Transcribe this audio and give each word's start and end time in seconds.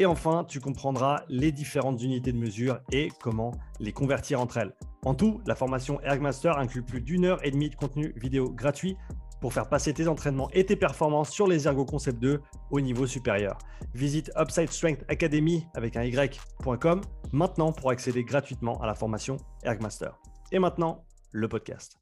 Et 0.00 0.06
enfin, 0.06 0.44
tu 0.48 0.60
comprendras 0.60 1.24
les 1.28 1.52
différentes 1.52 2.02
unités 2.02 2.32
de 2.32 2.38
mesure 2.38 2.80
et 2.90 3.10
comment 3.20 3.52
les 3.80 3.92
convertir 3.92 4.40
entre 4.40 4.56
elles. 4.56 4.74
En 5.04 5.14
tout, 5.14 5.42
la 5.46 5.54
formation 5.54 6.00
Ergmaster 6.00 6.56
inclut 6.56 6.82
plus 6.82 7.02
d'une 7.02 7.26
heure 7.26 7.44
et 7.44 7.50
demie 7.50 7.68
de 7.68 7.74
contenu 7.74 8.14
vidéo 8.16 8.50
gratuit 8.50 8.96
pour 9.42 9.52
faire 9.52 9.68
passer 9.68 9.92
tes 9.92 10.08
entraînements 10.08 10.48
et 10.52 10.64
tes 10.64 10.74
performances 10.74 11.28
sur 11.28 11.46
les 11.46 11.68
Ergo 11.68 11.84
Concept 11.84 12.18
2 12.18 12.40
au 12.70 12.80
niveau 12.80 13.06
supérieur. 13.06 13.58
Visite 13.92 14.32
Upside 14.38 14.70
Strength 14.70 15.04
Academy 15.08 15.66
avec 15.74 15.96
un 15.96 16.04
y.com 16.04 17.02
maintenant 17.32 17.70
pour 17.70 17.90
accéder 17.90 18.24
gratuitement 18.24 18.80
à 18.80 18.86
la 18.86 18.94
formation 18.94 19.36
Ergmaster. 19.64 20.18
Et 20.50 20.58
maintenant, 20.58 21.04
le 21.30 21.46
podcast. 21.46 21.98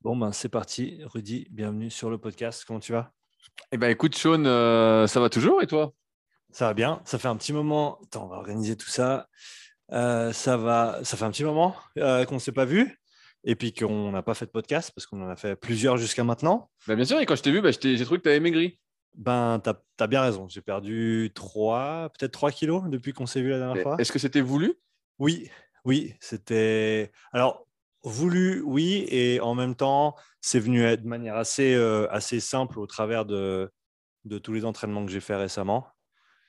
Bon, 0.00 0.16
ben 0.16 0.32
c'est 0.32 0.48
parti. 0.48 1.00
Rudy, 1.04 1.46
bienvenue 1.52 1.90
sur 1.90 2.10
le 2.10 2.18
podcast. 2.18 2.64
Comment 2.66 2.80
tu 2.80 2.90
vas? 2.90 3.12
Eh 3.72 3.76
ben 3.76 3.88
écoute, 3.88 4.16
Sean, 4.16 4.44
euh, 4.44 5.06
ça 5.06 5.20
va 5.20 5.30
toujours 5.30 5.62
et 5.62 5.66
toi? 5.66 5.92
Ça 6.50 6.66
va 6.66 6.74
bien. 6.74 7.00
Ça 7.04 7.18
fait 7.18 7.28
un 7.28 7.36
petit 7.36 7.52
moment. 7.52 7.98
Attends, 8.04 8.24
on 8.24 8.28
va 8.28 8.36
organiser 8.36 8.76
tout 8.76 8.88
ça. 8.88 9.28
Euh, 9.92 10.32
ça 10.32 10.56
va. 10.56 10.98
Ça 11.04 11.16
fait 11.16 11.24
un 11.24 11.30
petit 11.30 11.44
moment 11.44 11.76
euh, 11.98 12.24
qu'on 12.24 12.34
ne 12.34 12.40
s'est 12.40 12.52
pas 12.52 12.64
vu 12.64 13.00
et 13.44 13.54
puis 13.54 13.72
qu'on 13.72 14.10
n'a 14.10 14.22
pas 14.22 14.34
fait 14.34 14.46
de 14.46 14.50
podcast 14.50 14.92
parce 14.94 15.06
qu'on 15.06 15.22
en 15.22 15.28
a 15.28 15.36
fait 15.36 15.56
plusieurs 15.56 15.96
jusqu'à 15.96 16.24
maintenant. 16.24 16.70
Bah, 16.86 16.96
bien 16.96 17.04
sûr, 17.04 17.20
et 17.20 17.26
quand 17.26 17.36
je 17.36 17.42
t'ai 17.42 17.52
vu, 17.52 17.60
bah, 17.60 17.70
j'ai 17.70 18.04
trouvé 18.04 18.18
que 18.18 18.24
tu 18.24 18.28
avais 18.28 18.40
maigri. 18.40 18.80
Ben, 19.14 19.60
tu 19.62 19.70
as, 19.70 20.06
bien 20.06 20.22
raison. 20.22 20.48
J'ai 20.48 20.60
perdu 20.60 21.30
3, 21.34 22.10
peut-être 22.18 22.32
3 22.32 22.50
kilos 22.50 22.82
depuis 22.88 23.12
qu'on 23.12 23.26
s'est 23.26 23.40
vu 23.40 23.50
la 23.50 23.58
dernière 23.58 23.82
fois. 23.82 23.96
Est-ce 23.98 24.12
que 24.12 24.18
c'était 24.18 24.40
voulu? 24.40 24.74
Oui, 25.18 25.48
oui. 25.84 26.14
C'était. 26.20 27.12
Alors, 27.32 27.66
voulu, 28.02 28.62
oui. 28.62 29.06
Et 29.08 29.40
en 29.40 29.54
même 29.54 29.74
temps, 29.74 30.16
c'est 30.40 30.60
venu 30.60 30.80
de 30.96 31.06
manière 31.06 31.36
assez, 31.36 31.74
euh, 31.74 32.06
assez 32.10 32.40
simple 32.40 32.78
au 32.78 32.86
travers 32.86 33.24
de, 33.24 33.70
de 34.24 34.38
tous 34.38 34.52
les 34.52 34.64
entraînements 34.64 35.04
que 35.04 35.12
j'ai 35.12 35.20
fait 35.20 35.36
récemment. 35.36 35.86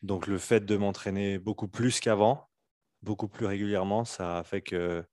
Donc, 0.01 0.27
le 0.27 0.37
fait 0.37 0.65
de 0.65 0.77
m'entraîner 0.77 1.37
beaucoup 1.37 1.67
plus 1.67 1.99
qu'avant, 1.99 2.47
beaucoup 3.01 3.27
plus 3.27 3.45
régulièrement, 3.45 4.05
ça 4.05 4.39
a 4.39 4.43
fait 4.43 4.61
que 4.61 5.03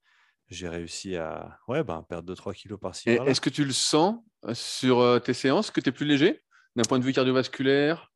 j'ai 0.48 0.69
réussi 0.69 1.16
à 1.16 1.59
ouais, 1.69 1.84
ben, 1.84 2.03
perdre 2.09 2.34
2-3 2.34 2.55
kilos 2.55 2.81
par-ci. 2.81 3.11
Est-ce 3.11 3.41
que 3.41 3.50
tu 3.50 3.64
le 3.64 3.72
sens 3.72 4.16
euh, 4.47 4.55
sur 4.55 5.00
euh, 5.00 5.19
tes 5.19 5.34
séances 5.34 5.70
que 5.70 5.81
tu 5.81 5.91
es 5.91 5.92
plus 5.92 6.06
léger 6.06 6.42
d'un 6.75 6.84
point 6.84 6.98
de 6.98 7.05
vue 7.05 7.12
cardiovasculaire, 7.12 8.12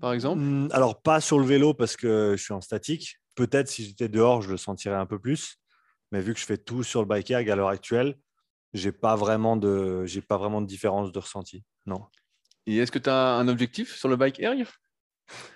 par 0.00 0.12
exemple? 0.12 0.40
Mmh, 0.40 0.68
Alors, 0.72 1.00
pas 1.00 1.20
sur 1.20 1.38
le 1.38 1.46
vélo 1.46 1.72
parce 1.72 1.96
que 1.96 2.34
je 2.36 2.42
suis 2.42 2.52
en 2.52 2.60
statique. 2.60 3.20
Peut-être 3.34 3.68
si 3.68 3.84
j'étais 3.84 4.08
dehors, 4.08 4.42
je 4.42 4.50
le 4.50 4.56
sentirais 4.56 4.96
un 4.96 5.06
peu 5.06 5.18
plus. 5.18 5.58
Mais 6.14 6.20
vu 6.20 6.32
que 6.32 6.38
je 6.38 6.44
fais 6.44 6.58
tout 6.58 6.84
sur 6.84 7.00
le 7.00 7.08
bike 7.08 7.32
erg 7.32 7.50
à 7.50 7.56
l'heure 7.56 7.70
actuelle, 7.70 8.14
j'ai 8.72 8.92
pas 8.92 9.16
vraiment 9.16 9.56
de 9.56 10.04
j'ai 10.06 10.22
pas 10.22 10.36
vraiment 10.36 10.62
de 10.62 10.66
différence 10.68 11.10
de 11.10 11.18
ressenti. 11.18 11.64
Non. 11.86 12.06
Et 12.68 12.76
est-ce 12.76 12.92
que 12.92 13.00
tu 13.00 13.10
as 13.10 13.34
un 13.34 13.48
objectif 13.48 13.96
sur 13.96 14.08
le 14.08 14.14
bike 14.14 14.38
erg 14.38 14.64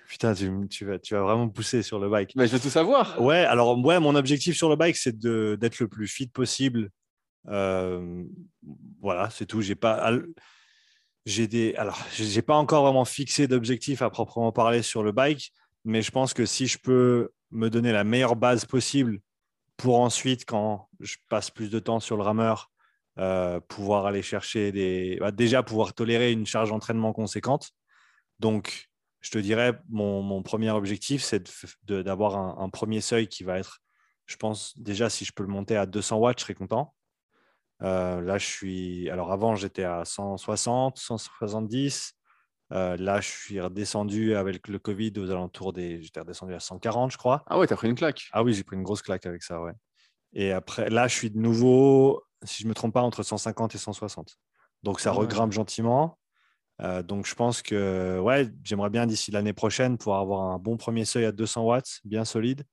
Putain, 0.09 0.33
tu, 0.33 0.83
vas, 0.83 0.99
tu 0.99 1.13
vas 1.13 1.21
vraiment 1.21 1.47
pousser 1.47 1.81
sur 1.81 1.97
le 1.97 2.09
bike. 2.09 2.35
Mais 2.35 2.45
je 2.45 2.51
veux 2.51 2.59
tout 2.59 2.69
savoir. 2.69 3.21
Ouais, 3.21 3.45
alors 3.45 3.79
ouais, 3.79 4.01
mon 4.01 4.15
objectif 4.15 4.57
sur 4.57 4.67
le 4.67 4.75
bike, 4.75 4.97
c'est 4.97 5.17
d'être 5.17 5.79
le 5.79 5.87
plus 5.87 6.09
fit 6.09 6.27
possible. 6.27 6.89
Euh, 7.47 8.25
voilà, 8.99 9.29
c'est 9.29 9.45
tout. 9.45 9.61
J'ai 9.61 9.75
pas, 9.75 10.11
j'ai 11.25 11.47
des, 11.47 11.73
alors 11.75 11.97
j'ai 12.17 12.41
pas 12.41 12.55
encore 12.55 12.83
vraiment 12.83 13.05
fixé 13.05 13.47
d'objectif 13.47 14.01
à 14.01 14.09
proprement 14.09 14.51
parler 14.51 14.81
sur 14.81 15.03
le 15.03 15.13
bike, 15.13 15.53
mais 15.85 16.01
je 16.01 16.11
pense 16.11 16.33
que 16.33 16.45
si 16.45 16.67
je 16.67 16.79
peux 16.79 17.29
me 17.49 17.69
donner 17.69 17.93
la 17.93 18.03
meilleure 18.03 18.35
base 18.35 18.65
possible 18.65 19.21
pour 19.79 20.01
ensuite, 20.01 20.43
quand 20.43 20.89
je 20.99 21.15
passe 21.29 21.49
plus 21.49 21.69
de 21.69 21.79
temps 21.79 22.01
sur 22.01 22.17
le 22.17 22.23
rameur, 22.23 22.69
euh, 23.17 23.61
pouvoir 23.61 24.05
aller 24.05 24.21
chercher 24.21 24.73
des, 24.73 25.17
bah, 25.21 25.31
déjà 25.31 25.63
pouvoir 25.63 25.93
tolérer 25.93 26.33
une 26.33 26.45
charge 26.45 26.69
d'entraînement 26.69 27.13
conséquente. 27.13 27.71
Donc 28.39 28.89
je 29.21 29.31
te 29.31 29.37
dirais, 29.37 29.79
mon, 29.89 30.43
premier 30.43 30.69
objectif, 30.71 31.23
c'est 31.23 31.49
d'avoir 31.83 32.37
un, 32.61 32.69
premier 32.69 32.99
seuil 32.99 33.27
qui 33.27 33.43
va 33.43 33.57
être, 33.57 33.79
je 34.25 34.35
pense, 34.35 34.77
déjà, 34.77 35.09
si 35.09 35.23
je 35.23 35.31
peux 35.31 35.43
le 35.43 35.49
monter 35.49 35.77
à 35.77 35.85
200 35.85 36.17
watts, 36.17 36.39
je 36.39 36.43
serais 36.43 36.53
content. 36.53 36.93
Euh, 37.81 38.21
là, 38.21 38.37
je 38.37 38.45
suis. 38.45 39.09
Alors, 39.09 39.31
avant, 39.31 39.55
j'étais 39.55 39.83
à 39.85 40.03
160, 40.03 40.97
170. 40.97 42.13
Euh, 42.71 42.95
là, 42.97 43.19
je 43.19 43.27
suis 43.27 43.59
redescendu 43.59 44.35
avec 44.35 44.67
le 44.67 44.77
Covid 44.77 45.13
aux 45.17 45.31
alentours 45.31 45.73
des. 45.73 46.01
J'étais 46.01 46.19
redescendu 46.19 46.53
à 46.53 46.59
140, 46.59 47.11
je 47.11 47.17
crois. 47.17 47.43
Ah 47.47 47.57
ouais, 47.57 47.67
t'as 47.67 47.75
pris 47.75 47.89
une 47.89 47.95
claque. 47.95 48.29
Ah 48.31 48.43
oui, 48.43 48.53
j'ai 48.53 48.63
pris 48.63 48.75
une 48.75 48.83
grosse 48.83 49.01
claque 49.01 49.25
avec 49.25 49.41
ça, 49.43 49.61
ouais. 49.61 49.73
Et 50.33 50.51
après, 50.51 50.89
là, 50.89 51.07
je 51.07 51.15
suis 51.15 51.31
de 51.31 51.39
nouveau, 51.39 52.23
si 52.43 52.61
je 52.61 52.67
ne 52.67 52.69
me 52.69 52.75
trompe 52.75 52.93
pas, 52.93 53.01
entre 53.01 53.23
150 53.23 53.73
et 53.73 53.77
160. 53.79 54.37
Donc, 54.83 54.99
ça 54.99 55.09
ah 55.09 55.13
regrimpe 55.13 55.51
gentiment. 55.51 56.19
Euh, 56.81 57.01
donc, 57.01 57.25
je 57.25 57.35
pense 57.35 57.61
que 57.61 58.19
ouais, 58.19 58.49
j'aimerais 58.63 58.89
bien 58.89 59.05
d'ici 59.07 59.31
l'année 59.31 59.53
prochaine 59.53 59.97
pouvoir 59.97 60.21
avoir 60.21 60.51
un 60.51 60.59
bon 60.59 60.77
premier 60.77 61.05
seuil 61.05 61.25
à 61.25 61.31
200 61.31 61.63
watts, 61.63 61.99
bien 62.03 62.23
solide. 62.23 62.63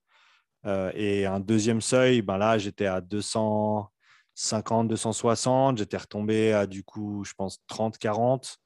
Euh, 0.67 0.91
et 0.95 1.27
un 1.27 1.41
deuxième 1.41 1.81
seuil, 1.81 2.23
ben 2.23 2.37
là, 2.39 2.59
j'étais 2.59 2.87
à 2.87 3.01
250, 3.01 4.89
260. 4.89 5.79
J'étais 5.79 5.97
retombé 5.97 6.53
à 6.53 6.67
du 6.67 6.85
coup, 6.85 7.25
je 7.25 7.33
pense, 7.35 7.59
30, 7.69 7.99
40. 7.99 8.59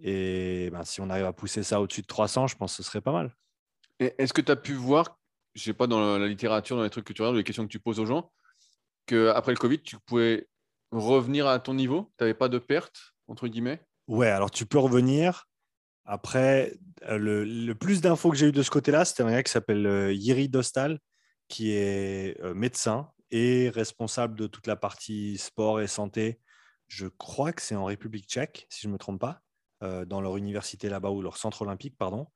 Et 0.00 0.70
ben, 0.70 0.84
si 0.84 1.00
on 1.00 1.10
arrive 1.10 1.24
à 1.24 1.32
pousser 1.32 1.62
ça 1.62 1.80
au-dessus 1.80 2.02
de 2.02 2.06
300, 2.06 2.48
je 2.48 2.56
pense 2.56 2.76
que 2.76 2.82
ce 2.82 2.88
serait 2.88 3.00
pas 3.00 3.12
mal. 3.12 3.34
Est-ce 3.98 4.32
que 4.32 4.40
tu 4.40 4.50
as 4.50 4.56
pu 4.56 4.74
voir, 4.74 5.18
je 5.54 5.60
ne 5.60 5.64
sais 5.64 5.72
pas, 5.74 5.86
dans 5.86 6.18
la 6.18 6.26
littérature, 6.26 6.76
dans 6.76 6.82
les 6.82 6.90
trucs 6.90 7.04
que 7.04 7.12
tu 7.12 7.22
regardes, 7.22 7.36
les 7.36 7.44
questions 7.44 7.64
que 7.64 7.70
tu 7.70 7.78
poses 7.78 8.00
aux 8.00 8.06
gens, 8.06 8.32
qu'après 9.06 9.52
le 9.52 9.58
Covid, 9.58 9.80
tu 9.80 9.96
pouvais 9.98 10.48
revenir 10.90 11.46
à 11.46 11.58
ton 11.58 11.74
niveau? 11.74 12.12
Tu 12.18 12.24
n'avais 12.24 12.34
pas 12.34 12.48
de 12.48 12.58
perte, 12.58 13.14
entre 13.28 13.48
guillemets? 13.48 13.80
Ouais, 14.08 14.28
alors 14.28 14.50
tu 14.50 14.66
peux 14.66 14.78
revenir. 14.78 15.46
Après, 16.04 16.74
euh, 17.08 17.18
le, 17.18 17.74
plus 17.74 18.00
d'infos 18.00 18.30
que 18.30 18.36
j'ai 18.36 18.48
eu 18.48 18.52
de 18.52 18.62
ce 18.62 18.70
côté-là, 18.70 19.04
c'était 19.04 19.22
un 19.22 19.30
gars 19.30 19.42
qui 19.42 19.52
s'appelle 19.52 19.86
euh, 19.86 20.12
Yiri 20.12 20.48
Dostal, 20.48 20.98
qui 21.48 21.72
est 21.72 22.38
euh, 22.42 22.54
médecin 22.54 23.10
et 23.30 23.70
responsable 23.70 24.38
de 24.38 24.46
toute 24.46 24.66
la 24.66 24.76
partie 24.76 25.38
sport 25.38 25.80
et 25.80 25.86
santé. 25.86 26.40
Je 26.88 27.06
crois 27.06 27.52
que 27.52 27.62
c'est 27.62 27.74
en 27.74 27.86
République 27.86 28.28
tchèque, 28.28 28.66
si 28.68 28.82
je 28.82 28.88
ne 28.88 28.92
me 28.92 28.98
trompe 28.98 29.20
pas, 29.20 29.40
dans 30.06 30.20
leur 30.20 30.36
université 30.36 30.88
là-bas 30.88 31.10
ou 31.10 31.22
leur 31.22 31.36
centre 31.36 31.62
olympique, 31.62 31.96
pardon. 31.98 32.26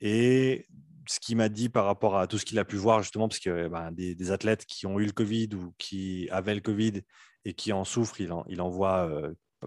Et 0.00 0.66
ce 1.06 1.20
qu'il 1.20 1.36
m'a 1.36 1.48
dit 1.48 1.68
par 1.68 1.84
rapport 1.84 2.16
à 2.16 2.26
tout 2.26 2.38
ce 2.38 2.44
qu'il 2.44 2.58
a 2.58 2.64
pu 2.64 2.76
voir, 2.76 3.02
justement, 3.02 3.28
parce 3.28 3.40
que 3.40 3.68
ben, 3.68 3.90
des, 3.92 4.30
athlètes 4.30 4.64
qui 4.66 4.86
ont 4.86 4.98
eu 4.98 5.06
le 5.06 5.12
Covid 5.12 5.48
ou 5.54 5.74
qui 5.78 6.28
avaient 6.30 6.54
le 6.54 6.60
Covid 6.60 7.02
et 7.44 7.54
qui 7.54 7.72
en 7.72 7.84
souffrent, 7.84 8.20
il 8.20 8.60
en, 8.60 8.68
voit 8.68 9.10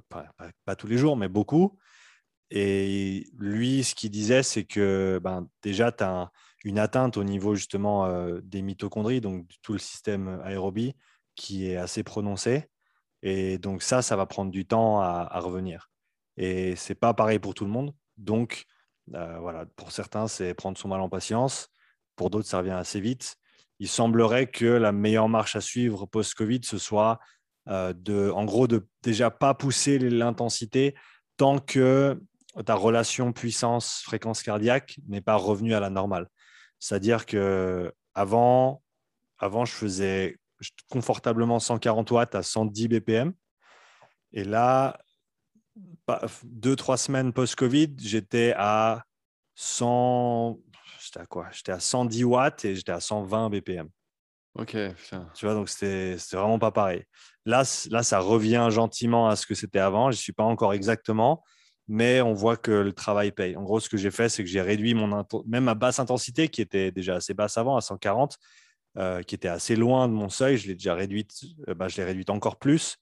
pas, 0.09 0.75
tous 0.75 0.87
les 0.87 0.97
jours, 0.97 1.17
mais 1.17 1.29
beaucoup. 1.29 1.77
Et 2.51 3.27
lui, 3.37 3.83
ce 3.83 3.95
qu'il 3.95 4.11
disait, 4.11 4.43
c'est 4.43 4.65
que 4.65 5.19
ben, 5.21 5.47
déjà, 5.63 5.91
tu 5.91 6.03
as 6.03 6.31
une 6.63 6.79
atteinte 6.79 7.17
au 7.17 7.23
niveau 7.23 7.55
justement 7.55 8.05
euh, 8.05 8.39
des 8.43 8.61
mitochondries, 8.61 9.21
donc 9.21 9.47
tout 9.61 9.73
le 9.73 9.79
système 9.79 10.41
aérobie, 10.43 10.95
qui 11.35 11.69
est 11.69 11.77
assez 11.77 12.03
prononcé. 12.03 12.65
Et 13.21 13.57
donc 13.57 13.81
ça, 13.81 14.01
ça 14.01 14.15
va 14.15 14.25
prendre 14.25 14.51
du 14.51 14.65
temps 14.65 14.99
à, 14.99 15.39
revenir. 15.39 15.89
Et 16.37 16.75
c'est 16.75 16.95
pas 16.95 17.13
pareil 17.13 17.39
pour 17.39 17.53
tout 17.53 17.65
le 17.65 17.71
monde. 17.71 17.93
Donc 18.17 18.65
euh, 19.13 19.37
voilà, 19.39 19.65
pour 19.75 19.91
certains, 19.91 20.27
c'est 20.27 20.53
prendre 20.53 20.77
son 20.77 20.87
mal 20.87 21.01
en 21.01 21.09
patience. 21.09 21.69
Pour 22.15 22.29
d'autres, 22.29 22.47
ça 22.47 22.59
revient 22.59 22.71
assez 22.71 22.99
vite. 22.99 23.37
Il 23.79 23.87
semblerait 23.87 24.47
que 24.47 24.65
la 24.65 24.91
meilleure 24.91 25.29
marche 25.29 25.55
à 25.55 25.61
suivre 25.61 26.05
post-Covid, 26.05 26.61
ce 26.63 26.77
soit 26.77 27.19
euh, 27.67 27.93
de, 27.93 28.31
en 28.31 28.45
gros, 28.45 28.67
de 28.67 28.87
déjà 29.03 29.31
pas 29.31 29.53
pousser 29.53 29.99
l'intensité 29.99 30.95
tant 31.37 31.59
que 31.59 32.21
ta 32.65 32.75
relation 32.75 33.33
puissance-fréquence 33.33 34.43
cardiaque 34.43 34.97
n'est 35.09 35.21
pas 35.21 35.35
revenue 35.35 35.73
à 35.73 35.81
la 35.81 35.89
normale. 35.89 36.29
C'est-à-dire 36.79 37.25
que 37.25 37.93
avant, 38.13 38.81
avant, 39.39 39.65
je 39.65 39.73
faisais 39.73 40.37
confortablement 40.89 41.59
140 41.59 42.11
watts 42.11 42.35
à 42.35 42.43
110 42.43 42.87
BPM. 42.87 43.33
Et 44.31 44.45
là, 44.45 44.97
deux, 46.43 46.75
trois 46.75 46.97
semaines 46.97 47.33
post-Covid, 47.33 47.95
j'étais 47.99 48.53
à 48.57 49.03
100, 49.55 50.59
j'étais 51.03 51.19
à 51.19 51.25
quoi? 51.25 51.47
J'étais 51.51 51.71
à 51.71 51.79
110 51.79 52.23
watts 52.23 52.65
et 52.65 52.75
j'étais 52.75 52.91
à 52.91 52.99
120 52.99 53.49
BPM. 53.49 53.89
Ok, 54.57 54.77
Tu 55.33 55.45
vois, 55.45 55.53
donc 55.53 55.67
c'était 55.67 56.15
vraiment 56.31 56.59
pas 56.59 56.71
pareil. 56.71 57.03
Là, 57.45 57.63
là, 57.91 58.03
ça 58.03 58.19
revient 58.19 58.67
gentiment 58.71 59.27
à 59.27 59.35
ce 59.35 59.45
que 59.45 59.53
c'était 59.53 59.79
avant. 59.79 60.11
Je 60.11 60.17
ne 60.17 60.21
suis 60.21 60.31
pas 60.31 60.45
encore 60.45 60.73
exactement, 60.73 61.43
mais 61.89 62.21
on 62.21 62.33
voit 62.33 62.55
que 62.55 62.71
le 62.71 62.93
travail 62.93 63.33
paye. 63.33 63.57
En 63.57 63.63
gros, 63.63 63.81
ce 63.81 63.89
que 63.89 63.97
j'ai 63.97 64.11
fait, 64.11 64.29
c'est 64.29 64.43
que 64.43 64.49
j'ai 64.49 64.61
réduit 64.61 64.93
mon 64.93 65.25
même 65.45 65.65
ma 65.65 65.75
basse 65.75 65.99
intensité, 65.99 66.47
qui 66.47 66.61
était 66.61 66.91
déjà 66.91 67.15
assez 67.15 67.33
basse 67.33 67.57
avant, 67.57 67.75
à 67.75 67.81
140, 67.81 68.37
euh, 68.97 69.21
qui 69.23 69.35
était 69.35 69.49
assez 69.49 69.75
loin 69.75 70.07
de 70.07 70.13
mon 70.13 70.29
seuil. 70.29 70.57
Je 70.57 70.67
l'ai 70.67 70.75
déjà 70.75 70.95
réduite, 70.95 71.33
euh, 71.67 71.73
bah, 71.73 71.89
je 71.89 71.97
l'ai 71.97 72.05
réduite 72.05 72.29
encore 72.29 72.57
plus. 72.57 72.97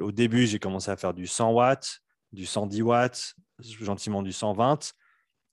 Au 0.00 0.12
début, 0.12 0.46
j'ai 0.46 0.58
commencé 0.58 0.90
à 0.90 0.96
faire 0.96 1.14
du 1.14 1.26
100 1.26 1.52
watts, 1.52 2.00
du 2.32 2.46
110 2.46 2.82
watts, 2.82 3.34
gentiment 3.60 4.22
du 4.22 4.32
120. 4.32 4.94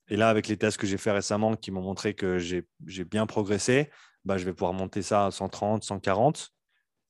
Et 0.09 0.17
là, 0.17 0.29
avec 0.29 0.47
les 0.47 0.57
tests 0.57 0.77
que 0.77 0.87
j'ai 0.87 0.97
fait 0.97 1.11
récemment 1.11 1.55
qui 1.55 1.71
m'ont 1.71 1.81
montré 1.81 2.13
que 2.13 2.37
j'ai 2.37 3.05
bien 3.05 3.25
progressé, 3.25 3.89
bah, 4.23 4.37
je 4.37 4.45
vais 4.45 4.53
pouvoir 4.53 4.73
monter 4.73 5.01
ça 5.01 5.25
à 5.25 5.31
130, 5.31 5.83
140, 5.83 6.51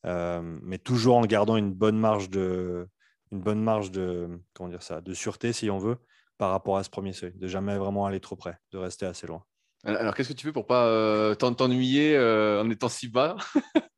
euh, 0.05 0.41
mais 0.61 0.77
toujours 0.77 1.17
en 1.17 1.25
gardant 1.25 1.57
une 1.57 1.73
bonne 1.73 1.97
marge 1.97 2.29
de, 2.29 2.87
une 3.31 3.41
bonne 3.41 3.61
marge 3.61 3.91
de, 3.91 4.29
comment 4.53 4.69
dire 4.69 4.83
ça, 4.83 5.01
de 5.01 5.13
sûreté, 5.13 5.53
si 5.53 5.69
on 5.69 5.77
veut, 5.77 5.97
par 6.37 6.51
rapport 6.51 6.77
à 6.77 6.83
ce 6.83 6.89
premier 6.89 7.13
seuil, 7.13 7.33
de 7.35 7.47
jamais 7.47 7.77
vraiment 7.77 8.05
aller 8.05 8.19
trop 8.19 8.35
près, 8.35 8.57
de 8.71 8.77
rester 8.77 9.05
assez 9.05 9.27
loin. 9.27 9.43
Alors, 9.83 10.15
qu'est-ce 10.15 10.29
que 10.29 10.33
tu 10.33 10.47
fais 10.47 10.53
pour 10.53 10.65
pas 10.65 10.87
euh, 10.87 11.35
t'ennuyer 11.35 12.15
euh, 12.15 12.63
en 12.63 12.69
étant 12.69 12.89
si 12.89 13.07
bas? 13.07 13.35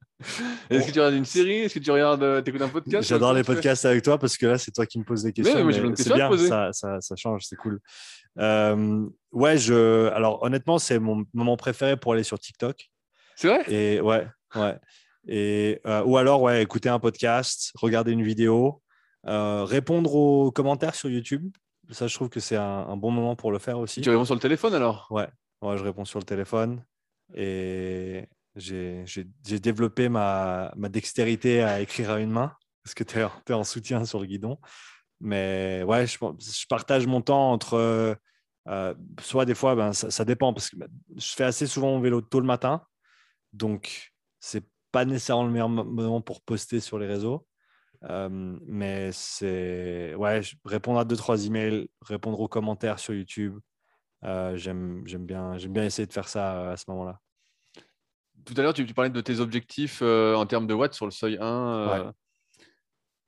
Est-ce 0.70 0.88
que 0.88 0.92
tu 0.92 1.00
regardes 1.00 1.16
une 1.16 1.26
série? 1.26 1.60
Est-ce 1.60 1.76
que 1.76 1.84
tu 1.84 1.92
regardes, 1.92 2.24
euh, 2.24 2.42
écoutes 2.44 2.62
un 2.62 2.70
podcast? 2.70 3.08
J'adore 3.08 3.34
les 3.34 3.44
podcasts 3.44 3.86
avec 3.86 4.04
toi 4.04 4.18
parce 4.18 4.38
que 4.38 4.46
là, 4.46 4.58
c'est 4.58 4.72
toi 4.72 4.86
qui 4.86 5.00
me 5.00 5.04
poses 5.04 5.24
des 5.24 5.34
questions. 5.34 5.64
Mais, 5.64 5.74
c'est 5.96 6.14
bien, 6.14 6.36
ça, 6.38 6.74
ça, 6.74 7.02
ça, 7.02 7.16
change, 7.16 7.44
c'est 7.46 7.56
cool. 7.56 7.80
ouais, 8.38 9.58
je... 9.58 10.10
alors 10.10 10.42
honnêtement, 10.44 10.80
c'est 10.80 11.00
mon 11.00 11.26
moment 11.34 11.58
préféré 11.58 11.98
pour 11.98 12.14
aller 12.14 12.24
sur 12.24 12.40
TikTok. 12.40 12.90
C'est 13.36 13.48
vrai? 13.48 13.64
Et 13.72 14.02
ouais, 14.02 14.28
ouais. 14.56 14.78
Et, 15.28 15.82
ou 16.06 16.18
alors, 16.18 16.42
ouais, 16.42 16.64
écouter 16.64 16.90
un 16.90 17.00
podcast, 17.00 17.72
regarder 17.76 18.12
une 18.12 18.24
vidéo, 18.24 18.82
répondre 19.24 20.16
aux 20.16 20.52
commentaires 20.52 20.96
sur 20.96 21.10
YouTube. 21.10 21.52
Ça, 21.92 22.08
je 22.08 22.16
trouve 22.16 22.30
que 22.30 22.42
c'est 22.42 22.58
un, 22.58 22.88
un, 22.90 22.98
bon 22.98 23.12
moment 23.12 23.38
pour 23.38 23.52
le 23.52 23.60
faire 23.60 23.80
aussi. 23.80 24.02
Tu 24.02 24.10
réponds 24.10 24.26
sur 24.26 24.36
le 24.36 24.42
téléphone 24.42 24.74
alors? 24.74 25.08
Ouais, 25.10 25.28
Ouais, 25.62 25.78
je 25.78 25.84
réponds 25.84 26.06
sur 26.06 26.20
le 26.20 26.26
téléphone 26.26 26.84
et 27.34 28.28
j'ai 28.58 29.60
développé 29.60 30.10
ma, 30.10 30.74
ma, 30.76 30.90
dextérité 30.90 31.62
à 31.64 31.82
écrire 31.82 32.12
à 32.12 32.20
une 32.20 32.32
main 32.32 32.54
parce 32.84 32.94
que 32.94 33.04
tu 33.04 33.20
es, 33.20 33.54
en 33.54 33.64
soutien 33.64 34.06
sur 34.06 34.20
le 34.20 34.26
guidon. 34.26 34.58
Mais 35.20 35.84
ouais, 35.86 36.06
je, 36.08 36.18
je 36.18 36.66
partage 36.68 37.08
mon 37.08 37.22
temps 37.22 37.52
entre. 37.52 37.76
Euh, 38.70 38.94
soit 39.22 39.46
des 39.46 39.56
fois, 39.56 39.76
ben, 39.76 39.94
ça, 39.94 40.26
dépend 40.26 40.54
parce 40.54 40.70
que 40.70 40.76
ben, 40.78 40.88
je 41.16 41.34
fais 41.34 41.46
assez 41.46 41.68
souvent 41.68 41.92
mon 41.92 42.02
vélo 42.02 42.22
tôt 42.22 42.40
le 42.40 42.46
matin. 42.46 42.84
Donc, 43.54 44.14
c'est 44.40 44.66
pas 44.92 45.06
nécessairement 45.06 45.46
le 45.46 45.52
meilleur 45.52 45.70
moment 45.70 46.22
pour 46.22 46.42
poster 46.42 46.80
sur 46.80 47.00
les 47.00 47.08
réseaux. 47.08 47.48
Euh, 48.04 48.30
mais 48.66 49.12
c'est 49.12 50.14
ouais, 50.16 50.42
répondre 50.66 51.00
à 51.00 51.06
deux, 51.06 51.16
trois 51.16 51.46
emails, 51.46 51.90
répondre 52.02 52.40
aux 52.40 52.48
commentaires 52.48 53.00
sur 53.00 53.14
YouTube, 53.14 53.60
euh, 54.24 54.56
j'aime 54.56 55.04
bien, 55.04 55.58
bien 55.58 55.84
essayer 55.84 56.06
de 56.06 56.14
faire 56.14 56.28
ça 56.28 56.60
euh, 56.60 56.74
à 56.74 56.78
ce 56.78 56.86
moment-là. 56.90 57.20
Tout 58.48 58.54
à 58.58 58.62
l'heure, 58.62 58.74
tu, 58.74 58.86
parlais 58.94 59.10
de 59.10 59.22
tes 59.22 59.40
objectifs 59.40 60.00
euh, 60.02 60.34
en 60.36 60.46
termes 60.46 60.68
de 60.68 60.74
watts 60.74 60.94
sur 60.94 61.06
le 61.06 61.12
seuil 61.12 61.38
1. 61.40 62.14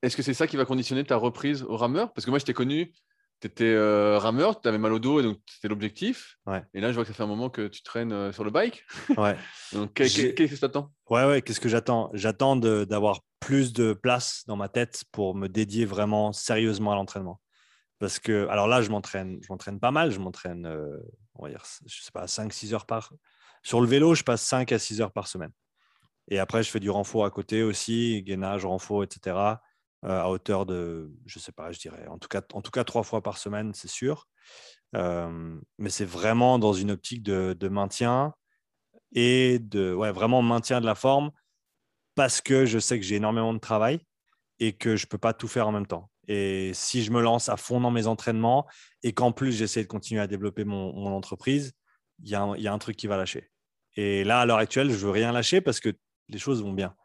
Est-ce 0.01 0.15
que 0.15 0.23
c'est 0.23 0.33
ça 0.33 0.47
qui 0.47 0.55
va 0.55 0.63
conditionner 0.63 1.03
ta 1.03 1.17
reprise 1.17 1.63
au 1.63 1.75
rameur? 1.75 2.13
Parce 2.13 2.23
que 2.23 2.29
moi, 2.29 2.39
je 2.39 2.45
t'ai 2.45 2.53
connu, 2.53 2.93
tu 3.41 3.47
étais 3.47 3.77
rameur, 4.17 4.61
tu 4.61 4.67
avais 4.69 4.77
mal 4.77 4.93
au 4.93 4.99
dos 4.99 5.19
et 5.19 5.23
donc 5.23 5.39
c'était 5.45 5.67
l'objectif. 5.67 6.37
Et 6.73 6.79
là, 6.79 6.89
je 6.91 6.95
vois 6.95 7.03
que 7.03 7.09
ça 7.09 7.13
fait 7.13 7.23
un 7.23 7.27
moment 7.27 7.49
que 7.49 7.67
tu 7.67 7.83
traînes 7.83 8.31
sur 8.31 8.45
le 8.45 8.51
bike. 8.51 8.85
Ouais. 9.17 9.35
donc, 9.73 9.93
qu'est-ce 9.93 10.27
que 10.27 10.55
tu 10.55 10.65
attends 10.65 10.93
Ouais, 11.09 11.25
ouais, 11.25 11.41
qu'est-ce 11.41 11.59
que 11.59 11.67
j'attends? 11.67 12.09
J'attends 12.13 12.55
d'avoir 12.55 13.19
plus 13.41 13.73
de 13.73 13.91
place 13.91 14.43
dans 14.47 14.55
ma 14.55 14.69
tête 14.69 15.03
pour 15.11 15.35
me 15.35 15.47
dédier 15.47 15.85
vraiment 15.85 16.31
sérieusement 16.31 16.93
à 16.93 16.95
l'entraînement. 16.95 17.41
Parce 17.99 18.19
que, 18.19 18.47
alors 18.47 18.67
là, 18.67 18.81
je 18.81 18.89
m'entraîne, 18.89 19.39
je 19.41 19.51
m'entraîne 19.51 19.79
pas 19.79 19.91
mal. 19.91 20.11
Je 20.11 20.19
m'entraîne, 20.19 20.65
euh, 20.65 20.97
on 21.35 21.43
va 21.43 21.49
dire, 21.49 21.63
je 21.85 22.01
sais 22.01 22.11
pas, 22.11 22.25
5-6 22.25 22.73
heures 22.73 22.85
par. 22.85 23.11
Sur 23.63 23.81
le 23.81 23.87
vélo, 23.87 24.15
je 24.15 24.23
passe 24.23 24.41
5 24.43 24.71
à 24.71 24.79
6 24.79 25.01
heures 25.01 25.11
par 25.11 25.27
semaine. 25.27 25.51
Et 26.29 26.39
après, 26.39 26.63
je 26.63 26.69
fais 26.69 26.79
du 26.79 26.89
renfort 26.89 27.25
à 27.25 27.31
côté 27.31 27.63
aussi, 27.63 28.21
gainage, 28.23 28.65
renfort, 28.65 29.03
etc. 29.03 29.61
Euh, 30.05 30.21
à 30.21 30.29
hauteur 30.29 30.65
de, 30.65 31.11
je 31.25 31.39
sais 31.39 31.51
pas, 31.51 31.71
je 31.73 31.79
dirais, 31.79 32.07
en 32.07 32.17
tout 32.17 32.29
cas, 32.29 32.41
en 32.53 32.61
tout 32.61 32.71
cas 32.71 32.85
trois 32.85 33.03
fois 33.03 33.21
par 33.21 33.37
semaine, 33.37 33.73
c'est 33.73 33.89
sûr. 33.89 34.27
Euh, 34.95 35.59
mais 35.77 35.89
c'est 35.89 36.05
vraiment 36.05 36.57
dans 36.57 36.73
une 36.73 36.91
optique 36.91 37.21
de, 37.21 37.67
maintien 37.67 38.33
et 39.13 39.59
de, 39.59 39.93
ouais, 39.93 40.11
vraiment 40.11 40.41
maintien 40.41 40.79
de 40.79 40.85
la 40.85 40.95
forme 40.95 41.31
parce 42.15 42.41
que 42.41 42.65
je 42.65 42.79
sais 42.79 42.97
que 42.99 43.05
j'ai 43.05 43.15
énormément 43.15 43.53
de 43.53 43.59
travail 43.59 43.99
et 44.59 44.73
que 44.73 44.95
je 44.95 45.05
peux 45.05 45.17
pas 45.17 45.33
tout 45.33 45.47
faire 45.47 45.67
en 45.67 45.71
même 45.71 45.85
temps. 45.85 46.09
Et 46.27 46.71
si 46.73 47.03
je 47.03 47.11
me 47.11 47.21
lance 47.21 47.49
à 47.49 47.57
fond 47.57 47.81
dans 47.81 47.91
mes 47.91 48.07
entraînements 48.07 48.67
et 49.03 49.13
qu'en 49.13 49.31
plus 49.31 49.51
j'essaie 49.51 49.83
de 49.83 49.87
continuer 49.87 50.21
à 50.21 50.27
développer 50.27 50.63
mon, 50.63 51.07
entreprise, 51.07 51.73
il 52.23 52.29
y, 52.29 52.35
a 52.35 52.73
un 52.73 52.77
truc 52.77 52.95
qui 52.95 53.07
va 53.07 53.17
lâcher. 53.17 53.49
Et 53.95 54.23
là, 54.23 54.41
à 54.41 54.45
l'heure 54.45 54.57
actuelle, 54.57 54.91
je 54.91 54.97
veux 54.97 55.11
rien 55.11 55.31
lâcher 55.31 55.61
parce 55.61 55.79
que 55.79 55.89
les 56.29 56.37
choses 56.37 56.61
vont 56.63 56.73
bien. 56.73 56.95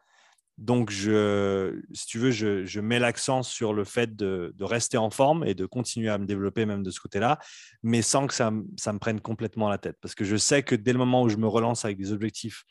Donc, 0.57 0.93
si 0.93 2.07
tu 2.07 2.19
veux, 2.19 2.31
je, 2.31 2.81
mets 2.81 3.01
l'accent 3.01 3.43
sur 3.43 3.73
le 3.73 3.85
fait 3.85 4.15
de, 4.15 4.55
rester 4.61 4.97
en 4.97 5.11
forme 5.11 5.45
et 5.45 5.55
de 5.55 5.67
continuer 5.67 6.11
à 6.11 6.19
me 6.19 6.27
développer 6.27 6.65
même 6.67 6.83
de 6.83 6.91
ce 6.91 7.01
côté-là, 7.01 7.39
mais 7.83 8.03
sans 8.03 8.27
que 8.27 8.35
ça, 8.35 8.51
me 8.51 8.99
prenne 8.99 9.21
complètement 9.21 9.69
la 9.69 9.79
tête. 9.79 9.97
Parce 10.01 10.15
que 10.15 10.25
je 10.25 10.37
sais 10.37 10.63
que 10.63 10.77
dès 10.77 10.93
le 10.93 10.99
moment 10.99 11.23
où 11.23 11.29
je 11.29 11.37
me 11.37 11.49
relance 11.49 11.85
avec 11.85 11.99
des 11.99 12.13
objectifs 12.13 12.65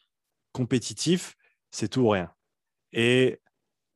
compétitifs, 0.53 1.35
c'est 1.71 1.89
tout 1.89 2.01
ou 2.01 2.09
rien. 2.09 2.31
Et 2.93 3.41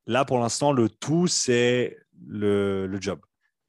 là, 0.06 0.26
pour 0.26 0.40
l'instant, 0.40 0.74
le 0.74 0.90
tout, 0.90 1.28
c'est 1.28 1.98
le, 2.26 2.98
job 3.00 3.22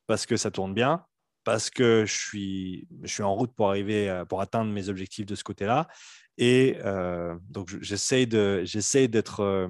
parce 0.06 0.24
que 0.26 0.36
ça 0.36 0.50
tourne 0.50 0.72
bien, 0.72 1.04
parce 1.48 1.70
que 1.70 2.04
je 2.04 2.12
suis, 2.12 3.22
en 3.22 3.34
route 3.34 3.54
pour 3.54 3.70
arriver, 3.70 4.22
pour 4.28 4.42
atteindre 4.42 4.70
mes 4.70 4.90
objectifs 4.90 5.24
de 5.24 5.34
ce 5.34 5.42
côté-là. 5.42 5.88
Et 6.36 6.76
euh, 6.84 7.38
donc, 7.48 7.74
j'essaye 7.80 8.26
d'être, 8.26 9.40
euh, 9.40 9.68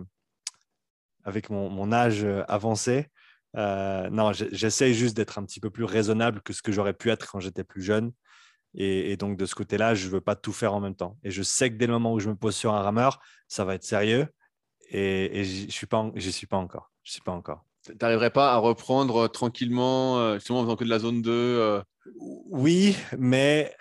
avec 1.22 1.50
mon, 1.50 1.92
âge 1.92 2.26
avancé, 2.48 3.06
euh, 3.56 4.10
non, 4.10 4.32
j'essaye 4.32 4.92
juste 4.92 5.16
d'être 5.16 5.38
un 5.38 5.44
petit 5.44 5.60
peu 5.60 5.70
plus 5.70 5.84
raisonnable 5.84 6.40
que 6.42 6.52
ce 6.52 6.62
que 6.62 6.72
j'aurais 6.72 6.94
pu 6.94 7.10
être 7.10 7.30
quand 7.30 7.38
j'étais 7.38 7.62
plus 7.62 7.82
jeune. 7.82 8.10
Et, 8.74 9.16
donc, 9.16 9.38
de 9.38 9.46
ce 9.46 9.54
côté-là, 9.54 9.94
je 9.94 10.08
ne 10.08 10.14
veux 10.14 10.20
pas 10.20 10.34
tout 10.34 10.52
faire 10.52 10.74
en 10.74 10.80
même 10.80 10.96
temps. 10.96 11.16
Et 11.22 11.30
je 11.30 11.44
sais 11.44 11.70
que 11.70 11.76
dès 11.76 11.86
le 11.86 11.92
moment 11.92 12.12
où 12.12 12.18
je 12.18 12.28
me 12.28 12.34
pose 12.34 12.56
sur 12.56 12.74
un 12.74 12.82
rameur, 12.82 13.20
ça 13.46 13.64
va 13.64 13.76
être 13.76 13.84
sérieux. 13.84 14.26
Et, 14.90 15.44
je 15.44 15.66
ne 15.66 15.70
suis, 15.70 15.86
pas, 15.86 15.98
encore. 15.98 16.90
Je 17.04 17.12
suis 17.12 17.22
pas 17.22 17.30
encore 17.30 17.67
n'arriverais 18.00 18.30
pas 18.30 18.52
à 18.52 18.56
reprendre 18.56 19.24
euh, 19.24 19.28
tranquillement, 19.28 20.18
euh, 20.18 20.34
justement 20.34 20.60
en 20.60 20.62
faisant 20.64 20.76
que 20.76 20.84
de 20.84 20.90
la 20.90 20.98
zone 20.98 21.22
2 21.22 21.30
euh? 21.30 21.82
Oui, 22.16 22.96
mais 23.18 23.74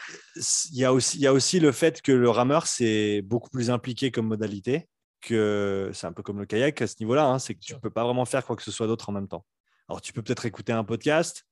il 0.72 0.79
y, 0.79 0.86
a 0.86 0.93
aussi, 0.93 1.17
il 1.17 1.22
y 1.22 1.27
a 1.27 1.34
aussi 1.34 1.60
le 1.60 1.72
fait 1.72 2.01
que 2.01 2.12
le 2.12 2.29
rameur, 2.29 2.67
c'est 2.67 3.22
beaucoup 3.22 3.50
plus 3.50 3.70
impliqué 3.70 4.12
comme 4.12 4.27
modalité, 4.27 4.89
que 5.22 5.89
c'est 5.93 6.08
un 6.08 6.12
peu 6.12 6.24
comme 6.24 6.39
le 6.39 6.46
kayak 6.46 6.82
à 6.82 6.88
ce 6.88 6.96
niveau-là, 7.00 7.25
hein, 7.25 7.39
c'est 7.39 7.55
que 7.55 7.62
tu 7.62 7.74
ne 7.74 7.79
peux 7.79 7.89
pas 7.89 8.03
vraiment 8.03 8.25
faire 8.25 8.46
quoi 8.46 8.58
que 8.58 8.63
ce 8.63 8.72
soit 8.72 8.88
d'autre 8.88 9.10
en 9.10 9.13
même 9.13 9.29
temps. 9.29 9.46
Alors, 9.88 10.01
tu 10.01 10.12
peux 10.12 10.22
peut-être 10.22 10.46
écouter 10.46 10.74
un 10.74 10.84
podcast, 10.84 11.46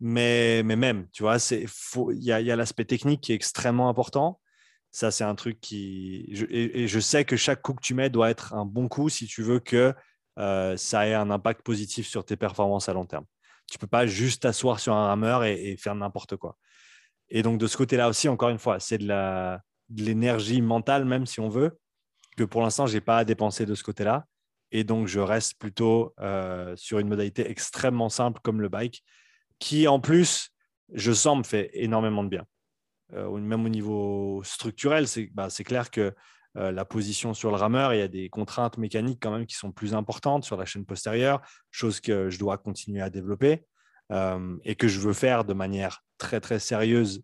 mais, 0.00 0.62
mais 0.62 0.76
même, 0.76 1.08
tu 1.12 1.22
vois, 1.22 1.38
il 1.50 2.22
y 2.22 2.30
a, 2.30 2.40
y 2.42 2.50
a 2.50 2.56
l'aspect 2.56 2.84
technique 2.84 3.22
qui 3.22 3.32
est 3.32 3.34
extrêmement 3.34 3.88
important. 3.88 4.38
Ça, 4.90 5.10
c'est 5.10 5.24
un 5.24 5.34
truc 5.34 5.60
qui. 5.60 6.26
et, 6.50 6.88
je 6.88 7.00
sais 7.00 7.24
que 7.24 7.36
chaque 7.36 7.62
coup 7.62 7.74
que 7.74 7.82
tu 7.82 7.94
mets 7.94 8.10
doit 8.10 8.30
être 8.30 8.54
un 8.54 8.64
bon 8.64 8.88
coup 8.88 9.08
si 9.08 9.26
tu 9.26 9.42
veux 9.42 9.60
que 9.60 9.94
euh, 10.38 10.76
ça 10.76 11.06
ait 11.06 11.14
un 11.14 11.30
impact 11.30 11.62
positif 11.62 12.06
sur 12.06 12.24
tes 12.24 12.36
performances 12.36 12.88
à 12.88 12.92
long 12.92 13.06
terme. 13.06 13.24
Tu 13.70 13.76
ne 13.76 13.80
peux 13.80 13.86
pas 13.86 14.06
juste 14.06 14.42
t'asseoir 14.42 14.80
sur 14.80 14.94
un 14.94 15.08
rameur 15.08 15.44
et, 15.44 15.76
faire 15.76 15.94
n'importe 15.94 16.36
quoi. 16.36 16.56
Et 17.28 17.42
donc, 17.42 17.58
de 17.58 17.66
ce 17.66 17.76
côté-là 17.76 18.08
aussi, 18.08 18.28
encore 18.28 18.48
une 18.48 18.58
fois, 18.58 18.80
c'est 18.80 18.98
de 18.98 19.58
l'énergie 19.90 20.62
mentale, 20.62 21.04
même 21.04 21.26
si 21.26 21.40
on 21.40 21.48
veut, 21.48 21.78
que 22.36 22.44
pour 22.44 22.62
l'instant, 22.62 22.86
je 22.86 22.94
n'ai 22.94 23.00
pas 23.00 23.18
à 23.18 23.24
dépenser 23.24 23.66
de 23.66 23.74
ce 23.74 23.82
côté-là. 23.82 24.24
Et 24.70 24.84
donc, 24.84 25.06
je 25.06 25.20
reste 25.20 25.58
plutôt 25.58 26.14
euh, 26.20 26.74
sur 26.76 26.98
une 26.98 27.08
modalité 27.08 27.50
extrêmement 27.50 28.08
simple 28.08 28.40
comme 28.42 28.60
le 28.60 28.68
bike, 28.68 29.02
qui 29.58 29.88
en 29.88 30.00
plus, 30.00 30.50
je 30.92 31.12
sens, 31.12 31.36
me 31.38 31.42
fait 31.42 31.70
énormément 31.74 32.24
de 32.24 32.28
bien. 32.28 32.46
Euh, 33.14 33.30
même 33.38 33.64
au 33.64 33.68
niveau 33.68 34.42
structurel, 34.44 35.08
c'est 35.08 35.30
bah, 35.32 35.48
clair 35.64 35.90
que 35.90 36.14
euh, 36.58 36.72
la 36.72 36.84
position 36.84 37.34
sur 37.34 37.50
le 37.50 37.56
rameur. 37.56 37.94
Il 37.94 37.98
y 37.98 38.02
a 38.02 38.08
des 38.08 38.28
contraintes 38.28 38.78
mécaniques 38.78 39.20
quand 39.22 39.30
même 39.30 39.46
qui 39.46 39.54
sont 39.54 39.70
plus 39.70 39.94
importantes 39.94 40.44
sur 40.44 40.56
la 40.56 40.64
chaîne 40.64 40.84
postérieure, 40.84 41.40
chose 41.70 42.00
que 42.00 42.30
je 42.30 42.38
dois 42.38 42.58
continuer 42.58 43.00
à 43.00 43.10
développer 43.10 43.64
euh, 44.10 44.56
et 44.64 44.74
que 44.74 44.88
je 44.88 44.98
veux 44.98 45.12
faire 45.12 45.44
de 45.44 45.54
manière 45.54 46.02
très 46.16 46.40
très 46.40 46.58
sérieuse 46.58 47.22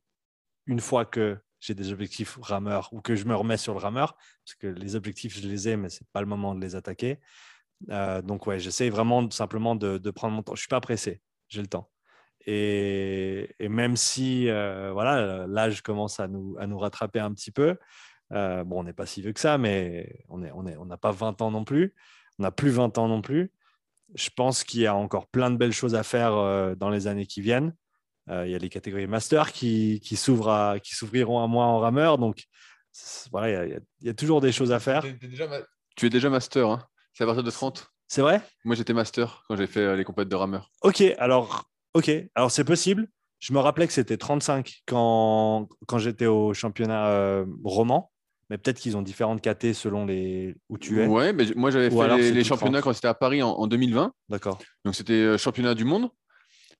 une 0.67 0.79
fois 0.79 1.05
que 1.05 1.37
j'ai 1.59 1.75
des 1.75 1.91
objectifs 1.91 2.38
rameur 2.43 2.88
ou 2.93 3.00
que 3.00 3.17
je 3.17 3.25
me 3.25 3.35
remets 3.35 3.57
sur 3.57 3.73
le 3.73 3.81
rameur, 3.81 4.14
parce 4.45 4.55
que 4.57 4.69
les 4.69 4.95
objectifs, 4.95 5.37
je 5.37 5.49
les 5.49 5.69
ai, 5.69 5.76
mais 5.76 5.88
ce 5.88 6.05
n'est 6.05 6.09
pas 6.12 6.21
le 6.21 6.26
moment 6.29 6.55
de 6.55 6.61
les 6.61 6.76
attaquer. 6.76 7.19
Euh, 7.91 8.23
donc, 8.23 8.47
ouais, 8.47 8.61
j'essaie 8.61 8.88
vraiment 8.88 9.29
simplement 9.31 9.75
de, 9.75 9.99
prendre 10.11 10.37
mon 10.37 10.43
temps. 10.43 10.55
Je 10.55 10.59
ne 10.59 10.62
suis 10.62 10.69
pas 10.69 10.81
pressé, 10.81 11.23
j'ai 11.49 11.61
le 11.61 11.67
temps. 11.67 11.91
Et, 12.47 13.57
même 13.61 13.97
si 13.97 14.45
voilà, 14.45 15.47
l'âge 15.49 15.83
commence 15.83 16.21
à 16.21 16.29
nous, 16.29 16.57
à 16.61 16.67
nous 16.67 16.79
rattraper 16.79 17.19
un 17.19 17.33
petit 17.33 17.50
peu, 17.50 17.76
euh, 18.35 18.64
bon, 18.64 18.81
on 18.81 18.85
n'est 18.85 18.93
pas 18.93 19.07
si 19.07 19.23
vieux 19.23 19.33
que 19.33 19.41
ça, 19.41 19.59
mais 19.59 20.25
on 20.29 20.38
n'a 20.38 20.55
on 20.55 20.67
est, 20.67 20.76
on 20.76 20.88
pas 20.97 21.12
20 21.12 21.43
ans 21.43 21.50
non 21.50 21.64
plus. 21.64 21.95
On 22.38 22.43
n'a 22.43 22.50
plus 22.50 22.71
20 22.71 22.99
ans 22.99 23.09
non 23.09 23.23
plus. 23.23 23.53
je 24.14 24.29
pense 24.31 24.64
qu'il 24.64 24.81
y 24.81 24.87
a 24.87 24.95
encore 24.95 25.29
plein 25.29 25.50
de 25.50 25.57
belles 25.57 25.73
choses 25.73 25.95
à 25.95 26.03
faire 26.03 26.33
dans 26.76 26.91
les 26.91 27.07
années 27.07 27.26
qui 27.26 27.41
viennent. 27.41 27.75
il 28.29 28.50
y 28.50 28.55
a 28.55 28.59
les 28.59 28.69
catégories 28.69 29.07
master 29.07 29.53
qui, 29.53 30.00
qui 30.03 30.17
s'ouvriront 30.17 31.43
à 31.43 31.47
moi 31.47 31.67
en 31.67 31.79
rameur. 31.79 32.19
Donc, 32.19 32.45
voilà, 33.31 33.67
il 33.67 33.81
y, 34.00 34.09
a, 34.09 34.14
toujours 34.14 34.41
des 34.41 34.53
choses 34.53 34.73
à 34.73 34.81
faire. 34.81 35.03
Tu 35.97 36.07
es 36.07 36.11
déjà 36.11 36.29
master, 36.29 36.69
hein 36.69 36.88
c'est 37.12 37.23
à 37.23 37.26
partir 37.26 37.45
de 37.45 37.50
30. 37.50 37.88
C'est 38.09 38.21
vrai? 38.21 38.43
Moi, 38.64 38.75
j'étais 38.75 38.93
master 38.93 39.45
quand 39.49 39.57
j'ai 39.57 39.67
fait 39.67 39.97
les 39.97 40.05
compètes 40.05 40.29
de 40.29 40.35
rameur. 40.35 40.71
Ok, 40.83 41.03
alors, 41.19 41.71
ok, 41.95 42.11
alors 42.35 42.50
c'est 42.50 42.64
possible. 42.64 43.09
Je 43.38 43.53
me 43.53 43.59
rappelais 43.59 43.87
que 43.87 43.93
c'était 43.93 44.17
35 44.17 44.83
quand, 44.87 45.69
quand 45.87 45.99
j'étais 45.99 46.26
au 46.26 46.55
championnat 46.55 47.09
euh, 47.09 47.47
roman, 47.62 48.11
mais 48.50 48.58
peut-être 48.58 48.78
qu'ils 48.78 48.96
ont 48.96 49.02
différentes 49.02 49.40
KT 49.40 49.72
selon 49.72 50.06
les 50.06 50.54
où 50.68 50.78
tu 50.78 51.02
es. 51.02 51.06
Ouais, 51.06 51.32
mais 51.32 51.46
moi 51.56 51.70
j'avais 51.70 51.90
fait 51.90 52.32
les, 52.32 52.44
championnats 52.44 52.82
quand 52.82 52.92
c'était 52.92 53.08
à 53.08 53.14
Paris 53.14 53.42
en, 53.42 53.66
2020. 53.66 54.12
D'accord. 54.28 54.58
Donc 54.84 54.94
c'était 54.94 55.12
euh, 55.12 55.38
championnat 55.38 55.74
du 55.74 55.84
monde 55.84 56.10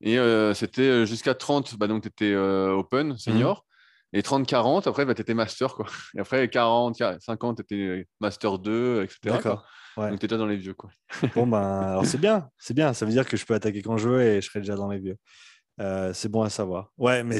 et 0.01 0.19
euh, 0.19 0.55
c'était 0.55 1.07
jusqu'à 1.07 1.35
30, 1.35 1.77
bah, 1.77 1.87
donc 1.87 2.03
tu 2.03 2.09
étais 2.09 2.35
open, 2.35 3.17
senior. 3.19 3.59
Mhm. 3.59 3.75
Et 4.17 4.23
30-40, 4.23 4.89
après, 4.89 5.05
bah, 5.05 5.15
tu 5.15 5.23
étais 5.23 5.35
master. 5.35 5.75
Quoi. 5.75 5.87
Et 6.17 6.21
après, 6.21 6.49
40, 6.49 6.97
50, 7.19 7.57
tu 7.57 7.63
étais 7.63 8.07
master 8.21 8.61
2, 8.61 9.03
etc. 9.03 9.19
D'accord. 9.25 9.67
Donc, 9.97 10.11
tu 10.11 10.15
étais 10.15 10.27
déjà 10.29 10.39
dans 10.39 10.47
les 10.47 10.57
vieux. 10.57 10.75
Quoi. 10.75 10.91
bon, 11.35 11.47
ben, 11.47 11.59
alors 11.81 12.07
c'est 12.07 12.21
bien. 12.21 12.49
C'est 12.57 12.75
bien. 12.75 12.93
Ça 12.93 13.07
veut 13.07 13.13
dire 13.13 13.27
que 13.27 13.37
je 13.37 13.45
peux 13.45 13.55
attaquer 13.55 13.83
quand 13.83 13.97
je 13.97 14.09
veux 14.09 14.23
et 14.23 14.41
je 14.41 14.49
serai 14.49 14.61
déjà 14.61 14.77
dans 14.77 14.89
les 14.89 14.99
vieux. 14.99 15.17
Euh, 15.81 16.13
c'est 16.13 16.29
bon 16.29 16.43
à 16.43 16.51
savoir. 16.51 16.93
Ouais, 16.97 17.25
mais 17.25 17.39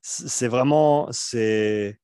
c'est 0.00 0.48
vraiment. 0.48 1.08
c'est 1.10 1.98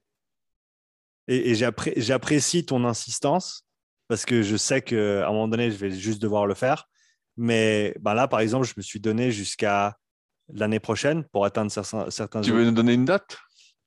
Et, 1.31 1.53
et 1.53 1.55
j'apprécie 1.55 2.67
ton 2.67 2.85
insistance 2.85 3.65
parce 4.09 4.25
que 4.25 4.43
je 4.43 4.57
sais 4.57 4.83
qu'à 4.83 5.29
un 5.29 5.31
moment 5.31 5.47
donné, 5.47 5.71
je 5.71 5.77
vais 5.77 5.93
juste 5.93 6.21
devoir 6.21 6.47
le 6.47 6.55
faire. 6.55 6.89
Mais 7.37 7.95
ben 8.01 8.15
là, 8.15 8.27
par 8.27 8.41
exemple, 8.41 8.67
je 8.67 8.75
me 8.77 8.83
suis 8.83 8.99
donné 8.99 9.31
jusqu'à 9.31 9.97
l'année 10.53 10.81
prochaine 10.81 11.25
pour 11.33 11.45
atteindre 11.45 11.71
certains. 11.71 12.11
certains 12.11 12.41
tu 12.41 12.51
veux 12.51 12.65
nous 12.65 12.73
donner 12.73 12.95
une 12.95 13.05
date? 13.05 13.39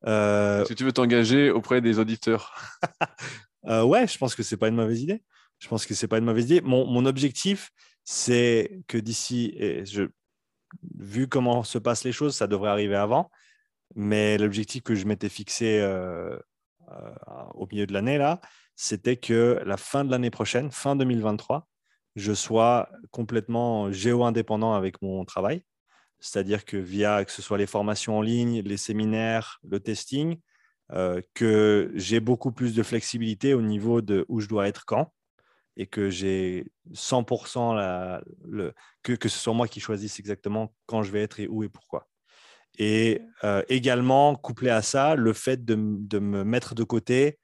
Euh... 0.08 0.64
Que 0.66 0.74
tu 0.74 0.86
veux 0.86 0.94
t'engager 0.94 1.52
auprès 1.52 1.82
des 1.82 2.00
auditeurs 2.00 2.56
euh, 3.68 3.84
Ouais, 3.84 4.08
je 4.08 4.18
pense 4.18 4.34
que 4.34 4.44
c'est 4.44 4.58
pas 4.58 4.70
une 4.70 4.76
mauvaise 4.76 5.02
idée. 5.02 5.22
Je 5.60 5.68
pense 5.68 5.86
que 5.86 5.94
c'est 5.94 6.08
pas 6.08 6.20
une 6.20 6.26
mauvaise 6.26 6.46
idée. 6.46 6.62
Mon, 6.62 6.88
mon 6.88 7.06
objectif, 7.06 7.72
c'est 8.06 8.80
que 8.88 8.98
d'ici, 8.98 9.58
je, 9.84 10.04
vu 10.98 11.28
comment 11.28 11.64
se 11.64 11.78
passent 11.78 12.04
les 12.06 12.12
choses, 12.12 12.36
ça 12.36 12.48
devrait 12.48 12.70
arriver 12.70 12.96
avant. 12.96 13.30
Mais 13.96 14.38
l'objectif 14.38 14.84
que 14.84 14.96
je 14.96 15.06
m'étais 15.06 15.30
fixé 15.30 15.80
euh, 15.82 16.38
au 17.56 17.68
milieu 17.68 17.86
de 17.86 17.94
l'année, 17.94 18.18
là, 18.18 18.42
c'était 18.76 19.18
que 19.18 19.62
la 19.66 19.78
fin 19.78 20.04
de 20.04 20.12
l'année 20.12 20.32
prochaine, 20.32 20.72
fin 20.72 20.96
2023, 20.96 21.68
je 22.16 22.34
sois 22.34 22.90
complètement 23.12 23.92
géo-indépendant 23.92 24.74
avec 24.74 25.02
mon 25.02 25.26
travail. 25.26 25.64
C'est-à-dire 26.20 26.64
que 26.66 26.78
via 26.78 27.26
que 27.26 27.32
ce 27.32 27.42
soit 27.42 27.58
les 27.58 27.68
formations 27.68 28.20
en 28.20 28.22
ligne, 28.22 28.62
les 28.62 28.78
séminaires, 28.78 29.60
le 29.68 29.80
testing, 29.80 30.40
euh, 30.92 31.22
que 31.34 31.92
j'ai 31.96 32.20
beaucoup 32.20 32.52
plus 32.52 32.76
de 32.76 32.84
flexibilité 32.84 33.54
au 33.54 33.62
niveau 33.62 34.02
de 34.02 34.26
où 34.30 34.40
je 34.40 34.48
dois 34.48 34.68
être 34.68 34.86
quand 34.86 35.12
et 35.76 35.88
que 35.88 36.10
j'ai 36.10 36.72
100% 36.94 37.76
la, 37.76 38.22
le, 38.46 38.74
que, 39.02 39.14
que 39.14 39.28
ce 39.28 39.40
soit 39.40 39.54
moi 39.54 39.68
qui 39.68 39.80
choisisse 39.80 40.20
exactement 40.20 40.74
quand 40.86 41.04
je 41.04 41.12
vais 41.12 41.24
être 41.24 41.40
et 41.40 41.48
où 41.48 41.64
et 41.64 41.70
pourquoi. 41.70 42.08
Et 42.78 43.22
euh, 43.44 43.64
également, 43.70 44.36
couplé 44.36 44.70
à 44.70 44.82
ça, 44.82 45.16
le 45.16 45.34
fait 45.34 45.64
de, 45.64 45.76
me 45.76 46.44
mettre 46.44 46.76
de 46.76 46.84
côté 46.84 47.40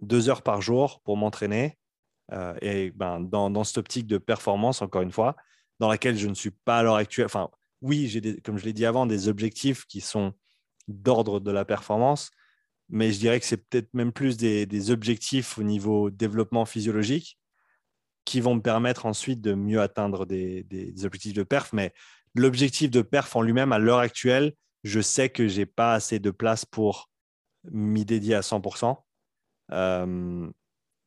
deux 0.00 0.28
heures 0.28 0.42
par 0.42 0.60
jour 0.60 1.00
pour 1.02 1.16
m'entraîner. 1.16 1.78
Euh, 2.32 2.54
et 2.60 2.90
ben, 2.92 3.20
dans, 3.20 3.50
dans, 3.50 3.64
cette 3.64 3.78
optique 3.78 4.06
de 4.06 4.18
performance, 4.18 4.82
encore 4.82 5.02
une 5.02 5.12
fois, 5.12 5.36
dans 5.78 5.88
laquelle 5.88 6.16
je 6.16 6.28
ne 6.28 6.34
suis 6.34 6.52
pas 6.52 6.78
à 6.78 6.82
l'heure 6.82 6.96
actuelle. 6.96 7.26
Enfin, 7.26 7.50
oui, 7.80 8.08
j'ai, 8.08 8.40
comme 8.42 8.58
je 8.58 8.64
l'ai 8.64 8.72
dit 8.72 8.86
avant, 8.86 9.06
des 9.06 9.28
objectifs 9.28 9.86
qui 9.86 10.00
sont 10.00 10.32
d'ordre 10.88 11.40
de 11.40 11.50
la 11.50 11.64
performance, 11.64 12.30
mais 12.88 13.12
je 13.12 13.18
dirais 13.18 13.40
que 13.40 13.46
c'est 13.46 13.68
peut-être 13.68 13.92
même 13.94 14.12
plus 14.12 14.36
des, 14.36 14.66
des 14.66 14.90
objectifs 14.90 15.58
au 15.58 15.62
niveau 15.62 16.10
développement 16.10 16.66
physiologique 16.66 17.38
qui 18.24 18.40
vont 18.40 18.54
me 18.54 18.60
permettre 18.60 19.06
ensuite 19.06 19.40
de 19.40 19.54
mieux 19.54 19.80
atteindre 19.80 20.26
des, 20.26 20.64
objectifs 21.04 21.32
de 21.32 21.42
perf. 21.42 21.72
Mais 21.72 21.92
l'objectif 22.34 22.90
de 22.90 23.02
perf 23.02 23.34
en 23.36 23.42
lui-même, 23.42 23.72
à 23.72 23.78
l'heure 23.78 23.98
actuelle, 23.98 24.54
je 24.84 25.00
sais 25.00 25.28
que 25.28 25.48
je 25.48 25.60
n'ai 25.60 25.66
pas 25.66 25.94
assez 25.94 26.18
de 26.18 26.30
place 26.30 26.64
pour 26.64 27.10
m'y 27.64 28.04
dédier 28.04 28.34
à 28.34 28.40
100%. 28.40 28.96
Euh, 29.72 30.50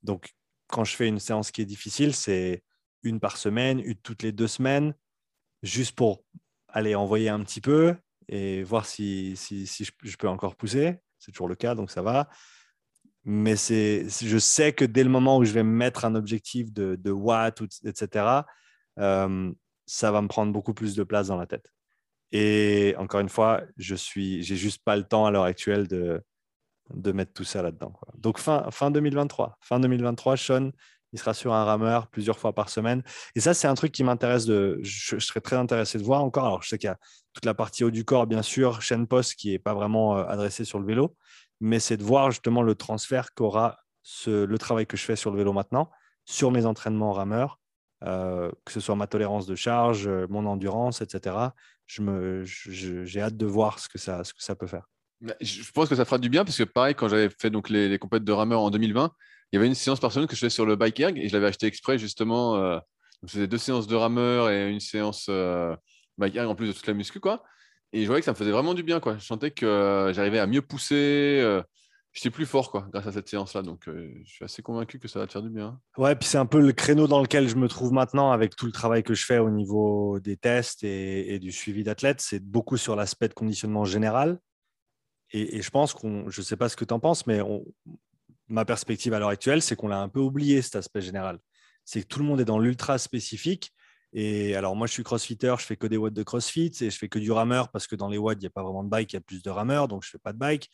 donc, 0.04 0.34
quand 0.68 0.84
je 0.84 0.96
fais 0.96 1.08
une 1.08 1.20
séance 1.20 1.52
qui 1.52 1.62
est 1.62 1.66
difficile, 1.66 2.14
c'est 2.14 2.64
une 3.04 3.20
par 3.20 3.38
semaine, 3.38 3.80
une 3.80 3.96
toutes 3.96 4.24
les 4.24 4.32
deux 4.32 4.48
semaines, 4.48 4.94
juste 5.62 5.96
pour 5.96 6.24
aller 6.68 6.96
envoyer 6.96 7.30
un 7.30 7.44
petit 7.44 7.62
peu 7.62 7.96
et 8.28 8.64
voir 8.64 8.86
si, 8.86 9.36
si, 9.36 9.66
je 9.66 10.18
peux 10.18 10.30
encore 10.30 10.56
pousser. 10.56 11.00
C'est 11.20 11.32
toujours 11.32 11.48
le 11.48 11.56
cas, 11.56 11.76
donc 11.76 11.92
ça 11.92 12.02
va 12.02 12.30
mais 13.26 13.56
c'est, 13.56 14.06
je 14.10 14.38
sais 14.38 14.74
que 14.74 14.84
dès 14.86 15.04
le 15.04 15.10
moment 15.10 15.38
où 15.38 15.46
je 15.46 15.54
vais 15.54 15.64
me 15.64 15.72
mettre 15.72 16.06
un 16.06 16.16
objectif 16.16 16.74
de, 16.74 16.96
de 16.96 17.12
watts, 17.12 17.62
etc., 17.86 18.42
ça 19.86 20.12
va 20.12 20.22
me 20.22 20.28
prendre 20.28 20.52
beaucoup 20.54 20.74
plus 20.74 20.96
de 20.96 21.04
place 21.04 21.28
dans 21.28 21.38
la 21.38 21.48
tête. 21.48 21.74
Et 22.32 22.96
encore 22.98 23.20
une 23.20 23.30
fois, 23.30 23.62
je 23.78 23.96
suis, 23.96 24.42
j'ai 24.44 24.56
juste 24.56 24.84
pas 24.84 24.96
le 24.96 25.04
temps 25.04 25.26
à 25.26 25.32
l'heure 25.32 25.44
actuelle 25.44 25.88
de, 25.88 26.22
de 26.94 27.12
mettre 27.12 27.34
tout 27.34 27.44
ça 27.44 27.62
là-dedans. 27.62 27.94
Donc 28.16 28.40
fin, 28.40 28.70
fin 28.72 28.92
2023, 28.92 29.58
fin 29.62 29.80
2023, 29.80 30.38
Sean, 30.38 30.72
il 31.14 31.20
sera 31.20 31.36
sur 31.36 31.54
un 31.54 31.64
rameur 31.64 32.08
plusieurs 32.08 32.40
fois 32.40 32.54
par 32.54 32.70
semaine. 32.70 33.04
Et 33.36 33.40
ça, 33.40 33.54
c'est 33.54 33.68
un 33.68 33.76
truc 33.76 33.92
qui 33.92 34.04
m'intéresse 34.04 34.46
de, 34.46 34.80
je, 34.82 35.20
serais 35.20 35.42
très 35.42 35.56
intéressé 35.56 36.00
de 36.00 36.04
voir 36.04 36.24
encore. 36.24 36.46
Alors, 36.46 36.64
je 36.64 36.70
sais 36.70 36.78
qu'il 36.80 36.88
y 36.88 36.92
a 36.92 36.98
toute 37.34 37.46
la 37.46 37.54
partie 37.54 37.84
haut 37.84 37.92
du 37.92 38.04
corps, 38.04 38.26
bien 38.26 38.42
sûr, 38.42 38.82
chaîne 38.82 39.06
post 39.06 39.36
qui 39.36 39.54
est 39.54 39.60
pas 39.60 39.76
vraiment 39.76 40.18
euh, 40.18 40.26
adressée 40.26 40.66
sur 40.66 40.80
le 40.80 40.88
vélo, 40.88 41.16
mais 41.62 41.80
c'est 41.80 41.98
de 41.98 42.04
voir 42.04 42.32
justement 42.32 42.64
le 42.64 42.74
transfert 42.74 43.34
qu'aura 43.36 43.78
le 44.26 44.58
travail 44.58 44.86
que 44.86 44.98
je 44.98 45.04
fais 45.06 45.16
sur 45.16 45.32
le 45.32 45.38
vélo 45.38 45.54
maintenant 45.54 45.90
sur 46.26 46.52
mes 46.52 46.66
entraînements 46.66 47.14
rameurs, 47.14 47.60
euh, 48.06 48.52
que 48.66 48.72
ce 48.72 48.80
soit 48.80 48.96
ma 48.96 49.08
tolérance 49.08 49.46
de 49.46 49.56
charge, 49.56 50.08
euh, 50.08 50.28
mon 50.30 50.46
endurance, 50.46 51.02
etc. 51.02 51.36
Je 51.86 52.44
j'ai 52.44 53.22
hâte 53.22 53.38
de 53.38 53.46
voir 53.46 53.80
ce 53.80 53.88
que, 53.88 53.98
ça, 53.98 54.24
ce 54.24 54.34
que 54.34 54.44
ça 54.44 54.56
peut 54.56 54.68
faire. 54.68 54.90
Je 55.40 55.72
pense 55.72 55.88
que 55.88 55.96
ça 55.96 56.04
fera 56.04 56.18
du 56.18 56.30
bien 56.30 56.44
parce 56.44 56.58
que 56.58 56.64
pareil, 56.64 56.96
quand 56.96 57.08
j'avais 57.08 57.30
fait 57.30 57.50
donc 57.50 57.70
les, 57.70 57.88
les 57.88 58.00
compètes 58.00 58.26
de 58.26 58.32
rameurs 58.32 58.62
en 58.62 58.70
2020, 58.72 59.12
il 59.52 59.56
y 59.56 59.58
avait 59.58 59.68
une 59.68 59.76
séance 59.76 60.00
par 60.00 60.12
semaine 60.12 60.28
que 60.28 60.36
je 60.36 60.40
faisais 60.40 60.50
sur 60.50 60.66
le 60.66 60.76
bike 60.76 61.00
erg 61.00 61.18
et 61.18 61.30
je 61.30 61.34
l'avais 61.34 61.48
acheté 61.48 61.68
exprès 61.68 61.98
justement. 61.98 62.58
Euh, 62.58 62.80
je 63.24 63.32
faisais 63.32 63.48
deux 63.48 63.58
séances 63.58 63.88
de 63.88 63.96
rameur 63.96 64.50
et 64.50 64.70
une 64.70 64.82
séance 64.82 65.28
euh, 65.30 65.76
bike 66.18 66.36
erg 66.36 66.50
en 66.50 66.56
plus 66.56 66.68
de 66.68 66.74
toute 66.74 66.88
la 66.88 66.94
muscu 66.94 67.20
quoi. 67.20 67.44
Et 67.94 68.02
je 68.02 68.08
voyais 68.08 68.22
que 68.22 68.26
ça 68.26 68.32
me 68.32 68.38
faisait 68.38 68.52
vraiment 68.52 68.74
du 68.74 68.84
bien. 68.84 69.00
Quoi. 69.00 69.18
Je 69.18 69.24
sentais 69.24 69.52
que 69.52 70.12
j'arrivais 70.14 70.40
à 70.40 70.48
mieux 70.48 70.64
pousser. 70.64 71.62
J'étais 72.14 72.30
plus 72.30 72.46
fort 72.46 72.70
quoi, 72.70 72.88
grâce 72.92 73.08
à 73.08 73.12
cette 73.12 73.28
séance-là. 73.28 73.64
Donc, 73.64 73.88
euh, 73.88 74.14
je 74.24 74.32
suis 74.32 74.46
assez 74.46 74.62
convaincu 74.62 75.00
que 75.00 75.08
ça 75.08 75.20
va 75.20 75.26
te 75.26 75.32
faire 75.32 75.42
du 75.42 75.50
bien. 75.50 75.80
Ouais, 75.98 76.16
puis 76.16 76.28
c'est 76.28 76.38
un 76.38 76.46
peu 76.46 76.62
le 76.62 76.72
créneau 76.72 77.08
dans 77.08 77.22
lequel 77.22 77.48
je 77.50 77.56
me 77.56 77.68
trouve 77.68 77.92
maintenant 77.92 78.32
avec 78.32 78.56
tout 78.56 78.68
le 78.68 78.72
travail 78.72 79.02
que 79.02 79.16
je 79.16 79.26
fais 79.26 79.40
au 79.40 79.50
niveau 79.50 80.20
des 80.20 80.38
tests 80.38 80.84
et, 80.84 81.40
du 81.40 81.52
suivi 81.52 81.84
d'athlètes. 81.84 82.22
C'est 82.22 82.40
beaucoup 82.40 82.78
sur 82.78 82.96
l'aspect 82.96 83.30
de 83.30 83.34
conditionnement 83.34 83.84
général. 83.84 84.40
Et, 85.32 85.62
je 85.62 85.70
pense 85.72 85.94
qu'on, 85.94 86.30
je 86.30 86.42
ne 86.42 86.46
sais 86.46 86.56
pas 86.56 86.70
ce 86.70 86.76
que 86.76 86.86
tu 86.86 86.94
en 86.94 87.00
penses, 87.00 87.26
mais 87.26 87.40
ma 88.48 88.64
perspective 88.64 89.14
à 89.14 89.20
l'heure 89.20 89.30
actuelle, 89.30 89.64
c'est 89.64 89.76
qu'on 89.76 89.88
l'a 89.88 90.00
un 90.00 90.10
peu 90.10 90.20
oublié 90.20 90.62
cet 90.62 90.76
aspect 90.76 91.02
général. 91.02 91.40
C'est 91.84 92.04
que 92.04 92.08
tout 92.08 92.20
le 92.20 92.26
monde 92.26 92.40
est 92.40 92.46
dans 92.46 92.60
l'ultra 92.60 93.00
spécifique 93.00 93.74
et 94.14 94.56
alors, 94.56 94.76
moi, 94.76 94.86
je 94.86 94.94
suis 94.94 95.04
crossfitter, 95.04 95.56
je 95.58 95.66
fais 95.66 95.76
que 95.76 95.88
des 95.88 95.98
watts 95.98 96.14
de 96.14 96.22
crossfit 96.22 96.72
et 96.82 96.92
je 96.92 96.98
fais 96.98 97.10
que 97.10 97.18
du 97.18 97.32
rameur 97.32 97.70
parce 97.70 97.88
que 97.88 97.96
dans 97.96 98.10
les 98.10 98.20
watts, 98.20 98.38
il 98.38 98.42
n'y 98.42 98.48
a 98.48 98.52
pas 98.52 98.62
vraiment 98.62 98.84
de 98.84 98.90
bike, 98.90 99.12
il 99.12 99.16
y 99.16 99.18
a 99.18 99.22
plus 99.22 99.42
de 99.42 99.50
rameurs, 99.50 99.88
donc 99.88 100.04
je 100.04 100.10
ne 100.10 100.12
fais 100.12 100.20
pas 100.20 100.34
de 100.34 100.38
bike. 100.38 100.70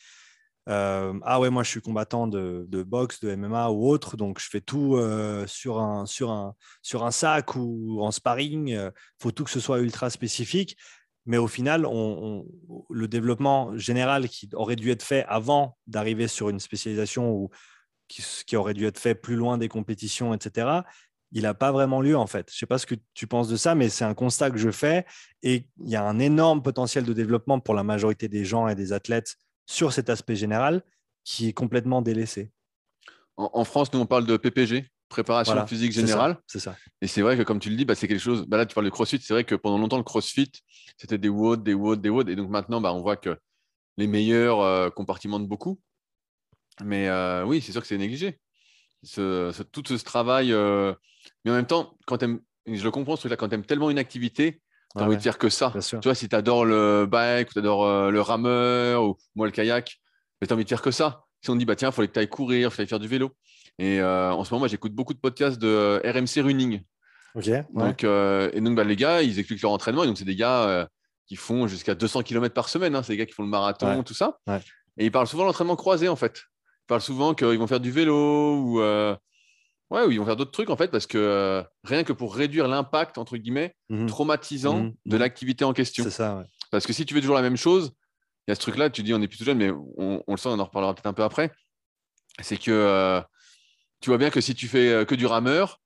Euh, 0.70 1.14
ah 1.24 1.40
ouais, 1.40 1.50
moi, 1.50 1.64
je 1.64 1.70
suis 1.70 1.82
combattant 1.82 2.28
de, 2.28 2.84
boxe, 2.84 3.20
de 3.22 3.36
MMA 3.36 3.72
ou 3.72 3.88
autre, 3.88 4.18
donc 4.18 4.40
je 4.40 4.48
fais 4.50 4.62
tout 4.62 4.96
euh, 4.96 5.48
sur, 5.48 5.80
un, 5.80 6.06
sur, 6.06 6.30
un, 6.32 6.56
sur 6.82 7.06
un 7.06 7.12
sac 7.12 7.56
ou 7.56 8.02
en 8.02 8.12
sparring. 8.12 8.68
Il 8.68 8.76
euh, 8.76 8.92
faut 9.20 9.32
tout 9.32 9.44
que 9.44 9.50
ce 9.50 9.60
soit 9.60 9.80
ultra 9.80 10.10
spécifique. 10.10 10.78
Mais 11.26 11.38
au 11.38 11.48
final, 11.48 11.86
on, 11.86 12.46
le 12.90 13.08
développement 13.08 13.76
général 13.78 14.30
qui 14.30 14.50
aurait 14.54 14.76
dû 14.76 14.92
être 14.92 15.04
fait 15.04 15.26
avant 15.28 15.78
d'arriver 15.88 16.28
sur 16.28 16.50
une 16.50 16.60
spécialisation 16.60 17.32
ou 17.32 17.50
qui, 18.08 18.24
qui, 18.46 18.56
aurait 18.56 18.74
dû 18.74 18.86
être 18.86 19.00
fait 19.00 19.16
plus 19.16 19.36
loin 19.36 19.58
des 19.58 19.68
compétitions, 19.68 20.34
etc., 20.34 20.82
il 21.32 21.44
n'a 21.44 21.54
pas 21.54 21.72
vraiment 21.72 22.02
lieu 22.02 22.18
en 22.18 22.26
fait. 22.26 22.50
Je 22.50 22.56
ne 22.56 22.60
sais 22.60 22.66
pas 22.66 22.80
ce 22.80 22.88
que 22.88 22.96
tu 23.14 23.28
penses 23.28 23.50
de 23.50 23.56
ça, 23.56 23.76
mais 23.76 23.90
c'est 23.90 24.06
un 24.06 24.16
constat 24.16 24.50
que 24.50 24.58
je 24.58 24.72
fais 24.72 25.06
et 25.44 25.68
il 25.80 25.90
y 25.90 25.96
a 25.96 26.04
un 26.04 26.18
énorme 26.18 26.64
potentiel 26.64 27.06
de 27.06 27.14
développement 27.14 27.60
pour 27.60 27.76
la 27.76 27.84
majorité 27.84 28.28
des 28.28 28.46
gens 28.46 28.68
et 28.68 28.74
des 28.74 28.94
athlètes 28.94 29.36
sur 29.70 29.94
cet 29.94 30.10
aspect 30.10 30.36
général 30.36 30.84
qui 31.24 31.48
est 31.48 31.54
complètement 31.54 32.02
délaissé. 32.02 32.52
En, 33.38 33.64
France, 33.64 33.94
nous 33.94 34.00
on 34.00 34.08
parle 34.08 34.26
de 34.26 34.36
PPG, 34.36 34.90
préparation 35.10 35.66
physique 35.68 35.92
générale. 35.92 36.38
C'est 36.48 36.60
ça, 36.60 36.76
Et 37.02 37.08
c'est 37.08 37.22
vrai 37.22 37.38
que 37.38 37.44
comme 37.44 37.60
tu 37.60 37.70
le 37.70 37.76
dis, 37.76 37.86
bah, 37.86 37.94
c'est 37.94 38.08
quelque 38.08 38.20
chose. 38.20 38.46
Bah, 38.48 38.58
là, 38.58 38.66
tu 38.66 38.74
parles 38.74 38.88
de 38.88 38.90
CrossFit. 38.92 39.20
C'est 39.22 39.34
vrai 39.34 39.44
que 39.44 39.54
pendant 39.54 39.78
longtemps, 39.78 39.98
le 39.98 40.04
CrossFit, 40.04 40.52
c'était 40.98 41.20
des 41.20 41.30
WOD, 41.30 41.64
des 41.64 41.76
WOD, 41.76 42.02
des 42.02 42.10
WOD. 42.10 42.30
Et 42.30 42.36
donc 42.36 42.50
maintenant, 42.50 42.82
bah, 42.82 42.94
on 42.94 43.02
voit 43.02 43.16
que 43.16 43.38
les 43.98 44.08
meilleurs 44.08 44.60
euh, 44.62 44.90
compartimentent 44.90 45.48
beaucoup. 45.48 45.80
Mais 46.84 47.08
euh, 47.08 47.46
oui, 47.46 47.62
c'est 47.62 47.72
sûr 47.72 47.82
que 47.82 47.88
c'est 47.88 47.98
négligé. 47.98 48.40
tout 49.04 49.86
ce 49.86 50.04
travail. 50.04 50.52
Euh, 50.52 50.94
mais 51.46 51.52
en 51.52 51.56
même 51.56 51.68
temps, 51.68 51.96
quand 52.08 52.22
je 52.22 52.84
le 52.84 52.92
comprends, 52.92 53.16
ce 53.16 53.22
truc-là, 53.22 53.38
quand 53.38 53.50
tu 53.50 53.56
aimes 53.56 53.66
tellement 53.66 53.92
une 53.92 54.00
activité, 54.00 54.62
tu 54.96 54.98
as 54.98 55.01
Ouais, 55.01 55.05
envie 55.05 55.12
ouais. 55.12 55.17
de 55.17 55.22
faire 55.22 55.38
que 55.38 55.50
ça. 55.50 55.74
Tu 55.79 55.98
vois, 56.03 56.15
si 56.15 56.27
tu 56.29 56.36
adores 56.36 56.65
le 56.65 57.05
bike, 57.05 57.50
ou 57.50 57.53
tu 57.53 57.60
adores 57.60 58.12
le 58.12 58.22
rameur, 58.22 59.03
ou 59.03 59.17
moi 59.36 59.46
le 59.48 59.51
kayak, 59.51 59.98
mais 60.41 60.48
tu 60.48 60.53
as 60.53 60.55
envie 60.55 60.63
de 60.63 60.69
faire 60.69 60.81
que 60.81 60.91
ça. 60.91 61.25
Si 61.41 61.50
on 61.50 61.53
te 61.53 61.60
dit, 61.60 61.65
bah 61.65 61.75
tiens, 61.75 61.89
il 61.89 61.93
faut 61.93 62.01
que 62.01 62.08
tu 62.08 62.19
ailles 62.19 62.27
courir, 62.27 62.72
il 62.75 62.81
ailles 62.81 62.88
faire 62.88 63.00
du 63.00 63.08
vélo. 63.08 63.31
Et 63.77 64.01
euh, 64.01 64.31
en 64.31 64.43
ce 64.43 64.51
moment, 64.53 64.62
moi, 64.62 64.67
j'écoute 64.67 64.93
beaucoup 64.93 65.13
de 65.13 65.19
podcasts 65.19 65.58
de 65.60 65.67
euh, 65.67 66.00
RMC 66.03 66.41
Running. 66.43 66.81
Ok. 67.36 67.46
ouais. 67.46 67.65
Donc, 67.74 68.03
euh, 68.03 68.50
et 68.53 68.60
donc, 68.60 68.75
bah, 68.75 68.84
les 68.84 68.96
gars, 68.98 69.22
ils 69.22 69.39
expliquent 69.39 69.62
leur 69.62 69.72
entraînement. 69.72 70.03
Et 70.03 70.08
donc, 70.08 70.17
c'est 70.17 70.25
des 70.25 70.36
gars 70.36 70.63
euh, 70.67 70.86
qui 71.27 71.36
font 71.38 71.67
jusqu'à 71.67 71.96
200 71.96 72.24
km 72.24 72.53
par 72.53 72.67
semaine. 72.67 72.96
hein. 72.96 73.03
C'est 73.03 73.13
des 73.13 73.17
gars 73.17 73.25
qui 73.25 73.34
font 73.34 73.43
le 73.43 73.50
marathon, 73.50 74.03
tout 74.03 74.13
ça. 74.15 74.38
Et 74.98 75.05
ils 75.05 75.12
parlent 75.12 75.27
souvent 75.27 75.43
de 75.43 75.48
l'entraînement 75.48 75.77
croisé, 75.77 76.10
en 76.10 76.15
fait. 76.17 76.41
Ils 76.84 76.88
parlent 76.88 77.00
souvent 77.01 77.34
qu'ils 77.34 77.58
vont 77.60 77.67
faire 77.67 77.79
du 77.79 77.91
vélo 77.91 78.55
ou, 78.58 78.81
euh, 78.81 79.15
ouais, 79.89 80.05
ou 80.05 80.12
ils 80.12 80.19
vont 80.19 80.25
faire 80.25 80.36
d'autres 80.36 80.51
trucs, 80.51 80.69
en 80.69 80.75
fait, 80.77 80.89
parce 80.89 81.08
que 81.08 81.17
euh, 81.17 81.63
rien 81.84 82.03
que 82.03 82.13
pour 82.13 82.36
réduire 82.36 82.67
l'impact, 82.67 83.17
entre 83.17 83.38
guillemets, 83.38 83.75
Mhm. 83.89 84.08
traumatisant 84.08 84.77
Mhm. 84.84 84.93
de 85.05 85.15
Mhm. 85.15 85.19
l'activité 85.19 85.65
en 85.65 85.74
question. 85.74 86.03
C'est 86.03 86.10
ça. 86.12 86.38
ouais. 86.38 86.46
Parce 86.72 86.86
que 86.86 86.93
si 86.93 87.05
tu 87.05 87.13
fais 87.13 87.22
toujours 87.22 87.36
la 87.36 87.41
même 87.41 87.58
chose, 87.58 87.91
il 88.48 88.51
y 88.51 88.53
a 88.53 88.55
ce 88.55 88.62
truc-là, 88.62 88.89
tu 88.89 89.03
dis 89.03 89.13
on 89.13 89.22
est 89.22 89.27
plutôt 89.27 89.46
jeune, 89.46 89.58
mais 89.58 89.72
on, 89.72 90.24
on 90.25 90.31
le 90.34 90.38
sent, 90.38 90.50
on 90.50 90.60
en 90.60 90.65
reparlera 90.65 90.93
peut-être 90.93 91.08
un 91.08 91.13
peu 91.13 91.24
après. 91.24 91.51
C'est 92.41 92.58
que 92.58 92.72
euh, 92.72 93.22
tu 94.01 94.10
vois 94.10 94.17
bien 94.17 94.29
que 94.29 94.41
si 94.41 94.55
tu 94.55 94.67
fais 94.67 94.89
euh, 94.91 95.05
que 95.05 95.15
du 95.15 95.25
rameur, 95.25 95.81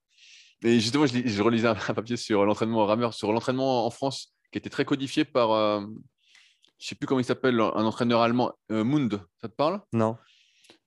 et 0.63 0.79
justement, 0.79 1.05
je, 1.05 1.25
je 1.25 1.41
relisais 1.41 1.67
un, 1.67 1.75
papier 1.75 2.15
sur 2.17 2.45
l'entraînement 2.45 2.83
au 2.83 2.85
rameur, 2.85 3.13
sur 3.13 3.31
l'entraînement 3.33 3.85
en 3.85 3.89
France, 3.89 4.33
qui 4.51 4.57
était 4.59 4.69
très 4.69 4.85
codifié 4.85 5.25
par, 5.25 5.51
euh, 5.51 5.81
je 6.79 6.87
sais 6.87 6.95
plus 6.95 7.07
comment 7.07 7.19
il 7.19 7.25
s'appelle, 7.25 7.59
un 7.59 7.85
entraîneur 7.85 8.21
allemand, 8.21 8.51
Mund, 8.69 9.19
ça 9.41 9.49
te 9.49 9.55
parle? 9.55 9.81
Non. 9.93 10.17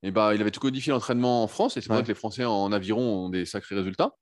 Et 0.03 0.11
bah, 0.11 0.35
il 0.35 0.41
avait 0.41 0.51
tout 0.51 0.61
codifié 0.61 0.93
l'entraînement 0.93 1.43
en 1.43 1.47
France, 1.49 1.77
et 1.77 1.81
c'est 1.81 1.89
pour 1.89 1.97
ça 1.97 2.03
que 2.03 2.09
les 2.09 2.15
Français 2.15 2.45
en 2.45 2.73
aviron 2.73 3.27
ont 3.27 3.29
des 3.29 3.45
sacrés 3.45 3.75
résultats. 3.75 4.13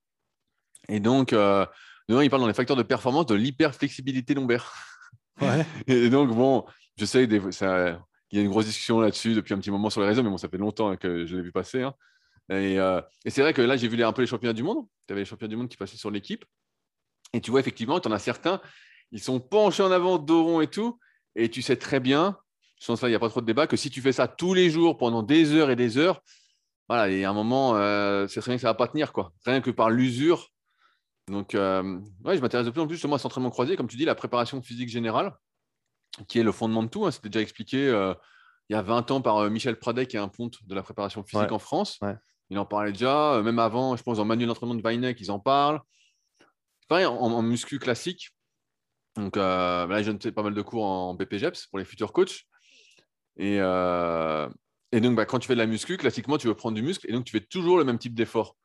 Et 0.87 0.99
donc, 0.99 1.33
euh, 1.33 1.65
il 2.09 2.29
parle 2.29 2.41
dans 2.41 2.47
les 2.47 2.53
facteurs 2.53 2.77
de 2.77 2.83
performance 2.83 3.25
de 3.25 3.35
l'hyperflexibilité 3.35 4.33
lombaire. 4.33 4.73
Ouais. 5.41 5.65
Et 5.87 6.09
donc, 6.09 6.29
bon, 6.33 6.65
je 6.97 7.05
sais, 7.05 7.27
des, 7.27 7.51
ça, 7.51 7.99
il 8.31 8.37
y 8.37 8.41
a 8.41 8.43
une 8.43 8.49
grosse 8.49 8.65
discussion 8.65 8.99
là-dessus 8.99 9.33
depuis 9.33 9.53
un 9.53 9.57
petit 9.59 9.71
moment 9.71 9.89
sur 9.89 10.01
les 10.01 10.07
réseaux, 10.07 10.23
mais 10.23 10.29
bon, 10.29 10.37
ça 10.37 10.47
fait 10.49 10.57
longtemps 10.57 10.95
que 10.95 11.25
je 11.25 11.35
l'ai 11.37 11.43
vu 11.43 11.51
passer. 11.51 11.81
hein. 11.83 11.93
Et, 12.49 12.79
euh, 12.79 13.01
et 13.25 13.31
c'est 13.31 13.41
vrai 13.41 13.53
que 13.53 13.61
là, 13.61 13.75
j'ai 13.75 13.87
vu 13.87 13.97
les- 13.97 14.03
un 14.03 14.13
peu 14.13 14.21
les 14.21 14.27
championnats 14.27 14.53
du 14.53 14.61
monde. 14.63 14.85
Tu 15.07 15.13
avais 15.13 15.21
les 15.21 15.25
championnats 15.25 15.49
du 15.49 15.55
monde 15.55 15.67
qui 15.69 15.77
passaient 15.77 15.97
sur 15.97 16.11
l'équipe. 16.11 16.45
Et 17.33 17.41
tu 17.41 17.49
vois, 17.51 17.59
effectivement, 17.59 17.99
tu 17.99 18.07
en 18.07 18.11
as 18.11 18.19
certains, 18.19 18.61
ils 19.11 19.19
sont 19.19 19.39
penchés 19.39 19.83
en 19.83 19.91
avant, 19.91 20.19
dos 20.19 20.43
rond 20.43 20.61
et 20.61 20.67
tout. 20.67 20.99
Et 21.35 21.49
tu 21.49 21.61
sais 21.61 21.75
très 21.75 21.99
bien, 21.99 22.37
je 22.85 22.91
pense 22.91 23.01
là, 23.01 23.07
il 23.07 23.11
n'y 23.13 23.15
a 23.15 23.19
pas 23.19 23.29
trop 23.29 23.41
de 23.41 23.47
débat, 23.47 23.65
que 23.65 23.75
si 23.77 23.89
tu 23.89 23.99
fais 23.99 24.11
ça 24.11 24.27
tous 24.27 24.53
les 24.53 24.69
jours 24.69 24.95
pendant 24.97 25.23
des 25.23 25.53
heures 25.53 25.71
et 25.71 25.75
des 25.75 25.97
heures, 25.97 26.21
voilà, 26.87 27.09
il 27.09 27.17
y 27.17 27.23
a 27.23 27.29
un 27.31 27.33
moment, 27.33 27.75
euh, 27.77 28.27
c'est 28.27 28.41
très 28.41 28.51
bien 28.51 28.57
que 28.57 28.61
ça 28.61 28.67
ne 28.67 28.73
va 28.73 28.75
pas 28.77 28.87
tenir, 28.87 29.11
quoi. 29.11 29.33
Rien 29.43 29.59
que 29.59 29.71
par 29.71 29.89
l'usure. 29.89 30.49
Donc, 31.31 31.55
euh, 31.55 31.99
ouais, 32.23 32.37
je 32.37 32.41
m'intéresse 32.41 32.67
de 32.67 32.71
plus 32.71 32.81
en 32.81 32.85
plus 32.85 32.95
justement 32.97 33.15
à 33.15 33.17
cet 33.17 33.25
entraînement 33.25 33.49
croisé, 33.49 33.75
comme 33.75 33.87
tu 33.87 33.97
dis, 33.97 34.05
la 34.05 34.13
préparation 34.13 34.61
physique 34.61 34.89
générale, 34.89 35.33
qui 36.27 36.37
est 36.37 36.43
le 36.43 36.51
fondement 36.51 36.83
de 36.83 36.87
tout. 36.89 37.07
hein. 37.07 37.11
C'était 37.11 37.29
déjà 37.29 37.41
expliqué 37.41 37.87
euh, 37.87 38.13
il 38.69 38.73
y 38.73 38.75
a 38.75 38.83
20 38.83 39.09
ans 39.09 39.21
par 39.21 39.37
euh, 39.37 39.49
Michel 39.49 39.79
Pradet, 39.79 40.05
qui 40.05 40.15
est 40.15 40.19
un 40.19 40.27
ponte 40.27 40.57
de 40.63 40.75
la 40.75 40.83
préparation 40.83 41.23
physique 41.23 41.47
Ouais. 41.47 41.53
en 41.53 41.59
France. 41.59 41.97
Ouais. 42.03 42.13
Il 42.51 42.59
en 42.59 42.65
parlait 42.67 42.91
déjà, 42.91 43.41
même 43.43 43.57
avant, 43.57 43.95
je 43.95 44.03
pense, 44.03 44.17
dans 44.17 44.25
manuel 44.25 44.47
d'entraînement 44.47 44.75
de 44.75 44.83
Weineck, 44.83 45.19
ils 45.19 45.31
en 45.31 45.39
parlent. 45.39 45.81
C'est 46.81 46.87
pareil, 46.87 47.07
en, 47.07 47.15
en 47.15 47.41
muscu 47.41 47.79
classique. 47.79 48.29
Donc 49.15 49.37
euh, 49.37 49.87
là, 49.87 50.03
je 50.03 50.11
donne 50.11 50.19
pas 50.33 50.43
mal 50.43 50.53
de 50.53 50.61
cours 50.61 50.83
en 50.85 51.15
BPGEPS 51.15 51.65
pour 51.67 51.79
les 51.79 51.85
futurs 51.85 52.13
coachs. 52.13 52.41
Et, 53.37 53.57
euh, 53.59 54.47
et 54.91 55.01
donc, 55.01 55.15
bah, 55.15 55.25
quand 55.25 55.39
tu 55.39 55.47
fais 55.47 55.55
de 55.55 55.59
la 55.59 55.65
muscu, 55.65 55.97
classiquement, 55.97 56.37
tu 56.37 56.47
veux 56.47 56.53
prendre 56.55 56.75
du 56.75 56.81
muscle 56.81 57.05
et 57.09 57.13
donc 57.13 57.25
tu 57.25 57.31
fais 57.31 57.45
toujours 57.45 57.77
le 57.77 57.83
même 57.83 57.97
type 57.99 58.13
d'effort. 58.15 58.55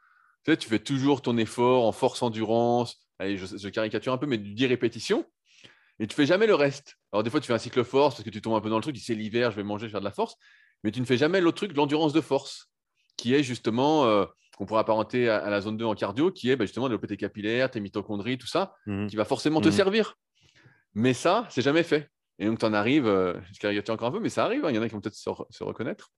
Tu 0.45 0.51
sais, 0.53 0.57
tu 0.57 0.69
fais 0.69 0.79
toujours 0.79 1.23
ton 1.23 1.37
effort 1.39 1.85
en 1.87 1.93
force 1.93 2.23
endurance. 2.23 2.99
Allez, 3.19 3.37
je, 3.37 3.45
je 3.59 3.69
caricature 3.69 4.13
un 4.13 4.19
peu, 4.19 4.27
mais 4.27 4.39
du 4.39 4.55
10 4.55 4.67
répétitions. 4.67 5.27
Et 5.99 6.07
tu 6.07 6.15
fais 6.17 6.25
jamais 6.25 6.47
le 6.47 6.55
reste. 6.55 6.97
Alors, 7.13 7.23
des 7.23 7.31
fois, 7.31 7.41
tu 7.41 7.47
fais 7.47 7.53
un 7.53 7.59
cycle 7.59 7.85
force 7.85 8.15
parce 8.15 8.25
que 8.25 8.31
tu 8.31 8.41
tombes 8.41 8.55
un 8.55 8.61
peu 8.63 8.71
dans 8.71 8.77
le 8.79 8.83
truc. 8.83 8.95
Tu 8.97 9.03
sais, 9.03 9.15
l'hiver, 9.15 9.51
je 9.51 9.57
vais 9.57 9.63
manger, 9.65 9.83
je 9.83 9.87
vais 9.89 9.93
faire 9.93 10.01
de 10.01 10.07
la 10.07 10.11
force. 10.13 10.37
Mais 10.83 10.93
tu 10.93 11.01
ne 11.01 11.05
fais 11.05 11.19
jamais 11.19 11.41
l'autre 11.43 11.59
truc, 11.59 11.77
l'endurance 11.77 12.15
de 12.15 12.23
force, 12.23 12.71
qui 13.19 13.35
est 13.35 13.43
justement, 13.43 14.07
euh, 14.07 14.25
qu'on 14.57 14.65
pourrait 14.65 14.81
apparenter 14.81 15.29
à, 15.29 15.37
à 15.45 15.51
la 15.51 15.61
zone 15.61 15.77
2 15.77 15.85
en 15.85 15.95
cardio, 15.95 16.31
qui 16.31 16.51
est 16.51 16.57
bah, 16.57 16.65
justement 16.65 16.87
développer 16.89 17.09
tes 17.09 17.19
capillaires, 17.19 17.71
tes 17.71 17.81
mitochondries, 17.81 18.39
tout 18.39 18.47
ça, 18.47 18.75
Mhm. 18.87 19.09
qui 19.09 19.17
va 19.17 19.27
forcément 19.27 19.61
te 19.61 19.69
Mhm. 19.69 19.75
servir. 19.75 20.15
Mais 20.95 21.13
ça, 21.13 21.47
c'est 21.51 21.61
jamais 21.63 21.83
fait. 21.83 22.09
Et 22.41 22.47
donc, 22.47 22.59
tu 22.59 22.65
en 22.65 22.73
arrives, 22.73 23.07
euh, 23.07 23.35
je 23.53 23.59
caricature 23.61 23.95
encore 23.95 24.09
un 24.09 24.13
peu, 24.13 24.19
mais 24.21 24.31
ça 24.31 24.45
arrive. 24.45 24.65
hein, 24.65 24.71
Il 24.71 24.77
y 24.77 24.79
en 24.79 24.83
a 24.83 24.89
qui 24.89 24.95
vont 24.95 25.01
peut-être 25.01 25.15
se, 25.15 25.29
re- 25.31 25.47
se 25.51 25.63
reconnaître. 25.63 26.11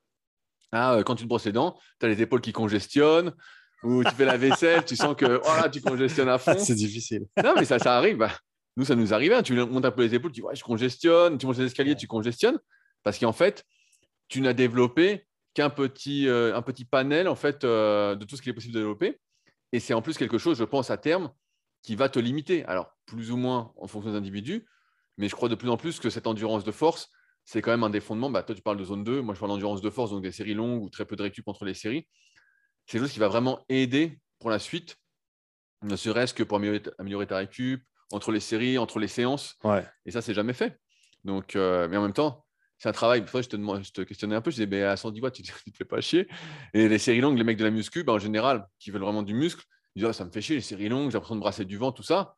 Ah, 0.70 0.94
euh, 0.94 1.02
quand 1.02 1.16
tu 1.16 1.24
te 1.24 1.28
brosses 1.28 1.44
les 1.44 1.52
dents, 1.52 1.76
tu 2.00 2.06
as 2.06 2.08
les 2.08 2.22
épaules 2.22 2.40
qui 2.40 2.52
congestionnent, 2.52 3.34
ou 3.82 4.02
tu 4.04 4.10
fais 4.14 4.24
la 4.24 4.36
vaisselle, 4.38 4.84
tu 4.84 4.96
sens 4.96 5.14
que 5.16 5.40
oh 5.44 5.60
là, 5.60 5.68
tu 5.68 5.80
congestionnes 5.82 6.28
à 6.30 6.38
fond. 6.38 6.54
c'est 6.58 6.74
difficile. 6.74 7.26
Non, 7.42 7.54
mais 7.56 7.64
ça, 7.64 7.78
ça 7.78 7.96
arrive. 7.98 8.16
Bah, 8.16 8.30
nous, 8.76 8.84
ça 8.84 8.94
nous 8.94 9.12
arrive. 9.12 9.32
hein. 9.32 9.42
Tu 9.42 9.52
montes 9.54 9.84
un 9.84 9.90
peu 9.90 10.02
les 10.02 10.14
épaules, 10.14 10.30
tu 10.32 10.40
dis 10.40 10.46
ouais, 10.46 10.54
je 10.56 10.62
congestionne. 10.62 11.36
Tu 11.36 11.44
montes 11.46 11.58
les 11.58 11.66
escaliers, 11.66 11.96
tu 11.96 12.06
congestionnes. 12.06 12.58
Parce 13.02 13.18
qu'en 13.18 13.32
fait, 13.32 13.64
tu 14.28 14.40
n'as 14.40 14.52
développé 14.52 15.26
qu'un 15.54 15.68
petit, 15.68 16.28
euh, 16.28 16.56
un 16.56 16.62
petit 16.62 16.84
panel 16.86 17.28
en 17.28 17.34
fait, 17.34 17.64
euh, 17.64 18.14
de 18.14 18.24
tout 18.24 18.36
ce 18.36 18.42
qu'il 18.42 18.50
est 18.50 18.54
possible 18.54 18.72
de 18.72 18.78
développer. 18.78 19.20
Et 19.72 19.80
c'est 19.80 19.92
en 19.92 20.00
plus 20.02 20.16
quelque 20.16 20.38
chose, 20.38 20.56
je 20.56 20.64
pense, 20.64 20.90
à 20.90 20.96
terme, 20.96 21.30
qui 21.82 21.96
va 21.96 22.08
te 22.08 22.18
limiter. 22.20 22.64
Alors, 22.66 22.96
plus 23.06 23.32
ou 23.32 23.36
moins 23.36 23.72
en 23.76 23.88
fonction 23.88 24.12
des 24.12 24.16
individus. 24.16 24.64
Mais 25.22 25.28
je 25.28 25.36
crois 25.36 25.48
de 25.48 25.54
plus 25.54 25.70
en 25.70 25.76
plus 25.76 26.00
que 26.00 26.10
cette 26.10 26.26
endurance 26.26 26.64
de 26.64 26.72
force, 26.72 27.08
c'est 27.44 27.62
quand 27.62 27.70
même 27.70 27.84
un 27.84 27.90
des 27.90 28.00
fondements. 28.00 28.28
Bah, 28.28 28.42
toi, 28.42 28.56
tu 28.56 28.60
parles 28.60 28.76
de 28.76 28.82
zone 28.82 29.04
2. 29.04 29.22
Moi, 29.22 29.36
je 29.36 29.38
parle 29.38 29.52
d'endurance 29.52 29.80
de 29.80 29.88
force, 29.88 30.10
donc 30.10 30.20
des 30.20 30.32
séries 30.32 30.54
longues 30.54 30.82
ou 30.82 30.90
très 30.90 31.04
peu 31.04 31.14
de 31.14 31.22
récup 31.22 31.46
entre 31.46 31.64
les 31.64 31.74
séries. 31.74 32.08
C'est 32.86 32.94
quelque 32.98 33.02
chose 33.02 33.12
qui 33.12 33.20
va 33.20 33.28
vraiment 33.28 33.64
aider 33.68 34.18
pour 34.40 34.50
la 34.50 34.58
suite, 34.58 34.96
ne 35.82 35.94
serait-ce 35.94 36.34
que 36.34 36.42
pour 36.42 36.56
améliorer, 36.56 36.82
améliorer 36.98 37.28
ta 37.28 37.36
récup, 37.36 37.84
entre 38.10 38.32
les 38.32 38.40
séries, 38.40 38.78
entre 38.78 38.98
les 38.98 39.06
séances. 39.06 39.54
Ouais. 39.62 39.86
Et 40.06 40.10
ça, 40.10 40.22
c'est 40.22 40.34
jamais 40.34 40.54
fait. 40.54 40.76
Donc, 41.22 41.54
euh, 41.54 41.86
mais 41.86 41.96
en 41.96 42.02
même 42.02 42.12
temps, 42.12 42.44
c'est 42.78 42.88
un 42.88 42.92
travail. 42.92 43.24
Je 43.32 43.42
te, 43.42 43.54
demande, 43.54 43.84
je 43.84 43.92
te 43.92 44.00
questionnais 44.00 44.34
un 44.34 44.40
peu. 44.40 44.50
Je 44.50 44.56
disais, 44.56 44.66
mais 44.66 44.82
à 44.82 44.96
110 44.96 45.20
watts, 45.20 45.34
tu, 45.34 45.42
tu 45.64 45.70
te 45.70 45.76
fais 45.76 45.84
pas 45.84 46.00
chier. 46.00 46.26
Et 46.74 46.88
les 46.88 46.98
séries 46.98 47.20
longues, 47.20 47.38
les 47.38 47.44
mecs 47.44 47.58
de 47.58 47.64
la 47.64 47.70
muscu, 47.70 48.02
bah, 48.02 48.14
en 48.14 48.18
général, 48.18 48.66
qui 48.80 48.90
veulent 48.90 49.02
vraiment 49.02 49.22
du 49.22 49.34
muscle, 49.34 49.62
ils 49.94 50.00
disent, 50.00 50.08
Ah, 50.08 50.12
ça 50.12 50.24
me 50.24 50.32
fait 50.32 50.42
chier, 50.42 50.56
les 50.56 50.62
séries 50.62 50.88
longues, 50.88 51.10
j'ai 51.10 51.14
l'impression 51.14 51.36
de 51.36 51.40
brasser 51.40 51.64
du 51.64 51.76
vent, 51.76 51.92
tout 51.92 52.02
ça. 52.02 52.34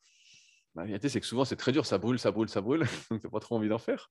La 0.77 0.85
vérité, 0.85 1.09
c'est 1.09 1.21
que 1.21 1.27
souvent, 1.27 1.45
c'est 1.45 1.57
très 1.57 1.73
dur. 1.73 1.87
Ça 1.87 1.99
brûle, 1.99 2.19
ça 2.19 2.31
brûle, 2.31 2.49
ça 2.49 2.61
brûle. 2.61 2.81
Donc, 3.11 3.21
tu 3.21 3.27
n'as 3.27 3.31
pas 3.31 3.41
trop 3.41 3.57
envie 3.57 3.69
d'en 3.69 3.79
faire. 3.79 4.11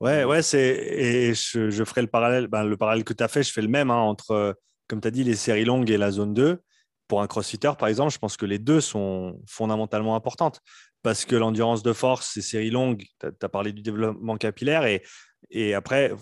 Ouais, 0.00 0.24
ouais, 0.24 0.42
c'est 0.42 0.58
et 0.58 1.34
je, 1.34 1.70
je 1.70 1.84
ferai 1.84 2.00
le 2.00 2.08
parallèle, 2.08 2.46
ben, 2.46 2.64
le 2.64 2.76
parallèle 2.76 3.04
que 3.04 3.12
tu 3.12 3.22
as 3.22 3.28
fait, 3.28 3.42
je 3.42 3.52
fais 3.52 3.62
le 3.62 3.68
même 3.68 3.90
hein, 3.90 3.96
entre, 3.96 4.30
euh, 4.30 4.52
comme 4.88 5.00
tu 5.00 5.08
as 5.08 5.10
dit, 5.10 5.24
les 5.24 5.36
séries 5.36 5.64
longues 5.64 5.90
et 5.90 5.98
la 5.98 6.10
zone 6.10 6.34
2. 6.34 6.60
Pour 7.06 7.22
un 7.22 7.26
crossfitter, 7.26 7.72
par 7.78 7.88
exemple, 7.88 8.12
je 8.12 8.18
pense 8.18 8.36
que 8.36 8.46
les 8.46 8.58
deux 8.58 8.80
sont 8.80 9.40
fondamentalement 9.46 10.14
importantes 10.14 10.60
parce 11.02 11.24
que 11.24 11.34
l'endurance 11.34 11.82
de 11.82 11.92
force, 11.92 12.30
ces 12.34 12.40
séries 12.40 12.70
longues, 12.70 13.04
tu 13.20 13.26
as, 13.26 13.48
parlé 13.48 13.72
du 13.72 13.82
développement 13.82 14.36
capillaire 14.36 14.84
et, 14.84 15.02
et 15.50 15.74
après, 15.74 16.12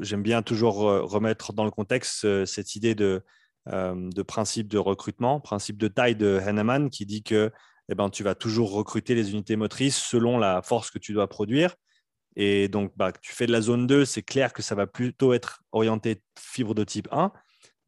j'aime 0.00 0.22
bien 0.22 0.42
toujours 0.42 0.88
euh, 0.88 1.02
remettre 1.02 1.52
dans 1.52 1.64
le 1.64 1.70
contexte 1.70 2.24
euh, 2.24 2.46
cette 2.46 2.76
idée 2.76 2.94
de, 2.94 3.22
de 3.66 4.22
principe 4.22 4.68
de 4.68 4.78
recrutement, 4.78 5.38
principe 5.38 5.76
de 5.76 5.86
taille 5.86 6.16
de 6.16 6.40
Henneman 6.44 6.90
qui 6.90 7.06
dit 7.06 7.22
que 7.22 7.52
eh 7.88 7.94
ben, 7.94 8.10
tu 8.10 8.22
vas 8.22 8.34
toujours 8.34 8.72
recruter 8.72 9.14
les 9.14 9.32
unités 9.32 9.56
motrices 9.56 9.96
selon 9.96 10.38
la 10.38 10.62
force 10.62 10.90
que 10.90 10.98
tu 10.98 11.12
dois 11.12 11.28
produire. 11.28 11.74
Et 12.36 12.68
donc, 12.68 12.92
bah, 12.96 13.12
tu 13.12 13.32
fais 13.32 13.46
de 13.46 13.52
la 13.52 13.60
zone 13.60 13.86
2, 13.86 14.04
c'est 14.04 14.22
clair 14.22 14.52
que 14.52 14.62
ça 14.62 14.74
va 14.74 14.86
plutôt 14.86 15.32
être 15.32 15.62
orienté 15.72 16.22
fibre 16.38 16.74
de 16.74 16.84
type 16.84 17.08
1. 17.12 17.32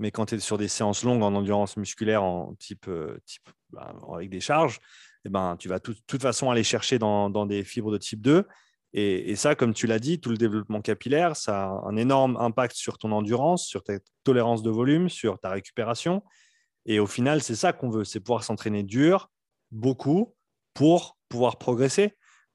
Mais 0.00 0.10
quand 0.10 0.26
tu 0.26 0.34
es 0.34 0.38
sur 0.40 0.58
des 0.58 0.68
séances 0.68 1.04
longues 1.04 1.22
en 1.22 1.34
endurance 1.34 1.76
musculaire 1.76 2.22
en 2.22 2.54
type, 2.56 2.88
euh, 2.88 3.16
type 3.24 3.48
bah, 3.70 3.94
avec 4.12 4.28
des 4.28 4.40
charges, 4.40 4.80
eh 5.24 5.30
ben, 5.30 5.56
tu 5.58 5.68
vas 5.68 5.78
de 5.78 5.94
toute 6.06 6.20
façon 6.20 6.50
aller 6.50 6.64
chercher 6.64 6.98
dans, 6.98 7.30
dans, 7.30 7.46
des 7.46 7.64
fibres 7.64 7.92
de 7.92 7.98
type 7.98 8.20
2. 8.20 8.44
Et, 8.92 9.30
et 9.30 9.36
ça, 9.36 9.54
comme 9.54 9.72
tu 9.72 9.86
l'as 9.86 9.98
dit, 9.98 10.20
tout 10.20 10.30
le 10.30 10.36
développement 10.36 10.82
capillaire, 10.82 11.36
ça 11.36 11.64
a 11.64 11.84
un 11.86 11.96
énorme 11.96 12.36
impact 12.36 12.76
sur 12.76 12.98
ton 12.98 13.12
endurance, 13.12 13.66
sur 13.66 13.82
ta 13.82 13.94
tolérance 14.24 14.62
de 14.62 14.70
volume, 14.70 15.08
sur 15.08 15.38
ta 15.38 15.50
récupération. 15.50 16.22
Et 16.86 17.00
au 17.00 17.06
final, 17.06 17.42
c'est 17.42 17.54
ça 17.54 17.72
qu'on 17.72 17.88
veut, 17.88 18.04
c'est 18.04 18.20
pouvoir 18.20 18.44
s'entraîner 18.44 18.82
dur, 18.82 19.30
beaucoup, 19.74 20.34
pour 20.72 21.18
pouvoir 21.28 21.58
progresser. 21.58 22.14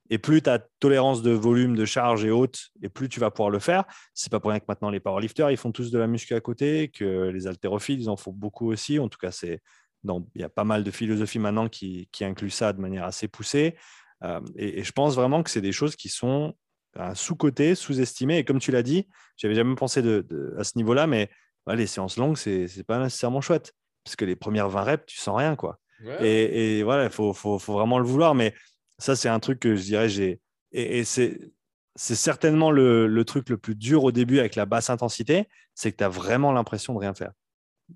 Et 0.10 0.18
plus 0.18 0.42
ta 0.42 0.58
tolérance 0.80 1.22
de 1.22 1.30
volume, 1.30 1.76
de 1.76 1.86
charge 1.86 2.26
est 2.26 2.32
haute, 2.32 2.70
et 2.82 2.90
plus 2.90 3.10
tu 3.10 3.20
vas 3.20 3.30
pouvoir 3.30 3.52
le 3.52 3.60
faire. 3.60 3.84
C'est 4.16 4.32
pas 4.32 4.40
pour 4.40 4.50
rien 4.50 4.60
que 4.60 4.66
maintenant 4.68 4.90
les 4.90 5.00
powerlifters, 5.00 5.52
ils 5.52 5.58
font 5.58 5.72
tous 5.72 5.92
de 5.92 6.00
la 6.00 6.08
muscu 6.08 6.34
à 6.34 6.42
côté, 6.42 6.90
que 6.90 7.30
les 7.30 7.46
haltérophiles, 7.46 8.02
ils 8.02 8.10
en 8.10 8.18
font 8.18 8.32
beaucoup 8.32 8.72
aussi. 8.72 8.98
En 8.98 9.08
tout 9.08 9.20
cas, 9.20 9.32
c'est 9.32 9.62
il 10.04 10.42
y 10.42 10.44
a 10.44 10.50
pas 10.50 10.64
mal 10.64 10.84
de 10.84 10.92
philosophies 10.92 11.40
maintenant 11.40 11.68
qui, 11.68 12.08
qui 12.12 12.24
incluent 12.24 12.50
ça 12.50 12.74
de 12.74 12.80
manière 12.80 13.04
assez 13.04 13.28
poussée. 13.28 13.76
Euh, 14.24 14.40
et, 14.56 14.84
je 14.84 14.92
pense 14.92 15.16
vraiment 15.16 15.44
que 15.44 15.50
c'est 15.50 15.62
des 15.62 15.72
choses 15.72 15.96
qui 15.96 16.10
sont 16.10 16.56
euh, 16.98 17.14
sous-cotées, 17.14 17.76
sous-estimées. 17.76 18.38
Et 18.38 18.46
comme 18.46 18.60
tu 18.60 18.72
l'as 18.72 18.84
dit, 18.84 19.08
j'avais 19.38 19.56
jamais 19.56 19.76
pensé 19.76 20.02
de, 20.02 20.56
à 20.58 20.64
ce 20.64 20.78
niveau-là, 20.78 21.08
mais 21.08 21.30
ouais, 21.68 21.76
les 21.76 21.88
séances 21.88 22.18
longues, 22.18 22.38
c'est 22.38 22.84
pas 22.86 23.00
nécessairement 23.00 23.42
chouette. 23.42 23.74
Parce 24.04 24.16
que 24.16 24.26
les 24.26 24.36
premières 24.36 24.70
20 24.70 24.84
reps, 24.84 25.06
tu 25.06 25.18
sens 25.18 25.38
rien. 25.38 25.56
quoi. 25.56 25.80
Et, 26.22 26.80
et, 26.80 26.84
voilà, 26.84 27.06
il 27.06 27.10
faut, 27.12 27.34
vraiment 27.58 28.00
le 28.00 28.06
vouloir. 28.06 28.36
Mais 28.36 28.54
ça, 28.98 29.16
c'est 29.16 29.30
un 29.30 29.40
truc 29.40 29.60
que 29.60 29.76
je 29.76 29.84
dirais, 29.84 30.10
j'ai. 30.10 30.40
Et, 30.72 31.00
et 31.00 31.04
c'est 31.04 31.52
certainement 31.96 32.72
le, 32.72 33.24
truc 33.26 33.50
le 33.50 33.58
plus 33.58 33.76
dur 33.76 34.04
au 34.04 34.12
début 34.12 34.40
avec 34.40 34.56
la 34.56 34.66
basse 34.66 34.90
intensité, 34.90 35.48
c'est 35.76 35.92
que 35.92 35.98
tu 35.98 36.04
as 36.04 36.10
vraiment 36.10 36.52
l'impression 36.52 36.94
de 36.94 37.00
rien 37.00 37.14
faire. 37.14 37.32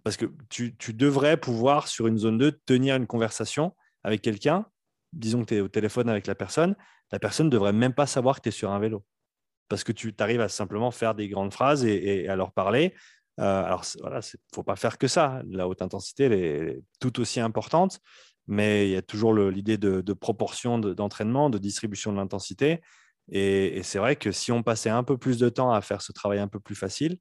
Parce 0.03 0.17
que 0.17 0.25
tu, 0.49 0.75
tu, 0.75 0.93
devrais 0.93 1.37
pouvoir, 1.37 1.87
sur 1.87 2.07
une 2.07 2.17
zone 2.17 2.37
2, 2.37 2.51
tenir 2.65 2.95
une 2.95 3.07
conversation 3.07 3.75
avec 4.03 4.21
quelqu'un 4.21 4.65
disons 5.13 5.41
que 5.41 5.49
tu 5.49 5.55
es 5.55 5.61
au 5.61 5.67
téléphone 5.67 6.09
avec 6.09 6.27
la 6.27 6.35
personne, 6.35 6.75
la 7.11 7.19
personne 7.19 7.47
ne 7.47 7.51
devrait 7.51 7.73
même 7.73 7.93
pas 7.93 8.07
savoir 8.07 8.37
que 8.37 8.41
tu 8.41 8.49
es 8.49 8.51
sur 8.51 8.71
un 8.71 8.79
vélo. 8.79 9.05
Parce 9.69 9.83
que 9.83 9.91
tu 9.91 10.13
arrives 10.19 10.41
à 10.41 10.49
simplement 10.49 10.91
faire 10.91 11.15
des 11.15 11.29
grandes 11.29 11.53
phrases 11.53 11.85
et, 11.85 12.27
à 12.27 12.35
leur 12.35 12.51
parler. 12.51 12.93
Euh, 13.39 13.63
alors, 13.63 13.83
voilà, 14.01 14.19
il 14.19 14.37
ne 14.37 14.55
faut 14.55 14.63
pas 14.63 14.75
faire 14.75 14.97
que 14.97 15.07
ça. 15.07 15.41
La 15.47 15.67
haute 15.67 15.81
intensité, 15.81 16.25
est 16.25 16.81
tout 16.99 17.19
aussi 17.19 17.39
importante, 17.39 17.99
mais 18.47 18.87
il 18.87 18.91
y 18.91 18.95
a 18.95 19.01
toujours 19.01 19.33
l'idée 19.33 19.77
de, 19.77 20.13
proportion 20.13 20.79
d'entraînement, 20.79 21.49
de, 21.49 21.57
distribution 21.57 22.11
de 22.11 22.17
l'intensité. 22.17 22.81
Et, 23.31 23.81
c'est 23.83 23.99
vrai 23.99 24.15
que 24.15 24.31
si 24.31 24.51
on 24.51 24.63
passait 24.63 24.89
un 24.89 25.03
peu 25.03 25.17
plus 25.17 25.37
de 25.37 25.49
temps 25.49 25.71
à 25.71 25.81
faire 25.81 26.01
ce 26.01 26.11
travail 26.11 26.39
un 26.39 26.47
peu 26.47 26.59
plus 26.59 26.75
facile, 26.75 27.17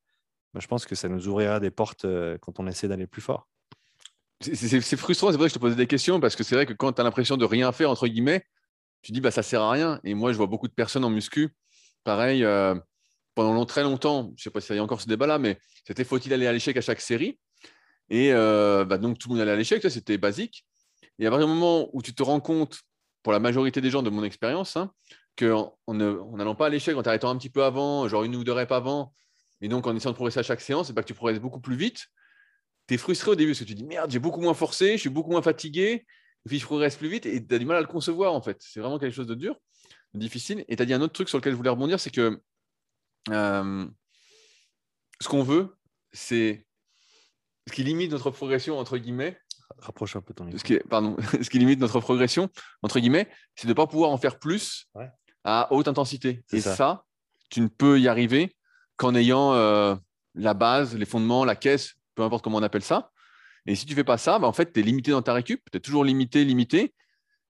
bah, 0.55 0.61
je 0.61 0.66
pense 0.66 0.85
que 0.85 0.94
ça 0.94 1.09
nous 1.09 1.29
ouvrira 1.29 1.61
des 1.61 1.70
portes 1.70 2.05
euh, 2.05 2.37
quand 2.40 2.61
on 2.61 2.66
essaie 2.66 2.88
d'aller 2.88 3.07
plus 3.07 3.22
fort. 3.22 3.48
C'est 4.40 4.96
frustrant, 4.96 5.31
c'est 5.31 5.37
vrai 5.37 5.46
que 5.46 5.51
je 5.51 5.55
te 5.55 5.61
posais 5.61 5.77
des 5.77 5.87
questions 5.87 6.18
parce 6.18 6.35
que 6.35 6.42
c'est 6.42 6.57
vrai 6.57 6.66
que 6.66 6.72
quand 6.72 6.92
tu 6.92 7.01
as 7.01 7.05
l'impression 7.05 7.37
de 7.37 7.44
rien 7.44 7.70
faire, 7.70 7.90
entre 7.90 8.09
guillemets, 8.09 8.44
tu 9.03 9.12
dis 9.12 9.20
bah 9.20 9.31
ça 9.31 9.44
sert 9.44 9.62
à 9.62 9.70
rien. 9.70 10.01
Et 10.03 10.14
moi, 10.14 10.33
je 10.33 10.37
vois 10.37 10.48
beaucoup 10.48 10.66
de 10.66 10.72
personnes 10.72 11.05
en 11.05 11.11
muscu, 11.11 11.55
pareil, 12.03 12.44
euh, 12.44 12.75
pendant 13.35 13.64
très 13.66 13.83
longtemps, 13.83 14.33
je 14.37 14.42
sais 14.42 14.51
pas 14.51 14.61
si 14.61 14.68
ça 14.68 14.75
y 14.75 14.79
a 14.79 14.83
encore 14.83 15.01
ce 15.01 15.09
débat-là, 15.09 15.38
mais 15.38 15.59
c'était 15.87 16.05
faut-il 16.05 16.33
aller 16.33 16.47
à 16.47 16.53
l'échec 16.53 16.77
à 16.77 16.81
chaque 16.81 17.01
série? 17.01 17.38
Et 18.11 18.33
euh, 18.33 18.85
bah, 18.85 18.99
donc 18.99 19.18
tout 19.18 19.29
le 19.29 19.35
monde 19.35 19.42
allait 19.42 19.53
à 19.53 19.57
l'échec, 19.57 19.83
c'était 19.90 20.18
basique. 20.18 20.66
Et 21.18 21.27
à 21.27 21.31
partir 21.31 21.47
du 21.47 21.53
moment 21.55 21.88
où 21.92 22.03
tu 22.03 22.14
te 22.14 22.23
rends 22.23 22.40
compte, 22.40 22.79
pour 23.23 23.33
la 23.33 23.38
majorité 23.38 23.81
des 23.81 23.90
gens 23.90 24.03
de 24.03 24.11
mon 24.11 24.25
expérience, 24.25 24.77
hein, 24.77 24.90
qu'en 25.37 25.77
n'allant 25.88 26.55
pas 26.55 26.66
à 26.66 26.68
l'échec, 26.68 26.97
en 26.97 27.03
t'arrêtant 27.03 27.31
un 27.31 27.37
petit 27.37 27.51
peu 27.51 27.64
avant, 27.64 28.09
genre 28.09 28.25
une 28.25 28.37
ou 28.37 28.45
deux 28.45 28.53
reps 28.53 28.73
avant, 28.73 29.14
et 29.61 29.68
donc 29.68 29.87
en 29.87 29.95
essayant 29.95 30.11
de 30.11 30.16
progresser 30.16 30.40
à 30.40 30.42
chaque 30.42 30.61
séance, 30.61 30.88
c'est 30.88 30.92
pas 30.92 31.03
que 31.03 31.07
tu 31.07 31.14
progresses 31.14 31.40
beaucoup 31.40 31.61
plus 31.61 31.77
vite. 31.77 32.07
Tu 32.88 32.95
es 32.95 32.97
frustré 32.99 33.31
au 33.31 33.35
début 33.37 33.53
parce 33.53 33.61
que 33.61 33.64
tu 33.64 33.75
dis 33.75 33.85
merde, 33.85 34.11
j'ai 34.11 34.18
beaucoup 34.18 34.40
moins 34.40 34.55
forcé, 34.55 34.92
je 34.95 35.01
suis 35.01 35.09
beaucoup 35.09 35.31
moins 35.31 35.42
fatigué, 35.42 36.05
et 36.45 36.49
puis 36.49 36.59
je 36.59 36.64
progresse 36.64 36.97
plus 36.97 37.09
vite 37.09 37.27
et 37.27 37.47
tu 37.47 37.55
as 37.55 37.59
du 37.59 37.64
mal 37.64 37.77
à 37.77 37.81
le 37.81 37.87
concevoir 37.87 38.35
en 38.35 38.42
fait. 38.42 38.57
C'est 38.61 38.81
vraiment 38.81 38.99
quelque 38.99 39.14
chose 39.14 39.29
de 39.29 39.37
dur, 39.37 39.57
de 40.14 40.18
difficile. 40.18 40.64
Et 40.68 40.75
tu 40.75 40.83
as 40.83 40.87
dit 40.87 40.95
un 40.95 41.01
autre 41.01 41.12
truc 41.12 41.29
sur 41.29 41.38
lequel 41.38 41.53
je 41.53 41.57
voulais 41.57 41.71
rebondir, 41.71 42.01
c'est 42.01 42.11
que 42.11 42.40
euh, 43.30 43.87
ce 45.20 45.28
qu'on 45.28 45.42
veut, 45.42 45.76
c'est 46.12 46.66
ce 47.68 47.72
qui 47.72 47.85
limite 47.85 48.11
notre 48.11 48.30
progression, 48.30 48.78
entre 48.78 48.98
guillemets. 48.98 49.38
Rapproche 49.78 50.16
un 50.16 50.20
peu 50.20 50.35
ton 50.35 50.50
ce 50.56 50.62
qui, 50.64 50.78
pardon, 50.90 51.16
ce 51.42 51.48
qui 51.48 51.58
limite 51.58 51.80
notre 51.80 52.00
progression, 52.00 52.50
entre 52.82 53.00
guillemets, 53.00 53.30
c'est 53.54 53.66
de 53.66 53.72
ne 53.72 53.76
pas 53.76 53.87
pouvoir 53.87 54.11
en 54.11 54.18
faire 54.18 54.38
plus 54.38 54.88
à 55.44 55.68
haute 55.72 55.88
intensité. 55.88 56.44
Et 56.52 56.61
ça. 56.61 57.04
tu 57.50 57.61
ne 57.61 57.68
peux 57.68 58.00
y 58.00 58.08
arriver 58.08 58.54
qu'en 58.96 59.14
ayant 59.14 59.54
euh, 59.54 59.94
la 60.35 60.54
base, 60.54 60.96
les 60.96 61.04
fondements, 61.04 61.44
la 61.44 61.56
caisse, 61.56 61.94
peu 62.14 62.22
importe 62.22 62.44
comment 62.44 62.58
on 62.58 62.62
appelle 62.62 62.82
ça. 62.82 63.11
Et 63.66 63.74
si 63.74 63.87
tu 63.87 63.94
fais 63.94 64.04
pas 64.04 64.18
ça, 64.18 64.38
bah, 64.38 64.46
en 64.46 64.52
fait, 64.52 64.72
tu 64.72 64.80
es 64.80 64.82
limité 64.82 65.12
dans 65.12 65.22
ta 65.22 65.32
récup, 65.32 65.61
tu 65.70 65.76
es 65.76 65.80
toujours 65.80 66.04
limité, 66.04 66.44
limité. 66.44 66.94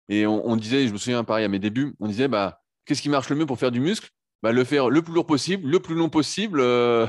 Et 0.08 0.24
on, 0.24 0.54
disait, 0.54 0.86
je 0.86 0.92
me 0.92 0.98
souviens 0.98 1.24
pareil 1.24 1.44
à 1.44 1.48
mes 1.48 1.58
débuts, 1.58 1.96
on 1.98 2.06
disait, 2.06 2.28
bah, 2.28 2.62
qu'est-ce 2.84 3.02
qui 3.02 3.08
marche 3.08 3.28
le 3.28 3.34
mieux 3.34 3.46
pour 3.46 3.58
faire 3.58 3.72
du 3.72 3.80
muscle? 3.80 4.08
Bah, 4.42 4.52
Le 4.52 4.64
faire 4.64 4.90
le 4.90 5.02
plus 5.02 5.14
lourd 5.14 5.26
possible, 5.26 5.68
le 5.68 5.80
plus 5.80 5.94
long 5.94 6.08
possible, 6.08 6.60
euh, 6.60 7.06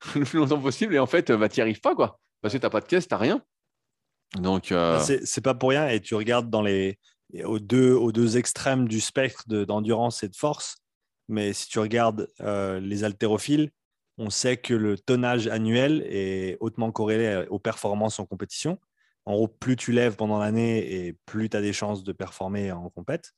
le 0.14 0.24
plus 0.24 0.38
longtemps 0.38 0.60
possible. 0.60 0.94
Et 0.94 0.98
en 0.98 1.06
fait, 1.06 1.30
bah, 1.32 1.48
tu 1.48 1.58
n'y 1.58 1.62
arrives 1.62 1.80
pas, 1.80 1.94
quoi. 1.94 2.18
Parce 2.40 2.54
que 2.54 2.58
tu 2.58 2.64
n'as 2.64 2.70
pas 2.70 2.80
de 2.80 2.86
caisse, 2.86 3.08
tu 3.08 3.14
n'as 3.14 3.18
rien. 3.18 3.42
Donc, 4.38 4.72
euh... 4.72 4.98
Bah, 4.98 5.16
c'est 5.24 5.40
pas 5.40 5.54
pour 5.54 5.70
rien. 5.70 5.88
Et 5.88 6.00
tu 6.00 6.14
regardes 6.14 6.50
dans 6.50 6.62
les, 6.62 6.98
aux, 7.44 7.58
deux, 7.58 7.92
aux 7.92 8.12
deux 8.12 8.36
extrêmes 8.36 8.88
du 8.88 9.00
spectre 9.00 9.44
d'endurance 9.48 10.22
et 10.22 10.28
de 10.28 10.36
force. 10.36 10.76
Mais 11.28 11.52
si 11.52 11.68
tu 11.68 11.78
regardes 11.78 12.28
euh, 12.40 12.80
les 12.80 13.04
haltérophiles, 13.04 13.70
on 14.18 14.30
sait 14.30 14.56
que 14.56 14.74
le 14.74 14.98
tonnage 14.98 15.46
annuel 15.46 16.02
est 16.06 16.56
hautement 16.60 16.92
corrélé 16.92 17.46
aux 17.48 17.58
performances 17.58 18.18
en 18.18 18.26
compétition. 18.26 18.78
En 19.24 19.34
gros, 19.34 19.48
plus 19.48 19.76
tu 19.76 19.92
lèves 19.92 20.16
pendant 20.16 20.38
l'année 20.38 21.06
et 21.06 21.16
plus 21.26 21.48
tu 21.48 21.56
as 21.56 21.60
des 21.60 21.72
chances 21.72 22.02
de 22.04 22.12
performer 22.12 22.72
en 22.72 22.90
compète. 22.90 23.32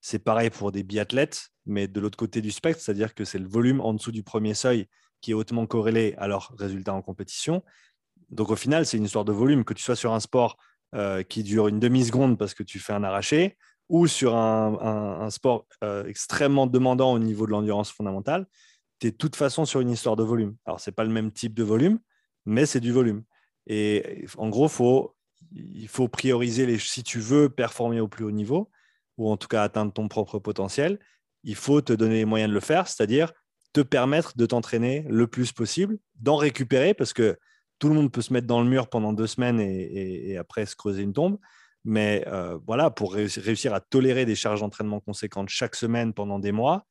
C'est 0.00 0.18
pareil 0.18 0.50
pour 0.50 0.72
des 0.72 0.82
biathlètes, 0.82 1.50
mais 1.66 1.88
de 1.88 2.00
l'autre 2.00 2.16
côté 2.16 2.40
du 2.40 2.50
spectre, 2.50 2.80
c'est-à-dire 2.80 3.14
que 3.14 3.24
c'est 3.24 3.38
le 3.38 3.48
volume 3.48 3.80
en 3.80 3.92
dessous 3.92 4.12
du 4.12 4.22
premier 4.22 4.54
seuil 4.54 4.88
qui 5.20 5.32
est 5.32 5.34
hautement 5.34 5.66
corrélé 5.66 6.14
à 6.18 6.28
leurs 6.28 6.54
résultats 6.58 6.94
en 6.94 7.02
compétition. 7.02 7.62
Donc 8.30 8.50
au 8.50 8.56
final, 8.56 8.86
c'est 8.86 8.96
une 8.96 9.04
histoire 9.04 9.24
de 9.24 9.32
volume, 9.32 9.64
que 9.64 9.74
tu 9.74 9.82
sois 9.82 9.96
sur 9.96 10.12
un 10.14 10.20
sport 10.20 10.56
euh, 10.94 11.22
qui 11.22 11.42
dure 11.42 11.68
une 11.68 11.78
demi-seconde 11.78 12.38
parce 12.38 12.54
que 12.54 12.62
tu 12.62 12.78
fais 12.78 12.92
un 12.92 13.04
arraché, 13.04 13.56
ou 13.88 14.06
sur 14.06 14.36
un, 14.36 15.28
sport 15.30 15.66
euh, 15.82 16.06
extrêmement 16.06 16.68
demandant 16.68 17.12
au 17.12 17.18
niveau 17.18 17.44
de 17.44 17.50
l'endurance 17.50 17.90
fondamentale, 17.90 18.46
tu 19.00 19.08
es 19.08 19.10
de 19.10 19.16
toute 19.16 19.34
façon 19.34 19.64
sur 19.64 19.80
une 19.80 19.90
histoire 19.90 20.14
de 20.14 20.22
volume. 20.22 20.56
Alors, 20.64 20.78
ce 20.80 20.88
n'est 20.88 20.94
pas 20.94 21.04
le 21.04 21.10
même 21.10 21.32
type 21.32 21.54
de 21.54 21.64
volume, 21.64 21.98
mais 22.46 22.66
c'est 22.66 22.80
du 22.80 22.92
volume. 22.92 23.24
Et 23.66 24.26
en 24.38 24.48
gros, 24.48 24.70
il 25.52 25.88
faut 25.88 26.08
prioriser 26.08 26.66
les, 26.66 26.78
si 26.78 27.02
tu 27.02 27.18
veux 27.18 27.48
performer 27.48 28.00
au 28.00 28.06
plus 28.06 28.24
haut 28.24 28.30
niveau, 28.30 28.70
ou 29.16 29.30
en 29.30 29.36
tout 29.36 29.48
cas 29.48 29.62
atteindre 29.62 29.92
ton 29.92 30.08
propre 30.08 30.38
potentiel, 30.38 30.98
il 31.44 31.54
faut 31.54 31.80
te 31.80 31.92
donner 31.92 32.16
les 32.16 32.24
moyens 32.24 32.50
de 32.50 32.54
le 32.54 32.60
faire, 32.60 32.88
c'est-à-dire 32.88 33.32
te 33.72 33.80
permettre 33.80 34.36
de 34.36 34.46
t'entraîner 34.46 35.06
le 35.08 35.26
plus 35.26 35.52
possible, 35.52 35.98
d'en 36.16 36.36
récupérer, 36.36 36.94
parce 36.94 37.12
que 37.12 37.38
tout 37.78 37.88
le 37.88 37.94
monde 37.94 38.12
peut 38.12 38.22
se 38.22 38.32
mettre 38.32 38.46
dans 38.46 38.60
le 38.60 38.68
mur 38.68 38.88
pendant 38.88 39.12
deux 39.12 39.26
semaines 39.26 39.60
et, 39.60 40.36
après 40.36 40.66
se 40.66 40.76
creuser 40.76 41.02
une 41.02 41.12
tombe. 41.12 41.38
Mais 41.84 42.24
euh, 42.26 42.58
voilà, 42.66 42.90
pour 42.90 43.14
réussir 43.14 43.72
à 43.72 43.80
tolérer 43.80 44.26
des 44.26 44.34
charges 44.34 44.60
d'entraînement 44.60 45.00
conséquentes 45.00 45.48
chaque 45.48 45.74
semaine 45.74 46.12
pendant 46.12 46.38
des 46.38 46.52
mois, 46.52 46.86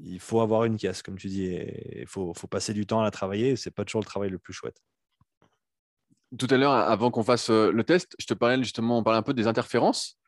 il 0.00 0.20
faut 0.20 0.40
avoir 0.40 0.64
une 0.64 0.76
caisse, 0.76 1.02
comme 1.02 1.18
tu 1.18 1.28
dis. 1.28 1.54
Il 1.96 2.06
faut, 2.06 2.32
passer 2.50 2.72
du 2.72 2.86
temps 2.86 3.00
à 3.00 3.04
la 3.04 3.10
travailler. 3.10 3.56
Ce 3.56 3.68
n'est 3.68 3.72
pas 3.72 3.84
toujours 3.84 4.00
le 4.00 4.06
travail 4.06 4.30
le 4.30 4.38
plus 4.38 4.54
chouette. 4.54 4.78
Tout 6.38 6.46
à 6.48 6.56
l'heure, 6.56 6.72
avant 6.72 7.10
qu'on 7.10 7.22
fasse 7.22 7.50
euh, 7.50 7.70
le 7.70 7.84
test, 7.84 8.16
je 8.18 8.26
te 8.26 8.32
parlais 8.32 8.56
justement, 8.62 8.98
on 8.98 9.02
parlait 9.02 9.18
un 9.18 9.22
peu 9.22 9.34
des 9.34 9.46
interférences. 9.46 10.18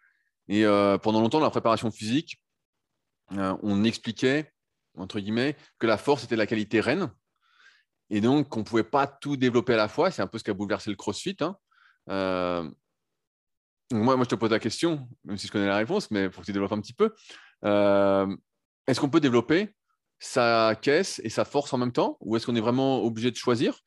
Et 0.48 0.64
euh, 0.64 0.98
pendant 0.98 1.20
longtemps, 1.20 1.38
dans 1.38 1.46
la 1.46 1.50
préparation 1.50 1.90
physique, 1.90 2.42
euh, 3.32 3.56
on 3.62 3.84
expliquait, 3.84 4.52
entre 4.96 5.20
guillemets, 5.20 5.56
que 5.78 5.86
la 5.86 5.96
force 5.96 6.24
était 6.24 6.36
la 6.36 6.46
qualité 6.46 6.80
reine. 6.80 7.10
Et 8.10 8.20
donc, 8.20 8.48
qu'on 8.48 8.60
ne 8.60 8.64
pouvait 8.64 8.84
pas 8.84 9.06
tout 9.06 9.36
développer 9.36 9.74
à 9.74 9.78
la 9.78 9.88
fois. 9.88 10.10
C'est 10.10 10.22
un 10.22 10.26
peu 10.26 10.38
ce 10.38 10.44
qui 10.44 10.50
a 10.50 10.54
bouleversé 10.54 10.90
le 10.90 10.96
crossfit. 10.96 11.36
Hein. 11.40 11.56
moi, 13.90 14.16
moi, 14.16 14.24
je 14.24 14.28
te 14.28 14.34
pose 14.34 14.50
la 14.50 14.58
question, 14.58 15.08
même 15.24 15.38
si 15.38 15.46
je 15.46 15.52
connais 15.52 15.66
la 15.66 15.76
réponse, 15.76 16.10
mais 16.10 16.28
pour 16.28 16.42
que 16.42 16.46
tu 16.46 16.52
développes 16.52 16.72
un 16.72 16.80
petit 16.80 16.94
peu 16.94 17.14
est-ce 18.86 19.00
qu'on 19.00 19.08
peut 19.08 19.20
développer 19.20 19.74
sa 20.18 20.74
caisse 20.80 21.20
et 21.24 21.30
sa 21.30 21.44
force 21.44 21.72
en 21.72 21.78
même 21.78 21.92
temps? 21.92 22.16
Ou 22.20 22.36
est-ce 22.36 22.46
qu'on 22.46 22.56
est 22.56 22.60
vraiment 22.60 23.02
obligé 23.02 23.30
de 23.30 23.36
choisir? 23.36 23.80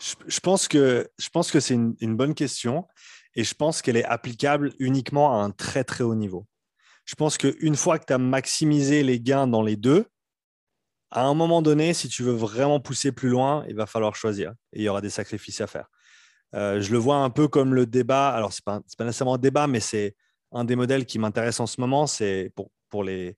Je, 0.00 0.40
pense 0.40 0.66
que, 0.68 1.08
je 1.18 1.28
pense 1.28 1.50
que 1.50 1.60
c'est 1.60 1.74
une, 1.74 2.16
bonne 2.16 2.34
question 2.34 2.86
et 3.36 3.44
je 3.44 3.54
pense 3.54 3.82
qu'elle 3.82 3.96
est 3.96 4.04
applicable 4.04 4.72
uniquement 4.78 5.40
à 5.40 5.44
un 5.44 5.50
très 5.50 5.84
très 5.84 6.04
haut 6.04 6.14
niveau. 6.14 6.46
Je 7.04 7.14
pense 7.14 7.36
qu'une 7.36 7.76
fois 7.76 7.98
que 7.98 8.06
tu 8.06 8.12
as 8.12 8.18
maximisé 8.18 9.02
les 9.02 9.20
gains 9.20 9.46
dans 9.46 9.62
les 9.62 9.76
deux, 9.76 10.06
à 11.10 11.24
un 11.24 11.34
moment 11.34 11.62
donné, 11.62 11.94
si 11.94 12.08
tu 12.08 12.22
veux 12.22 12.32
vraiment 12.32 12.80
pousser 12.80 13.12
plus 13.12 13.28
loin, 13.28 13.64
il 13.68 13.76
va 13.76 13.86
falloir 13.86 14.16
choisir 14.16 14.52
et 14.72 14.80
il 14.80 14.82
y 14.82 14.88
aura 14.88 15.00
des 15.00 15.10
sacrifices 15.10 15.60
à 15.60 15.66
faire. 15.66 15.86
Euh, 16.54 16.80
je 16.80 16.92
le 16.92 16.98
vois 16.98 17.16
un 17.16 17.30
peu 17.30 17.48
comme 17.48 17.74
le 17.74 17.86
débat, 17.86 18.30
alors 18.30 18.52
ce 18.52 18.60
n'est 18.66 18.80
pas, 18.96 19.04
nécessairement 19.04 19.34
un 19.34 19.38
débat, 19.38 19.66
mais 19.66 19.80
c'est 19.80 20.16
un 20.52 20.64
des 20.64 20.76
modèles 20.76 21.04
qui 21.04 21.18
m'intéresse 21.18 21.60
en 21.60 21.66
ce 21.66 21.80
moment, 21.80 22.06
c'est 22.06 22.52
pour, 22.54 22.70
pour 22.88 23.04
les, 23.04 23.36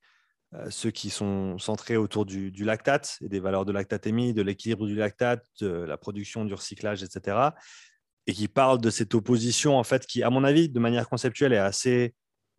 euh, 0.54 0.70
ceux 0.70 0.90
qui 0.90 1.10
sont 1.10 1.58
centrés 1.58 1.96
autour 1.96 2.24
du, 2.24 2.50
lactate 2.64 3.18
et 3.20 3.28
des 3.28 3.40
valeurs 3.40 3.64
de 3.64 3.72
lactatémie, 3.72 4.32
de 4.32 4.42
l'équilibre 4.42 4.86
du 4.86 4.94
lactate, 4.94 5.44
de 5.60 5.68
la 5.68 5.96
production, 5.96 6.44
du 6.44 6.54
recyclage, 6.54 7.02
etc. 7.02 7.50
Et 8.26 8.32
qui 8.32 8.48
parlent 8.48 8.80
de 8.80 8.90
cette 8.90 9.14
opposition, 9.14 9.78
en 9.78 9.84
fait, 9.84 10.06
qui, 10.06 10.22
à 10.22 10.30
mon 10.30 10.44
avis, 10.44 10.68
de 10.68 10.80
manière 10.80 11.08
conceptuelle, 11.08 11.52
est 11.52 11.58
assez 11.58 12.14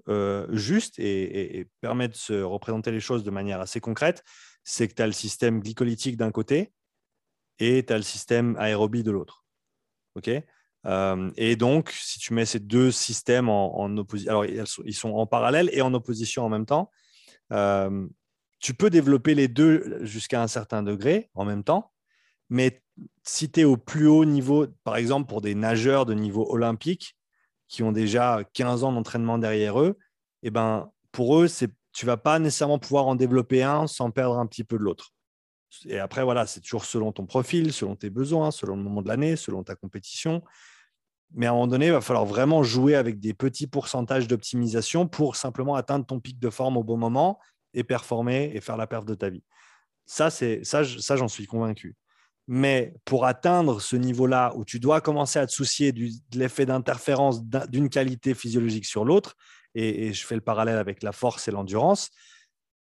euh, 0.07 0.47
juste 0.51 0.99
et, 0.99 1.67
permet 1.81 2.07
de 2.07 2.15
se 2.15 2.41
représenter 2.41 2.91
les 2.91 3.01
choses 3.01 3.23
de 3.23 3.31
manière 3.31 3.59
assez 3.59 3.79
concrète. 3.79 4.23
C'est 4.63 4.87
que 4.87 4.93
tu 4.93 5.01
as 5.01 5.07
le 5.07 5.13
système 5.13 5.59
glycolytique 5.59 6.17
d'un 6.17 6.31
côté 6.31 6.71
et 7.59 7.85
tu 7.85 7.93
as 7.93 7.97
le 7.97 8.03
système 8.03 8.55
aérobie 8.57 9.03
de 9.03 9.11
l'autre. 9.11 9.43
Euh, 10.85 11.31
et 11.35 11.55
donc, 11.55 11.89
si 11.91 12.19
tu 12.19 12.33
mets 12.33 12.45
ces 12.45 12.59
deux 12.59 12.91
systèmes 12.91 13.49
en, 13.49 13.79
en 13.79 13.97
opposition, 13.97 14.31
alors 14.31 14.45
ils 14.45 14.95
sont 14.95 15.11
en 15.11 15.25
parallèle 15.25 15.69
et 15.73 15.81
en 15.81 15.93
opposition 15.93 16.45
en 16.45 16.49
même 16.49 16.65
temps, 16.65 16.89
euh, 17.51 18.07
tu 18.59 18.73
peux 18.73 18.89
développer 18.89 19.35
les 19.35 19.47
deux 19.47 19.99
jusqu'à 20.03 20.41
un 20.41 20.47
certain 20.47 20.83
degré 20.83 21.29
en 21.35 21.45
même 21.45 21.63
temps, 21.63 21.91
mais 22.49 22.81
si 23.23 23.51
tu 23.51 23.61
es 23.61 23.63
au 23.63 23.77
plus 23.77 24.07
haut 24.07 24.25
niveau, 24.25 24.67
par 24.83 24.97
exemple 24.97 25.27
pour 25.27 25.41
des 25.41 25.55
nageurs 25.55 26.05
de 26.05 26.13
niveau 26.13 26.47
olympique 26.49 27.15
qui 27.67 27.83
ont 27.83 27.91
déjà 27.91 28.43
15 28.53 28.83
ans 28.83 28.91
d'entraînement 28.91 29.37
derrière 29.37 29.79
eux, 29.81 29.97
eh 30.43 30.49
ben, 30.49 30.89
pour 31.11 31.37
eux, 31.37 31.47
tu 31.93 32.05
vas 32.05 32.17
pas 32.17 32.39
nécessairement 32.39 32.79
pouvoir 32.79 33.07
en 33.07 33.15
développer 33.15 33.63
un 33.63 33.87
sans 33.87 34.11
perdre 34.11 34.39
un 34.39 34.45
petit 34.45 34.63
peu 34.63 34.77
de 34.77 34.83
l'autre. 34.83 35.11
Et 35.85 35.99
après, 35.99 36.23
voilà, 36.23 36.47
c'est 36.47 36.61
toujours 36.61 36.85
selon 36.85 37.11
ton 37.11 37.25
profil, 37.25 37.73
selon 37.73 37.95
tes 37.95 38.09
besoins, 38.09 38.51
selon 38.51 38.77
le 38.77 38.83
moment 38.83 39.01
de 39.01 39.07
l'année, 39.09 39.35
selon 39.35 39.63
ta 39.63 39.75
compétition. 39.75 40.41
Mais 41.33 41.45
à 41.45 41.49
un 41.49 41.53
moment 41.53 41.67
donné, 41.67 41.87
il 41.87 41.91
va 41.91 42.01
falloir 42.01 42.25
vraiment 42.25 42.63
jouer 42.63 42.95
avec 42.95 43.19
des 43.19 43.33
petits 43.33 43.67
pourcentages 43.67 44.27
d'optimisation 44.27 45.07
pour 45.07 45.35
simplement 45.35 45.75
atteindre 45.75 46.05
ton 46.05 46.19
pic 46.21 46.39
de 46.39 46.49
forme 46.49 46.77
au 46.77 46.83
bon 46.83 46.97
moment 46.97 47.39
et 47.73 47.83
performer 47.83 48.51
et 48.53 48.61
faire 48.61 48.77
la 48.77 48.87
perte 48.87 49.05
de 49.05 49.15
ta 49.15 49.29
vie. 49.29 49.43
C'est 50.05 50.63
ça 50.63 50.83
j'en 50.83 51.27
suis 51.27 51.45
convaincu. 51.45 51.97
Mais 52.47 52.93
pour 53.03 53.25
atteindre 53.25 53.81
ce 53.81 53.95
niveau-là 53.95 54.53
où 54.55 54.63
tu 54.63 54.79
dois 54.79 55.01
commencer 55.01 55.37
à 55.39 55.45
te 55.45 55.51
soucier 55.51 55.91
de 55.91 56.09
l'effet 56.33 56.65
d'interférence 56.65 57.43
d'une 57.43 57.89
qualité 57.89 58.33
physiologique 58.33 58.85
sur 58.85 59.03
l'autre, 59.03 59.35
et, 59.75 60.13
je 60.13 60.25
fais 60.25 60.35
le 60.35 60.41
parallèle 60.41 60.77
avec 60.77 61.03
la 61.03 61.11
force 61.11 61.47
et 61.47 61.51
l'endurance, 61.51 62.09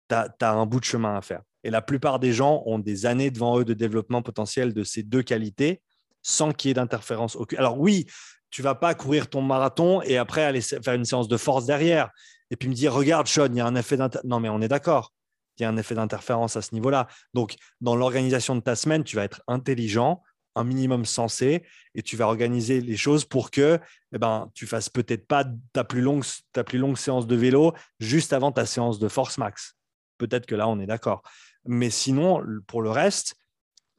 tu 0.08 0.14
as, 0.14 0.50
un 0.50 0.66
bout 0.66 0.78
de 0.78 0.84
chemin 0.84 1.16
à 1.16 1.22
faire. 1.22 1.42
Et 1.64 1.70
la 1.70 1.82
plupart 1.82 2.20
des 2.20 2.32
gens 2.32 2.62
ont 2.66 2.78
des 2.78 3.06
années 3.06 3.30
devant 3.30 3.58
eux 3.58 3.64
de 3.64 3.74
développement 3.74 4.22
potentiel 4.22 4.72
de 4.72 4.84
ces 4.84 5.02
deux 5.02 5.22
qualités 5.22 5.82
sans 6.22 6.52
qu'il 6.52 6.68
y 6.68 6.70
ait 6.70 6.74
d'interférence 6.74 7.34
aucune. 7.34 7.58
Alors 7.58 7.78
oui, 7.80 8.06
tu 8.50 8.62
vas 8.62 8.74
pas 8.74 8.94
courir 8.94 9.28
ton 9.28 9.42
marathon 9.42 10.00
et 10.02 10.16
après 10.16 10.44
aller 10.44 10.60
faire 10.60 10.94
une 10.94 11.04
séance 11.04 11.28
de 11.28 11.36
force 11.36 11.66
derrière 11.66 12.10
et 12.50 12.56
puis 12.56 12.68
me 12.68 12.74
dire 12.74 12.92
regarde 12.92 13.26
Sean, 13.26 13.46
il 13.46 13.56
y 13.56 13.60
a 13.60 13.66
un 13.66 13.74
effet 13.74 13.96
d'interférence. 13.96 14.30
Non 14.30 14.38
mais 14.38 14.48
on 14.48 14.60
est 14.60 14.68
d'accord, 14.68 15.12
il 15.58 15.62
y 15.62 15.66
a 15.66 15.68
un 15.68 15.76
effet 15.76 15.94
d'interférence 15.94 16.56
à 16.56 16.62
ce 16.62 16.74
niveau-là. 16.74 17.08
Donc 17.34 17.54
dans 17.80 17.96
l'organisation 17.96 18.54
de 18.54 18.60
ta 18.60 18.76
semaine, 18.76 19.04
tu 19.04 19.16
vas 19.16 19.24
être 19.24 19.42
intelligent, 19.46 20.22
un 20.54 20.64
minimum 20.64 21.04
sensé 21.04 21.64
et 21.94 22.02
tu 22.02 22.16
vas 22.16 22.26
organiser 22.26 22.80
les 22.80 22.96
choses 22.96 23.24
pour 23.24 23.50
que 23.50 23.78
eh 24.12 24.18
ben, 24.18 24.50
tu 24.54 24.66
fasses 24.66 24.88
peut-être 24.88 25.26
pas 25.26 25.44
ta 25.72 25.84
plus, 25.84 26.00
longue, 26.00 26.24
ta 26.52 26.64
plus 26.64 26.78
longue 26.78 26.96
séance 26.96 27.26
de 27.26 27.36
vélo 27.36 27.74
juste 28.00 28.32
avant 28.32 28.52
ta 28.52 28.66
séance 28.66 28.98
de 28.98 29.08
force 29.08 29.38
max. 29.38 29.76
Peut-être 30.18 30.46
que 30.46 30.54
là, 30.54 30.66
on 30.66 30.80
est 30.80 30.86
d'accord. 30.86 31.22
Mais 31.66 31.90
sinon, 31.90 32.42
pour 32.66 32.80
le 32.80 32.90
reste, 32.90 33.36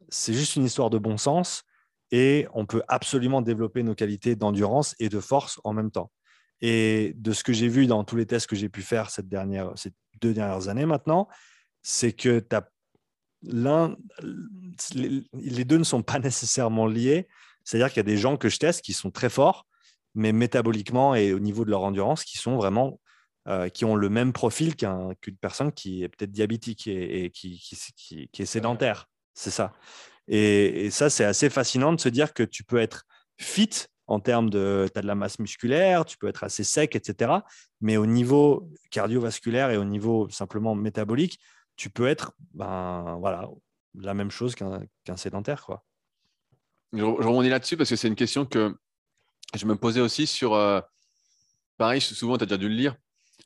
c'est 0.10 0.34
juste 0.34 0.56
une 0.56 0.66
histoire 0.66 0.90
de 0.90 0.98
bon 0.98 1.18
sens 1.18 1.64
et 2.12 2.48
on 2.54 2.66
peut 2.66 2.82
absolument 2.88 3.42
développer 3.42 3.84
nos 3.84 3.96
qualités 3.96 4.36
d'endurance 4.36 4.96
et 5.00 5.10
de 5.10 5.20
force 5.20 5.60
en 5.64 5.74
même 5.74 5.92
temps. 5.92 6.12
Et 6.62 7.14
de 7.18 7.34
ce 7.34 7.44
que 7.44 7.54
j'ai 7.54 7.68
vu 7.68 7.88
dans 7.88 8.04
tous 8.04 8.16
les 8.16 8.26
tests 8.26 8.48
que 8.48 8.56
j'ai 8.56 8.70
pu 8.70 8.82
faire 8.82 9.10
ces 9.10 9.24
deux 9.24 10.34
dernières 10.34 10.70
années 10.70 10.86
maintenant, 10.86 11.28
c'est 11.84 12.14
que 12.14 12.44
les 13.44 13.96
deux 15.66 15.78
ne 15.78 15.84
sont 15.84 16.04
pas 16.04 16.20
nécessairement 16.20 16.88
liés. 16.88 17.28
C'est-à-dire 17.64 17.90
qu'il 17.90 17.98
y 17.98 18.00
a 18.00 18.04
des 18.04 18.18
gens 18.18 18.38
que 18.38 18.50
je 18.50 18.58
teste 18.58 18.82
qui 18.82 18.94
sont 18.94 19.12
très 19.12 19.30
forts, 19.30 19.68
mais 20.16 20.32
métaboliquement 20.32 21.16
et 21.16 21.34
au 21.34 21.40
niveau 21.40 21.66
de 21.66 21.70
leur 21.70 21.84
endurance, 21.84 22.24
qui 22.24 22.38
sont 22.38 22.56
vraiment 22.56 23.00
euh, 23.48 23.70
qui 23.70 23.86
ont 23.86 23.96
le 23.96 24.10
même 24.10 24.34
profil 24.34 24.76
qu'une 24.76 25.38
personne 25.40 25.72
qui 25.72 26.04
est 26.04 26.10
peut-être 26.10 26.32
diabétique 26.32 26.88
et, 26.88 27.32
qui, 27.34 27.62
est 28.38 28.46
sédentaire. 28.46 29.08
C'est 29.34 29.52
ça. 29.52 29.72
Et, 30.28 30.90
ça, 30.92 31.10
c'est 31.10 31.24
assez 31.24 31.50
fascinant 31.50 31.94
de 31.94 32.02
se 32.02 32.10
dire 32.10 32.34
que 32.34 32.44
tu 32.44 32.66
peux 32.66 32.78
être 32.78 33.06
fit 33.38 33.70
en 34.08 34.20
termes 34.20 34.50
de, 34.50 34.90
tu 34.94 35.02
de 35.02 35.08
la 35.08 35.16
masse 35.16 35.40
musculaire, 35.40 36.06
tu 36.06 36.18
peux 36.18 36.28
être 36.28 36.44
assez 36.44 36.64
sec, 36.64 36.96
etc. 36.96 37.32
Mais 37.82 37.98
au 37.98 38.06
niveau 38.06 38.70
cardiovasculaire 38.90 39.70
et 39.70 39.78
au 39.78 39.84
niveau 39.84 40.30
simplement 40.30 40.76
métabolique, 40.76 41.40
tu 41.76 41.90
peux 41.90 42.08
être 42.08 42.32
ben, 42.54 43.18
voilà, 43.20 43.50
la 43.96 44.14
même 44.14 44.32
chose 44.32 44.56
qu'un 44.56 45.18
sédentaire. 45.18 45.64
Quoi. 45.66 45.84
Je, 46.94 47.04
rebondis 47.04 47.50
là-dessus 47.50 47.78
parce 47.78 47.90
que 47.90 47.96
c'est 47.96 48.08
une 48.08 48.16
question 48.16 48.46
que 48.46 48.76
je 49.56 49.66
me 49.66 49.76
posais 49.76 50.02
aussi 50.02 50.26
sur. 50.26 50.54
Euh, 50.54 50.82
pareil, 51.78 52.02
souvent, 52.02 52.38
tu 52.38 52.44
as 52.44 52.48
déjà 52.48 52.58
dû 52.58 52.70
le 52.70 52.76
lire, 52.76 52.96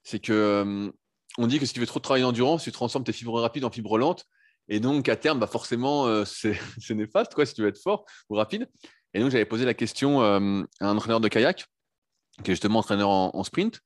c'est 0.04 0.20
que 0.20 0.34
euh, 0.34 0.92
on 1.38 1.48
dit 1.48 1.60
que 1.60 1.66
si 1.66 1.74
tu 1.74 1.80
veux 1.80 1.88
trop 1.88 2.00
travailler 2.00 2.24
d'endurance, 2.24 2.64
tu 2.64 2.72
transformes 2.72 3.04
tes 3.04 3.14
fibres 3.14 3.40
rapides 3.40 3.66
en 3.66 3.72
fibres 3.72 3.98
lentes. 3.98 4.26
Et 4.68 4.80
donc, 4.80 5.10
à 5.10 5.16
terme, 5.16 5.40
bah 5.40 5.48
forcément, 5.48 6.06
euh, 6.06 6.24
c'est 6.24 6.56
néfaste 6.92 7.34
quoi, 7.34 7.46
si 7.46 7.54
tu 7.54 7.62
veux 7.62 7.68
être 7.68 7.82
fort 7.82 8.06
ou 8.30 8.36
rapide. 8.36 8.70
Et 9.14 9.20
donc, 9.20 9.32
j'avais 9.32 9.46
posé 9.46 9.66
la 9.66 9.74
question 9.74 10.22
euh, 10.22 10.64
à 10.80 10.88
un 10.88 10.96
entraîneur 10.96 11.20
de 11.20 11.28
kayak, 11.28 11.66
qui 12.44 12.52
est 12.52 12.54
justement 12.54 12.80
entraîneur 12.80 13.10
en, 13.10 13.44
sprint. 13.44 13.82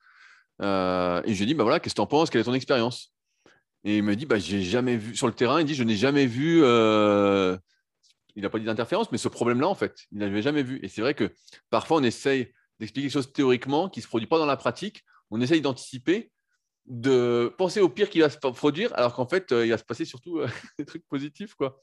et 0.62 0.64
je 0.64 1.34
lui 1.34 1.44
ai 1.44 1.46
dit, 1.46 1.54
bah 1.54 1.64
voilà, 1.64 1.80
qu'est-ce 1.80 1.96
que 1.96 2.00
tu 2.00 2.02
en 2.02 2.08
penses? 2.08 2.30
Quelle 2.30 2.42
est 2.42 2.46
ton 2.46 2.54
expérience? 2.54 3.14
Et 3.84 3.98
il 3.98 4.04
me 4.04 4.16
dit, 4.16 4.26
bah, 4.26 4.38
j'ai 4.40 4.62
jamais 4.62 4.98
vu 4.98 5.16
sur 5.16 5.28
le 5.28 5.34
terrain, 5.34 5.60
il 5.60 5.66
dit, 5.66 5.76
je 5.76 5.84
n'ai 5.84 5.96
jamais 5.96 6.26
vu, 6.26 6.60
il 6.60 8.42
n'a 8.42 8.50
pas 8.50 8.60
dit 8.60 8.66
d'interférence, 8.66 9.12
mais 9.12 9.18
ce 9.18 9.28
problème-là, 9.28 9.68
en 9.68 9.76
fait, 9.76 9.96
il 10.12 10.20
n'avait 10.20 10.42
jamais 10.42 10.64
vu. 10.64 10.80
Et 10.84 10.90
c'est 10.90 11.02
vrai 11.02 11.14
que 11.14 11.32
parfois, 11.70 11.98
on 11.98 12.04
essaye 12.04 12.52
d'expliquer 12.80 13.08
quelque 13.08 13.14
chose 13.14 13.34
théoriquement 13.34 13.90
qui 13.90 14.00
ne 14.00 14.04
se 14.04 14.08
produit 14.08 14.28
pas 14.28 14.38
dans 14.38 14.46
la 14.46 14.58
pratique 14.58 15.04
on 15.32 15.42
essaye 15.42 15.62
d'anticiper, 15.62 16.32
de 16.86 17.54
penser 17.58 17.82
au 17.82 17.90
pire 17.90 18.10
qui 18.10 18.20
va 18.20 18.30
se 18.30 18.38
produire, 18.38 18.94
alors 18.96 19.14
qu'en 19.14 19.28
fait, 19.28 19.52
euh, 19.52 19.66
il 19.66 19.70
va 19.70 19.78
se 19.78 19.84
passer 19.84 20.06
surtout 20.06 20.40
euh, 20.40 20.48
des 20.80 20.86
trucs 20.86 21.06
positifs, 21.08 21.56
quoi. 21.56 21.82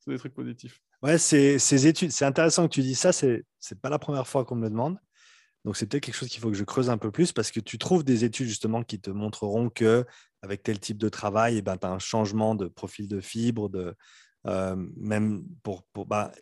C'est 0.00 0.10
des 0.10 0.18
trucs 0.18 0.34
positifs. 0.34 0.80
Ouais, 1.02 1.18
ces 1.18 1.86
études, 1.86 2.10
c'est 2.10 2.24
intéressant 2.24 2.66
que 2.66 2.74
tu 2.74 2.80
dis 2.82 2.94
ça. 2.94 3.12
C'est 3.12 3.44
n'est 3.70 3.78
pas 3.80 3.90
la 3.90 3.98
première 3.98 4.26
fois 4.26 4.44
qu'on 4.44 4.56
me 4.56 4.62
le 4.62 4.70
demande. 4.70 4.98
Donc 5.64 5.76
c'est 5.76 5.86
peut-être 5.86 6.04
quelque 6.04 6.14
chose 6.14 6.28
qu'il 6.28 6.40
faut 6.40 6.50
que 6.50 6.56
je 6.56 6.64
creuse 6.64 6.88
un 6.88 6.96
peu 6.96 7.10
plus 7.10 7.32
parce 7.32 7.50
que 7.50 7.60
tu 7.60 7.76
trouves 7.78 8.02
des 8.02 8.24
études 8.24 8.46
justement 8.46 8.82
qui 8.82 8.98
te 8.98 9.10
montreront 9.10 9.68
que 9.68 10.06
avec 10.42 10.62
tel 10.62 10.80
type 10.80 10.96
de 10.96 11.10
travail, 11.10 11.58
eh 11.58 11.62
ben, 11.62 11.76
tu 11.76 11.86
as 11.86 11.90
un 11.90 11.98
changement 11.98 12.54
de 12.54 12.66
profil 12.66 13.08
de 13.08 13.20
fibre, 13.20 13.68
de, 13.68 13.94
euh, 14.46 14.74
même 14.96 15.44
pour, 15.62 15.84
pour 15.92 16.06
bah, 16.06 16.32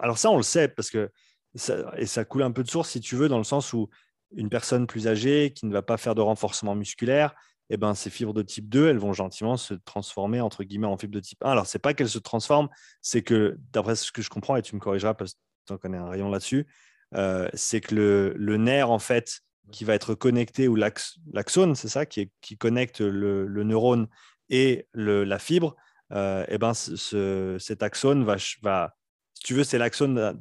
alors 0.00 0.16
ça 0.16 0.30
on 0.30 0.38
le 0.38 0.42
sait 0.42 0.68
parce 0.68 0.88
que 0.88 1.10
ça, 1.54 1.92
et 1.98 2.06
ça 2.06 2.24
coule 2.24 2.42
un 2.42 2.50
peu 2.50 2.62
de 2.62 2.70
source 2.70 2.88
si 2.88 3.00
tu 3.00 3.14
veux 3.14 3.28
dans 3.28 3.36
le 3.36 3.44
sens 3.44 3.74
où 3.74 3.90
une 4.34 4.48
personne 4.48 4.86
plus 4.86 5.06
âgée 5.06 5.52
qui 5.54 5.66
ne 5.66 5.72
va 5.72 5.82
pas 5.82 5.98
faire 5.98 6.14
de 6.14 6.22
renforcement 6.22 6.74
musculaire, 6.74 7.34
eh 7.70 7.76
ben, 7.76 7.94
ces 7.94 8.10
fibres 8.10 8.34
de 8.34 8.42
type 8.42 8.68
2, 8.68 8.88
elles 8.88 8.98
vont 8.98 9.12
gentiment 9.12 9.56
se 9.56 9.74
transformer 9.74 10.40
entre 10.40 10.64
guillemets 10.64 10.86
en 10.86 10.96
fibres 10.96 11.14
de 11.14 11.20
type 11.20 11.42
1. 11.44 11.50
Alors, 11.50 11.66
ce 11.66 11.76
n'est 11.76 11.80
pas 11.80 11.94
qu'elles 11.94 12.08
se 12.08 12.18
transforment, 12.18 12.68
c'est 13.00 13.22
que, 13.22 13.58
d'après 13.72 13.96
ce 13.96 14.12
que 14.12 14.22
je 14.22 14.28
comprends, 14.28 14.56
et 14.56 14.62
tu 14.62 14.74
me 14.74 14.80
corrigeras 14.80 15.14
parce 15.14 15.34
que 15.34 15.38
tu 15.66 15.72
en 15.72 15.78
connais 15.78 15.98
un 15.98 16.08
rayon 16.08 16.30
là-dessus, 16.30 16.66
euh, 17.14 17.48
c'est 17.54 17.80
que 17.80 18.34
le, 18.36 18.56
nerf, 18.56 18.90
en 18.90 18.98
fait, 18.98 19.40
qui 19.70 19.84
va 19.84 19.94
être 19.94 20.14
connecté, 20.14 20.68
ou 20.68 20.76
l'axone, 20.76 21.74
c'est 21.74 21.88
ça, 21.88 22.04
qui, 22.06 22.30
connecte 22.58 23.00
le, 23.00 23.46
neurone 23.64 24.08
et 24.50 24.86
la 24.94 25.38
fibre, 25.38 25.76
euh, 26.12 26.44
eh 26.48 26.58
ben, 26.58 26.74
cet 26.74 27.82
axone 27.82 28.24
va, 28.24 28.36
va, 28.62 28.94
si 29.34 29.42
tu 29.44 29.54
veux, 29.54 29.64
c'est 29.64 29.78
l'axone 29.78 30.36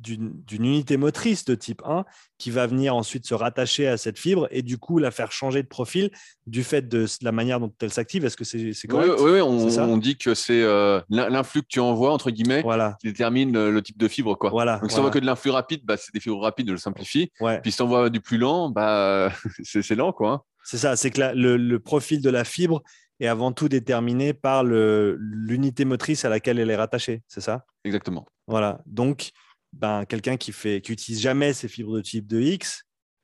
d'une 0.00 0.42
unité 0.50 0.96
motrice 0.96 1.44
de 1.44 1.54
type 1.54 1.82
1 1.84 2.04
qui 2.38 2.50
va 2.50 2.66
venir 2.66 2.94
ensuite 2.94 3.26
se 3.26 3.34
rattacher 3.34 3.86
à 3.86 3.96
cette 3.96 4.18
fibre 4.18 4.48
et 4.50 4.62
du 4.62 4.78
coup 4.78 4.98
la 4.98 5.10
faire 5.10 5.30
changer 5.30 5.62
de 5.62 5.68
profil 5.68 6.10
du 6.46 6.64
fait 6.64 6.88
de 6.88 7.06
la 7.22 7.32
manière 7.32 7.60
dont 7.60 7.72
elle 7.80 7.92
s'active. 7.92 8.24
Est-ce 8.24 8.36
que 8.36 8.44
c'est 8.44 8.88
correct? 8.88 9.12
Oui, 9.18 9.32
oui, 9.32 9.40
on, 9.40 9.96
dit 9.98 10.16
que 10.16 10.34
c'est 10.34 10.62
euh, 10.62 11.00
l'influx 11.10 11.62
que 11.62 11.68
tu 11.68 11.80
envoies, 11.80 12.12
entre 12.12 12.30
guillemets, 12.30 12.64
qui 13.00 13.08
détermine 13.08 13.68
le 13.68 13.82
type 13.82 13.98
de 13.98 14.08
fibre. 14.08 14.36
Quoi. 14.36 14.50
Voilà, 14.50 14.78
Donc 14.78 14.90
si 14.90 14.98
on 14.98 15.02
voit 15.02 15.10
que 15.10 15.18
de 15.18 15.26
l'influx 15.26 15.50
rapide, 15.50 15.82
bah, 15.84 15.96
c'est 15.96 16.12
des 16.14 16.20
fibres 16.20 16.40
rapides, 16.40 16.66
je 16.66 16.72
le 16.72 16.78
simplifie. 16.78 17.30
Puis 17.62 17.72
si 17.72 17.82
on 17.82 17.86
voit 17.86 18.10
du 18.10 18.20
plus 18.20 18.38
lent, 18.38 18.70
bah, 18.70 19.32
c'est 19.62 19.94
lent. 19.94 20.12
quoi. 20.12 20.46
C'est 20.64 20.78
ça, 20.78 20.96
c'est 20.96 21.10
que 21.10 21.20
le, 21.34 21.78
profil 21.78 22.22
de 22.22 22.30
la 22.30 22.44
fibre 22.44 22.82
est 23.18 23.26
avant 23.26 23.52
tout 23.52 23.68
déterminé 23.68 24.32
par 24.32 24.64
l'unité 24.64 25.84
motrice 25.84 26.24
à 26.24 26.28
laquelle 26.28 26.58
elle 26.58 26.70
est 26.70 26.76
rattachée, 26.76 27.22
c'est 27.28 27.40
ça? 27.40 27.64
Exactement. 27.84 28.26
Voilà. 28.46 28.80
Donc, 28.86 29.30
ben, 29.72 30.04
quelqu'un 30.04 30.36
qui 30.36 30.52
fait 30.52 30.80
qui 30.80 30.92
utilise 30.92 31.20
jamais 31.20 31.52
ces 31.52 31.68
fibres 31.68 31.96
de 31.96 32.02
type 32.02 32.26
2X, 32.26 32.82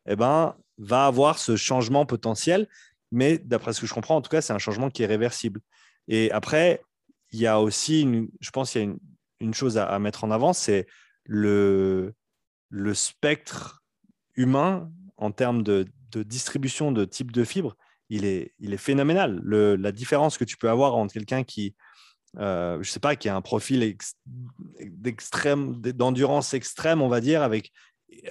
eh 0.09 0.17
ben, 0.17 0.57
va 0.79 1.07
avoir 1.07 1.39
ce 1.39 1.57
changement 1.57 2.07
potentiel. 2.07 2.69
Mais 3.13 3.39
d'après 3.39 3.73
ce 3.73 3.81
que 3.81 3.87
je 3.87 3.95
comprends, 3.95 4.17
en 4.17 4.23
tout 4.23 4.31
cas, 4.31 4.41
c'est 4.41 4.53
un 4.53 4.59
changement 4.59 4.91
qui 4.91 5.03
est 5.03 5.07
réversible. 5.07 5.61
Et 6.09 6.31
après, 6.33 6.83
il 7.33 7.41
y 7.41 7.47
a 7.47 7.61
aussi, 7.61 8.09
je 8.41 8.51
pense 8.51 8.73
qu'il 8.73 8.83
y 8.83 8.85
a 8.85 8.95
une, 9.41 9.55
chose 9.55 9.79
à, 9.79 9.99
mettre 9.99 10.25
en 10.25 10.31
avant, 10.31 10.53
c'est 10.53 10.87
le, 11.25 12.15
le 12.71 12.95
spectre 12.95 13.85
humain 14.35 14.91
en 15.17 15.31
termes 15.31 15.63
de, 15.63 15.87
de 16.11 16.23
distribution 16.23 16.93
de 16.93 17.05
type 17.05 17.33
de 17.33 17.45
fibres 17.45 17.77
il 18.09 18.25
est, 18.25 18.53
il 18.59 18.73
est 18.73 18.79
phénoménal. 18.79 19.41
la 19.45 19.93
différence 19.93 20.39
que 20.39 20.45
tu 20.45 20.57
peux 20.57 20.71
avoir 20.71 20.95
entre 20.97 21.13
quelqu'un 21.13 21.45
qui, 21.45 21.75
euh, 22.39 22.83
je 22.83 22.91
sais 22.91 23.01
pas, 23.01 23.17
qui 23.17 23.29
a 23.29 23.37
un 23.37 23.41
profil 23.41 23.97
d'endurance 25.95 26.55
extrême, 26.55 27.03
on 27.03 27.09
va 27.09 27.21
dire, 27.21 27.43
avec 27.43 27.73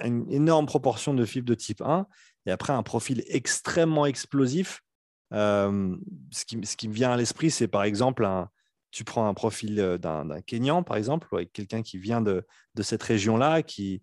une 0.02 0.30
énorme 0.30 0.66
proportion 0.66 1.14
de 1.14 1.24
fibres 1.24 1.48
de 1.48 1.54
type 1.54 1.80
1, 1.80 2.06
et 2.46 2.50
après 2.50 2.72
un 2.72 2.82
profil 2.82 3.24
extrêmement 3.28 4.06
explosif. 4.06 4.82
Euh, 5.32 5.96
ce, 6.30 6.44
qui, 6.44 6.88
me 6.88 6.92
vient 6.92 7.10
à 7.10 7.16
l'esprit, 7.16 7.50
c'est 7.50 7.66
par 7.66 7.82
exemple, 7.82 8.28
tu 8.92 9.02
prends 9.02 9.26
un 9.26 9.34
profil 9.34 9.80
euh, 9.80 9.98
d'un 9.98 10.40
Kenyan, 10.42 10.84
par 10.84 10.96
exemple, 10.96 11.26
avec 11.32 11.52
quelqu'un 11.52 11.82
qui 11.82 11.98
vient 11.98 12.20
de, 12.20 12.44
cette 12.80 13.02
région-là, 13.02 13.62
qui, 13.62 14.02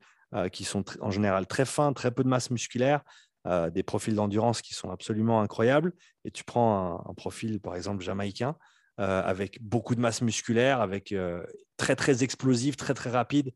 qui 0.52 0.64
sont 0.64 0.84
en 1.00 1.12
général 1.12 1.46
très 1.46 1.66
fins, 1.66 1.94
très 1.94 2.12
peu 2.12 2.24
de 2.24 2.28
masse 2.28 2.50
musculaire, 2.50 3.04
euh, 3.46 3.70
des 3.70 3.84
profils 3.84 4.16
d'endurance 4.16 4.62
qui 4.62 4.74
sont 4.74 4.90
absolument 4.90 5.42
incroyables, 5.42 5.92
et 6.24 6.32
tu 6.32 6.46
prends 6.46 7.06
un, 7.06 7.14
profil, 7.14 7.60
par 7.60 7.76
exemple, 7.76 8.02
jamaïcain, 8.02 8.56
euh, 9.00 9.22
avec 9.24 9.62
beaucoup 9.62 9.96
de 9.96 10.00
masse 10.00 10.22
musculaire, 10.22 10.82
avec 10.82 11.12
euh, 11.12 11.44
très, 11.78 11.96
très 11.96 12.24
explosif, 12.24 12.76
très, 12.76 12.94
très 12.94 13.10
rapide, 13.10 13.52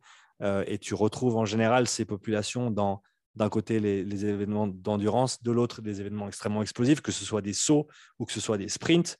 et 0.68 0.78
tu 0.78 0.94
retrouves 0.94 1.36
en 1.36 1.46
général 1.46 1.88
ces 1.88 2.06
populations 2.06 2.70
dans, 2.70 3.02
d'un 3.34 3.50
côté, 3.50 3.80
les, 3.80 4.26
événements 4.26 4.68
d'endurance, 4.68 5.42
de 5.42 5.52
l'autre, 5.52 5.82
des 5.82 6.00
événements 6.00 6.28
extrêmement 6.28 6.62
explosifs, 6.62 7.02
que 7.02 7.12
ce 7.12 7.26
soit 7.26 7.42
des 7.42 7.54
sauts 7.54 7.88
ou 8.20 8.26
que 8.26 8.32
ce 8.32 8.40
soit 8.40 8.60
des 8.60 8.70
sprints. 8.70 9.18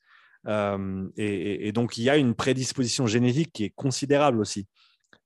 Et, 0.48 1.68
et, 1.68 1.72
donc, 1.72 1.98
il 1.98 2.04
y 2.04 2.12
a 2.12 2.18
une 2.18 2.36
prédisposition 2.36 3.08
génétique 3.08 3.52
qui 3.52 3.64
est 3.64 3.72
considérable 3.72 4.40
aussi. 4.40 4.68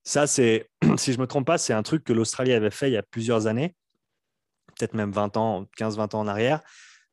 Ça, 0.06 0.28
c'est, 0.28 0.70
si 0.96 1.12
je 1.12 1.18
ne 1.18 1.24
me 1.24 1.28
trompe 1.28 1.46
pas, 1.46 1.58
c'est 1.58 1.74
un 1.74 1.84
truc 1.84 2.06
que 2.06 2.14
l'Australie 2.14 2.54
avait 2.54 2.72
fait 2.72 2.90
il 2.90 2.94
y 2.94 2.98
a 2.98 3.04
plusieurs 3.04 3.48
années 3.48 3.76
peut-être 4.82 4.94
même 4.94 5.12
20 5.12 5.38
ans, 5.38 5.68
15-20 5.78 6.16
ans 6.16 6.20
en 6.22 6.28
arrière, 6.28 6.62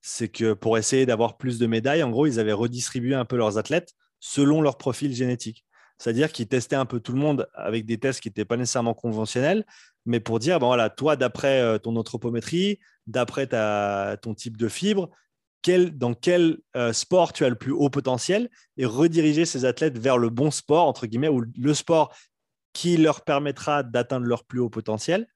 c'est 0.00 0.28
que 0.28 0.52
pour 0.52 0.78
essayer 0.78 1.06
d'avoir 1.06 1.36
plus 1.36 1.58
de 1.58 1.66
médailles, 1.66 2.02
en 2.02 2.10
gros, 2.10 2.26
ils 2.26 2.40
avaient 2.40 2.52
redistribué 2.52 3.14
un 3.14 3.24
peu 3.24 3.36
leurs 3.36 3.58
athlètes 3.58 3.94
selon 4.20 4.60
leur 4.60 4.78
profil 4.78 5.14
génétique. 5.14 5.64
C'est-à-dire 5.98 6.32
qu'ils 6.32 6.46
testaient 6.46 6.76
un 6.76 6.86
peu 6.86 7.00
tout 7.00 7.12
le 7.12 7.18
monde 7.18 7.48
avec 7.54 7.84
des 7.84 7.98
tests 7.98 8.20
qui 8.20 8.28
n'étaient 8.28 8.44
pas 8.44 8.56
nécessairement 8.56 8.94
conventionnels, 8.94 9.64
mais 10.06 10.20
pour 10.20 10.38
dire, 10.38 10.60
bon 10.60 10.68
voilà, 10.68 10.90
toi, 10.90 11.16
d'après 11.16 11.60
euh, 11.60 11.78
ton 11.78 11.96
anthropométrie, 11.96 12.78
d'après 13.06 13.48
ton 13.48 14.34
type 14.34 14.56
de 14.56 14.68
fibre, 14.68 15.10
dans 15.92 16.14
quel 16.14 16.58
euh, 16.76 16.92
sport 16.92 17.32
tu 17.32 17.44
as 17.44 17.48
le 17.48 17.54
plus 17.54 17.72
haut 17.72 17.90
potentiel 17.90 18.48
et 18.76 18.86
rediriger 18.86 19.44
ces 19.44 19.64
athlètes 19.64 19.98
vers 19.98 20.18
le 20.18 20.30
bon 20.30 20.50
sport, 20.50 20.86
entre 20.86 21.06
guillemets, 21.06 21.28
ou 21.28 21.44
le 21.56 21.74
sport 21.74 22.14
qui 22.72 22.96
leur 22.96 23.22
permettra 23.22 23.82
d'atteindre 23.82 24.26
leur 24.26 24.44
plus 24.44 24.60
haut 24.60 24.70
potentiel. 24.70 25.26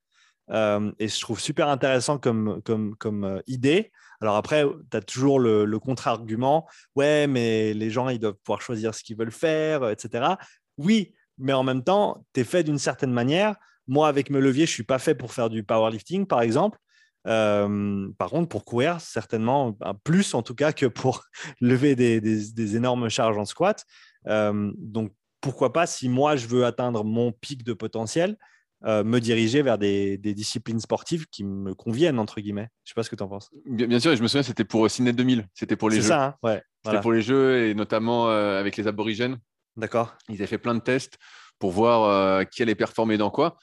Euh, 0.51 0.93
et 0.99 1.09
je 1.09 1.21
trouve 1.21 1.41
super 1.41 1.69
intéressant 1.69 2.19
comme, 2.19 2.63
comme, 2.65 2.97
comme 2.97 3.43
idée. 3.47 3.93
Alors 4.23 4.37
après, 4.37 4.65
tu 4.91 4.97
as 4.97 5.01
toujours 5.01 5.41
le, 5.41 5.79
contre-argument. 5.79 6.69
Ouais, 6.95 7.27
mais 7.27 7.75
les 7.75 7.91
gens, 7.91 8.09
ils 8.09 8.21
doivent 8.21 8.37
pouvoir 8.45 8.63
choisir 8.63 8.95
ce 8.95 9.03
qu'ils 9.03 9.17
veulent 9.17 9.33
faire, 9.33 9.89
etc. 9.91 10.37
Oui, 10.79 11.13
mais 11.39 11.53
en 11.53 11.65
même 11.65 11.83
temps, 11.83 12.25
tu 12.33 12.41
es 12.41 12.45
fait 12.45 12.63
d'une 12.63 12.79
certaine 12.79 13.13
manière. 13.13 13.57
Moi, 13.89 14.07
avec 14.07 14.31
mes 14.31 14.41
leviers, 14.41 14.67
je 14.67 14.71
ne 14.71 14.75
suis 14.75 14.85
pas 14.85 15.01
fait 15.01 15.17
pour 15.17 15.33
faire 15.33 15.51
du 15.51 15.65
powerlifting, 15.65 16.27
par 16.27 16.41
exemple. 16.41 16.79
Euh, 17.27 18.09
par 18.17 18.31
contre, 18.31 18.49
pour 18.49 18.65
courir, 18.65 19.01
certainement 19.01 19.77
plus 20.05 20.35
en 20.35 20.43
tout 20.43 20.55
cas 20.55 20.73
que 20.73 20.87
pour 20.87 21.25
lever 21.61 21.97
des, 21.97 22.77
énormes 22.77 23.09
charges 23.09 23.39
en 23.39 23.45
squat. 23.45 23.85
Euh, 24.29 24.73
donc, 24.79 25.13
pourquoi 25.41 25.73
pas, 25.73 25.87
si 25.87 26.09
moi 26.09 26.37
je 26.37 26.47
veux 26.47 26.65
atteindre 26.65 27.03
mon 27.03 27.33
pic 27.33 27.65
de 27.65 27.73
potentiel, 27.73 28.37
euh, 28.85 29.05
me 29.05 29.21
diriger 29.21 29.63
vers 29.63 29.79
des, 29.79 30.17
disciplines 30.19 30.81
sportives 30.81 31.27
qui 31.31 31.45
me 31.45 31.75
conviennent, 31.75 32.19
entre 32.19 32.41
guillemets. 32.41 32.69
Je 32.85 32.91
sais 32.91 32.95
pas 32.95 33.03
ce 33.03 33.11
que 33.11 33.17
tu 33.17 33.23
en 33.23 33.29
penses. 33.29 33.51
Bien, 33.67 34.01
sûr, 34.01 34.15
je 34.17 34.23
me 34.23 34.29
souviens, 34.29 34.43
c'était 34.43 34.65
pour 34.65 34.91
Ciné 34.91 35.13
2000, 35.13 35.47
c'était 35.55 35.77
pour 35.77 35.91
les 35.91 35.97
jeux. 35.97 36.03
C'est 36.03 36.09
ça, 36.09 36.25
hein, 36.25 36.35
ouais. 36.43 36.63
C'était 36.85 37.01
pour 37.01 37.13
les 37.13 37.23
jeux 37.23 37.69
et 37.69 37.75
notamment 37.75 38.29
avec 38.29 38.77
les 38.77 38.89
aborigènes. 38.89 39.39
D'accord. 39.77 40.15
Ils 40.29 40.35
avaient 40.35 40.47
fait 40.47 40.59
plein 40.59 40.75
de 40.75 40.81
tests 40.81 41.17
pour 41.59 41.71
voir 41.71 42.45
qui 42.49 42.63
allait 42.63 42.75
performer 42.75 43.17
dans 43.19 43.31
quoi. 43.31 43.57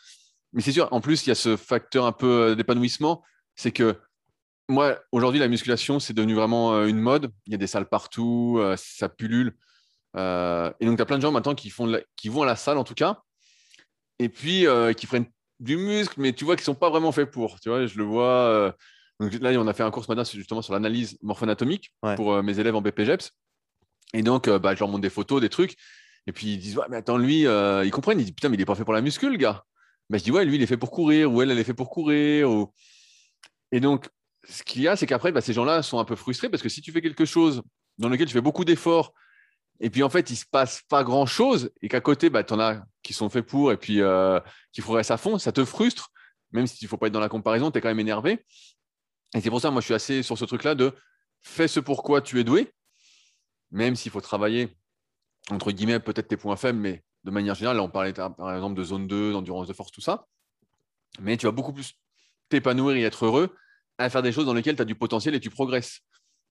Mais 0.53 0.61
c'est 0.61 0.71
sûr, 0.71 0.87
en 0.91 1.01
plus, 1.01 1.25
il 1.25 1.29
y 1.29 1.31
a 1.31 1.35
ce 1.35 1.57
facteur 1.57 2.05
un 2.05 2.11
peu 2.13 2.55
d'épanouissement 2.55 3.21
c'est 3.59 3.73
que 3.73 3.99
moi, 4.69 4.97
aujourd'hui, 5.11 5.39
la 5.39 5.49
musculation, 5.49 5.99
c'est 5.99 6.13
devenu 6.13 6.33
vraiment 6.33 6.73
euh, 6.73 6.87
une 6.87 6.99
mode. 6.99 7.31
Il 7.45 7.51
y 7.51 7.55
a 7.55 7.57
des 7.57 7.67
salles 7.67 7.89
partout, 7.89 8.57
euh, 8.59 8.75
ça 8.77 9.09
pullule. 9.09 9.57
Euh, 10.15 10.71
et 10.79 10.85
donc, 10.85 10.95
tu 10.95 11.01
as 11.01 11.05
plein 11.05 11.17
de 11.17 11.21
gens 11.21 11.31
maintenant 11.31 11.55
qui, 11.55 11.69
font 11.69 11.91
qui 12.15 12.29
vont 12.29 12.43
à 12.43 12.45
la 12.45 12.55
salle, 12.55 12.77
en 12.77 12.85
tout 12.85 12.93
cas, 12.93 13.21
et 14.19 14.29
puis 14.29 14.65
qui 14.97 15.07
prennent 15.07 15.25
du 15.59 15.77
muscle, 15.77 16.15
mais 16.17 16.33
tu 16.33 16.45
vois 16.45 16.55
qu'ils 16.55 16.63
ne 16.63 16.65
sont 16.65 16.75
pas 16.75 16.89
vraiment 16.89 17.11
faits 17.11 17.31
pour. 17.31 17.59
Tu 17.59 17.69
vois, 17.69 17.85
je 17.85 17.97
le 17.97 18.03
vois. 18.03 18.75
donc 19.19 19.33
là, 19.33 19.51
on 19.59 19.67
a 19.67 19.73
fait 19.73 19.83
un 19.83 19.91
cours 19.91 20.05
ce 20.05 20.11
matin 20.11 20.23
justement 20.23 20.61
sur 20.61 20.73
l'analyse 20.73 21.17
morpho-anatomique 21.21 21.93
pour 22.15 22.41
mes 22.43 22.59
élèves 22.59 22.75
en 22.75 22.81
BPGEPS. 22.81 23.31
Et 24.13 24.23
donc, 24.23 24.49
bah, 24.49 24.75
je 24.75 24.79
leur 24.79 24.89
montre 24.89 25.01
des 25.01 25.09
photos, 25.09 25.41
des 25.41 25.49
trucs. 25.49 25.75
Et 26.27 26.31
puis, 26.31 26.53
ils 26.53 26.57
disent 26.59 26.77
ouais, 26.77 26.85
mais 26.89 26.97
attends, 26.97 27.17
lui, 27.17 27.41
ils 27.41 27.91
comprennent. 27.91 28.19
Ils 28.19 28.25
disent 28.25 28.35
Putain, 28.35 28.49
mais 28.49 28.55
il 28.55 28.59
n'est 28.59 28.65
pas 28.65 28.75
fait 28.75 28.85
pour 28.85 28.93
la 28.93 29.01
muscule, 29.01 29.31
le 29.31 29.37
gars. 29.37 29.63
Bah, 30.09 30.17
je 30.17 30.23
dis 30.23 30.31
Ouais, 30.31 30.45
lui, 30.45 30.55
il 30.55 30.61
est 30.61 30.67
fait 30.67 30.77
pour 30.77 30.91
courir, 30.91 31.31
ou 31.31 31.41
elle, 31.41 31.51
elle 31.51 31.59
est 31.59 31.63
fait 31.63 31.73
pour 31.73 31.89
courir. 31.89 32.49
Ou... 32.49 32.73
Et 33.71 33.79
donc, 33.79 34.09
ce 34.47 34.63
qu'il 34.63 34.81
y 34.81 34.87
a, 34.87 34.95
c'est 34.95 35.05
qu'après, 35.05 35.31
bah, 35.31 35.41
ces 35.41 35.53
gens-là 35.53 35.83
sont 35.83 35.99
un 35.99 36.05
peu 36.05 36.15
frustrés 36.15 36.49
parce 36.49 36.63
que 36.63 36.69
si 36.69 36.81
tu 36.81 36.91
fais 36.91 37.01
quelque 37.01 37.25
chose 37.25 37.61
dans 37.97 38.09
lequel 38.09 38.27
tu 38.27 38.33
fais 38.33 38.41
beaucoup 38.41 38.65
d'efforts, 38.65 39.13
et 39.79 39.89
puis 39.89 40.03
en 40.03 40.09
fait, 40.09 40.29
il 40.29 40.35
se 40.35 40.45
passe 40.45 40.81
pas 40.89 41.03
grand-chose, 41.03 41.71
et 41.81 41.87
qu'à 41.87 42.01
côté, 42.01 42.29
bah, 42.29 42.43
tu 42.43 42.53
en 42.53 42.59
as 42.59 42.83
qui 43.01 43.13
sont 43.13 43.29
faits 43.29 43.45
pour, 43.45 43.71
et 43.71 43.77
puis 43.77 44.01
euh, 44.01 44.39
qui 44.71 44.81
progressent 44.81 45.11
à 45.11 45.17
fond, 45.17 45.37
ça 45.37 45.51
te 45.51 45.63
frustre, 45.63 46.11
même 46.51 46.67
si 46.67 46.77
il 46.81 46.85
ne 46.85 46.89
faut 46.89 46.97
pas 46.97 47.07
être 47.07 47.13
dans 47.13 47.19
la 47.19 47.29
comparaison, 47.29 47.71
tu 47.71 47.77
es 47.77 47.81
quand 47.81 47.87
même 47.87 47.99
énervé. 47.99 48.45
Et 49.35 49.41
c'est 49.41 49.49
pour 49.49 49.61
ça, 49.61 49.71
moi, 49.71 49.81
je 49.81 49.85
suis 49.85 49.93
assez 49.93 50.23
sur 50.23 50.37
ce 50.37 50.45
truc-là 50.45 50.75
de 50.75 50.93
fais 51.41 51.67
ce 51.67 51.79
pourquoi 51.79 52.21
tu 52.21 52.39
es 52.39 52.43
doué, 52.43 52.73
même 53.71 53.95
s'il 53.95 54.11
faut 54.11 54.21
travailler, 54.21 54.75
entre 55.49 55.71
guillemets, 55.71 55.99
peut-être 55.99 56.27
tes 56.27 56.37
points 56.37 56.57
faibles, 56.57 56.79
mais 56.79 57.03
de 57.23 57.31
manière 57.31 57.55
générale, 57.55 57.77
là, 57.77 57.83
on 57.83 57.89
parlait 57.89 58.13
par 58.13 58.53
exemple 58.53 58.75
de 58.75 58.83
zone 58.83 59.07
2, 59.07 59.33
d'endurance 59.33 59.67
de 59.67 59.73
force, 59.73 59.91
tout 59.91 60.01
ça. 60.01 60.25
Mais 61.21 61.37
tu 61.37 61.45
vas 61.45 61.51
beaucoup 61.51 61.73
plus 61.73 61.93
t'épanouir 62.49 62.95
et 62.95 63.03
être 63.03 63.25
heureux 63.25 63.55
à 63.97 64.09
faire 64.09 64.21
des 64.21 64.31
choses 64.31 64.45
dans 64.45 64.53
lesquelles 64.53 64.75
tu 64.75 64.81
as 64.81 64.85
du 64.85 64.95
potentiel 64.95 65.35
et 65.35 65.39
tu 65.39 65.49
progresses. 65.49 66.01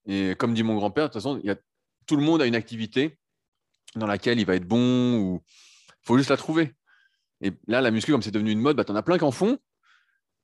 Et 0.07 0.35
comme 0.37 0.55
dit 0.55 0.63
mon 0.63 0.77
grand-père, 0.77 1.05
de 1.05 1.13
toute 1.13 1.23
façon, 1.23 1.41
y 1.43 1.51
a, 1.51 1.57
tout 2.09 2.17
le 2.17 2.23
monde 2.23 2.43
a 2.43 2.47
une 2.47 2.57
activité 2.57 3.19
dans 3.95 4.07
laquelle 4.07 4.41
il 4.41 4.47
va 4.47 4.57
être 4.57 4.67
bon 4.67 5.19
ou 5.19 5.43
faut 6.03 6.17
juste 6.17 6.31
la 6.31 6.37
trouver. 6.37 6.75
Et 7.41 7.53
là, 7.69 7.81
la 7.81 7.91
muscu, 7.91 8.11
comme 8.11 8.23
c'est 8.23 8.33
devenu 8.33 8.51
une 8.51 8.61
mode, 8.61 8.77
bah, 8.77 8.85
tu 8.85 8.91
en 8.91 8.97
as 8.97 9.03
plein 9.03 9.19
qui 9.19 9.25
en 9.25 9.31
font, 9.31 9.59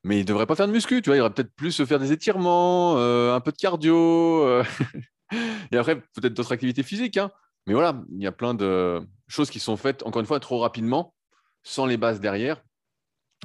mais 0.03 0.17
ils 0.17 0.21
ne 0.21 0.27
devraient 0.27 0.45
pas 0.45 0.55
faire 0.55 0.67
de 0.67 0.71
muscu. 0.71 1.01
Tu 1.01 1.09
vois, 1.09 1.17
il 1.17 1.19
devrait 1.19 1.33
peut-être 1.33 1.53
plus 1.55 1.71
se 1.71 1.85
faire 1.85 1.99
des 1.99 2.11
étirements, 2.11 2.97
euh, 2.97 3.33
un 3.33 3.41
peu 3.41 3.51
de 3.51 3.57
cardio, 3.57 4.45
euh, 4.45 4.63
et 5.71 5.77
après, 5.77 5.97
peut-être 5.97 6.33
d'autres 6.33 6.53
activités 6.53 6.83
physiques. 6.83 7.17
Hein. 7.17 7.31
Mais 7.67 7.73
voilà, 7.73 8.01
il 8.11 8.21
y 8.21 8.27
a 8.27 8.31
plein 8.31 8.53
de 8.53 9.01
choses 9.27 9.49
qui 9.49 9.59
sont 9.59 9.75
faites, 9.75 10.03
encore 10.03 10.19
une 10.19 10.27
fois, 10.27 10.39
trop 10.39 10.59
rapidement, 10.59 11.13
sans 11.63 11.85
les 11.85 11.97
bases 11.97 12.21
derrière. 12.21 12.61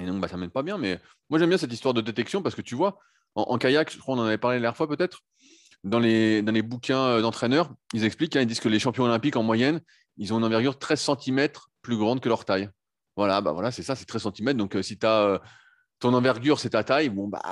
Et 0.01 0.07
donc, 0.07 0.21
bah, 0.21 0.29
ça 0.29 0.37
ne 0.37 0.43
mène 0.43 0.51
pas 0.51 0.63
bien. 0.63 0.79
Mais 0.79 1.01
moi, 1.31 1.39
j'aime 1.39 1.49
bien 1.49 1.59
cette 1.59 1.73
histoire 1.73 1.95
de 1.95 2.01
détection 2.01 2.43
parce 2.43 2.55
que 2.55 2.63
tu 2.63 2.75
vois, 2.75 2.99
en, 3.35 3.59
kayak, 3.59 3.91
je 3.91 3.99
crois 3.99 4.15
qu'on 4.15 4.23
en 4.23 4.27
avait 4.27 4.39
parlé 4.39 4.59
la 4.59 4.63
dernière 4.63 4.77
fois 4.77 4.89
peut-être, 4.89 5.21
dans 5.85 5.99
les, 5.99 6.43
dans 6.43 6.53
les 6.53 6.63
bouquins 6.63 7.01
euh, 7.01 7.23
d'entraîneurs, 7.23 7.73
ils 7.95 8.05
expliquent, 8.05 8.37
hein, 8.37 8.43
ils 8.43 8.47
disent 8.47 8.61
que 8.61 8.69
les 8.69 8.79
champions 8.79 9.05
olympiques, 9.05 9.37
en 9.37 9.43
moyenne, 9.43 9.81
ils 10.17 10.33
ont 10.35 10.39
une 10.39 10.45
envergure 10.45 10.79
13 10.79 11.11
cm 11.19 11.49
plus 11.83 11.97
grande 11.97 12.21
que 12.21 12.29
leur 12.29 12.45
taille. 12.45 12.69
Voilà, 13.17 13.41
bah 13.41 13.53
voilà 13.53 13.71
c'est 13.71 13.83
ça, 13.83 13.97
c'est 13.97 14.05
13 14.05 14.29
cm. 14.35 14.53
Donc, 14.55 14.77
euh, 14.77 14.83
si 14.83 14.99
tu 14.99 15.07
as 15.07 15.23
euh, 15.23 15.39
ton 15.99 16.15
envergure, 16.15 16.59
c'est 16.59 16.71
ta 16.71 16.85
taille, 16.85 17.09
bon, 17.09 17.29
bah, 17.29 17.43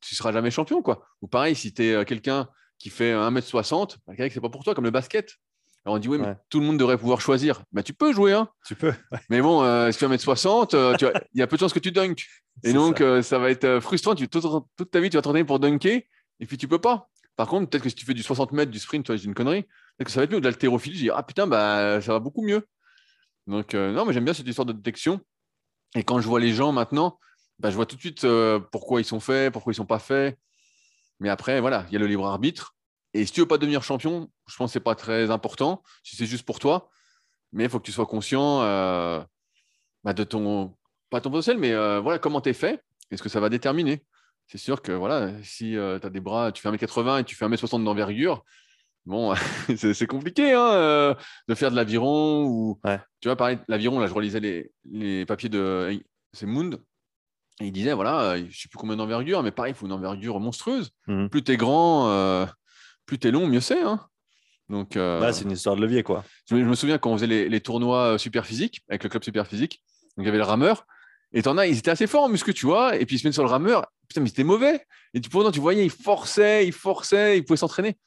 tu 0.00 0.14
seras 0.14 0.32
jamais 0.32 0.50
champion. 0.50 0.82
quoi. 0.82 1.06
Ou 1.22 1.28
pareil, 1.28 1.54
si 1.54 1.72
tu 1.72 1.84
es 1.84 2.04
quelqu'un 2.04 2.48
qui 2.78 2.90
fait 2.90 3.12
1m60, 3.12 3.96
bah, 4.06 4.14
c'est 4.16 4.40
pas 4.40 4.48
pour 4.48 4.64
toi, 4.64 4.74
comme 4.74 4.84
le 4.84 4.90
basket. 4.90 5.34
Alors 5.84 5.96
on 5.96 5.98
dit 6.00 6.08
oui, 6.08 6.18
mais 6.18 6.34
tout 6.50 6.58
le 6.58 6.66
monde 6.66 6.78
devrait 6.78 6.98
pouvoir 6.98 7.20
choisir. 7.20 7.62
Bah, 7.70 7.84
tu 7.84 7.94
peux 7.94 8.12
jouer, 8.12 8.32
hein. 8.32 8.48
Tu 8.66 8.74
peux. 8.74 8.92
Mais 9.30 9.40
bon, 9.40 9.62
si 9.92 9.98
tu 9.98 10.04
vas 10.04 10.08
mettre 10.08 10.24
60, 10.24 10.74
il 10.74 11.38
y 11.38 11.42
a 11.42 11.46
peu 11.46 11.56
de 11.56 11.60
chances 11.60 11.72
que 11.72 11.78
tu 11.78 11.92
dunks. 11.92 12.26
Et 12.62 12.72
donc, 12.72 13.00
euh, 13.00 13.22
ça. 13.22 13.38
va 13.38 13.50
être 13.50 13.80
frustrant. 13.80 14.14
Tu, 14.14 14.28
toute, 14.28 14.44
toute, 14.76 14.90
ta 14.90 15.00
vie, 15.00 15.10
tu 15.10 15.16
vas 15.16 15.22
t'entraîner 15.22 15.44
pour 15.44 15.58
dunker 15.58 16.02
et 16.40 16.46
puis 16.46 16.56
tu 16.56 16.68
peux 16.68 16.80
pas. 16.80 17.08
Par 17.36 17.48
contre, 17.48 17.68
peut-être 17.68 17.82
que 17.82 17.88
si 17.88 17.94
tu 17.94 18.06
fais 18.06 18.14
du 18.14 18.22
60 18.22 18.52
mètres, 18.52 18.70
du 18.70 18.78
sprint, 18.78 19.04
toi, 19.06 19.16
j'ai 19.16 19.26
une 19.26 19.34
connerie, 19.34 19.62
peut-être 19.62 20.06
que 20.06 20.10
ça 20.10 20.20
va 20.20 20.24
être 20.24 20.32
mieux. 20.32 20.40
De 20.40 20.48
l'haltérophilie, 20.48 20.98
dis, 20.98 21.10
ah 21.10 21.22
putain, 21.22 21.46
bah, 21.46 22.00
ça 22.00 22.12
va 22.12 22.18
beaucoup 22.18 22.42
mieux. 22.42 22.66
Donc, 23.46 23.74
euh, 23.74 23.92
non, 23.92 24.04
mais 24.04 24.12
j'aime 24.12 24.24
bien 24.24 24.34
cette 24.34 24.46
histoire 24.46 24.66
de 24.66 24.72
détection. 24.72 25.20
Et 25.94 26.02
quand 26.02 26.20
je 26.20 26.26
vois 26.26 26.40
les 26.40 26.52
gens 26.52 26.72
maintenant, 26.72 27.18
bah, 27.58 27.70
je 27.70 27.76
vois 27.76 27.86
tout 27.86 27.96
de 27.96 28.00
suite 28.00 28.26
pourquoi 28.72 29.00
ils 29.00 29.04
sont 29.04 29.20
faits, 29.20 29.52
pourquoi 29.52 29.72
ils 29.72 29.76
sont 29.76 29.86
pas 29.86 29.98
faits. 29.98 30.38
Mais 31.20 31.28
après, 31.28 31.60
voilà, 31.60 31.86
il 31.88 31.92
y 31.92 31.96
a 31.96 31.98
le 31.98 32.06
libre 32.06 32.26
arbitre. 32.26 32.74
Et 33.14 33.24
si 33.24 33.32
tu 33.32 33.40
veux 33.40 33.48
pas 33.48 33.58
devenir 33.58 33.82
champion, 33.82 34.30
je 34.46 34.56
pense 34.56 34.70
que 34.70 34.72
c'est 34.74 34.80
pas 34.80 34.94
très 34.94 35.30
important, 35.30 35.82
si 36.02 36.16
c'est 36.16 36.26
juste 36.26 36.44
pour 36.44 36.58
toi. 36.58 36.90
Mais 37.52 37.64
il 37.64 37.70
faut 37.70 37.78
que 37.78 37.84
tu 37.86 37.92
sois 37.92 38.06
conscient 38.06 38.60
bah, 40.06 40.12
de 40.12 40.24
ton 40.24 40.76
pas 41.10 41.20
ton 41.20 41.30
potentiel, 41.30 41.58
mais 41.58 41.72
euh, 41.72 42.00
voilà 42.00 42.18
comment 42.18 42.40
tu 42.40 42.50
es 42.50 42.52
fait, 42.52 42.82
est-ce 43.10 43.22
que 43.22 43.28
ça 43.28 43.40
va 43.40 43.48
déterminer? 43.48 44.04
C'est 44.48 44.58
sûr 44.58 44.80
que 44.80 44.92
voilà, 44.92 45.32
si 45.42 45.76
euh, 45.76 45.98
tu 45.98 46.06
as 46.06 46.10
des 46.10 46.20
bras, 46.20 46.52
tu 46.52 46.62
fais 46.62 46.70
1m80 46.70 47.20
et 47.20 47.24
tu 47.24 47.34
fais 47.34 47.46
1m60 47.46 47.82
d'envergure, 47.82 48.44
bon, 49.04 49.34
c'est 49.76 50.06
compliqué 50.06 50.52
hein, 50.52 50.70
euh, 50.72 51.14
de 51.48 51.54
faire 51.54 51.70
de 51.70 51.76
l'aviron. 51.76 52.44
Ou... 52.44 52.80
Tu 53.20 53.28
vois, 53.28 53.36
pareil, 53.36 53.58
l'aviron, 53.66 53.98
là, 53.98 54.06
je 54.06 54.14
relisais 54.14 54.40
les, 54.40 54.70
les 54.90 55.26
papiers 55.26 55.48
de 55.48 56.00
c'est 56.32 56.46
Mound. 56.46 56.80
Et 57.60 57.66
il 57.66 57.72
disait, 57.72 57.94
voilà, 57.94 58.36
je 58.36 58.42
ne 58.42 58.50
sais 58.50 58.68
plus 58.68 58.76
combien 58.76 58.96
d'envergure, 58.96 59.42
mais 59.42 59.50
pareil, 59.50 59.72
il 59.72 59.74
faut 59.74 59.86
une 59.86 59.92
envergure 59.92 60.38
monstrueuse. 60.38 60.90
Mmh. 61.06 61.28
Plus 61.28 61.42
tu 61.42 61.52
es 61.52 61.56
grand, 61.56 62.46
plus 63.06 63.18
tu 63.18 63.28
es 63.28 63.30
long, 63.30 63.46
mieux 63.46 63.60
c'est. 63.60 63.80
Hein. 63.80 64.06
Donc, 64.68 64.90
c'est 64.92 65.42
une 65.42 65.52
histoire 65.52 65.74
de 65.74 65.80
levier, 65.80 66.02
quoi. 66.02 66.22
Je, 66.50 66.56
me 66.56 66.74
souviens 66.74 66.98
quand 66.98 67.10
on 67.10 67.16
faisait 67.16 67.26
les, 67.26 67.48
les 67.48 67.60
tournois 67.60 68.18
super 68.18 68.44
physiques, 68.44 68.82
avec 68.90 69.02
le 69.04 69.08
club 69.08 69.24
super 69.24 69.46
physique, 69.46 69.82
donc 70.16 70.24
il 70.24 70.26
y 70.26 70.28
avait 70.28 70.36
le 70.36 70.44
rameur, 70.44 70.86
et 71.36 71.42
t'en 71.42 71.58
as, 71.58 71.66
ils 71.66 71.76
étaient 71.76 71.90
assez 71.90 72.06
forts 72.06 72.24
en 72.24 72.28
muscu, 72.30 72.54
tu 72.54 72.64
vois. 72.64 72.96
Et 72.96 73.04
puis 73.04 73.16
ils 73.16 73.18
se 73.18 73.26
mettent 73.26 73.34
sur 73.34 73.42
le 73.42 73.50
rameur. 73.50 73.84
Putain, 74.08 74.22
mais 74.22 74.28
c'était 74.28 74.42
mauvais. 74.42 74.82
Et 75.12 75.20
tu, 75.20 75.28
pourtant, 75.28 75.50
tu 75.50 75.60
voyais, 75.60 75.84
ils 75.84 75.90
forçaient, 75.90 76.66
ils 76.66 76.72
forçaient, 76.72 77.36
ils 77.36 77.44
pouvaient 77.44 77.58
s'entraîner. 77.58 77.98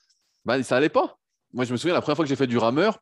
Bah, 0.45 0.63
ça 0.63 0.77
allait 0.77 0.89
pas. 0.89 1.19
Moi, 1.53 1.63
je 1.63 1.71
me 1.71 1.77
souviens, 1.77 1.93
la 1.93 2.01
première 2.01 2.15
fois 2.15 2.25
que 2.25 2.29
j'ai 2.29 2.35
fait 2.35 2.47
du 2.47 2.57
rameur, 2.57 2.97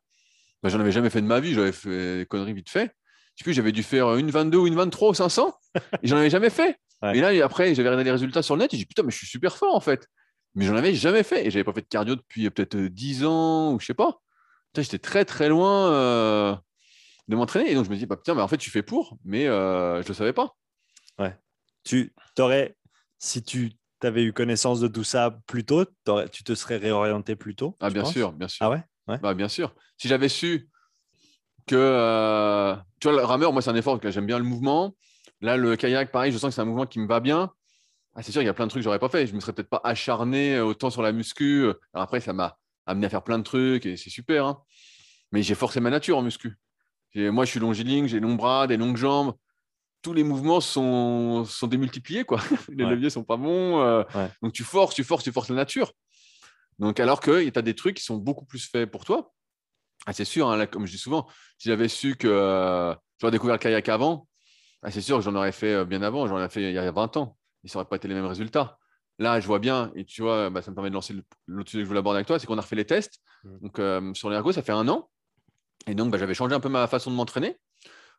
bah, 0.62 0.68
j'en 0.68 0.80
avais 0.80 0.92
jamais 0.92 1.08
fait 1.08 1.22
de 1.22 1.26
ma 1.26 1.40
vie. 1.40 1.54
J'avais 1.54 1.72
fait 1.72 2.18
des 2.18 2.26
conneries 2.26 2.52
vite 2.52 2.68
fait. 2.68 2.94
Je 3.36 3.38
sais 3.38 3.44
plus, 3.44 3.54
j'avais 3.54 3.72
dû 3.72 3.82
faire 3.82 4.16
une 4.16 4.30
22 4.30 4.58
ou 4.58 4.66
une 4.66 4.74
23 4.74 5.08
ou 5.08 5.14
500. 5.14 5.54
et 6.02 6.06
j'en 6.06 6.18
avais 6.18 6.28
jamais 6.28 6.50
fait. 6.50 6.78
Et 7.14 7.22
là, 7.22 7.28
après, 7.42 7.74
j'avais 7.74 7.88
regardé 7.88 8.04
les 8.04 8.10
résultats 8.10 8.42
sur 8.42 8.54
le 8.54 8.60
net. 8.60 8.74
Et 8.74 8.76
j'ai 8.76 8.82
dit, 8.82 8.86
putain, 8.86 9.04
mais 9.04 9.10
je 9.10 9.16
suis 9.16 9.26
super 9.26 9.56
fort 9.56 9.74
en 9.74 9.80
fait. 9.80 10.08
Mais 10.56 10.66
j'en 10.66 10.76
avais 10.76 10.92
jamais 10.92 11.22
fait. 11.22 11.46
Et 11.46 11.50
j'avais 11.50 11.64
pas 11.64 11.72
fait 11.72 11.80
de 11.80 11.86
cardio 11.86 12.16
depuis 12.16 12.50
peut-être 12.50 12.76
10 12.76 13.24
ans 13.24 13.72
ou 13.72 13.80
je 13.80 13.86
sais 13.86 13.94
pas. 13.94 14.20
J'étais 14.76 14.98
très, 14.98 15.24
très 15.24 15.48
loin. 15.48 15.90
Euh, 15.90 16.56
de 17.28 17.36
m'entraîner. 17.36 17.70
Et 17.70 17.74
donc, 17.74 17.84
je 17.84 17.90
me 17.90 17.96
dis, 17.96 18.06
bah, 18.06 18.16
putain, 18.16 18.34
mais 18.34 18.42
en 18.42 18.48
fait, 18.48 18.56
tu 18.56 18.70
fais 18.70 18.82
pour, 18.82 19.18
mais 19.24 19.46
euh, 19.46 19.96
je 19.96 20.02
ne 20.02 20.08
le 20.08 20.14
savais 20.14 20.32
pas. 20.32 20.56
Ouais. 21.18 21.36
Tu 21.84 22.12
t'aurais, 22.34 22.76
si 23.18 23.42
tu 23.42 23.72
avais 24.02 24.24
eu 24.24 24.32
connaissance 24.32 24.80
de 24.80 24.88
tout 24.88 25.04
ça 25.04 25.38
plus 25.46 25.64
tôt, 25.64 25.84
tu 26.32 26.44
te 26.44 26.54
serais 26.54 26.76
réorienté 26.76 27.36
plus 27.36 27.54
tôt 27.54 27.76
Ah, 27.80 27.90
bien 27.90 28.04
sûr, 28.04 28.32
bien 28.32 28.48
sûr. 28.48 28.66
Ah 28.66 28.70
ouais, 28.70 28.82
ouais. 29.08 29.18
Bah, 29.18 29.34
Bien 29.34 29.48
sûr. 29.48 29.74
Si 29.96 30.08
j'avais 30.08 30.28
su 30.28 30.68
que, 31.66 31.76
euh, 31.76 32.74
tu 33.00 33.08
vois, 33.08 33.18
le 33.18 33.24
rameur, 33.24 33.52
moi, 33.52 33.62
c'est 33.62 33.70
un 33.70 33.76
effort, 33.76 34.00
j'aime 34.02 34.26
bien 34.26 34.38
le 34.38 34.44
mouvement. 34.44 34.94
Là, 35.40 35.56
le 35.56 35.76
kayak, 35.76 36.10
pareil, 36.10 36.32
je 36.32 36.38
sens 36.38 36.50
que 36.50 36.54
c'est 36.54 36.60
un 36.60 36.66
mouvement 36.66 36.86
qui 36.86 36.98
me 36.98 37.06
va 37.06 37.20
bien. 37.20 37.52
Ah, 38.14 38.22
c'est 38.22 38.32
sûr, 38.32 38.42
il 38.42 38.46
y 38.46 38.48
a 38.48 38.54
plein 38.54 38.66
de 38.66 38.70
trucs 38.70 38.80
que 38.80 38.84
j'aurais 38.84 38.98
pas 38.98 39.08
fait. 39.08 39.26
Je 39.26 39.34
me 39.34 39.40
serais 39.40 39.52
peut-être 39.52 39.68
pas 39.68 39.80
acharné 39.84 40.60
autant 40.60 40.90
sur 40.90 41.02
la 41.02 41.12
muscu. 41.12 41.64
Alors 41.92 42.04
après, 42.04 42.20
ça 42.20 42.32
m'a 42.32 42.58
amené 42.86 43.06
à 43.06 43.10
faire 43.10 43.22
plein 43.22 43.38
de 43.38 43.44
trucs 43.44 43.86
et 43.86 43.96
c'est 43.96 44.10
super. 44.10 44.46
Hein. 44.46 44.62
Mais 45.30 45.42
j'ai 45.42 45.54
forcé 45.54 45.78
ma 45.80 45.90
nature 45.90 46.16
en 46.18 46.22
muscu. 46.22 46.58
Moi, 47.14 47.44
je 47.44 47.50
suis 47.50 47.60
longiligne, 47.60 48.06
j'ai 48.06 48.20
longs 48.20 48.34
bras, 48.34 48.66
des 48.66 48.76
longues 48.76 48.96
jambes. 48.96 49.34
tous 50.02 50.12
les 50.12 50.24
mouvements 50.24 50.60
sont, 50.60 51.44
sont 51.44 51.66
démultipliés. 51.66 52.24
Quoi. 52.24 52.40
Les 52.68 52.84
leviers 52.84 53.10
sont 53.10 53.24
pas 53.24 53.36
bons. 53.36 53.80
Euh, 53.80 54.04
donc 54.42 54.52
tu 54.52 54.62
forces, 54.62 54.94
tu 54.94 55.04
forces, 55.04 55.24
tu 55.24 55.32
forces 55.32 55.48
la 55.48 55.56
nature. 55.56 55.92
Donc 56.78 57.00
alors 57.00 57.20
que 57.20 57.48
tu 57.48 57.58
as 57.58 57.62
des 57.62 57.74
trucs 57.74 57.96
qui 57.96 58.04
sont 58.04 58.16
beaucoup 58.16 58.44
plus 58.44 58.68
faits 58.68 58.90
pour 58.90 59.04
toi. 59.04 59.32
Ah, 60.06 60.12
c'est 60.12 60.24
sûr, 60.24 60.48
hein, 60.48 60.66
comme 60.66 60.86
je 60.86 60.92
dis 60.92 60.98
souvent, 60.98 61.26
si 61.58 61.68
j'avais 61.68 61.88
su 61.88 62.16
que 62.16 62.28
euh, 62.28 62.94
j'aurais 63.20 63.32
découvert 63.32 63.56
le 63.56 63.58
kayak 63.58 63.88
avant, 63.88 64.28
ah, 64.82 64.90
c'est 64.90 65.00
sûr 65.00 65.18
que 65.18 65.24
j'en 65.24 65.34
aurais 65.34 65.52
fait 65.52 65.74
euh, 65.74 65.84
bien 65.84 66.02
avant, 66.02 66.26
j'en 66.28 66.36
aurais 66.36 66.48
fait 66.48 66.62
il 66.62 66.72
y 66.72 66.78
a 66.78 66.90
20 66.90 67.16
ans. 67.16 67.36
Ça 67.64 67.78
n'aurait 67.78 67.88
pas 67.88 67.96
été 67.96 68.06
les 68.06 68.14
mêmes 68.14 68.26
résultats. 68.26 68.78
Là, 69.18 69.40
je 69.40 69.46
vois 69.46 69.58
bien, 69.58 69.90
et 69.96 70.04
tu 70.04 70.22
vois, 70.22 70.48
bah, 70.48 70.62
ça 70.62 70.70
me 70.70 70.76
permet 70.76 70.90
de 70.90 70.94
lancer 70.94 71.14
l'autre 71.46 71.70
sujet 71.70 71.82
que 71.82 71.84
je 71.84 71.88
voulais 71.88 71.98
aborder 71.98 72.18
avec 72.18 72.28
toi, 72.28 72.38
c'est 72.38 72.46
qu'on 72.46 72.56
a 72.56 72.60
refait 72.60 72.76
les 72.76 72.86
tests. 72.86 73.18
Mmh. 73.42 73.58
Donc, 73.60 74.16
sur 74.16 74.30
l'ergo, 74.30 74.52
ça 74.52 74.62
fait 74.62 74.72
un 74.72 74.86
an. 74.86 75.10
Et 75.88 75.94
donc, 75.94 76.10
bah, 76.10 76.18
j'avais 76.18 76.34
changé 76.34 76.54
un 76.54 76.60
peu 76.60 76.68
ma 76.68 76.86
façon 76.86 77.10
de 77.10 77.16
m'entraîner 77.16 77.56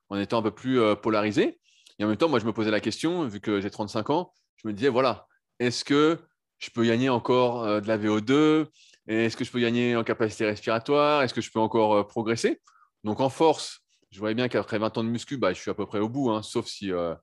en 0.10 0.18
étant 0.18 0.40
un 0.40 0.42
peu 0.42 0.52
plus 0.52 0.80
polarisé. 1.02 1.60
Et 2.00 2.04
en 2.04 2.08
même 2.08 2.18
temps, 2.18 2.30
moi, 2.30 2.40
je 2.40 2.46
me 2.46 2.54
posais 2.54 2.72
la 2.72 2.80
question, 2.80 3.28
vu 3.28 3.40
que 3.40 3.62
j'ai 3.62 3.70
35 3.70 4.10
ans, 4.10 4.34
je 4.56 4.68
me 4.68 4.74
disais, 4.74 4.90
voilà, 4.90 5.28
est-ce 5.60 5.84
que 5.84 6.18
je 6.60 6.70
peux 6.70 6.86
gagner 6.86 7.10
encore 7.10 7.64
euh, 7.64 7.82
de 7.82 7.88
la 7.88 7.98
VO2 7.98 8.68
Est-ce 9.08 9.36
que 9.36 9.44
je 9.44 9.52
peux 9.52 9.60
gagner 9.60 9.96
en 9.96 10.04
capacité 10.04 10.46
respiratoire? 10.46 11.24
Est-ce 11.24 11.34
que 11.34 11.42
je 11.42 11.52
peux 11.52 11.60
encore 11.60 11.96
euh, 11.96 12.04
progresser? 12.04 12.62
Donc, 13.04 13.20
en 13.20 13.30
force, 13.30 13.82
je 14.12 14.20
voyais 14.20 14.36
bien 14.36 14.48
qu'après 14.48 14.78
20 14.78 14.98
ans 14.98 15.04
de 15.04 15.10
muscu, 15.10 15.38
bah, 15.38 15.54
je 15.54 15.60
suis 15.60 15.72
à 15.72 15.74
peu 15.74 15.86
près 15.86 16.00
au 16.00 16.10
bout, 16.10 16.32
hein, 16.32 16.42
sauf, 16.42 16.68
si, 16.68 16.92
euh, 16.92 17.14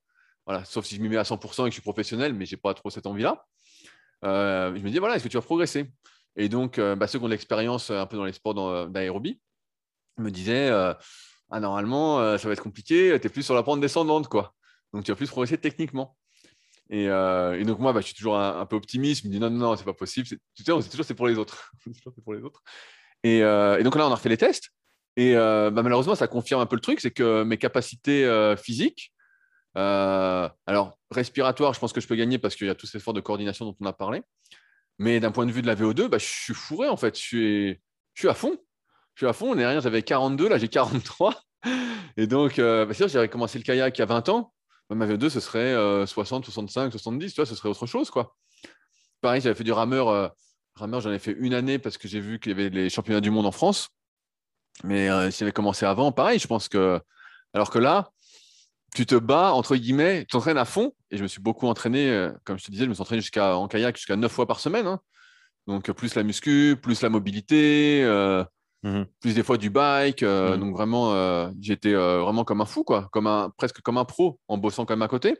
voilà, 0.46 0.64
sauf 0.64 0.84
si 0.84 0.96
je 0.96 1.02
m'y 1.02 1.08
mets 1.08 1.16
à 1.16 1.24
100% 1.24 1.64
et 1.64 1.68
que 1.68 1.70
je 1.70 1.74
suis 1.74 1.82
professionnel, 1.82 2.34
mais 2.34 2.46
je 2.46 2.54
n'ai 2.54 2.60
pas 2.60 2.74
trop 2.74 2.90
cette 2.90 3.06
envie-là. 3.06 3.44
je 4.22 4.80
me 4.80 4.90
dis, 4.90 4.98
voilà, 4.98 5.16
est-ce 5.16 5.24
que 5.24 5.28
tu 5.28 5.36
vas 5.36 5.42
progresser? 5.42 5.90
Et 6.36 6.48
donc, 6.48 6.78
bah, 6.78 7.06
ceux 7.06 7.18
qui 7.18 7.24
ont 7.24 7.28
de 7.28 7.32
l'expérience 7.32 7.90
un 7.90 8.06
peu 8.06 8.16
dans 8.16 8.24
les 8.24 8.32
sports 8.32 8.88
d'aérobie 8.88 9.40
me 10.18 10.30
disaient, 10.30 10.70
ah, 10.70 11.60
normalement, 11.60 12.38
ça 12.38 12.48
va 12.48 12.52
être 12.52 12.62
compliqué, 12.62 13.18
tu 13.20 13.26
es 13.26 13.30
plus 13.30 13.42
sur 13.42 13.54
la 13.54 13.62
pente 13.62 13.80
descendante. 13.80 14.28
quoi. 14.28 14.54
Donc, 14.92 15.04
tu 15.04 15.12
vas 15.12 15.16
plus 15.16 15.28
progresser 15.28 15.58
techniquement. 15.58 16.16
Et, 16.90 17.08
euh, 17.08 17.62
donc, 17.64 17.78
moi, 17.78 17.92
bah, 17.92 18.00
je 18.00 18.06
suis 18.06 18.14
toujours 18.14 18.38
un, 18.38 18.66
peu 18.66 18.76
optimiste. 18.76 19.22
Je 19.22 19.28
me 19.28 19.32
dis 19.32 19.40
non, 19.40 19.50
non, 19.50 19.58
non, 19.58 19.76
c'est 19.76 19.84
pas 19.84 19.92
possible. 19.92 20.26
C'est, 20.26 20.64
toujours, 20.64 20.82
c'est 21.04 21.14
pour 21.14 21.26
les 21.26 21.36
autres. 21.36 21.72
pour 22.24 22.34
les 22.34 22.42
autres. 22.42 22.62
Euh, 23.24 23.78
et, 23.78 23.82
donc 23.82 23.96
là, 23.96 24.06
on 24.06 24.10
a 24.10 24.14
refait 24.14 24.28
les 24.28 24.36
tests. 24.36 24.70
Et 25.16 25.36
euh, 25.36 25.70
bah, 25.70 25.82
malheureusement, 25.82 26.14
ça 26.14 26.28
confirme 26.28 26.60
un 26.60 26.66
peu 26.66 26.76
le 26.76 26.82
truc 26.82 27.00
c'est 27.00 27.10
que 27.10 27.42
mes 27.42 27.56
capacités 27.56 28.54
physiques, 28.58 29.12
alors 29.74 30.98
respiratoire, 31.10 31.74
je 31.74 31.80
pense 31.80 31.92
que 31.92 32.00
je 32.00 32.06
peux 32.06 32.16
gagner 32.16 32.38
parce 32.38 32.56
qu'il 32.56 32.66
y 32.66 32.70
a 32.70 32.74
tous 32.74 32.86
ces 32.86 32.98
efforts 32.98 33.14
de 33.14 33.20
coordination 33.20 33.64
dont 33.64 33.76
on 33.80 33.86
a 33.86 33.92
parlé. 33.92 34.22
Mais 34.98 35.20
d'un 35.20 35.30
point 35.30 35.46
de 35.46 35.52
vue 35.52 35.62
de 35.62 35.66
la 35.66 35.74
VO2, 35.74 36.08
bah, 36.08 36.18
je 36.18 36.26
suis 36.26 36.54
fourré 36.54 36.88
en 36.88 36.96
fait. 36.96 37.18
Je 37.18 37.76
suis 38.14 38.28
à 38.28 38.34
fond. 38.34 38.56
Je 39.16 39.24
suis 39.24 39.26
à 39.26 39.32
fond. 39.32 39.48
L'année 39.48 39.62
dernière, 39.62 39.80
j'avais 39.80 40.02
42, 40.02 40.48
là, 40.48 40.58
j'ai 40.58 40.68
43. 40.68 41.34
Et 42.16 42.26
donc, 42.26 42.58
bah, 42.58 42.86
c'est 42.88 42.94
sûr, 42.94 43.08
j'avais 43.08 43.28
commencé 43.28 43.58
le 43.58 43.64
kayak 43.64 43.98
il 43.98 44.00
y 44.00 44.02
a 44.02 44.06
20 44.06 44.28
ans 44.28 44.52
ma 44.94 45.06
VO2, 45.06 45.28
ce 45.30 45.40
serait 45.40 45.74
60, 46.06 46.44
65, 46.44 46.92
70, 46.92 47.32
tu 47.32 47.40
vois, 47.40 47.46
ce 47.46 47.54
serait 47.54 47.68
autre 47.68 47.86
chose, 47.86 48.10
quoi. 48.10 48.36
Pareil, 49.20 49.40
j'avais 49.40 49.54
fait 49.54 49.64
du 49.64 49.72
rameur. 49.72 50.08
Euh, 50.08 50.28
rameur, 50.74 51.00
j'en 51.00 51.10
ai 51.10 51.18
fait 51.18 51.34
une 51.38 51.54
année 51.54 51.78
parce 51.78 51.98
que 51.98 52.06
j'ai 52.06 52.20
vu 52.20 52.38
qu'il 52.38 52.52
y 52.52 52.54
avait 52.54 52.68
les 52.68 52.90
championnats 52.90 53.20
du 53.20 53.30
monde 53.30 53.46
en 53.46 53.52
France. 53.52 53.88
Mais 54.84 55.08
euh, 55.08 55.30
si 55.30 55.38
j'avais 55.40 55.52
commencé 55.52 55.86
avant, 55.86 56.12
pareil, 56.12 56.38
je 56.38 56.46
pense 56.46 56.68
que. 56.68 57.00
Alors 57.54 57.70
que 57.70 57.78
là, 57.78 58.10
tu 58.94 59.06
te 59.06 59.14
bats, 59.14 59.52
entre 59.52 59.74
guillemets, 59.76 60.20
tu 60.20 60.28
t'entraînes 60.28 60.58
à 60.58 60.64
fond. 60.64 60.92
Et 61.10 61.16
je 61.16 61.22
me 61.22 61.28
suis 61.28 61.40
beaucoup 61.40 61.66
entraîné, 61.66 62.10
euh, 62.10 62.30
comme 62.44 62.58
je 62.58 62.64
te 62.64 62.70
disais, 62.70 62.84
je 62.84 62.90
me 62.90 62.94
suis 62.94 63.02
entraîné 63.02 63.22
jusqu'à, 63.22 63.56
en 63.56 63.66
kayak 63.68 63.96
jusqu'à 63.96 64.16
9 64.16 64.30
fois 64.30 64.46
par 64.46 64.60
semaine. 64.60 64.86
Hein. 64.86 65.00
Donc, 65.66 65.90
plus 65.92 66.14
la 66.14 66.22
muscu, 66.22 66.76
plus 66.80 67.02
la 67.02 67.08
mobilité, 67.08 68.04
Mhm. 68.82 69.06
Plus 69.20 69.34
des 69.34 69.42
fois 69.42 69.56
du 69.56 69.70
bike. 69.70 70.22
Euh, 70.22 70.54
mhm. 70.54 70.60
Donc 70.60 70.76
vraiment, 70.76 71.12
euh, 71.12 71.50
j'étais 71.60 71.94
euh, 71.94 72.20
vraiment 72.20 72.44
comme 72.44 72.60
un 72.60 72.66
fou, 72.66 72.84
quoi, 72.84 73.08
comme 73.12 73.26
un, 73.26 73.50
presque 73.56 73.80
comme 73.80 73.98
un 73.98 74.04
pro 74.04 74.38
en 74.48 74.58
bossant 74.58 74.84
quand 74.84 74.94
même 74.94 75.02
à 75.02 75.08
côté. 75.08 75.36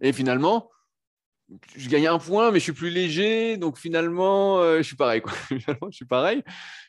Et 0.00 0.12
finalement, 0.12 0.70
je 1.76 1.88
gagne 1.88 2.08
un 2.08 2.18
point, 2.18 2.50
mais 2.50 2.58
je 2.58 2.64
suis 2.64 2.72
plus 2.72 2.90
léger. 2.90 3.56
Donc 3.56 3.78
finalement, 3.78 4.60
je 4.76 4.82
suis 4.82 4.96
pareil. 4.96 5.22
Quoi. 5.22 5.32
je 5.50 5.96
suis 5.96 6.04
pareil. 6.04 6.42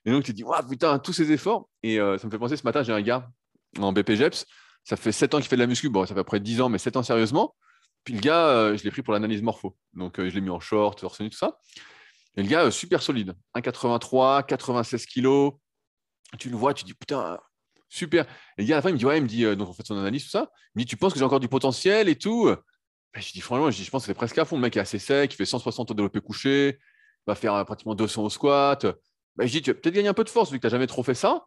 Et 0.05 0.11
donc 0.11 0.23
tu 0.23 0.31
te 0.31 0.35
dis, 0.35 0.43
waouh, 0.43 0.67
putain, 0.67 0.97
tous 0.99 1.13
ces 1.13 1.31
efforts. 1.31 1.69
Et 1.83 1.97
ça 1.97 2.25
me 2.25 2.31
fait 2.31 2.39
penser, 2.39 2.57
ce 2.57 2.63
matin, 2.63 2.83
j'ai 2.83 2.91
un 2.91 3.01
gars 3.01 3.29
en 3.79 3.93
BPGEPS. 3.93 4.45
Ça 4.83 4.95
fait 4.95 5.11
7 5.11 5.35
ans 5.35 5.37
qu'il 5.39 5.47
fait 5.47 5.57
de 5.57 5.61
la 5.61 5.67
muscu. 5.67 5.89
Bon, 5.89 6.05
ça 6.05 6.13
fait 6.13 6.19
à 6.19 6.23
peu 6.23 6.27
près 6.27 6.39
10 6.39 6.61
ans, 6.61 6.69
mais 6.69 6.79
7 6.79 6.97
ans 6.97 7.03
sérieusement. 7.03 7.55
Puis 8.03 8.15
le 8.15 8.19
gars, 8.19 8.75
je 8.75 8.83
l'ai 8.83 8.91
pris 8.91 9.03
pour 9.03 9.13
l'analyse 9.13 9.43
morpho. 9.43 9.77
Donc 9.93 10.15
je 10.17 10.33
l'ai 10.33 10.41
mis 10.41 10.49
en 10.49 10.59
short, 10.59 10.99
torse 10.99 11.19
nu, 11.21 11.29
tout 11.29 11.37
ça. 11.37 11.59
Et 12.37 12.43
le 12.43 12.47
gars, 12.47 12.71
super 12.71 13.01
solide. 13.01 13.33
1,83, 13.55 14.45
96 14.45 15.05
kilos 15.05 15.53
tu 16.37 16.49
le 16.49 16.57
vois, 16.57 16.73
tu 16.73 16.83
dis 16.83 16.93
putain, 16.93 17.39
super. 17.87 18.25
Et 18.57 18.63
le 18.63 18.67
gars, 18.67 18.75
à 18.75 18.77
la 18.79 18.81
fin, 18.81 18.89
il 18.89 18.93
me 18.93 18.97
dit 18.97 19.05
ouais, 19.05 19.17
il 19.17 19.23
me 19.23 19.27
dit, 19.27 19.45
euh, 19.45 19.55
donc 19.55 19.69
en 19.69 19.73
fait, 19.73 19.85
son 19.85 19.97
analyse, 19.97 20.25
tout 20.25 20.29
ça. 20.29 20.49
Il 20.75 20.79
me 20.79 20.83
dit, 20.83 20.85
tu 20.85 20.97
penses 20.97 21.13
que 21.13 21.19
j'ai 21.19 21.25
encore 21.25 21.39
du 21.39 21.47
potentiel 21.47 22.09
et 22.09 22.17
tout? 22.17 22.45
Ben, 23.13 23.21
Je 23.21 23.31
dis 23.31 23.41
franchement, 23.41 23.71
je, 23.71 23.77
dis, 23.77 23.83
je 23.83 23.91
pense 23.91 24.03
que 24.03 24.07
c'est 24.07 24.13
presque 24.13 24.37
à 24.37 24.45
fond. 24.45 24.57
Le 24.57 24.63
mec 24.63 24.75
est 24.75 24.81
assez 24.81 24.99
sec, 24.99 25.33
il 25.33 25.35
fait 25.37 25.45
160 25.45 25.91
au 25.91 25.93
développé 25.93 26.19
couché, 26.19 26.79
va 27.25 27.35
faire 27.35 27.53
euh, 27.53 27.63
pratiquement 27.63 27.95
200 27.95 28.23
au 28.23 28.29
squat. 28.29 28.85
Ben, 29.35 29.45
je 29.45 29.51
dis, 29.51 29.61
tu 29.61 29.71
vas 29.71 29.79
peut-être 29.79 29.95
gagner 29.95 30.09
un 30.09 30.13
peu 30.13 30.23
de 30.23 30.29
force 30.29 30.51
vu 30.51 30.57
que 30.57 30.61
tu 30.61 30.67
n'as 30.67 30.71
jamais 30.71 30.87
trop 30.87 31.03
fait 31.03 31.15
ça, 31.15 31.45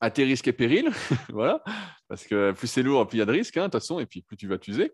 à 0.00 0.10
tes 0.10 0.24
risques 0.24 0.48
et 0.48 0.52
périls. 0.52 0.90
voilà. 1.30 1.62
Parce 2.08 2.24
que 2.24 2.52
plus 2.52 2.68
c'est 2.68 2.82
lourd, 2.82 3.06
plus 3.06 3.16
il 3.16 3.20
y 3.20 3.22
a 3.22 3.26
de 3.26 3.32
risques, 3.32 3.56
hein, 3.56 3.62
de 3.62 3.66
toute 3.66 3.80
façon, 3.80 3.98
et 3.98 4.06
puis 4.06 4.22
plus 4.22 4.36
tu 4.36 4.46
vas 4.46 4.58
t'user. 4.58 4.92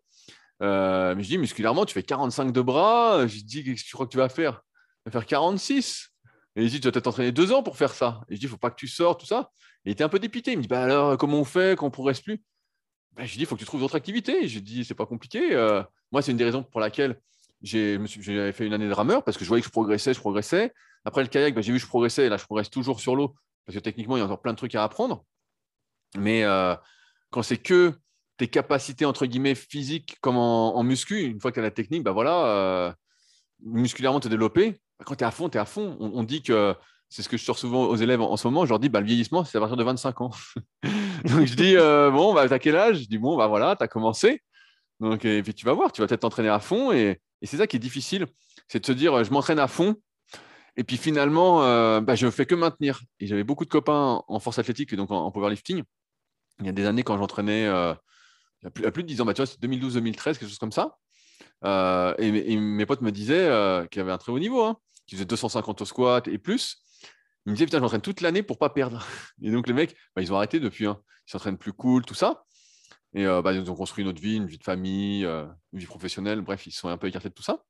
Euh, 0.62 1.14
mais 1.14 1.22
je 1.22 1.28
dis, 1.28 1.38
musculairement, 1.38 1.84
tu 1.84 1.92
fais 1.92 2.02
45 2.02 2.52
de 2.52 2.60
bras. 2.62 3.26
Je 3.26 3.40
dis, 3.40 3.64
qu'est-ce 3.64 3.82
que 3.82 3.88
tu 3.88 3.94
crois 3.94 4.06
que 4.06 4.12
tu 4.12 4.18
vas 4.18 4.28
faire? 4.28 4.62
Vas 5.05 5.12
faire 5.12 5.26
46. 5.26 6.11
Et 6.57 6.64
il 6.64 6.70
dit, 6.70 6.80
tu 6.80 6.86
vas 6.86 6.92
peut-être 6.92 7.05
t'entraîner 7.05 7.32
deux 7.32 7.52
ans 7.52 7.62
pour 7.62 7.76
faire 7.76 7.92
ça. 7.92 8.20
Et 8.28 8.34
je 8.34 8.40
dis, 8.40 8.46
il 8.46 8.48
ne 8.48 8.52
faut 8.52 8.59
pas 8.59 8.70
que 8.70 8.76
tu 8.76 8.88
sortes, 8.88 9.20
tout 9.20 9.26
ça. 9.26 9.50
il 9.84 9.92
était 9.92 10.05
un 10.05 10.09
peu 10.09 10.18
dépité. 10.18 10.52
Il 10.52 10.59
me 10.59 10.62
dit, 10.62 10.68
bah 10.68 10.82
alors, 10.82 11.18
comment 11.18 11.38
on 11.38 11.44
fait 11.44 11.76
quand 11.76 11.86
on 11.86 11.88
ne 11.88 11.92
progresse 11.92 12.20
plus? 12.20 12.42
Bah, 13.12 13.24
Je 13.24 13.30
lui 13.30 13.38
dis, 13.38 13.42
il 13.42 13.46
faut 13.46 13.57
que 13.57 13.61
tu 13.61 13.66
trouves 13.66 13.80
d'autres 13.80 13.96
activités. 13.96 14.46
Je 14.46 14.55
lui 14.55 14.62
dis, 14.62 14.84
c'est 14.84 14.94
pas 14.94 15.07
compliqué. 15.07 15.55
Euh, 15.55 15.82
moi, 16.12 16.22
c'est 16.22 16.30
une 16.30 16.36
des 16.38 16.44
raisons 16.44 16.62
pour 16.62 16.80
laquelle 16.80 17.20
j'ai 17.62 17.98
fait 18.52 18.66
une 18.66 18.74
année 18.74 18.88
de 18.88 18.92
rameur 18.92 19.24
parce 19.24 19.36
que 19.36 19.44
je 19.44 19.48
voyais 19.48 19.62
que 19.62 19.66
je 19.66 19.72
progressais, 19.72 20.14
je 20.14 20.20
progressais. 20.20 20.72
Après 21.05 21.22
le 21.22 21.28
kayak, 21.28 21.55
bah, 21.55 21.61
j'ai 21.61 21.72
vu 21.72 21.78
que 21.78 21.82
je 21.82 21.88
progressais. 21.88 22.26
Et 22.26 22.28
là, 22.28 22.36
je 22.36 22.44
progresse 22.44 22.70
toujours 22.70 23.00
sur 23.00 23.16
l'eau 23.16 23.34
parce 23.66 23.76
que 23.76 23.82
techniquement, 23.82 24.16
il 24.16 24.20
y 24.20 24.22
a 24.22 24.26
encore 24.26 24.42
plein 24.42 24.52
de 24.52 24.59
trucs 24.59 24.74
à 24.74 24.84
apprendre. 24.84 25.24
Mais 26.16 26.44
euh, 26.44 26.74
quand 27.30 27.42
c'est 27.42 27.57
que 27.57 27.94
tes 28.36 28.48
capacités, 28.48 29.05
entre 29.05 29.26
guillemets, 29.26 29.55
physiques, 29.55 30.16
comme 30.20 30.36
en, 30.36 30.82
muscu, 30.82 31.22
une 31.22 31.40
fois 31.40 31.50
que 31.50 31.55
tu 31.55 31.61
as 31.61 31.62
la 31.62 31.70
technique, 31.70 32.02
bah 32.02 32.12
voilà, 32.12 32.46
euh, 32.46 32.92
musculairement, 33.64 34.20
tu 34.20 34.26
es 34.26 34.30
développé, 34.30 34.80
quand 35.05 35.16
tu 35.16 35.24
es 35.24 35.26
à 35.26 35.30
fond, 35.30 35.49
tu 35.49 35.59
es 35.59 35.61
à 35.61 35.64
fond. 35.64 35.97
On, 36.01 36.22
dit 36.22 36.42
que 36.42 36.74
c'est 37.09 37.22
ce 37.22 37.28
que 37.28 37.36
je 37.36 37.45
sors 37.45 37.59
souvent 37.59 37.84
aux 37.84 37.97
élèves 37.97 38.20
en, 38.20 38.36
ce 38.36 38.47
moment. 38.47 38.64
Je 38.64 38.70
leur 38.70 38.78
dis 38.78 38.88
bah, 38.88 39.01
le 39.01 39.07
vieillissement, 39.07 39.45
c'est 39.45 39.59
à 39.59 39.61
partir 39.61 39.76
de 39.76 39.84
25 39.84 40.20
ans. 40.20 40.30
Donc 41.24 41.47
je 41.47 41.55
dis 41.55 41.76
euh, 41.76 42.11
bon, 42.11 42.34
bah, 42.34 42.47
tu 42.49 42.55
as 42.55 42.59
quel 42.59 42.76
âge? 42.76 43.03
Je 43.03 43.09
dis 43.09 43.18
bon, 43.18 43.36
bah 43.36 43.47
voilà, 43.47 43.76
tu 43.76 43.82
as 43.82 43.88
commencé. 43.88 44.42
Donc, 45.01 45.24
et 45.24 45.42
puis 45.42 45.55
tu 45.55 45.66
vas 45.66 45.72
voir, 45.72 45.92
tu 45.92 46.01
vas 46.01 46.07
peut-être 46.07 46.20
t'entraîner 46.20 46.49
à 46.49 46.61
fond. 46.61 46.92
Et, 46.92 47.20
c'est 47.42 47.59
ça 47.59 47.66
qui 47.66 47.76
est 47.76 47.80
difficile 47.80 48.26
c'est 48.68 48.80
de 48.80 48.86
se 48.86 48.92
dire 48.92 49.22
je 49.24 49.30
m'entraîne 49.30 49.59
à 49.59 49.68
fond. 49.68 49.97
Et 50.76 50.84
puis 50.84 50.97
finalement, 50.97 51.62
euh, 51.62 52.01
bah, 52.01 52.14
je 52.14 52.26
ne 52.26 52.30
fais 52.30 52.47
que 52.47 52.55
maintenir. 52.55 53.01
Et 53.20 53.26
j'avais 53.26 53.45
beaucoup 53.45 53.64
de 53.64 53.70
copains 53.70 54.22
en 54.26 54.40
force 54.40 54.59
athlétique 54.59 54.92
et 54.92 54.97
donc 54.97 55.11
en, 55.11 55.30
powerlifting. 55.30 55.82
Il 56.61 56.66
y 56.66 56.68
a 56.68 56.72
des 56.72 56.86
années, 56.86 57.03
quand 57.03 57.16
j'entraînais, 57.16 57.66
euh, 57.66 57.95
il, 58.62 58.82
y 58.82 58.86
a 58.86 58.90
plus, 58.90 59.03
de 59.03 59.09
10 59.09 59.20
ans, 59.20 59.24
bah, 59.24 59.34
tu 59.34 59.42
vois, 59.42 59.47
c'est 59.47 59.61
2012-2013, 59.61 60.38
quelque 60.38 60.47
chose 60.47 60.59
comme 60.59 60.72
ça. 60.72 60.97
Euh, 61.64 62.14
et, 62.18 62.57
mes 62.57 62.87
potes 62.87 63.01
me 63.01 63.11
disaient 63.11 63.47
euh, 63.47 63.87
qu'il 63.87 64.01
avait 64.01 64.12
un 64.12 64.18
très 64.18 64.32
haut 64.32 64.39
niveau, 64.39 64.62
hein, 64.62 64.76
qu'il 65.07 65.16
faisait 65.16 65.26
250 65.26 65.80
au 65.80 65.85
squat 65.85 66.28
et 66.28 66.39
plus. 66.39 66.78
Ils 67.47 67.51
me 67.51 67.57
disaient, 67.57 67.66
putain, 67.66 67.78
je 67.78 67.82
m'entraîne 67.82 68.01
toute 68.01 68.20
l'année 68.20 68.43
pour 68.43 68.59
pas 68.59 68.70
perdre. 68.70 69.05
Et 69.43 69.51
donc, 69.51 69.66
les 69.66 69.74
mecs, 69.74 69.97
bah, 70.14 70.22
ils 70.22 70.32
ont 70.32 70.37
arrêté 70.37 70.61
depuis. 70.61 70.87
Hein. 70.87 70.99
Ils 71.28 71.32
s'entraînent 71.32 71.59
plus 71.59 71.72
cool, 71.72 72.05
tout 72.05 72.14
ça. 72.14 72.45
Et 73.14 73.26
euh, 73.26 73.43
bah, 73.43 73.53
ils 73.53 73.70
ont 73.70 73.74
construit 73.74 74.03
une 74.03 74.09
autre 74.09 74.20
vie, 74.20 74.37
une 74.37 74.47
vie 74.47 74.59
de 74.59 74.64
famille, 74.64 75.24
une 75.24 75.78
vie 75.78 75.87
professionnelle. 75.87 76.41
Bref, 76.41 76.66
ils 76.66 76.72
sont 76.72 76.89
un 76.89 76.97
peu 76.97 77.07
écartés 77.07 77.28
de 77.28 77.35
tout 77.35 77.43
ça. 77.43 77.62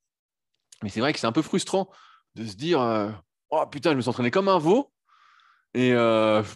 Mais 0.82 0.88
c'est 0.88 1.00
vrai 1.00 1.12
que 1.12 1.18
c'est 1.18 1.26
un 1.26 1.32
peu 1.32 1.42
frustrant 1.42 1.90
de 2.34 2.46
se 2.46 2.56
dire, 2.56 2.80
oh 3.50 3.66
putain, 3.70 3.90
je 3.92 3.96
me 3.96 4.00
suis 4.00 4.08
entraîné 4.08 4.30
comme 4.30 4.48
un 4.48 4.58
veau. 4.58 4.90
Et 5.74 5.94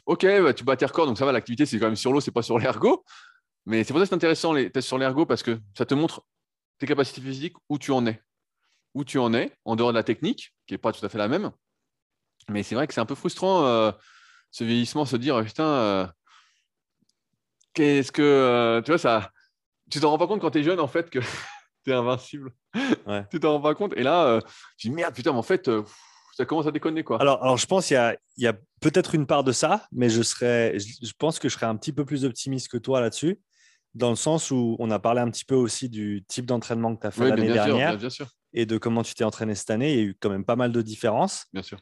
ok, 0.07 0.27
bah, 0.43 0.55
tu 0.55 0.65
bats 0.65 0.77
tes 0.77 0.87
records, 0.87 1.07
donc 1.07 1.19
ça 1.19 1.25
va, 1.25 1.33
l'activité, 1.33 1.67
c'est 1.67 1.79
quand 1.79 1.87
même 1.87 1.97
sur 1.97 2.13
l'eau, 2.13 2.21
c'est 2.21 2.31
pas 2.31 2.43
sur 2.43 2.59
l'ergo. 2.59 3.05
Mais 3.67 3.85
c'est 3.85 3.93
pour 3.93 4.01
ça 4.01 4.05
que 4.05 4.09
c'est 4.09 4.15
intéressant 4.15 4.55
les 4.55 4.71
tests 4.71 4.89
sur 4.89 4.97
l'ergo 4.97 5.27
parce 5.27 5.43
que 5.43 5.61
ça 5.77 5.85
te 5.85 5.95
montre 5.95 6.25
tes 6.79 6.87
capacités 6.87 7.20
physiques, 7.20 7.57
où 7.68 7.79
tu 7.79 7.91
en 7.93 8.07
es. 8.07 8.22
Où 8.95 9.05
tu 9.05 9.18
en 9.18 9.35
es, 9.35 9.57
en 9.64 9.76
dehors 9.76 9.91
de 9.91 9.97
la 9.97 10.03
technique, 10.03 10.55
qui 10.66 10.74
n'est 10.74 10.79
pas 10.79 10.93
tout 10.93 11.05
à 11.05 11.09
fait 11.09 11.18
la 11.18 11.29
même. 11.29 11.51
Mais 12.49 12.62
c'est 12.62 12.74
vrai 12.74 12.87
que 12.87 12.95
c'est 12.95 13.01
un 13.01 13.07
peu 13.07 13.14
frustrant, 13.14 13.64
euh, 13.64 13.93
ce 14.51 14.64
vieillissement, 14.64 15.05
se 15.05 15.16
dire, 15.16 15.43
putain, 15.45 15.66
euh, 15.66 16.07
qu'est-ce 17.74 18.12
que. 18.12 18.22
Euh, 18.22 18.83
tu 18.83 18.91
vois, 18.91 18.99
ça. 18.99 19.31
Tu 19.91 20.01
t'en 20.01 20.11
rends 20.11 20.18
pas 20.18 20.26
compte 20.26 20.41
quand 20.41 20.51
tu 20.51 20.59
es 20.59 20.62
jeune, 20.62 20.81
en 20.81 20.89
fait, 20.89 21.11
que 21.11 21.18
tu 21.85 21.91
es 21.91 21.93
invincible. 21.93 22.53
tu 23.31 23.41
t'en 23.41 23.55
rends 23.55 23.61
pas 23.61 23.74
compte. 23.74 23.93
Et 23.97 24.03
là, 24.03 24.41
tu 24.76 24.89
dis, 24.89 24.95
merde, 24.95 25.14
putain, 25.14 25.33
mais 25.33 25.39
en 25.39 25.43
fait, 25.43 25.70
ça 26.37 26.45
commence 26.45 26.66
à 26.66 26.70
déconner, 26.70 27.03
quoi. 27.03 27.20
Alors, 27.20 27.43
alors 27.43 27.57
je 27.57 27.66
pense 27.66 27.87
qu'il 27.87 27.95
y 27.95 27.99
a, 27.99 28.16
y 28.37 28.47
a 28.47 28.55
peut-être 28.81 29.14
une 29.14 29.26
part 29.26 29.45
de 29.45 29.53
ça, 29.53 29.87
mais 29.91 30.09
je, 30.09 30.22
serais, 30.22 30.79
je 30.79 31.12
pense 31.18 31.39
que 31.39 31.49
je 31.49 31.55
serais 31.55 31.66
un 31.66 31.76
petit 31.76 31.93
peu 31.93 32.05
plus 32.05 32.24
optimiste 32.24 32.68
que 32.68 32.79
toi 32.79 33.01
là-dessus 33.01 33.41
dans 33.95 34.11
le 34.11 34.16
sens 34.16 34.51
où 34.51 34.76
on 34.78 34.91
a 34.91 34.99
parlé 34.99 35.20
un 35.20 35.30
petit 35.30 35.45
peu 35.45 35.55
aussi 35.55 35.89
du 35.89 36.24
type 36.28 36.47
d'entraînement 36.47 36.95
que 36.95 37.01
tu 37.01 37.07
as 37.07 37.11
fait 37.11 37.28
l'année 37.28 37.53
dernière 37.53 37.99
et 38.53 38.66
de 38.66 38.78
comment 38.78 39.03
tu 39.03 39.14
t'es 39.14 39.24
entraîné 39.24 39.55
cette 39.55 39.70
année. 39.70 39.93
Il 39.93 39.99
y 39.99 40.01
a 40.01 40.05
eu 40.05 40.16
quand 40.18 40.30
même 40.30 40.45
pas 40.45 40.57
mal 40.57 40.72
de 40.72 40.82
différences. 40.82 41.47
Bien 41.53 41.62
sûr. 41.62 41.78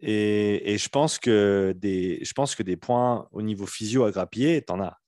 Et, 0.00 0.76
je, 0.78 0.88
pense 0.88 1.18
que 1.18 1.74
des, 1.76 2.20
je 2.22 2.32
pense 2.34 2.54
que 2.54 2.62
des 2.62 2.76
points 2.76 3.26
au 3.32 3.42
niveau 3.42 3.66
physio 3.66 4.04
à 4.04 4.10
grappiller, 4.10 4.62
tu 4.62 4.72
en 4.72 4.80
as. 4.80 4.98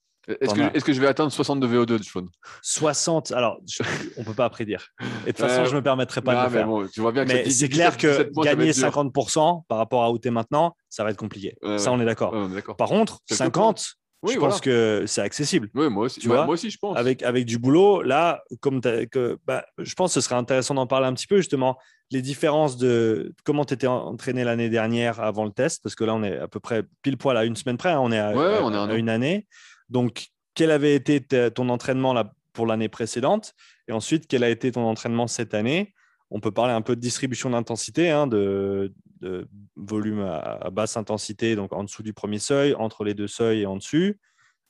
Est-ce 0.40 0.54
que, 0.54 0.76
est-ce 0.76 0.84
que 0.84 0.92
je 0.92 1.00
vais 1.00 1.06
atteindre 1.06 1.32
60 1.32 1.58
de 1.58 1.66
VO2, 1.66 2.02
Sean 2.02 2.26
60, 2.60 3.32
alors 3.32 3.60
je- 3.66 3.82
on 4.18 4.24
peut 4.24 4.34
pas 4.34 4.50
prédire. 4.50 4.88
Et 5.24 5.32
de 5.32 5.36
toute 5.36 5.38
façon, 5.38 5.64
je 5.64 5.74
me 5.74 5.82
permettrai 5.82 6.20
pas 6.20 6.34
de 6.34 6.40
le 6.40 6.44
mais 6.50 6.58
faire. 6.58 6.66
bon, 6.66 6.86
tu 6.86 7.00
vois 7.00 7.12
bien 7.12 7.24
que 7.24 7.32
Mais 7.32 7.44
c'est 7.44 7.68
17, 7.68 7.72
clair 7.72 7.96
que 7.96 8.08
17 8.08 8.32
points, 8.32 8.44
ça 8.44 8.50
va 8.50 8.56
gagner 8.56 8.70
être 8.70 8.76
dur. 8.76 8.88
50% 8.88 9.62
par 9.68 9.78
rapport 9.78 10.04
à 10.04 10.12
où 10.12 10.18
tu 10.18 10.28
es 10.28 10.30
maintenant, 10.30 10.76
ça 10.90 11.02
va 11.02 11.10
être 11.10 11.16
compliqué. 11.16 11.56
Ça, 11.78 11.92
on 11.92 12.00
est 12.00 12.04
d'accord. 12.04 12.34
Est. 12.36 12.76
Par 12.76 12.88
contre, 12.88 13.20
Quelques 13.26 13.38
50, 13.38 13.94
Oui, 14.22 14.34
je 14.34 14.38
voilà. 14.38 14.52
pense 14.52 14.60
que 14.60 15.04
c'est 15.06 15.20
accessible. 15.20 15.70
Oui, 15.74 15.88
moi 15.88 16.06
aussi. 16.06 16.18
Tu 16.20 16.28
Bah, 16.28 16.36
vois, 16.36 16.44
moi 16.46 16.54
aussi, 16.54 16.70
je 16.70 16.78
pense. 16.78 16.96
Avec, 16.96 17.22
avec 17.22 17.44
du 17.44 17.58
boulot, 17.58 18.02
là, 18.02 18.42
comme 18.60 18.80
que, 18.80 19.38
bah, 19.46 19.64
je 19.78 19.94
pense 19.94 20.10
que 20.14 20.20
ce 20.20 20.24
serait 20.26 20.34
intéressant 20.34 20.74
d'en 20.74 20.86
parler 20.88 21.06
un 21.06 21.14
petit 21.14 21.26
peu, 21.28 21.36
justement, 21.36 21.78
les 22.10 22.20
différences 22.22 22.76
de 22.78 23.32
comment 23.44 23.64
tu 23.64 23.74
étais 23.74 23.86
entraîné 23.86 24.42
l'année 24.42 24.70
dernière 24.70 25.20
avant 25.20 25.44
le 25.44 25.52
test, 25.52 25.82
parce 25.82 25.94
que 25.94 26.02
là, 26.04 26.14
on 26.14 26.22
est 26.24 26.36
à 26.38 26.48
peu 26.48 26.58
près 26.58 26.82
pile 27.02 27.16
poil 27.16 27.36
à 27.36 27.44
une 27.44 27.54
semaine 27.54 27.76
près, 27.76 27.90
hein, 27.90 28.00
on 28.02 28.10
est 28.10 28.18
à, 28.18 28.32
Ouais, 28.32 28.56
à- 28.56 28.64
on 28.64 28.72
est 28.72 28.76
à 28.76 28.80
un 28.80 28.88
à 28.88 28.92
an. 28.94 28.96
une 28.96 29.08
année. 29.08 29.46
Donc, 29.88 30.26
quel 30.54 30.70
avait 30.72 30.94
été 30.96 31.20
ton 31.54 31.68
entraînement 31.68 32.12
là, 32.12 32.32
pour 32.52 32.66
l'année 32.66 32.88
précédente? 32.88 33.54
Et 33.86 33.92
ensuite, 33.92 34.26
quel 34.26 34.42
a 34.42 34.48
été 34.50 34.72
ton 34.72 34.82
entraînement 34.84 35.28
cette 35.28 35.54
année? 35.54 35.94
On 36.30 36.40
peut 36.40 36.50
parler 36.50 36.72
un 36.72 36.82
peu 36.82 36.96
de 36.96 37.00
distribution 37.00 37.50
d'intensité, 37.50 38.10
hein, 38.10 38.26
de, 38.26 38.92
de 39.20 39.48
volume 39.76 40.20
à, 40.20 40.38
à 40.38 40.70
basse 40.70 40.96
intensité, 40.96 41.56
donc 41.56 41.72
en 41.72 41.84
dessous 41.84 42.02
du 42.02 42.12
premier 42.12 42.38
seuil, 42.38 42.74
entre 42.74 43.04
les 43.04 43.14
deux 43.14 43.28
seuils 43.28 43.62
et 43.62 43.66
en 43.66 43.76
dessus. 43.76 44.18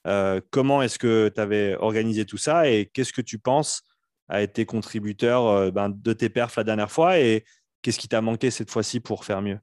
Euh, 0.07 0.39
comment 0.49 0.81
est-ce 0.81 0.97
que 0.97 1.29
tu 1.33 1.41
avais 1.41 1.75
organisé 1.75 2.25
tout 2.25 2.37
ça 2.37 2.69
et 2.69 2.85
qu'est-ce 2.93 3.11
que 3.11 3.21
tu 3.21 3.37
penses 3.37 3.83
a 4.29 4.41
été 4.41 4.65
contributeur 4.65 5.47
euh, 5.47 5.71
ben, 5.71 5.89
de 5.89 6.13
tes 6.13 6.29
perfs 6.29 6.55
la 6.55 6.63
dernière 6.63 6.91
fois 6.91 7.19
et 7.19 7.43
qu'est-ce 7.81 7.99
qui 7.99 8.07
t'a 8.07 8.21
manqué 8.21 8.49
cette 8.51 8.71
fois-ci 8.71 8.99
pour 8.99 9.25
faire 9.25 9.41
mieux? 9.41 9.59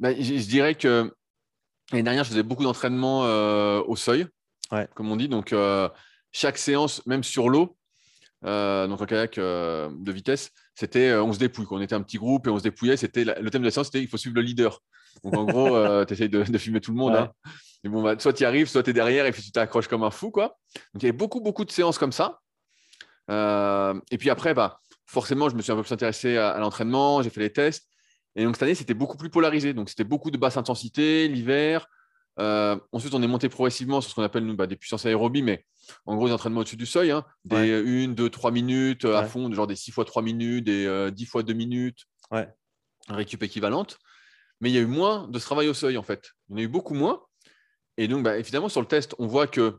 Bah, 0.00 0.12
je, 0.14 0.36
je 0.36 0.46
dirais 0.48 0.74
que 0.74 1.10
l'année 1.92 2.02
dernière, 2.02 2.24
je 2.24 2.30
faisais 2.30 2.42
beaucoup 2.42 2.64
d'entraînement 2.64 3.24
euh, 3.24 3.82
au 3.86 3.96
seuil, 3.96 4.26
Ouais. 4.70 4.86
comme 4.94 5.10
on 5.10 5.16
dit. 5.16 5.28
Donc, 5.28 5.54
chaque 6.30 6.58
séance, 6.58 7.04
même 7.06 7.24
sur 7.24 7.48
l'eau, 7.48 7.77
euh, 8.44 8.86
donc 8.86 9.00
en 9.00 9.06
kayak 9.06 9.38
euh, 9.38 9.90
de 9.98 10.12
vitesse, 10.12 10.50
c'était 10.74 11.08
euh, 11.10 11.22
on 11.24 11.32
se 11.32 11.38
dépouille. 11.38 11.66
quoi. 11.66 11.78
On 11.78 11.80
était 11.80 11.94
un 11.94 12.02
petit 12.02 12.18
groupe 12.18 12.46
et 12.46 12.50
on 12.50 12.58
se 12.58 12.62
dépouillait. 12.62 12.96
C'était 12.96 13.24
la- 13.24 13.38
le 13.40 13.50
thème 13.50 13.62
de 13.62 13.66
la 13.66 13.70
séance, 13.72 13.86
c'était 13.86 14.00
il 14.02 14.08
faut 14.08 14.16
suivre 14.16 14.36
le 14.36 14.42
leader. 14.42 14.80
Donc, 15.24 15.36
en 15.36 15.44
gros, 15.44 15.70
tu 16.06 16.14
essayes 16.14 16.28
de, 16.28 16.42
de 16.44 16.58
filmer 16.58 16.80
tout 16.80 16.92
le 16.92 16.96
monde. 16.98 17.12
Ouais. 17.14 17.18
hein. 17.20 17.32
Et 17.84 17.88
bon, 17.88 18.02
bah, 18.02 18.14
soit 18.18 18.32
tu 18.32 18.42
y 18.42 18.46
arrives, 18.46 18.68
soit 18.68 18.82
tu 18.82 18.90
es 18.90 18.92
derrière 18.92 19.26
et 19.26 19.32
puis 19.32 19.42
tu 19.42 19.50
t'accroches 19.52 19.88
comme 19.88 20.02
un 20.04 20.10
fou. 20.10 20.30
Quoi. 20.30 20.56
Donc, 20.94 21.02
il 21.02 21.06
y 21.06 21.08
avait 21.08 21.16
beaucoup, 21.16 21.40
beaucoup 21.40 21.64
de 21.64 21.70
séances 21.70 21.98
comme 21.98 22.12
ça. 22.12 22.40
Euh, 23.30 23.98
et 24.10 24.18
puis 24.18 24.30
après, 24.30 24.54
bah, 24.54 24.80
forcément, 25.06 25.48
je 25.48 25.54
me 25.56 25.62
suis 25.62 25.72
un 25.72 25.76
peu 25.76 25.82
plus 25.82 25.92
intéressé 25.92 26.36
à, 26.36 26.50
à 26.50 26.58
l'entraînement, 26.60 27.22
j'ai 27.22 27.30
fait 27.30 27.40
les 27.40 27.52
tests. 27.52 27.86
Et 28.36 28.44
donc 28.44 28.54
cette 28.54 28.62
année, 28.62 28.74
c'était 28.74 28.94
beaucoup 28.94 29.16
plus 29.16 29.30
polarisé. 29.30 29.74
Donc 29.74 29.88
c'était 29.88 30.04
beaucoup 30.04 30.30
de 30.30 30.38
basse 30.38 30.56
intensité 30.56 31.26
l'hiver. 31.28 31.86
Euh, 32.40 32.78
ensuite, 32.92 33.14
on 33.14 33.22
est 33.22 33.26
monté 33.26 33.48
progressivement 33.48 34.00
sur 34.00 34.10
ce 34.10 34.14
qu'on 34.14 34.22
appelle 34.22 34.44
nous, 34.44 34.54
bah, 34.56 34.66
des 34.66 34.76
puissances 34.76 35.06
aérobies, 35.06 35.42
mais 35.42 35.64
en 36.06 36.14
gros, 36.16 36.26
des 36.28 36.32
entraînements 36.32 36.60
au-dessus 36.60 36.76
du 36.76 36.86
seuil, 36.86 37.10
hein, 37.10 37.24
des 37.44 37.56
1, 37.72 38.08
2, 38.14 38.30
3 38.30 38.50
minutes 38.52 39.04
euh, 39.04 39.16
à 39.16 39.22
Ouais. 39.22 39.28
fond, 39.28 39.52
genre 39.52 39.66
des 39.66 39.74
6 39.76 39.90
fois 39.90 40.04
3 40.04 40.22
minutes, 40.22 40.64
des 40.64 40.86
euh, 40.86 41.10
10 41.10 41.26
fois 41.26 41.42
2 41.42 41.52
minutes, 41.52 42.04
Ouais. 42.30 42.48
récup 43.08 43.42
équivalente. 43.42 43.98
Mais 44.60 44.70
il 44.70 44.74
y 44.74 44.78
a 44.78 44.82
eu 44.82 44.86
moins 44.86 45.26
de 45.28 45.38
ce 45.38 45.44
travail 45.44 45.68
au 45.68 45.74
seuil, 45.74 45.96
en 45.96 46.02
fait. 46.02 46.30
Il 46.48 46.52
y 46.52 46.54
en 46.54 46.58
a 46.58 46.62
eu 46.62 46.68
beaucoup 46.68 46.94
moins. 46.94 47.22
Et 47.96 48.06
donc, 48.08 48.22
bah, 48.22 48.38
évidemment, 48.38 48.68
sur 48.68 48.80
le 48.80 48.86
test, 48.86 49.14
on 49.18 49.26
voit 49.26 49.46
que 49.48 49.76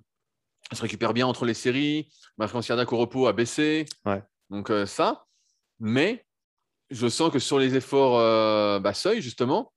ça 0.72 0.78
se 0.78 0.82
récupère 0.82 1.14
bien 1.14 1.28
entre 1.28 1.45
les 1.45 1.53
séries, 1.53 2.12
ma 2.38 2.47
fréquence 2.47 2.68
cardiaque 2.68 2.91
au 2.91 2.97
repos 2.97 3.28
a 3.28 3.34
baissé. 3.34 3.86
Ouais. 4.05 4.22
Donc, 4.49 4.70
euh, 4.70 4.86
ça. 4.86 5.26
Mais 5.80 6.26
je 6.89 7.07
sens 7.07 7.32
que 7.32 7.39
sur 7.39 7.57
les 7.60 7.76
efforts 7.76 8.18
bah, 8.82 8.93
seuil, 8.93 9.22
justement, 9.22 9.72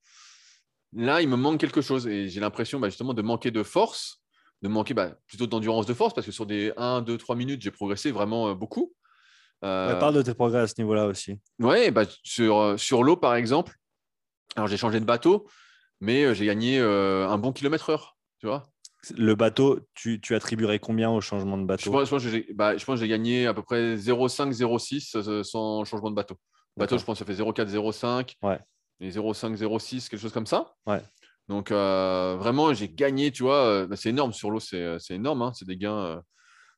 là, 0.94 1.22
il 1.22 1.28
me 1.28 1.36
manque 1.36 1.58
quelque 1.60 1.80
chose. 1.80 2.06
Et 2.06 2.28
j'ai 2.28 2.40
l'impression 2.40 2.80
bah, 2.80 2.88
justement 2.88 3.14
de 3.14 3.22
manquer 3.22 3.50
de 3.50 3.62
force, 3.62 4.22
de 4.62 4.68
manquer 4.68 4.94
bah, 4.94 5.14
plutôt 5.26 5.46
d'endurance 5.46 5.86
de 5.86 5.94
force, 5.94 6.14
parce 6.14 6.26
que 6.26 6.32
sur 6.32 6.46
des 6.46 6.72
1, 6.76 7.02
2, 7.02 7.16
3 7.18 7.36
minutes, 7.36 7.62
j'ai 7.62 7.70
progressé 7.70 8.10
vraiment 8.10 8.48
euh, 8.48 8.54
beaucoup. 8.54 8.92
Euh, 9.64 9.92
Ouais, 9.92 9.98
Parle 9.98 10.14
de 10.16 10.22
tes 10.22 10.34
progrès 10.34 10.60
à 10.60 10.66
ce 10.66 10.74
niveau-là 10.78 11.06
aussi. 11.06 11.38
Ouais, 11.60 11.90
bah, 11.90 12.02
sur, 12.24 12.58
euh, 12.58 12.76
sur 12.76 13.02
l'eau, 13.04 13.16
par 13.16 13.34
exemple, 13.34 13.74
alors 14.56 14.68
j'ai 14.68 14.76
changé 14.76 15.00
de 15.00 15.04
bateau, 15.04 15.46
mais 16.00 16.34
j'ai 16.34 16.46
gagné 16.46 16.78
euh, 16.80 17.28
un 17.28 17.38
bon 17.38 17.52
kilomètre 17.52 17.90
heure. 17.90 18.16
Tu 18.38 18.46
vois 18.46 18.64
Le 19.16 19.34
bateau, 19.34 19.80
tu, 19.94 20.20
tu 20.20 20.34
attribuerais 20.34 20.78
combien 20.80 21.10
au 21.10 21.20
changement 21.20 21.56
de 21.56 21.62
je 21.62 21.66
bateau 21.66 21.90
pense, 21.92 22.04
je 22.06 22.10
pense 22.10 22.24
que 22.24 22.28
j'ai 22.28 22.48
bah, 22.52 22.76
je 22.76 22.84
pense 22.84 22.96
que 22.96 23.00
j'ai 23.04 23.08
gagné 23.08 23.46
à 23.46 23.54
peu 23.54 23.62
près 23.62 23.94
0,5, 23.96 24.52
0,6 24.52 25.16
euh, 25.16 25.42
sans 25.44 25.84
changement 25.84 26.10
de 26.10 26.16
bateau. 26.16 26.34
Bateau, 26.76 26.96
D'accord. 26.96 26.98
je 26.98 27.04
pense 27.04 27.18
que 27.20 27.24
ça 27.24 27.32
fait 27.32 27.40
0,4, 27.40 27.68
0,5 27.70 28.34
Ouais. 28.42 28.58
Et 29.02 29.10
0,5, 29.10 29.56
0,6, 29.56 30.08
quelque 30.08 30.20
chose 30.20 30.32
comme 30.32 30.46
ça. 30.46 30.74
Ouais. 30.86 31.02
Donc, 31.48 31.70
euh, 31.72 32.36
vraiment, 32.38 32.72
j'ai 32.72 32.88
gagné, 32.88 33.30
tu 33.32 33.42
vois. 33.42 33.64
euh, 33.66 33.86
bah, 33.86 33.96
c'est 33.96 34.08
énorme 34.10 34.32
sur 34.32 34.50
l'eau, 34.50 34.60
c'est 34.60 34.80
euh, 34.80 34.98
c'est 34.98 35.14
énorme. 35.14 35.42
hein, 35.42 35.52
c'est 35.54 35.66
des 35.66 35.76
gains. 35.76 35.98
euh, 35.98 36.20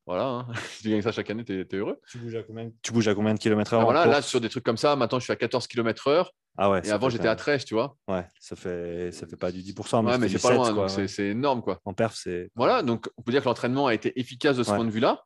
voilà. 0.06 0.24
hein. 0.24 0.46
tu 0.82 0.90
gagnes 0.90 1.02
ça 1.02 1.12
chaque 1.12 1.28
année, 1.30 1.44
tu 1.44 1.60
es, 1.60 1.76
heureux. 1.76 2.00
tu 2.10 2.18
bouges, 2.18 2.34
à 2.34 2.42
combien, 2.42 2.70
tu 2.82 2.92
bouges 2.92 3.08
à 3.08 3.14
combien 3.14 3.34
de 3.34 3.38
kilomètres 3.38 3.74
heure 3.74 3.80
Ah, 3.82 3.84
voilà, 3.84 4.06
là, 4.06 4.22
sur 4.22 4.40
des 4.40 4.48
trucs 4.48 4.64
comme 4.64 4.76
ça, 4.78 4.96
maintenant, 4.96 5.18
je 5.18 5.24
suis 5.24 5.32
à 5.32 5.36
14 5.36 5.66
km/h. 5.66 6.26
Ah 6.56 6.70
ouais, 6.70 6.80
Et 6.86 6.90
avant, 6.90 7.08
j'étais 7.10 7.26
à 7.28 7.34
13, 7.36 7.64
tu 7.64 7.74
vois. 7.74 7.96
Ouais, 8.08 8.24
ça 8.38 8.54
fait, 8.56 9.10
ça 9.12 9.26
fait 9.26 9.36
pas 9.36 9.50
du 9.52 9.60
10%, 9.60 10.02
mais, 10.02 10.12
ouais, 10.12 10.18
mais 10.18 10.28
c'est 10.28 10.34
pas 10.40 10.48
7, 10.48 10.56
loin, 10.56 10.64
quoi, 10.72 10.72
donc 10.72 10.82
ouais. 10.84 10.88
c'est- 10.88 11.08
c'est 11.08 11.26
énorme, 11.28 11.62
quoi. 11.62 11.80
En 11.84 11.92
perf, 11.94 12.14
c'est. 12.16 12.50
Voilà, 12.54 12.82
donc 12.82 13.08
on 13.16 13.22
peut 13.22 13.32
dire 13.32 13.42
que 13.42 13.48
l'entraînement 13.48 13.86
a 13.88 13.94
été 13.94 14.18
efficace 14.18 14.56
de 14.56 14.62
ce 14.62 14.70
Ouais. 14.70 14.76
point 14.76 14.84
de 14.86 14.90
vue-là. 14.90 15.24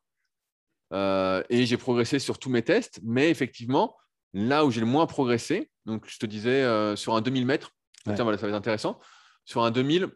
Euh, 0.91 1.43
et 1.49 1.65
j'ai 1.65 1.77
progressé 1.77 2.17
sur 2.19 2.39
tous 2.39 2.49
mes 2.49 2.63
tests. 2.63 2.99
Mais 3.03 3.29
effectivement, 3.29 3.95
là 4.33 4.65
où 4.65 4.71
j'ai 4.71 4.79
le 4.79 4.85
moins 4.85 5.05
progressé, 5.07 5.69
donc 5.85 6.05
je 6.07 6.17
te 6.19 6.25
disais 6.25 6.63
euh, 6.63 6.95
sur 6.95 7.15
un 7.15 7.21
2000 7.21 7.45
mètres, 7.45 7.71
Ouais. 8.05 8.15
tiens, 8.15 8.23
voilà, 8.23 8.37
ça 8.37 8.43
va 8.47 8.49
être 8.49 8.57
intéressant. 8.57 8.99
Sur 9.45 9.63
un 9.63 9.71
2000, 9.71 10.07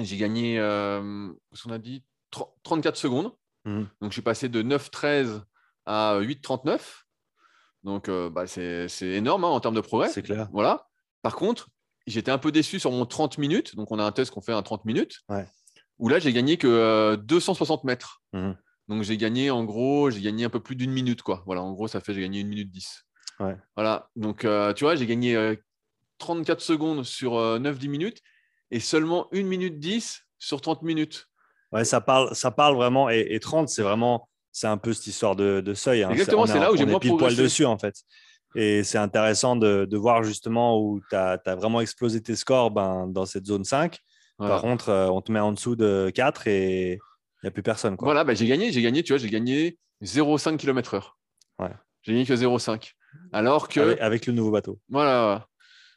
j'ai 0.00 0.16
gagné, 0.16 0.58
euh, 0.58 1.28
qu'est-ce 1.50 1.64
qu'on 1.64 1.70
a 1.72 1.78
dit? 1.78 2.04
30 2.30 2.48
34 2.62 2.96
secondes. 2.96 3.32
Mhm. 3.64 3.88
Donc 4.00 4.10
je 4.10 4.14
suis 4.14 4.22
passé 4.22 4.48
de 4.48 4.62
9,13 4.62 5.42
à 5.84 6.18
8,39. 6.20 7.04
Donc 7.84 8.08
euh, 8.08 8.30
bah, 8.30 8.46
c'est 8.46 8.88
énorme 9.02 9.44
hein, 9.44 9.48
en 9.48 9.60
termes 9.60 9.74
de 9.74 9.80
progrès. 9.80 10.08
C'est 10.08 10.22
clair. 10.22 10.48
Voilà. 10.52 10.88
Par 11.20 11.36
contre, 11.36 11.68
j'étais 12.06 12.30
un 12.30 12.38
peu 12.38 12.50
déçu 12.52 12.80
sur 12.80 12.90
mon 12.90 13.06
30 13.06 13.38
minutes. 13.38 13.76
Donc, 13.76 13.92
on 13.92 13.98
a 13.98 14.04
un 14.04 14.12
test 14.12 14.32
qu'on 14.32 14.40
fait 14.40 14.52
à 14.52 14.62
30 14.62 14.84
minutes. 14.84 15.20
Ouais. 15.28 15.46
Où 15.98 16.08
là, 16.08 16.18
j'ai 16.18 16.32
gagné 16.32 16.56
que 16.56 16.66
euh, 16.66 17.16
260 17.16 17.84
mètres. 17.84 18.22
Mhm. 18.32 18.56
Donc, 18.88 19.02
j'ai 19.02 19.16
gagné, 19.16 19.50
en 19.50 19.64
gros, 19.64 20.10
j'ai 20.10 20.20
gagné 20.20 20.44
un 20.44 20.50
peu 20.50 20.60
plus 20.60 20.74
d'une 20.76 20.90
minute. 20.90 21.22
Quoi. 21.22 21.42
Voilà, 21.46 21.62
en 21.62 21.72
gros, 21.72 21.86
ça 21.88 22.00
fait 22.00 22.14
j'ai 22.14 22.20
gagné 22.22 22.40
une 22.40 22.48
minute 22.48 22.70
10. 22.70 23.04
Ouais. 23.42 23.56
Voilà. 23.76 24.08
Donc, 24.16 24.44
euh, 24.44 24.72
tu 24.72 24.84
vois, 24.84 24.94
j'ai 24.94 25.06
gagné 25.06 25.34
euh, 25.36 25.54
34 26.18 26.60
secondes 26.60 27.04
sur 27.04 27.36
euh, 27.36 27.58
9-10 27.58 27.88
minutes 27.88 28.18
et 28.70 28.80
seulement 28.80 29.28
1 29.32 29.42
minute 29.42 29.78
10 29.78 30.22
sur 30.38 30.60
30 30.60 30.82
minutes. 30.82 31.26
Ouais, 31.72 31.84
ça 31.84 32.00
parle, 32.00 32.34
ça 32.34 32.50
parle 32.50 32.76
vraiment. 32.76 33.10
Et, 33.10 33.26
et 33.30 33.40
30, 33.40 33.68
c'est 33.68 33.82
vraiment, 33.82 34.28
c'est 34.52 34.66
un 34.66 34.76
peu 34.76 34.92
cette 34.92 35.06
histoire 35.06 35.36
de, 35.36 35.60
de 35.60 35.74
seuil. 35.74 36.02
hein. 36.02 36.10
Exactement, 36.10 36.46
c'est 36.46 36.56
est- 36.58 36.60
là 36.60 36.72
où 36.72 36.76
j'ai 36.76 36.86
moins 36.86 37.00
pile 37.00 37.16
poil 37.16 37.34
dessus, 37.34 37.64
en 37.64 37.78
fait. 37.78 37.94
Et 38.54 38.84
c'est 38.84 38.98
intéressant 38.98 39.56
de, 39.56 39.86
de 39.86 39.96
voir 39.96 40.22
justement 40.22 40.78
où 40.78 41.00
tu 41.08 41.16
as, 41.16 41.40
vraiment 41.56 41.80
explosé 41.80 42.22
tes 42.22 42.36
scores 42.36 42.70
ben, 42.70 43.06
dans 43.06 43.24
cette 43.24 43.46
zone 43.46 43.64
5. 43.64 43.98
Voilà. 44.38 44.54
Par 44.54 44.62
contre, 44.62 44.88
euh, 44.90 45.08
on 45.08 45.22
te 45.22 45.32
met 45.32 45.40
en 45.40 45.52
dessous 45.52 45.74
de 45.74 46.10
4 46.14 46.46
et 46.48 46.92
il 46.92 46.98
n'y 47.44 47.48
a 47.48 47.50
plus 47.50 47.62
personne. 47.62 47.96
Quoi. 47.96 48.06
Voilà, 48.06 48.24
bah, 48.24 48.34
j'ai 48.34 48.46
gagné, 48.46 48.70
j'ai 48.70 48.82
gagné, 48.82 49.02
tu 49.02 49.12
vois, 49.14 49.18
j'ai 49.18 49.30
gagné 49.30 49.78
0,5 50.02 50.58
km/h. 50.58 51.02
Ouais. 51.58 51.70
J'ai 52.02 52.12
gagné 52.12 52.26
que 52.26 52.34
0,5. 52.34 52.92
Alors 53.32 53.68
que. 53.68 53.80
Avec, 53.80 54.00
avec 54.00 54.26
le 54.26 54.32
nouveau 54.32 54.50
bateau. 54.50 54.78
Voilà. 54.88 55.46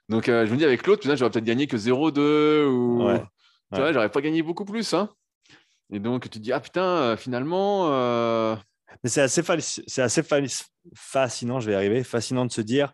Donc, 0.10 0.30
euh, 0.30 0.46
je 0.46 0.52
me 0.52 0.58
dis, 0.58 0.66
avec 0.66 0.86
l'autre, 0.86 1.04
j'aurais 1.04 1.32
peut-être 1.32 1.44
gagné 1.44 1.68
que 1.68 1.78
0,2 1.78 2.66
ou. 2.66 3.06
Ouais. 3.06 3.24
Tu 3.74 3.80
vois, 3.80 3.92
j'aurais 3.92 4.12
pas 4.12 4.22
gagné 4.22 4.44
beaucoup 4.44 4.66
plus. 4.66 4.94
Hein. 4.94 5.10
Et 5.92 6.00
donc, 6.00 6.24
tu 6.24 6.30
te 6.30 6.40
dis, 6.40 6.52
ah 6.54 6.60
putain, 6.60 6.84
euh, 6.84 7.18
finalement. 7.18 7.92
euh, 7.92 8.56
Mais 9.04 9.10
c'est 9.10 9.22
assez, 9.22 9.42
c'est 9.88 10.26
fascinant, 10.96 11.60
je 11.60 11.68
vais 11.68 11.74
y 11.74 11.76
arriver, 11.76 12.04
fascinant 12.04 12.46
de 12.46 12.52
se 12.52 12.62
dire 12.62 12.94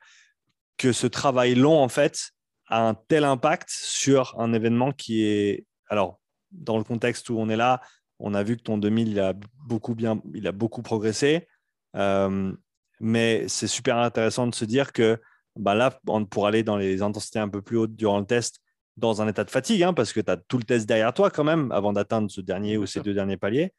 que 0.77 0.91
ce 0.93 1.07
travail 1.07 1.55
long, 1.55 1.77
en 1.77 1.89
fait, 1.89 2.31
a 2.67 2.87
un 2.87 2.93
tel 2.93 3.25
impact 3.25 3.69
sur 3.69 4.39
un 4.39 4.53
événement 4.53 4.91
qui 4.91 5.23
est. 5.23 5.65
Alors, 5.89 6.19
dans 6.51 6.77
le 6.77 6.83
contexte 6.83 7.29
où 7.29 7.37
on 7.37 7.49
est 7.49 7.57
là, 7.57 7.81
on 8.19 8.33
a 8.33 8.43
vu 8.43 8.55
que 8.55 8.61
ton 8.61 8.77
2000, 8.77 9.09
il 9.09 9.19
a 9.19 9.33
beaucoup, 9.65 9.93
bien, 9.93 10.21
il 10.33 10.47
a 10.47 10.51
beaucoup 10.51 10.81
progressé. 10.81 11.47
Euh, 11.95 12.53
mais 13.01 13.47
c'est 13.47 13.67
super 13.67 13.97
intéressant 13.97 14.47
de 14.47 14.55
se 14.55 14.63
dire 14.65 14.93
que 14.93 15.19
bah 15.57 15.75
là, 15.75 15.99
pour 16.29 16.47
aller 16.47 16.63
dans 16.63 16.77
les 16.77 17.01
intensités 17.01 17.39
un 17.39 17.49
peu 17.49 17.61
plus 17.61 17.77
hautes 17.77 17.95
durant 17.95 18.19
le 18.19 18.25
test, 18.25 18.59
dans 18.95 19.21
un 19.21 19.27
état 19.27 19.43
de 19.43 19.49
fatigue, 19.49 19.83
hein, 19.83 19.93
parce 19.93 20.13
que 20.13 20.21
tu 20.21 20.31
as 20.31 20.37
tout 20.37 20.57
le 20.57 20.63
test 20.63 20.87
derrière 20.87 21.13
toi 21.13 21.29
quand 21.29 21.43
même, 21.43 21.71
avant 21.71 21.91
d'atteindre 21.91 22.29
ce 22.31 22.39
dernier 22.39 22.77
ou 22.77 22.85
ces 22.85 22.93
sûr. 22.93 23.03
deux 23.03 23.13
derniers 23.13 23.37
paliers, 23.37 23.73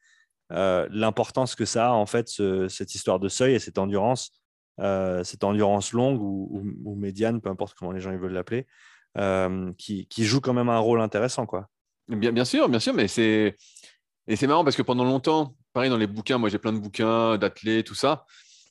euh, 0.51 0.87
l'importance 0.91 1.55
que 1.55 1.65
ça 1.65 1.87
a, 1.87 1.91
en 1.91 2.05
fait, 2.05 2.27
ce- 2.29 2.67
cette 2.67 2.93
histoire 2.93 3.19
de 3.19 3.29
seuil 3.29 3.55
et 3.55 3.59
cette 3.59 3.77
endurance, 3.77 4.31
euh, 4.81 5.23
cette 5.23 5.43
endurance 5.43 5.93
longue 5.93 6.21
ou, 6.21 6.49
ou- 6.51 6.91
ou 6.91 6.95
médiane, 6.95 7.41
peu 7.41 7.49
importe 7.49 7.75
comment 7.77 7.91
les 7.91 8.01
gens 8.01 8.11
ils 8.11 8.17
veulent 8.19 8.33
l'appeler, 8.33 8.67
euh, 9.17 9.71
qui, 9.77 10.07
qui 10.07 10.25
joue 10.25 10.41
quand 10.41 10.53
même 10.53 10.69
un 10.69 10.79
rôle 10.79 10.99
intéressant. 11.01 11.45
Quoi. 11.45 11.69
Bien, 12.07 12.31
bien 12.31 12.45
sûr, 12.45 12.67
bien 12.69 12.79
sûr, 12.79 12.93
mais 12.93 13.07
c'est. 13.07 13.55
Et 14.27 14.35
c'est 14.35 14.47
marrant 14.47 14.63
parce 14.63 14.75
que 14.75 14.81
pendant 14.81 15.03
longtemps, 15.03 15.55
pareil 15.73 15.89
dans 15.89 15.97
les 15.97 16.07
bouquins, 16.07 16.37
moi 16.37 16.49
j'ai 16.49 16.57
plein 16.59 16.73
de 16.73 16.79
bouquins 16.79 17.37
d'athlètes, 17.37 17.85
tout 17.87 17.95
ça. 17.95 18.25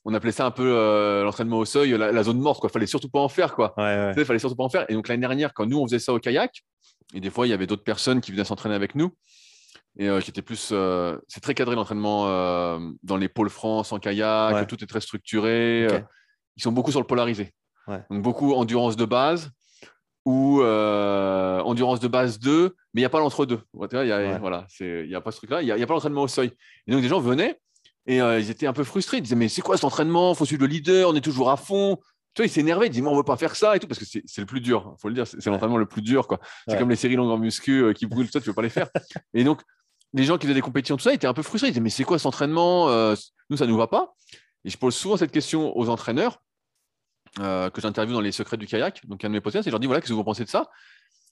On 0.05 0.13
appelait 0.13 0.31
ça 0.33 0.45
un 0.45 0.51
peu 0.51 0.65
euh, 0.65 1.23
l'entraînement 1.23 1.59
au 1.59 1.65
seuil, 1.65 1.91
la, 1.91 2.11
la 2.11 2.23
zone 2.23 2.39
morte. 2.39 2.61
Il 2.63 2.69
fallait 2.69 2.85
surtout 2.87 3.09
pas 3.09 3.19
en 3.19 3.29
faire. 3.29 3.55
quoi. 3.55 3.73
Ouais, 3.77 3.83
ouais. 3.83 4.09
Tu 4.09 4.15
sais, 4.15 4.21
Il 4.21 4.25
fallait 4.25 4.39
surtout 4.39 4.55
pas 4.55 4.63
en 4.63 4.69
faire. 4.69 4.85
Et 4.89 4.93
donc 4.93 5.07
l'année 5.07 5.21
dernière, 5.21 5.53
quand 5.53 5.65
nous 5.65 5.79
on 5.79 5.85
faisait 5.87 5.99
ça 5.99 6.13
au 6.13 6.19
kayak, 6.19 6.63
et 7.13 7.19
des 7.19 7.29
fois 7.29 7.47
il 7.47 7.51
y 7.51 7.53
avait 7.53 7.67
d'autres 7.67 7.83
personnes 7.83 8.19
qui 8.21 8.31
venaient 8.31 8.43
s'entraîner 8.43 8.75
avec 8.75 8.95
nous, 8.95 9.15
et 9.97 10.09
qui 10.21 10.29
était 10.29 10.41
plus. 10.41 10.73
c'est 11.27 11.39
très 11.41 11.53
cadré 11.53 11.75
l'entraînement 11.75 12.25
dans 13.03 13.17
les 13.17 13.29
pôles 13.29 13.49
France, 13.49 13.91
en 13.91 13.99
kayak, 13.99 14.67
tout 14.67 14.83
est 14.83 14.87
très 14.87 15.01
structuré. 15.01 15.87
ils 16.57 16.63
sont 16.63 16.71
beaucoup 16.71 16.91
sur 16.91 16.99
le 16.99 17.07
polarisé. 17.07 17.53
Donc 18.09 18.21
beaucoup 18.21 18.53
endurance 18.53 18.95
de 18.95 19.05
base 19.05 19.51
ou 20.25 20.61
endurance 20.63 21.99
de 21.99 22.07
base 22.07 22.39
2, 22.39 22.75
mais 22.93 23.01
il 23.01 23.03
n'y 23.03 23.05
a 23.05 23.09
pas 23.09 23.19
l'entre-deux. 23.19 23.61
Il 23.73 23.99
n'y 23.99 24.11
a, 24.11 24.37
voilà, 24.39 24.65
a 24.67 25.21
pas 25.21 25.31
ce 25.31 25.37
truc-là, 25.37 25.61
il 25.61 25.73
n'y 25.73 25.83
a, 25.83 25.87
pas 25.87 25.93
l'entraînement 25.93 26.23
au 26.23 26.27
seuil. 26.27 26.51
Et 26.87 26.91
donc, 26.91 27.01
des 27.01 27.07
gens 27.07 27.19
venaient 27.19 27.59
et 28.05 28.17
ils 28.17 28.49
étaient 28.49 28.67
un 28.67 28.73
peu 28.73 28.83
frustrés. 28.83 29.17
Ils 29.17 29.21
disaient, 29.21 29.35
mais 29.35 29.49
c'est 29.49 29.61
quoi 29.61 29.77
cet 29.77 29.85
entraînement? 29.85 30.33
Il 30.33 30.35
faut 30.35 30.45
suivre 30.45 30.61
le 30.61 30.67
leader, 30.67 31.09
on 31.09 31.15
est 31.15 31.21
toujours 31.21 31.49
à 31.49 31.57
fond. 31.57 31.97
Tu 32.33 32.41
vois, 32.41 32.47
ils 32.47 32.49
s'énervaient, 32.49 32.87
ils 32.87 32.89
disaient, 32.89 33.05
on 33.05 33.11
ne 33.11 33.17
veut 33.17 33.23
pas 33.23 33.37
faire 33.37 33.55
ça 33.55 33.75
et 33.75 33.79
tout, 33.79 33.87
parce 33.87 33.99
que 33.99 34.05
c'est 34.05 34.41
le 34.41 34.45
plus 34.45 34.59
dur. 34.59 34.95
Il 34.97 35.01
faut 35.01 35.07
le 35.07 35.13
dire, 35.13 35.27
c'est 35.27 35.45
l'entraînement 35.45 35.77
le 35.77 35.85
plus 35.85 36.01
dur. 36.01 36.27
C'est 36.67 36.77
comme 36.77 36.89
les 36.89 36.95
séries 36.95 37.15
longues 37.15 37.31
en 37.31 37.37
muscu 37.37 37.93
qui 37.93 38.05
brûlent, 38.05 38.29
toi, 38.29 38.41
tu 38.41 38.47
ne 38.47 38.51
veux 38.51 38.55
pas 38.55 38.61
les 38.61 38.69
faire. 38.69 38.89
et 39.33 39.43
donc, 39.43 39.61
les 40.13 40.23
gens 40.23 40.37
qui 40.37 40.47
faisaient 40.47 40.53
des 40.53 40.61
compétitions, 40.61 40.97
tout 40.97 41.03
ça, 41.03 41.11
ils 41.11 41.15
étaient 41.15 41.27
un 41.27 41.33
peu 41.33 41.43
frustrés. 41.43 41.69
Ils 41.69 41.71
disaient, 41.71 41.81
mais 41.81 41.89
c'est 41.89 42.03
quoi 42.03 42.17
cet 42.17 42.25
entraînement? 42.25 42.87
Nous, 43.49 43.57
ça 43.57 43.65
ne 43.65 43.71
nous 43.71 43.77
va 43.77 43.87
pas. 43.87 44.15
Et 44.65 44.69
je 44.69 44.77
pose 44.77 44.95
souvent 44.95 45.17
cette 45.17 45.31
question 45.31 45.77
aux 45.77 45.89
entraîneurs 45.89 46.41
euh, 47.39 47.69
que 47.69 47.81
j'interviewe 47.81 48.13
dans 48.13 48.21
les 48.21 48.31
secrets 48.31 48.57
du 48.57 48.67
kayak, 48.67 49.05
donc 49.07 49.23
un 49.25 49.29
de 49.29 49.33
mes 49.33 49.41
podcasts, 49.41 49.67
et 49.67 49.69
je 49.69 49.73
leur 49.73 49.79
dis 49.79 49.87
voilà, 49.87 50.01
qu'est-ce 50.01 50.11
que 50.11 50.15
vous 50.15 50.23
pensez 50.23 50.45
de 50.45 50.49
ça? 50.49 50.69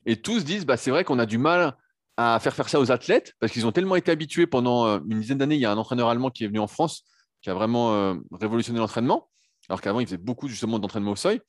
Et 0.05 0.19
tous 0.19 0.43
disent 0.43 0.65
bah, 0.65 0.77
c'est 0.77 0.91
vrai 0.91 1.03
qu'on 1.03 1.19
a 1.19 1.25
du 1.25 1.37
mal 1.37 1.77
à 2.21 2.39
faire 2.39 2.55
faire 2.55 2.69
ça 2.69 2.79
aux 2.79 2.91
athlètes 2.91 3.33
parce 3.39 3.51
qu'ils 3.51 3.65
ont 3.65 3.71
tellement 3.71 3.95
été 3.95 4.11
habitués 4.11 4.47
pendant 4.47 4.85
euh, 4.85 4.99
une 5.09 5.19
dizaine 5.19 5.37
d'années. 5.37 5.55
Il 5.55 5.61
y 5.61 5.65
a 5.65 5.71
un 5.71 5.77
entraîneur 5.77 6.09
allemand 6.09 6.29
qui 6.29 6.43
est 6.43 6.47
venu 6.47 6.59
en 6.59 6.67
France 6.67 7.03
qui 7.41 7.49
a 7.49 7.53
vraiment 7.53 7.93
euh, 7.93 8.15
révolutionné 8.39 8.79
l'entraînement, 8.79 9.29
alors 9.67 9.81
qu'avant 9.81 9.99
il 9.99 10.05
faisait 10.05 10.17
beaucoup 10.17 10.47
justement 10.47 10.79
d'entraînement 10.79 11.11
au 11.11 11.15
seuil. 11.15 11.41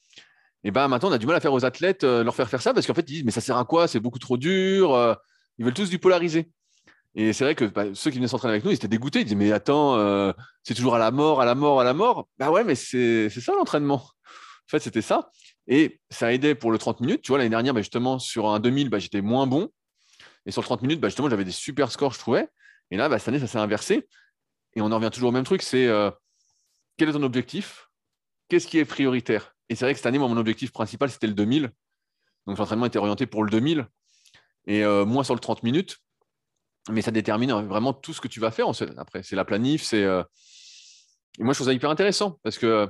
Et 0.64 0.70
ben 0.70 0.88
maintenant 0.88 1.10
on 1.10 1.12
a 1.12 1.18
du 1.18 1.26
mal 1.26 1.36
à 1.36 1.40
faire 1.40 1.52
aux 1.52 1.64
athlètes 1.64 2.04
leur 2.04 2.34
faire 2.34 2.48
faire 2.48 2.62
ça 2.62 2.72
parce 2.72 2.86
qu'en 2.86 2.94
fait 2.94 3.02
ils 3.02 3.14
disent 3.14 3.24
mais 3.24 3.32
ça 3.32 3.40
sert 3.40 3.56
à 3.56 3.64
quoi? 3.64 3.88
C'est 3.88 4.00
beaucoup 4.00 4.20
trop 4.20 4.36
dur. 4.36 5.16
ils 5.58 5.64
veulent 5.64 5.74
tous 5.74 5.90
du 5.90 5.98
polarisé. 5.98 6.50
Et 7.14 7.34
c'est 7.34 7.44
vrai 7.44 7.54
que 7.54 7.66
bah, 7.66 7.86
ceux 7.92 8.10
qui 8.10 8.16
venaient 8.16 8.28
s'entraîner 8.28 8.52
avec 8.52 8.64
nous, 8.64 8.70
ils 8.70 8.74
étaient 8.74 8.88
dégoûtés. 8.88 9.20
Ils 9.20 9.24
disaient 9.24 9.34
Mais 9.34 9.52
attends, 9.52 10.32
c'est 10.62 10.74
toujours 10.74 10.94
à 10.94 10.98
la 10.98 11.10
mort, 11.10 11.40
à 11.40 11.44
la 11.44 11.54
mort, 11.56 11.80
à 11.80 11.84
la 11.84 11.94
mort. 11.94 12.28
Bah 12.38 12.50
ouais, 12.50 12.64
mais 12.64 12.76
c'est 12.76 13.28
ça 13.28 13.52
l'entraînement. 13.52 13.96
En 13.96 14.68
fait, 14.68 14.78
c'était 14.78 15.02
ça. 15.02 15.30
Et 15.66 16.00
ça 16.10 16.28
a 16.28 16.32
aidé 16.32 16.54
pour 16.54 16.72
le 16.72 16.78
30 16.78 17.00
minutes. 17.00 17.22
Tu 17.22 17.28
vois, 17.28 17.38
l'année 17.38 17.50
dernière, 17.50 17.74
bah, 17.74 17.80
justement, 17.80 18.18
sur 18.18 18.48
un 18.48 18.60
2000, 18.60 18.88
bah, 18.88 18.98
j'étais 18.98 19.20
moins 19.20 19.46
bon. 19.46 19.68
Et 20.46 20.50
sur 20.50 20.60
le 20.62 20.66
30 20.66 20.82
minutes, 20.82 21.00
bah, 21.00 21.08
justement, 21.08 21.30
j'avais 21.30 21.44
des 21.44 21.52
super 21.52 21.90
scores, 21.92 22.12
je 22.12 22.18
trouvais. 22.18 22.48
Et 22.90 22.96
là, 22.96 23.08
cette 23.18 23.28
année, 23.28 23.38
ça 23.38 23.46
s'est 23.46 23.58
inversé. 23.58 24.08
Et 24.74 24.80
on 24.80 24.90
en 24.90 24.96
revient 24.96 25.10
toujours 25.12 25.28
au 25.28 25.32
même 25.32 25.44
truc 25.44 25.62
c'est 25.62 25.86
euh, 25.86 26.10
quel 26.96 27.08
est 27.08 27.12
ton 27.12 27.22
objectif? 27.22 27.88
Qu'est-ce 28.48 28.66
qui 28.66 28.78
est 28.78 28.84
prioritaire? 28.84 29.54
Et 29.68 29.74
c'est 29.74 29.84
vrai 29.84 29.92
que 29.92 29.98
cette 29.98 30.06
année, 30.06 30.18
mon 30.18 30.36
objectif 30.36 30.72
principal, 30.72 31.10
c'était 31.10 31.26
le 31.26 31.34
2000. 31.34 31.70
Donc, 32.46 32.58
l'entraînement 32.58 32.86
était 32.86 32.98
orienté 32.98 33.26
pour 33.26 33.44
le 33.44 33.50
2000 33.50 33.86
et 34.66 34.84
euh, 34.84 35.04
moins 35.04 35.24
sur 35.24 35.34
le 35.34 35.40
30 35.40 35.62
minutes. 35.62 35.98
Mais 36.90 37.02
ça 37.02 37.12
détermine 37.12 37.52
vraiment 37.52 37.92
tout 37.92 38.12
ce 38.12 38.20
que 38.20 38.28
tu 38.28 38.40
vas 38.40 38.50
faire. 38.50 38.66
Après, 38.96 39.22
c'est 39.22 39.36
la 39.36 39.44
planif. 39.44 39.92
Euh, 39.94 40.24
Et 41.38 41.44
moi, 41.44 41.52
je 41.52 41.58
trouve 41.58 41.68
ça 41.68 41.72
hyper 41.72 41.90
intéressant 41.90 42.40
parce 42.42 42.58
que 42.58 42.88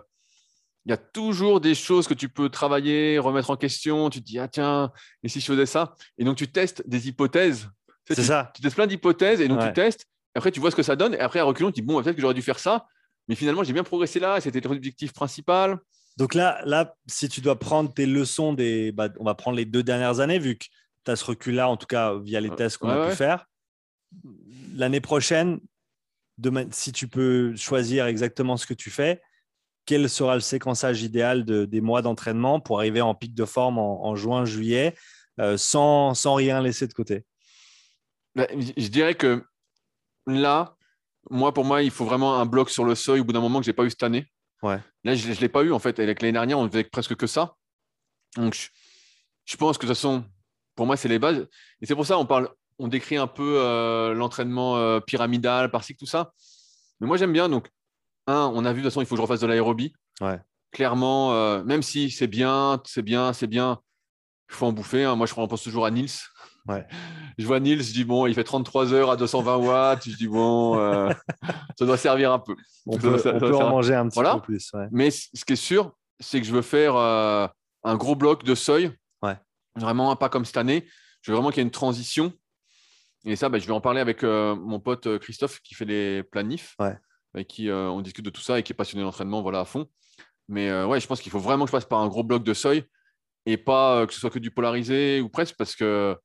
il 0.84 0.90
y 0.90 0.92
a 0.92 0.96
toujours 0.96 1.60
des 1.60 1.74
choses 1.74 2.08
que 2.08 2.14
tu 2.14 2.28
peux 2.28 2.48
travailler, 2.48 3.18
remettre 3.18 3.50
en 3.50 3.56
question. 3.56 4.10
Tu 4.10 4.20
te 4.20 4.24
dis, 4.24 4.38
ah 4.38 4.48
tiens, 4.48 4.90
et 5.22 5.28
si 5.28 5.40
je 5.40 5.46
faisais 5.46 5.66
ça? 5.66 5.94
Et 6.18 6.24
donc, 6.24 6.36
tu 6.36 6.50
testes 6.50 6.82
des 6.86 7.08
hypothèses. 7.08 7.68
C'est 8.08 8.22
ça. 8.22 8.50
Tu 8.54 8.62
testes 8.62 8.74
plein 8.74 8.86
d'hypothèses 8.86 9.40
et 9.40 9.48
donc 9.48 9.60
tu 9.60 9.72
testes. 9.72 10.06
Et 10.34 10.38
après, 10.38 10.50
tu 10.50 10.60
vois 10.60 10.70
ce 10.70 10.76
que 10.76 10.82
ça 10.82 10.96
donne. 10.96 11.14
Et 11.14 11.20
après, 11.20 11.38
à 11.38 11.44
reculons, 11.44 11.70
tu 11.70 11.80
dis, 11.80 11.86
bon, 11.86 12.02
peut-être 12.02 12.16
que 12.16 12.22
j'aurais 12.22 12.34
dû 12.34 12.42
faire 12.42 12.58
ça. 12.58 12.86
Mais 13.28 13.36
finalement, 13.36 13.62
j'ai 13.62 13.72
bien 13.72 13.84
progressé 13.84 14.18
là. 14.18 14.40
C'était 14.40 14.60
l'objectif 14.60 15.12
principal. 15.12 15.78
Donc 16.16 16.34
là, 16.34 16.60
là, 16.64 16.94
si 17.06 17.28
tu 17.28 17.40
dois 17.40 17.58
prendre 17.58 17.92
tes 17.94 18.06
leçons 18.06 18.52
des. 18.52 18.92
Bah, 18.92 19.08
on 19.20 19.24
va 19.24 19.34
prendre 19.34 19.56
les 19.56 19.64
deux 19.64 19.82
dernières 19.82 20.20
années, 20.20 20.38
vu 20.38 20.58
que 20.58 20.64
tu 21.04 21.10
as 21.10 21.16
ce 21.16 21.24
recul-là, 21.24 21.68
en 21.68 21.76
tout 21.76 21.86
cas 21.86 22.18
via 22.18 22.40
les 22.40 22.50
tests 22.50 22.78
qu'on 22.78 22.88
a 22.88 23.08
pu 23.08 23.14
faire. 23.14 23.46
L'année 24.74 25.00
prochaine, 25.00 25.60
si 26.70 26.92
tu 26.92 27.08
peux 27.08 27.54
choisir 27.56 28.06
exactement 28.06 28.56
ce 28.56 28.66
que 28.66 28.74
tu 28.74 28.90
fais, 28.90 29.22
quel 29.84 30.08
sera 30.08 30.34
le 30.34 30.40
séquençage 30.40 31.02
idéal 31.02 31.44
des 31.44 31.80
mois 31.80 32.02
d'entraînement 32.02 32.60
pour 32.60 32.78
arriver 32.78 33.00
en 33.00 33.14
pic 33.14 33.34
de 33.34 33.44
forme 33.44 33.78
en, 33.78 34.14
juin, 34.14 34.44
juillet, 34.44 34.94
euh, 35.40 35.56
sans, 35.56 36.14
rien 36.34 36.60
laisser 36.60 36.86
de 36.86 36.92
côté? 36.92 37.24
Bah, 38.34 38.46
Je 38.52 38.88
dirais 38.88 39.14
que 39.14 39.44
là, 40.26 40.76
moi, 41.30 41.52
pour 41.52 41.64
moi, 41.64 41.82
il 41.82 41.90
faut 41.90 42.04
vraiment 42.04 42.38
un 42.38 42.46
bloc 42.46 42.70
sur 42.70 42.84
le 42.84 42.94
seuil 42.94 43.20
au 43.20 43.24
bout 43.24 43.32
d'un 43.32 43.40
moment 43.40 43.60
que 43.60 43.66
je 43.66 43.70
n'ai 43.70 43.74
pas 43.74 43.84
eu 43.84 43.90
cette 43.90 44.02
année. 44.02 44.26
Ouais. 44.62 44.78
Là, 45.04 45.14
je 45.14 45.28
ne 45.28 45.34
l'ai 45.34 45.48
pas 45.48 45.62
eu 45.62 45.72
en 45.72 45.78
fait. 45.78 45.98
Avec 45.98 46.22
l'année 46.22 46.32
dernière, 46.32 46.58
on 46.58 46.68
faisait 46.68 46.84
presque 46.84 47.16
que 47.16 47.26
ça. 47.26 47.56
Donc, 48.36 48.54
je, 49.44 49.56
pense 49.56 49.76
que 49.76 49.86
de 49.86 49.88
toute 49.88 49.96
façon, 49.96 50.24
pour 50.76 50.86
moi, 50.86 50.96
c'est 50.96 51.08
les 51.08 51.18
bases. 51.18 51.48
Et 51.80 51.86
c'est 51.86 51.94
pour 51.94 52.06
ça 52.06 52.18
on 52.18 52.26
parle, 52.26 52.48
on 52.78 52.88
décrit 52.88 53.16
un 53.16 53.26
peu 53.26 53.58
euh, 53.58 54.14
l'entraînement 54.14 54.76
euh, 54.76 55.00
pyramidal, 55.00 55.70
par-ci, 55.70 55.96
tout 55.96 56.06
ça. 56.06 56.32
Mais 57.00 57.06
moi, 57.06 57.16
j'aime 57.16 57.32
bien. 57.32 57.48
Donc, 57.48 57.68
un, 58.26 58.50
on 58.54 58.64
a 58.64 58.72
vu 58.72 58.80
de 58.80 58.84
toute 58.84 58.92
façon, 58.92 59.00
il 59.00 59.06
faut 59.06 59.14
que 59.14 59.18
je 59.18 59.22
refasse 59.22 59.40
de 59.40 59.46
l'aérobie. 59.46 59.92
Clairement, 60.72 61.34
euh, 61.34 61.62
même 61.64 61.82
si 61.82 62.10
c'est 62.10 62.26
bien, 62.26 62.80
c'est 62.86 63.02
bien, 63.02 63.32
c'est 63.32 63.46
bien, 63.46 63.80
il 64.48 64.54
faut 64.54 64.66
en 64.66 64.72
bouffer. 64.72 65.04
Hein. 65.04 65.16
Moi, 65.16 65.26
je 65.26 65.34
pense 65.34 65.62
toujours 65.62 65.84
à 65.86 65.90
Nils. 65.90 66.10
Je 67.38 67.46
vois 67.46 67.58
Nils, 67.58 67.82
je 67.82 67.92
dis 67.92 68.04
bon, 68.04 68.26
il 68.26 68.34
fait 68.34 68.44
33 68.44 68.92
heures 68.92 69.10
à 69.10 69.16
220 69.16 69.56
watts. 69.56 70.08
Je 70.08 70.16
dis 70.16 70.28
bon, 70.28 70.78
euh, 70.78 71.10
ça 71.78 71.84
doit 71.84 71.96
servir 71.96 72.30
un 72.30 72.38
peu. 72.38 72.54
On 72.86 72.98
peut, 72.98 73.16
en 73.56 73.70
manger 73.70 73.94
un 73.94 74.08
petit 74.08 74.22
peu 74.22 74.40
plus. 74.40 74.70
Mais 74.92 75.10
ce 75.10 75.44
qui 75.44 75.54
est 75.54 75.56
sûr, 75.56 75.92
c'est 76.20 76.40
que 76.40 76.46
je 76.46 76.52
veux 76.52 76.62
faire 76.62 76.94
euh, 76.94 77.48
un 77.82 77.96
gros 77.96 78.14
bloc 78.14 78.44
de 78.44 78.54
seuil. 78.54 78.92
Vraiment 79.74 80.14
pas 80.14 80.28
comme 80.28 80.44
cette 80.44 80.58
année. 80.58 80.86
Je 81.22 81.32
veux 81.32 81.36
vraiment 81.36 81.48
qu'il 81.48 81.56
y 81.56 81.60
ait 81.62 81.64
une 81.64 81.70
transition. 81.70 82.32
Et 83.24 83.34
ça, 83.34 83.48
bah, 83.48 83.58
je 83.58 83.66
vais 83.66 83.72
en 83.72 83.80
parler 83.80 84.00
avec 84.00 84.22
mon 84.22 84.78
pote 84.78 85.18
Christophe 85.18 85.60
qui 85.62 85.74
fait 85.74 85.86
les 85.86 86.22
planifs 86.22 86.76
avec 87.34 87.48
qui 87.48 87.68
euh, 87.68 87.88
on 87.90 88.00
discute 88.00 88.24
de 88.24 88.30
tout 88.30 88.40
ça 88.40 88.58
et 88.58 88.62
qui 88.62 88.72
est 88.72 88.76
passionné 88.76 89.04
d'entraînement 89.04 89.42
voilà, 89.42 89.60
à 89.60 89.64
fond. 89.64 89.88
Mais 90.48 90.68
euh, 90.68 90.86
ouais, 90.86 91.00
je 91.00 91.06
pense 91.06 91.20
qu'il 91.20 91.32
faut 91.32 91.38
vraiment 91.38 91.64
que 91.64 91.70
je 91.70 91.76
passe 91.76 91.84
par 91.84 92.00
un 92.00 92.08
gros 92.08 92.22
bloc 92.22 92.44
de 92.44 92.54
seuil 92.54 92.84
et 93.46 93.56
pas 93.56 93.96
euh, 93.96 94.06
que 94.06 94.12
ce 94.12 94.20
soit 94.20 94.30
que 94.30 94.38
du 94.38 94.50
polarisé 94.50 95.20
ou 95.20 95.28
presque 95.28 95.56
parce 95.56 95.74
que. 95.74 96.16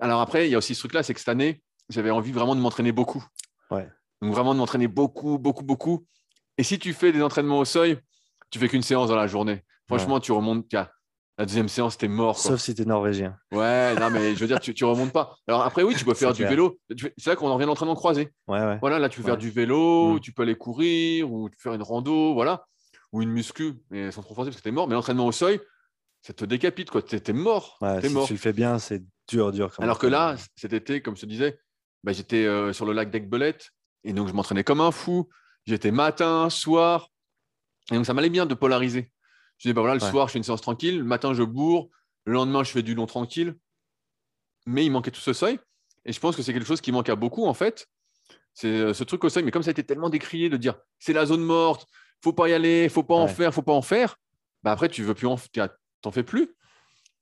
Alors 0.00 0.20
après, 0.20 0.48
il 0.48 0.50
y 0.50 0.54
a 0.54 0.58
aussi 0.58 0.74
ce 0.74 0.80
truc-là, 0.80 1.02
c'est 1.02 1.14
que 1.14 1.20
cette 1.20 1.28
année, 1.28 1.62
j'avais 1.88 2.10
envie 2.10 2.32
vraiment 2.32 2.56
de 2.56 2.60
m'entraîner 2.60 2.92
beaucoup. 2.92 3.24
Ouais. 3.70 3.88
Donc 4.20 4.32
vraiment 4.32 4.52
de 4.52 4.58
m'entraîner 4.58 4.88
beaucoup, 4.88 5.38
beaucoup, 5.38 5.62
beaucoup. 5.62 6.06
Et 6.58 6.62
si 6.62 6.78
tu 6.78 6.92
fais 6.92 7.12
des 7.12 7.22
entraînements 7.22 7.58
au 7.58 7.64
seuil, 7.64 7.98
tu 8.50 8.58
fais 8.58 8.68
qu'une 8.68 8.82
séance 8.82 9.08
dans 9.08 9.16
la 9.16 9.26
journée. 9.26 9.62
Franchement, 9.86 10.18
tu 10.18 10.32
remontes 10.32 10.68
la 11.36 11.46
deuxième 11.46 11.68
séance, 11.68 11.98
t'es 11.98 12.06
mort. 12.06 12.38
Sauf 12.38 12.60
si 12.60 12.74
t'es 12.74 12.84
norvégien. 12.84 13.36
Ouais, 13.50 13.94
non, 13.96 14.08
mais 14.10 14.34
je 14.34 14.40
veux 14.40 14.46
dire, 14.46 14.60
tu, 14.60 14.72
tu 14.72 14.84
remontes 14.84 15.12
pas. 15.12 15.36
Alors 15.48 15.62
après, 15.62 15.82
oui, 15.82 15.94
tu 15.96 16.04
peux 16.04 16.14
faire 16.14 16.32
du 16.32 16.44
vélo. 16.44 16.78
C'est 17.16 17.26
là 17.26 17.36
qu'on 17.36 17.48
en 17.48 17.54
revient 17.54 17.64
à 17.64 17.66
l'entraînement 17.66 17.96
croisé. 17.96 18.32
Ouais, 18.46 18.60
ouais. 18.60 18.78
Voilà, 18.80 18.98
là, 18.98 19.08
tu 19.08 19.20
peux 19.20 19.26
faire 19.26 19.36
du 19.36 19.50
vélo, 19.50 20.14
mm. 20.14 20.20
tu 20.20 20.32
peux 20.32 20.42
aller 20.42 20.54
courir 20.54 21.32
ou 21.32 21.48
tu 21.48 21.56
peux 21.56 21.62
faire 21.62 21.74
une 21.74 21.82
rando, 21.82 22.34
voilà. 22.34 22.66
Ou 23.12 23.22
une 23.22 23.30
muscu, 23.30 23.74
mais 23.90 24.10
sans 24.10 24.22
trop 24.22 24.34
forcer 24.34 24.50
parce 24.50 24.60
que 24.60 24.64
t'es 24.64 24.70
mort. 24.70 24.86
Mais 24.86 24.94
l'entraînement 24.94 25.26
au 25.26 25.32
seuil, 25.32 25.60
ça 26.22 26.32
te 26.32 26.44
décapite, 26.44 26.90
quoi. 26.90 27.02
T'es 27.02 27.32
mort. 27.32 27.78
si 28.00 28.08
mort. 28.10 28.26
tu 28.26 28.34
le 28.34 28.38
fais 28.38 28.52
bien, 28.52 28.78
c'est 28.78 29.02
dur, 29.28 29.50
dur. 29.50 29.72
Alors 29.78 29.98
que 29.98 30.06
là, 30.06 30.36
cet 30.56 30.72
été, 30.72 31.02
comme 31.02 31.16
je 31.16 31.22
te 31.22 31.26
disais, 31.26 31.58
bah, 32.04 32.12
j'étais 32.12 32.44
euh, 32.44 32.72
sur 32.72 32.86
le 32.86 32.92
lac 32.92 33.10
d'Aigbelette 33.10 33.70
et 34.04 34.12
donc 34.12 34.28
je 34.28 34.34
m'entraînais 34.34 34.64
comme 34.64 34.80
un 34.80 34.92
fou. 34.92 35.28
J'étais 35.66 35.90
matin, 35.90 36.48
soir. 36.50 37.08
Et 37.90 37.96
donc 37.96 38.06
ça 38.06 38.14
m'allait 38.14 38.30
bien 38.30 38.46
de 38.46 38.54
polariser. 38.54 39.10
Je 39.64 39.70
dis, 39.70 39.72
bah 39.72 39.80
voilà, 39.80 39.94
le 39.94 40.00
soir, 40.00 40.28
je 40.28 40.32
fais 40.32 40.38
une 40.38 40.44
séance 40.44 40.60
tranquille. 40.60 40.98
Le 40.98 41.04
matin, 41.04 41.32
je 41.32 41.42
bourre. 41.42 41.88
Le 42.26 42.34
lendemain, 42.34 42.62
je 42.64 42.70
fais 42.70 42.82
du 42.82 42.94
long 42.94 43.06
tranquille. 43.06 43.56
Mais 44.66 44.84
il 44.84 44.90
manquait 44.90 45.10
tout 45.10 45.22
ce 45.22 45.32
seuil. 45.32 45.58
Et 46.04 46.12
je 46.12 46.20
pense 46.20 46.36
que 46.36 46.42
c'est 46.42 46.52
quelque 46.52 46.66
chose 46.66 46.82
qui 46.82 46.92
manque 46.92 47.08
à 47.08 47.16
beaucoup, 47.16 47.46
en 47.46 47.54
fait. 47.54 47.86
C'est 48.52 48.68
euh, 48.68 48.92
ce 48.92 49.04
truc 49.04 49.24
au 49.24 49.30
seuil. 49.30 49.42
Mais 49.42 49.50
comme 49.50 49.62
ça 49.62 49.70
a 49.70 49.72
été 49.72 49.82
tellement 49.82 50.10
décrié 50.10 50.50
de 50.50 50.58
dire 50.58 50.74
c'est 50.98 51.14
la 51.14 51.24
zone 51.24 51.42
morte, 51.42 51.86
faut 52.22 52.34
pas 52.34 52.50
y 52.50 52.52
aller, 52.52 52.90
faut 52.90 53.02
pas 53.02 53.14
en 53.14 53.26
faire, 53.26 53.54
faut 53.54 53.62
pas 53.62 53.72
en 53.72 53.82
faire, 53.82 54.16
bah 54.62 54.72
après, 54.72 54.90
tu 54.90 55.02
veux 55.02 55.14
plus 55.14 55.26
en 55.26 55.38
t'en 56.02 56.10
fais 56.10 56.22
plus. 56.22 56.54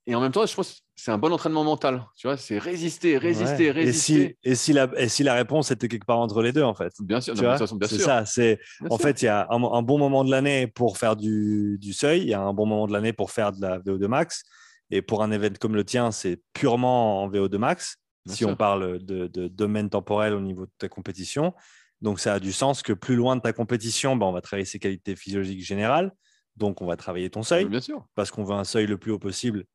Et 0.05 0.15
en 0.15 0.21
même 0.21 0.31
temps, 0.31 0.45
je 0.45 0.53
pense 0.53 0.73
que 0.73 0.79
c'est 0.95 1.11
un 1.11 1.17
bon 1.17 1.31
entraînement 1.31 1.63
mental. 1.63 2.05
Tu 2.17 2.27
vois, 2.27 2.35
c'est 2.35 2.57
résister, 2.57 3.17
résister, 3.17 3.71
résister. 3.71 3.79
Et 3.83 3.93
si, 3.93 4.35
et, 4.43 4.55
si 4.55 4.73
la, 4.73 4.89
et 4.97 5.07
si 5.07 5.23
la 5.23 5.33
réponse 5.33 5.71
était 5.71 5.87
quelque 5.87 6.05
part 6.05 6.19
entre 6.19 6.41
les 6.41 6.51
deux, 6.51 6.63
en 6.63 6.73
fait 6.73 6.91
Bien 6.99 7.21
sûr, 7.21 7.35
c'est 7.37 7.99
ça. 7.99 8.25
C'est, 8.25 8.59
en 8.89 8.97
fait, 8.97 9.21
il 9.21 9.25
y 9.25 9.29
a 9.29 9.47
un, 9.49 9.81
bon 9.81 9.97
moment 9.97 10.25
de 10.25 10.31
l'année 10.31 10.67
pour 10.67 10.97
faire 10.97 11.15
du, 11.15 11.77
du, 11.79 11.93
seuil, 11.93 12.21
il 12.21 12.27
y 12.27 12.33
a 12.33 12.41
un 12.41 12.53
bon 12.53 12.65
moment 12.65 12.87
de 12.87 12.93
l'année 12.93 13.13
pour 13.13 13.31
faire 13.31 13.53
de 13.53 13.61
la 13.61 13.79
VO2 13.79 14.07
max. 14.07 14.43
Et 14.91 15.01
pour 15.01 15.23
un 15.23 15.31
événement 15.31 15.57
comme 15.59 15.75
le 15.75 15.85
tien, 15.85 16.11
c'est 16.11 16.41
purement 16.51 17.23
en 17.23 17.29
VO2 17.29 17.57
max, 17.57 17.97
si 18.27 18.43
on 18.43 18.57
parle 18.57 18.99
de, 19.03 19.27
domaine 19.47 19.89
temporel 19.89 20.33
au 20.33 20.41
niveau 20.41 20.65
de 20.65 20.71
ta 20.77 20.89
compétition. 20.89 21.53
Donc, 22.01 22.19
ça 22.19 22.33
a 22.33 22.39
du 22.41 22.51
sens 22.51 22.81
que 22.81 22.91
plus 22.91 23.15
loin 23.15 23.37
de 23.37 23.41
ta 23.41 23.53
compétition, 23.53 24.17
ben, 24.17 24.25
on 24.25 24.33
va 24.33 24.41
travailler 24.41 24.65
ses 24.65 24.79
qualités 24.79 25.15
physiologiques 25.15 25.63
générales. 25.63 26.11
Donc, 26.57 26.81
on 26.81 26.85
va 26.85 26.97
travailler 26.97 27.29
ton 27.29 27.43
seuil. 27.43 27.63
Bien 27.65 27.79
sûr. 27.79 28.05
Parce 28.13 28.29
qu'on 28.29 28.43
veut 28.43 28.53
un 28.53 28.65
seuil 28.65 28.85
le 28.85 28.97
plus 28.97 29.11
haut 29.11 29.19
possible 29.19 29.65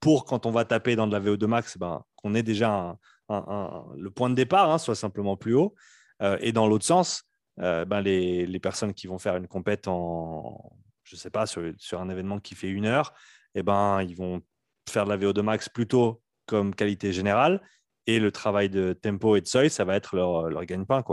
pour 0.00 0.24
quand 0.24 0.46
on 0.46 0.50
va 0.50 0.64
taper 0.64 0.96
dans 0.96 1.06
de 1.06 1.12
la 1.12 1.20
VO2 1.20 1.46
max, 1.46 1.78
ben, 1.78 2.02
qu'on 2.16 2.34
ait 2.34 2.42
déjà 2.42 2.96
le 3.28 4.08
point 4.08 4.30
de 4.30 4.34
départ 4.34 4.70
hein, 4.70 4.78
soit 4.78 4.94
simplement 4.94 5.36
plus 5.36 5.54
haut. 5.54 5.74
Euh, 6.22 6.38
et 6.40 6.52
dans 6.52 6.66
l'autre 6.66 6.84
sens, 6.84 7.24
euh, 7.60 7.84
ben, 7.84 8.00
les, 8.00 8.60
personnes 8.60 8.94
qui 8.94 9.06
vont 9.06 9.18
faire 9.18 9.36
une 9.36 9.48
compète 9.48 9.88
en, 9.88 10.72
je 11.04 11.16
sais 11.16 11.30
pas, 11.30 11.46
sur, 11.46 11.62
un 11.92 12.08
événement 12.08 12.38
qui 12.38 12.54
fait 12.54 12.68
une 12.68 12.86
heure, 12.86 13.12
eh 13.54 13.62
ben, 13.62 14.02
ils 14.02 14.16
vont 14.16 14.40
faire 14.88 15.04
de 15.04 15.10
la 15.10 15.18
VO2 15.18 15.42
max 15.42 15.68
plutôt 15.68 16.22
comme 16.46 16.74
qualité 16.74 17.12
générale 17.12 17.60
et 18.06 18.18
le 18.18 18.32
travail 18.32 18.70
de 18.70 18.94
tempo 18.94 19.36
et 19.36 19.42
de 19.42 19.46
seuil, 19.46 19.68
ça 19.68 19.84
va 19.84 19.94
être 19.94 20.16
leur, 20.16 20.48
leur 20.48 20.64
gagne-pain. 20.64 21.04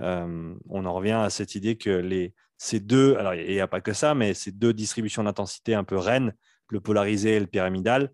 Euh, 0.00 0.54
on 0.68 0.84
en 0.84 0.92
revient 0.92 1.12
à 1.12 1.30
cette 1.30 1.54
idée 1.54 1.76
que 1.76 1.90
les, 1.90 2.34
ces 2.58 2.80
deux, 2.80 3.16
alors 3.16 3.34
il 3.34 3.50
n'y 3.50 3.60
a 3.60 3.66
pas 3.66 3.80
que 3.80 3.92
ça, 3.94 4.14
mais 4.14 4.34
ces 4.34 4.52
deux 4.52 4.74
distributions 4.74 5.24
d'intensité 5.24 5.74
un 5.74 5.84
peu 5.84 5.96
reines, 5.96 6.34
le 6.68 6.80
polarisé 6.80 7.36
et 7.36 7.40
le 7.40 7.46
pyramidal, 7.46 8.12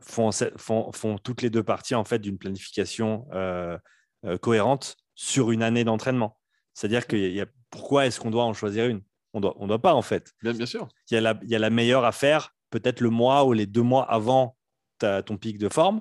font, 0.00 0.30
font, 0.56 0.92
font 0.92 1.18
toutes 1.18 1.42
les 1.42 1.50
deux 1.50 1.62
parties 1.62 1.94
en 1.94 2.04
fait 2.04 2.18
d'une 2.18 2.38
planification 2.38 3.26
euh, 3.32 3.76
euh, 4.24 4.38
cohérente 4.38 4.96
sur 5.14 5.50
une 5.50 5.62
année 5.62 5.84
d'entraînement. 5.84 6.38
C'est-à-dire 6.74 7.06
que 7.06 7.16
y 7.16 7.40
a, 7.40 7.46
pourquoi 7.70 8.06
est-ce 8.06 8.20
qu'on 8.20 8.30
doit 8.30 8.44
en 8.44 8.54
choisir 8.54 8.86
une? 8.86 9.02
On 9.32 9.38
ne 9.38 9.42
doit, 9.42 9.54
on 9.58 9.66
doit 9.66 9.82
pas 9.82 9.94
en 9.94 10.02
fait. 10.02 10.32
Bien, 10.42 10.52
bien 10.52 10.66
sûr. 10.66 10.88
Il 11.10 11.14
y, 11.14 11.16
a 11.16 11.20
la, 11.20 11.38
il 11.42 11.50
y 11.50 11.54
a 11.54 11.58
la 11.58 11.70
meilleure 11.70 12.04
à 12.04 12.12
faire 12.12 12.54
peut-être 12.70 13.00
le 13.00 13.10
mois 13.10 13.44
ou 13.44 13.52
les 13.52 13.66
deux 13.66 13.82
mois 13.82 14.10
avant 14.10 14.56
ta, 14.98 15.22
ton 15.22 15.36
pic 15.36 15.58
de 15.58 15.68
forme 15.68 16.00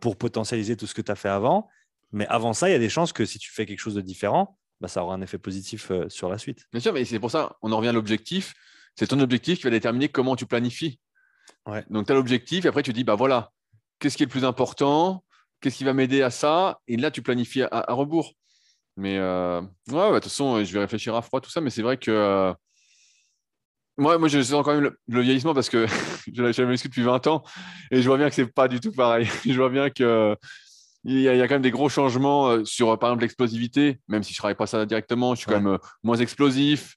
pour 0.00 0.16
potentialiser 0.16 0.76
tout 0.76 0.86
ce 0.86 0.92
que 0.92 1.00
tu 1.00 1.10
as 1.10 1.14
fait 1.14 1.30
avant. 1.30 1.68
Mais 2.12 2.26
avant 2.28 2.52
ça, 2.52 2.68
il 2.68 2.72
y 2.72 2.76
a 2.76 2.78
des 2.78 2.88
chances 2.88 3.12
que 3.12 3.24
si 3.24 3.38
tu 3.38 3.50
fais 3.50 3.66
quelque 3.66 3.80
chose 3.80 3.96
de 3.96 4.00
différent, 4.00 4.56
bah, 4.80 4.88
ça 4.88 5.02
aura 5.02 5.14
un 5.14 5.20
effet 5.20 5.38
positif 5.38 5.90
euh, 5.90 6.08
sur 6.08 6.28
la 6.28 6.38
suite. 6.38 6.66
Bien 6.72 6.80
sûr, 6.80 6.92
mais 6.92 7.04
c'est 7.04 7.18
pour 7.18 7.30
ça, 7.30 7.56
on 7.60 7.72
en 7.72 7.78
revient 7.78 7.88
à 7.88 7.92
l'objectif. 7.92 8.54
C'est 8.94 9.08
ton 9.08 9.18
objectif 9.18 9.58
qui 9.58 9.64
va 9.64 9.70
déterminer 9.70 10.08
comment 10.08 10.36
tu 10.36 10.46
planifies. 10.46 11.00
Donc, 11.90 12.06
tu 12.06 12.12
as 12.12 12.14
l'objectif 12.14 12.64
et 12.64 12.68
après, 12.68 12.82
tu 12.82 12.92
dis, 12.92 13.04
bah 13.04 13.14
voilà, 13.14 13.50
qu'est-ce 13.98 14.16
qui 14.16 14.22
est 14.22 14.26
le 14.26 14.30
plus 14.30 14.44
important? 14.44 15.24
Qu'est-ce 15.60 15.78
qui 15.78 15.84
va 15.84 15.94
m'aider 15.94 16.22
à 16.22 16.30
ça? 16.30 16.78
Et 16.88 16.96
là, 16.96 17.10
tu 17.10 17.22
planifies 17.22 17.62
à, 17.62 17.86
rebours. 17.94 18.34
Mais 18.96 19.18
euh, 19.18 19.60
ouais, 19.60 19.66
bah, 19.88 20.10
de 20.10 20.14
toute 20.14 20.24
façon, 20.24 20.62
je 20.62 20.72
vais 20.72 20.80
réfléchir 20.80 21.14
à 21.14 21.22
froid, 21.22 21.40
tout 21.40 21.50
ça. 21.50 21.60
Mais 21.60 21.70
c'est 21.70 21.82
vrai 21.82 21.96
que 21.96 22.10
euh, 22.10 22.52
moi, 23.96 24.18
moi, 24.18 24.28
je 24.28 24.42
sens 24.42 24.64
quand 24.64 24.74
même 24.74 24.94
le, 25.06 25.20
vieillissement 25.20 25.54
parce 25.54 25.68
que 25.68 25.86
je 26.32 26.42
l'ai 26.42 26.66
muscu 26.66 26.88
depuis 26.88 27.02
20 27.02 27.26
ans 27.28 27.42
et 27.90 28.02
je 28.02 28.06
vois 28.06 28.18
bien 28.18 28.28
que 28.28 28.34
c'est 28.34 28.52
pas 28.52 28.68
du 28.68 28.80
tout 28.80 28.92
pareil. 28.92 29.28
je 29.46 29.54
vois 29.54 29.70
bien 29.70 29.90
que 29.90 30.36
il 31.06 31.20
y, 31.20 31.28
a, 31.28 31.46
quand 31.46 31.56
même 31.56 31.62
des 31.62 31.70
gros 31.70 31.90
changements 31.90 32.48
euh, 32.48 32.64
sur, 32.64 32.98
par 32.98 33.10
exemple, 33.10 33.22
l'explosivité, 33.22 34.00
même 34.08 34.22
si 34.22 34.32
je 34.32 34.36
ne 34.36 34.38
travaille 34.38 34.54
pas 34.54 34.66
ça 34.66 34.86
directement, 34.86 35.34
je 35.34 35.40
suis 35.40 35.46
quand 35.46 35.60
même 35.60 35.74
euh, 35.74 35.78
moins 36.02 36.16
explosif. 36.16 36.96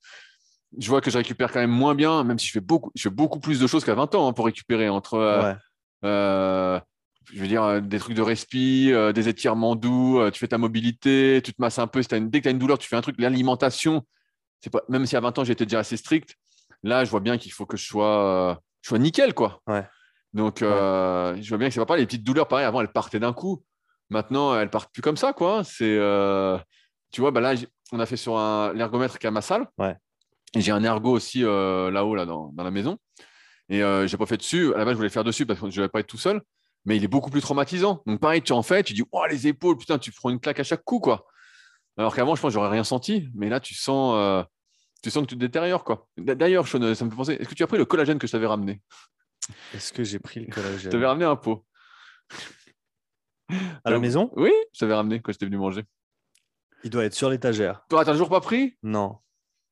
Je 0.77 0.89
vois 0.89 1.01
que 1.01 1.11
je 1.11 1.17
récupère 1.17 1.51
quand 1.51 1.59
même 1.59 1.71
moins 1.71 1.95
bien, 1.95 2.23
même 2.23 2.39
si 2.39 2.47
je 2.47 2.51
fais 2.51 2.59
beaucoup, 2.59 2.91
je 2.95 3.03
fais 3.03 3.09
beaucoup 3.09 3.39
plus 3.39 3.59
de 3.59 3.67
choses 3.67 3.85
qu'à 3.85 3.95
20 3.95 4.15
ans 4.15 4.27
hein, 4.27 4.33
pour 4.33 4.45
récupérer 4.45 4.89
entre, 4.89 5.15
euh, 6.03 6.79
je 7.31 7.39
veux 7.39 7.47
dire, 7.47 7.81
des 7.81 7.99
trucs 7.99 8.15
de 8.15 8.21
respi, 8.21 8.91
des 9.13 9.29
étirements 9.29 9.75
doux, 9.75 10.21
tu 10.31 10.39
fais 10.39 10.47
ta 10.47 10.57
mobilité, 10.57 11.41
tu 11.43 11.53
te 11.53 11.61
masses 11.61 11.79
un 11.79 11.87
peu. 11.87 12.01
Si 12.01 12.07
dès 12.09 12.39
que 12.39 12.43
tu 12.43 12.47
as 12.47 12.51
une 12.51 12.59
douleur, 12.59 12.77
tu 12.77 12.87
fais 12.87 12.95
un 12.95 13.01
truc. 13.01 13.15
L'alimentation, 13.19 14.03
c'est 14.61 14.69
pas, 14.69 14.81
même 14.89 15.05
si 15.05 15.15
à 15.15 15.19
20 15.19 15.39
ans 15.39 15.43
j'étais 15.43 15.65
déjà 15.65 15.79
assez 15.79 15.97
strict, 15.97 16.35
là, 16.83 17.05
je 17.05 17.11
vois 17.11 17.19
bien 17.21 17.37
qu'il 17.37 17.51
faut 17.51 17.65
que 17.65 17.77
je 17.77 17.85
sois, 17.85 18.59
je 18.81 18.89
sois 18.89 18.99
nickel, 18.99 19.33
quoi. 19.33 19.61
Donc, 20.33 20.59
je 20.59 21.49
vois 21.49 21.57
bien 21.57 21.67
que 21.69 21.73
c'est 21.73 21.85
pas 21.85 21.97
les 21.97 22.05
petites 22.05 22.23
douleurs, 22.23 22.47
pareil, 22.47 22.65
avant, 22.65 22.81
elles 22.81 22.91
partaient 22.91 23.19
d'un 23.19 23.33
coup. 23.33 23.63
Maintenant, 24.09 24.57
elles 24.57 24.69
partent 24.69 24.91
plus 24.93 25.01
comme 25.01 25.17
ça, 25.17 25.33
quoi. 25.33 25.63
C'est, 25.63 25.97
euh, 25.97 26.57
tu 27.11 27.21
vois, 27.21 27.31
bah 27.31 27.41
là, 27.41 27.55
on 27.91 27.99
a 27.99 28.05
fait 28.05 28.15
sur 28.17 28.37
l'ergomètre 28.73 29.19
qui 29.19 29.25
est 29.25 29.29
à 29.29 29.31
ma 29.31 29.41
salle. 29.41 29.67
J'ai 30.55 30.71
un 30.71 30.83
ergo 30.83 31.11
aussi 31.11 31.43
euh, 31.43 31.91
là-haut, 31.91 32.15
là, 32.15 32.25
dans, 32.25 32.53
la 32.57 32.71
maison. 32.71 32.97
Et 33.69 33.83
euh, 33.83 34.07
j'ai 34.07 34.17
pas 34.17 34.25
fait 34.25 34.37
dessus. 34.37 34.73
À 34.73 34.77
la 34.77 34.85
base, 34.85 34.93
je 34.93 34.97
voulais 34.97 35.09
faire 35.09 35.23
dessus 35.23 35.45
parce 35.45 35.59
que 35.59 35.69
je 35.69 35.81
ne 35.81 35.85
vais 35.85 35.89
pas 35.89 35.99
être 35.99 36.07
tout 36.07 36.17
seul. 36.17 36.41
Mais 36.85 36.95
il 36.95 37.03
est 37.03 37.09
beaucoup 37.09 37.29
plus 37.29 37.41
traumatisant. 37.41 38.01
Donc, 38.05 38.19
pareil, 38.19 38.41
tu 38.41 38.53
en 38.53 38.63
fais, 38.63 38.81
tu 38.81 38.93
dis, 38.93 39.03
oh, 39.11 39.25
les 39.29 39.47
épaules, 39.47 39.77
putain, 39.77 39.97
tu 39.97 40.11
prends 40.11 40.29
une 40.29 40.39
claque 40.39 40.59
à 40.59 40.63
chaque 40.63 40.83
coup, 40.83 40.99
quoi. 40.99 41.25
Alors 41.97 42.15
qu'avant, 42.15 42.35
je 42.35 42.41
pense 42.41 42.49
que 42.49 42.53
j'aurais 42.53 42.69
rien 42.69 42.85
senti. 42.85 43.29
Mais 43.35 43.49
là, 43.49 43.59
tu 43.59 43.73
sens, 43.73 44.45
tu 45.03 45.09
sens 45.09 45.23
que 45.23 45.29
tu 45.29 45.35
te 45.35 45.39
détériores, 45.39 45.83
quoi. 45.83 46.07
D'ailleurs, 46.17 46.67
ça 46.67 46.79
me 46.79 46.93
fait 46.93 47.15
penser, 47.15 47.33
est-ce 47.33 47.49
que 47.49 47.55
tu 47.55 47.63
as 47.63 47.67
pris 47.67 47.77
le 47.77 47.85
collagène 47.85 48.19
que 48.19 48.27
je 48.27 48.31
t'avais 48.31 48.47
ramené? 48.47 48.81
Est-ce 49.73 49.91
que 49.91 50.03
j'ai 50.03 50.19
pris 50.19 50.41
le 50.41 50.53
collagène? 50.53 50.79
Je 50.79 50.89
t'avais 50.89 51.05
ramené 51.05 51.25
un 51.25 51.35
pot. 51.35 51.65
À 53.83 53.91
la 53.91 53.99
maison? 53.99 54.31
Oui, 54.35 54.51
je 54.73 54.79
t'avais 54.79 54.93
ramené 54.93 55.21
quand 55.21 55.31
j'étais 55.31 55.45
venu 55.45 55.57
manger. 55.57 55.83
Il 56.83 56.89
doit 56.89 57.05
être 57.05 57.13
sur 57.13 57.29
l'étagère. 57.29 57.83
Toi, 57.89 58.05
t'as 58.05 58.11
toujours 58.11 58.29
pas 58.29 58.41
pris? 58.41 58.77
Non. 58.83 59.17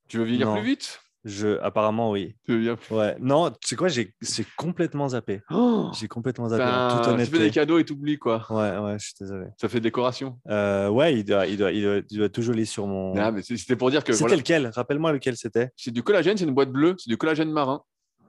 Tu 0.07 0.17
veux 0.17 0.23
vieillir 0.23 0.53
plus 0.53 0.63
vite? 0.63 0.99
Je, 1.25 1.59
apparemment, 1.61 2.11
oui. 2.11 2.35
Tu 2.45 2.51
veux 2.51 2.59
bien 2.59 2.77
Ouais. 2.91 3.15
Non, 3.19 3.49
tu 3.49 3.57
sais 3.69 3.75
quoi, 3.75 3.87
j'ai 3.87 4.13
complètement 4.57 5.09
zappé. 5.09 5.41
Oh 5.49 5.89
j'ai 5.99 6.07
complètement 6.07 6.49
zappé. 6.49 6.63
Un... 6.63 7.03
Tout 7.03 7.17
Tu 7.17 7.25
fais 7.25 7.39
des 7.39 7.49
cadeaux 7.49 7.79
et 7.79 7.83
t'oublies, 7.83 8.19
quoi. 8.19 8.45
Ouais, 8.51 8.77
ouais, 8.77 8.99
je 8.99 9.05
suis 9.05 9.15
désolé. 9.19 9.47
Ça 9.59 9.67
fait 9.67 9.79
décoration 9.79 10.39
euh, 10.47 10.87
Ouais, 10.89 11.15
il 11.15 11.23
doit, 11.23 11.47
il, 11.47 11.57
doit, 11.57 11.71
il, 11.71 12.03
doit, 12.11 12.29
tout 12.29 12.43
joli 12.43 12.67
sur 12.67 12.85
mon. 12.85 13.15
Ah, 13.17 13.31
mais 13.31 13.41
c'était 13.41 13.75
pour 13.75 13.89
dire 13.89 14.03
que. 14.03 14.13
C'était 14.13 14.35
lequel? 14.35 14.67
Rappelle-moi 14.67 15.13
lequel 15.13 15.35
c'était. 15.35 15.71
C'est 15.75 15.91
du 15.91 16.03
collagène, 16.03 16.37
c'est 16.37 16.45
une 16.45 16.53
boîte 16.53 16.71
bleue, 16.71 16.95
c'est 16.99 17.09
du 17.09 17.17
collagène 17.17 17.51
marin. 17.51 17.81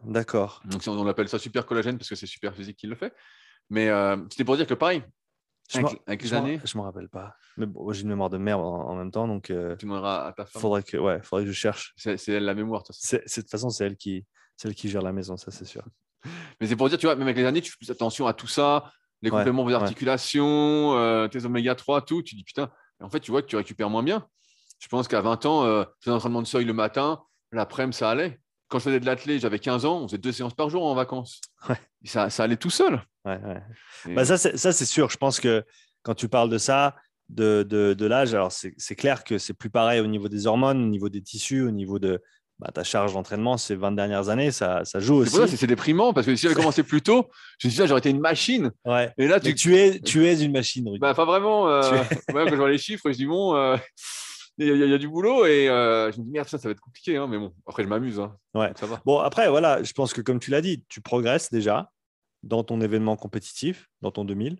D'accord. 0.05 0.62
Donc, 0.64 0.83
on 0.87 1.07
appelle 1.07 1.29
ça 1.29 1.39
super 1.39 1.66
collagène 1.66 1.99
parce 1.99 2.09
que 2.09 2.14
c'est 2.14 2.27
super 2.27 2.55
physique 2.55 2.79
qui 2.79 2.87
le 2.87 2.95
fait. 2.95 3.12
Mais 3.68 3.89
euh, 3.89 4.16
c'était 4.31 4.45
pour 4.45 4.57
dire 4.57 4.66
que 4.66 4.74
pareil, 4.74 5.03
je 5.68 5.78
avec, 6.06 6.22
les 6.22 6.34
années? 6.34 6.60
Je 6.64 6.78
me 6.78 6.82
rappelle 6.82 7.08
pas. 7.08 7.34
Mais 7.56 7.66
bon, 7.66 7.92
j'ai 7.92 8.02
une 8.02 8.08
mémoire 8.08 8.30
de 8.30 8.38
merde 8.38 8.60
en, 8.60 8.94
même 8.94 9.10
temps, 9.10 9.26
donc. 9.26 9.50
Euh, 9.50 9.76
tu 9.76 9.86
demanderas 9.86 10.28
à 10.28 10.32
ta 10.32 10.46
femme. 10.46 10.62
Faudrait 10.62 10.82
que, 10.82 10.96
ouais, 10.96 11.20
faudrait 11.22 11.44
que 11.44 11.50
je 11.50 11.56
cherche. 11.56 11.92
C'est 11.96 12.28
elle 12.28 12.44
la 12.44 12.54
mémoire. 12.54 12.82
De 12.82 12.88
toute 12.88 13.50
façon, 13.50 13.70
c'est 13.70 13.86
elle 13.86 13.96
qui, 13.96 14.24
celle 14.56 14.74
qui 14.74 14.88
gère 14.88 15.02
la 15.02 15.12
maison, 15.12 15.36
ça 15.36 15.50
c'est 15.50 15.64
sûr. 15.64 15.82
Mais 16.60 16.66
c'est 16.66 16.76
pour 16.76 16.88
dire, 16.88 16.98
tu 16.98 17.06
vois, 17.06 17.16
même 17.16 17.26
avec 17.26 17.36
les 17.36 17.44
années, 17.44 17.60
tu 17.60 17.70
fais 17.70 17.78
plus 17.78 17.90
attention 17.90 18.26
à 18.26 18.34
tout 18.34 18.46
ça, 18.46 18.90
les 19.22 19.30
compléments 19.30 19.64
vos 19.64 19.72
articulations, 19.72 20.96
euh, 20.96 21.28
tes 21.28 21.44
oméga 21.44 21.74
3, 21.74 22.02
tout. 22.02 22.22
Tu 22.22 22.34
dis 22.34 22.44
putain. 22.44 22.70
en 23.00 23.10
fait, 23.10 23.20
tu 23.20 23.30
vois 23.30 23.42
que 23.42 23.46
tu 23.46 23.56
récupères 23.56 23.90
moins 23.90 24.02
bien. 24.02 24.26
Je 24.78 24.88
pense 24.88 25.08
qu'à 25.08 25.20
20 25.20 25.46
ans, 25.46 25.64
euh, 25.64 25.84
fais 26.00 26.10
un 26.10 26.14
entraînement 26.14 26.42
de 26.42 26.46
seuil 26.46 26.64
le 26.64 26.74
matin, 26.74 27.22
l'après-midi, 27.52 27.96
ça 27.96 28.10
allait. 28.10 28.40
Quand 28.68 28.78
je 28.78 28.84
faisais 28.84 29.00
de 29.00 29.06
l'athlète, 29.06 29.40
j'avais 29.40 29.58
15 29.58 29.84
ans, 29.84 30.00
on 30.02 30.08
faisait 30.08 30.18
deux 30.18 30.32
séances 30.32 30.54
par 30.54 30.70
jour 30.70 30.84
en 30.84 30.94
vacances. 30.94 31.40
Ouais. 31.68 31.76
Ça, 32.04 32.30
ça 32.30 32.44
allait 32.44 32.56
tout 32.56 32.70
seul. 32.70 33.02
Ouais, 33.24 33.38
ouais. 33.44 34.14
Bah, 34.14 34.24
ça, 34.24 34.36
c'est 34.36 34.84
sûr. 34.84 35.10
Je 35.10 35.16
pense 35.16 35.40
que 35.40 35.64
quand 36.02 36.14
tu 36.14 36.28
parles 36.28 36.50
de 36.50 36.58
ça, 36.58 36.94
de, 37.28 37.64
de, 37.64 38.06
l'âge, 38.06 38.34
alors 38.34 38.52
c'est 38.52 38.94
clair 38.94 39.24
que 39.24 39.38
c'est 39.38 39.54
plus 39.54 39.70
pareil 39.70 40.00
au 40.00 40.06
niveau 40.06 40.28
des 40.28 40.46
hormones, 40.46 40.82
au 40.82 40.88
niveau 40.88 41.08
des 41.08 41.22
tissus, 41.22 41.62
au 41.62 41.72
niveau 41.72 41.98
de 41.98 42.22
bah, 42.58 42.70
ta 42.72 42.84
charge 42.84 43.12
d'entraînement 43.12 43.58
ces 43.58 43.74
20 43.74 43.92
dernières 43.92 44.28
années, 44.28 44.50
ça, 44.50 44.82
ça 44.84 44.98
joue 44.98 45.16
aussi. 45.16 45.36
C'est 45.56 45.66
déprimant 45.66 46.12
parce 46.12 46.26
que 46.26 46.34
si 46.34 46.42
j'avais 46.42 46.54
commencé 46.54 46.82
plus 46.82 47.02
tôt, 47.02 47.28
je 47.58 47.68
me 47.68 47.72
dit, 47.72 47.86
j'aurais 47.86 47.98
été 47.98 48.10
une 48.10 48.20
machine. 48.20 48.70
Ouais. 48.84 49.12
Et 49.18 49.26
là, 49.26 49.40
tu... 49.40 49.76
es, 49.76 50.00
tu 50.00 50.26
es 50.26 50.40
une 50.40 50.52
machine. 50.52 50.96
Bah, 50.98 51.14
pas 51.14 51.24
vraiment. 51.24 51.68
Euh, 51.68 51.82
quand 52.32 52.48
je 52.48 52.54
vois 52.54 52.70
les 52.70 52.78
chiffres, 52.78 53.10
je 53.10 53.16
dis, 53.16 53.26
bon, 53.26 53.54
euh, 53.54 53.76
il 54.59 54.76
y, 54.76 54.94
a 54.94 54.98
du 54.98 55.09
boulot 55.09 55.44
et 55.44 55.68
euh, 55.68 56.11
je 56.11 56.18
me 56.18 56.24
dis, 56.24 56.30
merde, 56.30 56.48
ça, 56.48 56.59
ça 56.59 56.68
va 56.68 56.72
être 56.72 56.80
compliqué. 56.80 57.16
Hein, 57.16 57.26
mais 57.26 57.38
bon, 57.38 57.52
après, 57.66 57.82
je 57.82 57.88
m'amuse. 57.88 58.18
Hein. 58.18 58.36
Ouais. 58.54 58.72
Ça 58.76 58.86
va. 58.86 59.02
Bon, 59.04 59.18
après, 59.18 59.48
voilà, 59.50 59.82
je 59.82 59.92
pense 59.92 60.14
que 60.14 60.22
comme 60.22 60.38
tu 60.38 60.50
l'as 60.50 60.62
dit, 60.62 60.84
tu 60.88 61.00
progresses 61.00 61.50
déjà 61.50 61.92
dans 62.42 62.64
ton 62.64 62.80
événement 62.80 63.16
compétitif, 63.16 63.90
dans 64.00 64.11
ton 64.11 64.24
2000. 64.24 64.59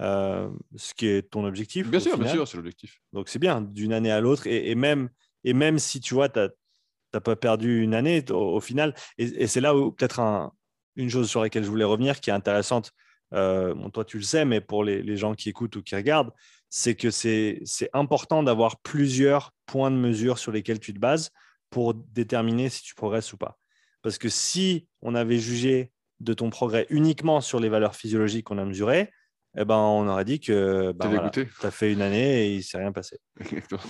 Euh, 0.00 0.50
ce 0.74 0.92
qui 0.92 1.06
est 1.06 1.22
ton 1.30 1.44
objectif. 1.44 1.88
Bien 1.88 2.00
sûr, 2.00 2.18
bien 2.18 2.28
sûr, 2.28 2.48
c'est 2.48 2.56
l'objectif. 2.56 3.00
Donc 3.12 3.28
c'est 3.28 3.38
bien 3.38 3.60
d'une 3.60 3.92
année 3.92 4.10
à 4.10 4.20
l'autre. 4.20 4.46
Et, 4.46 4.74
même, 4.74 5.08
et 5.44 5.52
même 5.54 5.78
si 5.78 6.00
tu 6.00 6.14
vois, 6.14 6.28
tu 6.28 6.40
n'as 6.40 7.20
pas 7.20 7.36
perdu 7.36 7.82
une 7.82 7.94
année 7.94 8.24
au, 8.30 8.60
final, 8.60 8.94
et, 9.18 9.46
c'est 9.46 9.60
là 9.60 9.76
où 9.76 9.92
peut-être 9.92 10.18
un, 10.18 10.52
une 10.96 11.10
chose 11.10 11.30
sur 11.30 11.40
laquelle 11.40 11.62
je 11.62 11.70
voulais 11.70 11.84
revenir 11.84 12.20
qui 12.20 12.30
est 12.30 12.32
intéressante. 12.32 12.92
Euh, 13.32 13.72
bon, 13.74 13.88
toi, 13.90 14.04
tu 14.04 14.18
le 14.18 14.24
sais, 14.24 14.44
mais 14.44 14.60
pour 14.60 14.82
les, 14.82 15.00
les, 15.00 15.16
gens 15.16 15.34
qui 15.34 15.48
écoutent 15.48 15.76
ou 15.76 15.82
qui 15.82 15.94
regardent, 15.94 16.32
c'est 16.76 16.96
que 16.96 17.12
c'est 17.12 17.62
important 17.92 18.42
d'avoir 18.42 18.80
plusieurs 18.80 19.52
points 19.64 19.92
de 19.92 19.96
mesure 19.96 20.38
sur 20.38 20.50
lesquels 20.50 20.80
tu 20.80 20.92
te 20.92 20.98
bases 20.98 21.30
pour 21.70 21.94
déterminer 21.94 22.68
si 22.68 22.82
tu 22.82 22.96
progresses 22.96 23.32
ou 23.32 23.36
pas. 23.36 23.58
Parce 24.02 24.18
que 24.18 24.28
si 24.28 24.88
on 25.00 25.14
avait 25.14 25.38
jugé 25.38 25.92
de 26.18 26.34
ton 26.34 26.50
progrès 26.50 26.88
uniquement 26.90 27.40
sur 27.40 27.60
les 27.60 27.68
valeurs 27.68 27.94
physiologiques 27.94 28.46
qu'on 28.46 28.58
a 28.58 28.64
mesurées, 28.64 29.12
eh 29.56 29.64
ben, 29.64 29.76
on 29.76 30.08
aurait 30.08 30.24
dit 30.24 30.40
que 30.40 30.90
bah, 30.90 31.30
tu 31.32 31.46
as 31.62 31.70
fait 31.70 31.92
une 31.92 32.02
année 32.02 32.46
et 32.46 32.52
il 32.54 32.56
ne 32.56 32.62
s'est 32.62 32.78
rien 32.78 32.90
passé. 32.90 33.20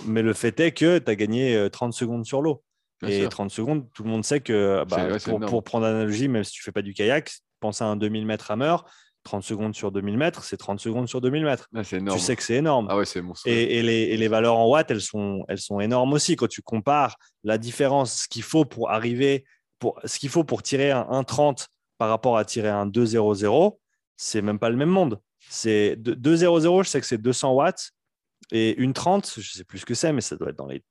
Mais 0.05 0.21
le 0.21 0.33
fait 0.33 0.59
est 0.59 0.71
que 0.71 0.99
tu 0.99 1.09
as 1.09 1.15
gagné 1.15 1.67
30 1.71 1.89
euh, 1.89 1.91
secondes 1.91 2.25
sur 2.27 2.43
l'eau. 2.43 2.63
Et 3.07 3.27
30 3.27 3.49
secondes, 3.49 3.91
tout 3.95 4.03
le 4.03 4.11
monde 4.11 4.23
sait 4.23 4.41
que 4.41 4.83
bah, 4.87 5.07
pour, 5.47 5.63
prendre 5.63 5.87
l'analogie, 5.87 6.27
même 6.27 6.43
si 6.43 6.51
tu 6.51 6.61
ne 6.61 6.65
fais 6.65 6.71
pas 6.71 6.83
du 6.83 6.93
kayak, 6.93 7.31
pense 7.59 7.81
à 7.81 7.85
un 7.85 7.95
2000 7.95 8.27
mètres 8.27 8.51
à 8.51 8.55
meurtre, 8.55 8.91
30 9.25 9.43
secondes 9.43 9.75
sur 9.75 9.91
2000 9.91 10.17
mètres, 10.17 10.43
c'est 10.43 10.55
30 10.55 10.79
secondes 10.79 11.09
sur 11.09 11.19
2000 11.19 11.43
mètres. 11.43 11.67
Ah, 11.75 11.83
tu 11.83 12.19
sais 12.19 12.35
que 12.35 12.43
c'est 12.43 12.55
énorme. 12.55 12.87
Ah 12.89 12.95
ouais, 12.95 13.05
et, 13.45 13.79
et, 13.79 13.81
les, 13.81 14.03
et, 14.03 14.17
les, 14.17 14.27
valeurs 14.27 14.57
en 14.57 14.69
watts, 14.69 14.89
elles 14.91 15.01
sont, 15.01 15.43
elles 15.49 15.59
sont 15.59 15.79
énormes 15.79 16.13
aussi. 16.13 16.35
Quand 16.35 16.47
tu 16.47 16.61
compares 16.61 17.17
la 17.43 17.57
différence, 17.57 18.21
ce 18.21 18.27
qu'il 18.27 18.43
faut 18.43 18.65
pour 18.65 18.91
arriver, 18.91 19.43
pour, 19.79 19.99
ce 20.05 20.19
qu'il 20.19 20.29
faut 20.29 20.43
pour 20.43 20.63
tirer 20.63 20.91
un 20.91 21.03
1,30 21.03 21.67
par 21.97 22.09
rapport 22.09 22.37
à 22.37 22.45
tirer 22.45 22.69
un 22.69 22.87
2,00, 22.87 23.77
c'est 24.15 24.41
même 24.41 24.59
pas 24.59 24.69
le 24.69 24.77
même 24.77 24.89
monde. 24.89 25.19
C'est 25.49 25.95
2,00, 25.97 26.83
je 26.83 26.89
sais 26.89 27.01
que 27.01 27.07
c'est 27.07 27.17
200 27.17 27.53
watts. 27.53 27.91
Et 28.51 28.75
une 28.77 28.93
30, 28.93 29.33
je 29.37 29.51
sais 29.51 29.63
plus 29.63 29.79
ce 29.79 29.85
que 29.85 29.95
c'est, 29.95 30.13
mais 30.13 30.21
ça 30.21 30.35
doit 30.35 30.49
être 30.49 30.57
dans 30.57 30.67
les, 30.67 30.83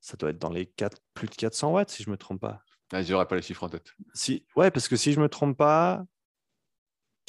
ça 0.00 0.18
doit 0.18 0.30
être 0.30 0.38
dans 0.38 0.50
les 0.50 0.66
4, 0.66 0.98
plus 1.14 1.28
de 1.28 1.34
400 1.34 1.72
watts, 1.72 1.90
si 1.90 2.02
je 2.02 2.10
ne 2.10 2.12
me 2.12 2.18
trompe 2.18 2.42
pas. 2.42 2.60
Ah, 2.92 3.02
je 3.02 3.12
n'aurai 3.12 3.26
pas 3.26 3.36
les 3.36 3.42
chiffres 3.42 3.64
en 3.64 3.70
tête. 3.70 3.94
Si, 4.12 4.44
ouais, 4.54 4.70
parce 4.70 4.86
que 4.86 4.96
si 4.96 5.12
je 5.12 5.18
ne 5.18 5.22
me 5.22 5.28
trompe 5.28 5.56
pas, 5.56 6.04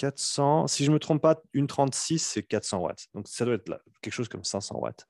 400, 0.02 0.66
si 0.66 0.84
je 0.84 0.89
ne 0.89 0.95
me 0.95 0.99
trompe 0.99 1.22
pas, 1.22 1.39
une 1.54 1.68
36, 1.68 2.18
c'est 2.20 2.41
400 2.41 2.80
watts. 2.80 3.06
Donc 3.14 3.28
ça 3.28 3.45
doit 3.45 3.54
être 3.54 3.70
là, 3.70 3.80
quelque 4.02 4.14
chose 4.14 4.28
comme 4.28 4.43
500 4.43 4.80
watts. 4.80 5.06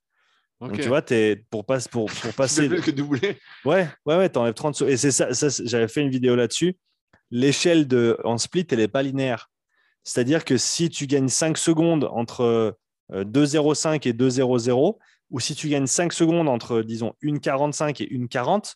Donc 0.59 0.79
tu 0.79 0.89
vois, 0.89 1.01
es, 1.11 1.37
pour, 1.49 1.65
pas, 1.65 1.79
pour, 1.89 2.11
pour 2.21 2.33
passer. 2.33 2.67
plus 2.67 2.81
que 2.81 2.91
doubler. 2.91 3.37
Ouais, 3.63 3.87
ouais, 4.05 4.17
ouais, 4.17 4.37
enlèves 4.37 4.53
30 4.53 4.81
Et 4.83 4.97
c'est 4.97 5.11
ça, 5.11 5.33
ça 5.33 5.47
j'avais 5.63 5.87
fait 5.87 6.01
une 6.01 6.09
vidéo 6.09 6.35
là-dessus. 6.35 6.77
L'échelle 7.31 7.87
de 7.87 8.17
en 8.25 8.37
split, 8.37 8.67
elle 8.69 8.79
n'est 8.79 8.89
pas 8.89 9.01
linéaire. 9.01 9.49
C'est-à-dire 10.03 10.43
que 10.43 10.57
si 10.57 10.89
tu 10.89 11.07
gagnes 11.07 11.29
5 11.29 11.57
secondes 11.57 12.09
entre 12.11 12.77
2,05 13.11 14.07
et 14.07 14.13
2,00, 14.13 14.97
ou 15.29 15.39
si 15.39 15.55
tu 15.55 15.69
gagnes 15.69 15.87
5 15.87 16.11
secondes 16.11 16.49
entre, 16.49 16.81
disons, 16.81 17.13
1,45 17.23 18.03
et 18.03 18.07
1,40, 18.07 18.75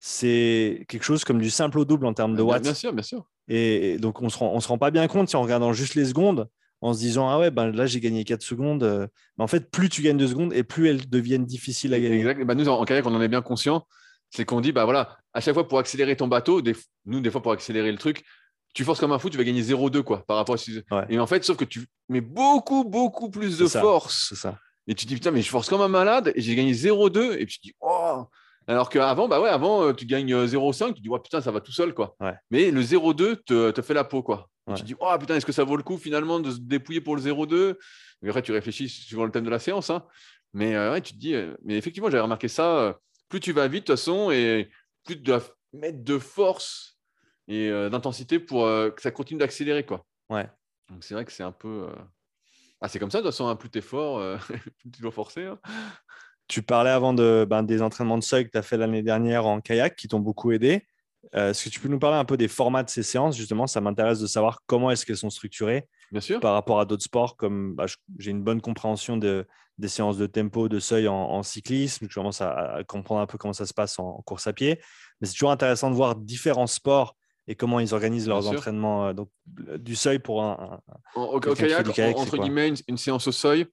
c'est 0.00 0.84
quelque 0.88 1.02
chose 1.02 1.24
comme 1.24 1.40
du 1.40 1.48
simple 1.48 1.78
au 1.78 1.86
double 1.86 2.04
en 2.04 2.12
termes 2.12 2.36
de 2.36 2.42
watts. 2.42 2.62
Bien 2.62 2.74
sûr, 2.74 2.92
bien 2.92 3.02
sûr. 3.02 3.26
Et 3.48 3.98
donc, 3.98 4.20
on 4.20 4.26
ne 4.26 4.30
se, 4.30 4.38
rend, 4.38 4.58
se 4.60 4.68
rend 4.68 4.78
pas 4.78 4.90
bien 4.90 5.06
compte 5.08 5.28
si 5.28 5.36
en 5.36 5.42
regardant 5.42 5.72
juste 5.72 5.94
les 5.94 6.06
secondes, 6.06 6.48
en 6.80 6.92
se 6.92 6.98
disant 6.98 7.28
Ah 7.28 7.38
ouais, 7.38 7.50
ben 7.50 7.70
là, 7.70 7.86
j'ai 7.86 8.00
gagné 8.00 8.24
4 8.24 8.42
secondes. 8.42 8.82
Euh, 8.82 9.06
mais 9.38 9.44
en 9.44 9.46
fait, 9.46 9.70
plus 9.70 9.88
tu 9.88 10.02
gagnes 10.02 10.16
de 10.16 10.26
secondes 10.26 10.52
et 10.52 10.62
plus 10.62 10.88
elles 10.88 11.08
deviennent 11.08 11.46
difficiles 11.46 11.94
à 11.94 12.00
gagner. 12.00 12.18
Exact. 12.18 12.44
Bah, 12.44 12.54
nous, 12.54 12.68
en 12.68 12.84
kayak, 12.84 13.06
on 13.06 13.14
en 13.14 13.22
est 13.22 13.28
bien 13.28 13.42
conscient. 13.42 13.86
C'est 14.30 14.44
qu'on 14.44 14.60
dit 14.60 14.72
Bah 14.72 14.84
voilà, 14.84 15.18
à 15.32 15.40
chaque 15.40 15.54
fois 15.54 15.68
pour 15.68 15.78
accélérer 15.78 16.16
ton 16.16 16.28
bateau, 16.28 16.60
nous, 17.04 17.20
des 17.20 17.30
fois, 17.30 17.42
pour 17.42 17.52
accélérer 17.52 17.92
le 17.92 17.98
truc, 17.98 18.24
tu 18.74 18.84
forces 18.84 19.00
comme 19.00 19.12
un 19.12 19.18
fou, 19.18 19.30
tu 19.30 19.38
vas 19.38 19.44
gagner 19.44 19.62
0,2 19.62 20.02
quoi, 20.02 20.24
par 20.26 20.36
rapport 20.36 20.56
à. 20.90 21.06
Et 21.08 21.18
en 21.18 21.26
fait, 21.26 21.44
sauf 21.44 21.56
que 21.56 21.64
tu 21.64 21.86
mets 22.08 22.20
beaucoup, 22.20 22.84
beaucoup 22.84 23.30
plus 23.30 23.56
de 23.58 23.66
force. 23.66 24.34
Ça. 24.34 24.58
Et 24.86 24.94
tu 24.94 25.06
te 25.06 25.08
dis 25.08 25.14
Putain, 25.14 25.30
mais 25.30 25.42
je 25.42 25.48
force 25.48 25.68
comme 25.68 25.80
un 25.80 25.88
malade 25.88 26.32
et 26.34 26.40
j'ai 26.40 26.54
gagné 26.54 26.72
0,2. 26.72 27.38
Et 27.38 27.46
puis 27.46 27.54
tu 27.54 27.58
te 27.60 27.66
dis 27.68 27.74
Oh 27.80 28.26
alors 28.74 28.88
qu'avant, 28.88 29.28
bah 29.28 29.40
ouais, 29.40 29.48
avant, 29.48 29.84
euh, 29.84 29.92
tu 29.92 30.06
gagnes 30.06 30.34
0,5, 30.34 30.94
tu 30.94 31.00
dis, 31.00 31.08
oh, 31.08 31.18
putain, 31.18 31.40
ça 31.40 31.52
va 31.52 31.60
tout 31.60 31.72
seul, 31.72 31.94
quoi. 31.94 32.16
Mais 32.50 32.70
le 32.70 32.82
0,2 32.82 33.36
te, 33.44 33.70
te, 33.70 33.82
fait 33.82 33.94
la 33.94 34.04
peau, 34.04 34.22
quoi. 34.22 34.48
Tu 34.74 34.82
dis, 34.82 34.96
oh 34.98 35.16
putain, 35.20 35.36
est-ce 35.36 35.46
que 35.46 35.52
ça 35.52 35.62
vaut 35.62 35.76
le 35.76 35.84
coup 35.84 35.96
finalement 35.96 36.40
de 36.40 36.50
se 36.50 36.58
dépouiller 36.58 37.00
pour 37.00 37.14
le 37.14 37.22
0,2 37.22 37.76
Mais 38.20 38.30
après, 38.30 38.42
tu 38.42 38.50
réfléchis 38.50 38.88
suivant 38.88 39.24
le 39.24 39.30
thème 39.30 39.44
de 39.44 39.50
la 39.50 39.60
séance. 39.60 39.90
Hein. 39.90 40.04
Mais 40.52 40.74
euh, 40.74 40.90
ouais, 40.90 41.00
tu 41.00 41.12
te 41.12 41.18
dis, 41.18 41.34
euh, 41.34 41.54
mais 41.64 41.76
effectivement, 41.76 42.10
j'avais 42.10 42.22
remarqué 42.22 42.48
ça. 42.48 42.98
plus 43.28 43.38
tu 43.38 43.52
vas 43.52 43.68
vite, 43.68 43.86
de 43.86 43.92
toute 43.92 43.96
façon, 43.96 44.32
et 44.32 44.68
plus 45.04 45.16
tu 45.16 45.22
dois 45.22 45.42
mettre 45.72 46.02
de 46.02 46.18
force 46.18 46.98
et 47.46 47.70
d'intensité 47.70 48.40
pour 48.40 48.64
que 48.64 49.00
ça 49.00 49.12
continue 49.12 49.38
d'accélérer, 49.38 49.86
quoi. 49.86 50.04
Ouais. 50.28 50.50
Donc 50.90 51.04
c'est 51.04 51.14
vrai 51.14 51.24
que 51.24 51.30
c'est 51.30 51.44
un 51.44 51.52
peu. 51.52 51.86
Ah, 52.80 52.88
c'est 52.88 52.98
comme 52.98 53.12
ça, 53.12 53.18
de 53.18 53.22
toute 53.22 53.32
façon, 53.32 53.46
hein, 53.46 53.54
plus 53.54 53.70
tu 53.70 53.78
es 53.78 53.82
fort, 53.82 54.20
plus 54.78 54.90
tu 54.90 55.00
dois 55.00 55.12
forcer. 55.12 55.44
Hein. 55.44 55.60
Tu 56.48 56.62
parlais 56.62 56.90
avant 56.90 57.12
de, 57.12 57.46
ben, 57.48 57.62
des 57.62 57.82
entraînements 57.82 58.18
de 58.18 58.22
seuil 58.22 58.46
que 58.46 58.50
tu 58.50 58.58
as 58.58 58.62
fait 58.62 58.76
l'année 58.76 59.02
dernière 59.02 59.46
en 59.46 59.60
kayak 59.60 59.96
qui 59.96 60.08
t'ont 60.08 60.20
beaucoup 60.20 60.52
aidé. 60.52 60.86
Euh, 61.34 61.50
est-ce 61.50 61.64
que 61.64 61.70
tu 61.70 61.80
peux 61.80 61.88
nous 61.88 61.98
parler 61.98 62.16
un 62.16 62.24
peu 62.24 62.36
des 62.36 62.48
formats 62.48 62.82
de 62.82 62.90
ces 62.90 63.02
séances? 63.02 63.36
Justement, 63.36 63.66
ça 63.66 63.80
m'intéresse 63.80 64.20
de 64.20 64.26
savoir 64.26 64.60
comment 64.66 64.90
est-ce 64.90 65.04
qu'elles 65.04 65.16
sont 65.16 65.30
structurées 65.30 65.88
Bien 66.12 66.20
sûr. 66.20 66.40
par 66.40 66.52
rapport 66.52 66.78
à 66.78 66.84
d'autres 66.84 67.02
sports. 67.02 67.36
Comme 67.36 67.74
bah, 67.74 67.86
j'ai 68.18 68.30
une 68.30 68.42
bonne 68.42 68.60
compréhension 68.60 69.16
de, 69.16 69.46
des 69.78 69.88
séances 69.88 70.16
de 70.16 70.26
tempo, 70.26 70.68
de 70.68 70.78
seuil 70.78 71.08
en, 71.08 71.42
cyclisme. 71.42 72.06
Je 72.08 72.14
commence 72.14 72.40
à, 72.40 72.80
comprendre 72.86 73.20
un 73.20 73.26
peu 73.26 73.38
comment 73.38 73.52
ça 73.52 73.66
se 73.66 73.74
passe 73.74 73.98
en, 73.98 74.22
course 74.24 74.46
à 74.46 74.52
pied. 74.52 74.80
Mais 75.20 75.26
c'est 75.26 75.34
toujours 75.34 75.50
intéressant 75.50 75.90
de 75.90 75.96
voir 75.96 76.16
différents 76.16 76.66
sports 76.66 77.16
et 77.48 77.54
comment 77.54 77.78
ils 77.80 77.94
organisent 77.94 78.28
leurs 78.28 78.48
entraînements. 78.48 79.08
Euh, 79.08 79.12
donc, 79.12 79.28
du 79.78 79.94
seuil 79.94 80.18
pour 80.18 80.42
un. 80.42 80.80
au, 81.14 81.38
kayak, 81.40 82.16
entre 82.16 82.38
guillemets, 82.38 82.72
une, 82.88 82.96
séance 82.96 83.26
au 83.28 83.32
seuil, 83.32 83.66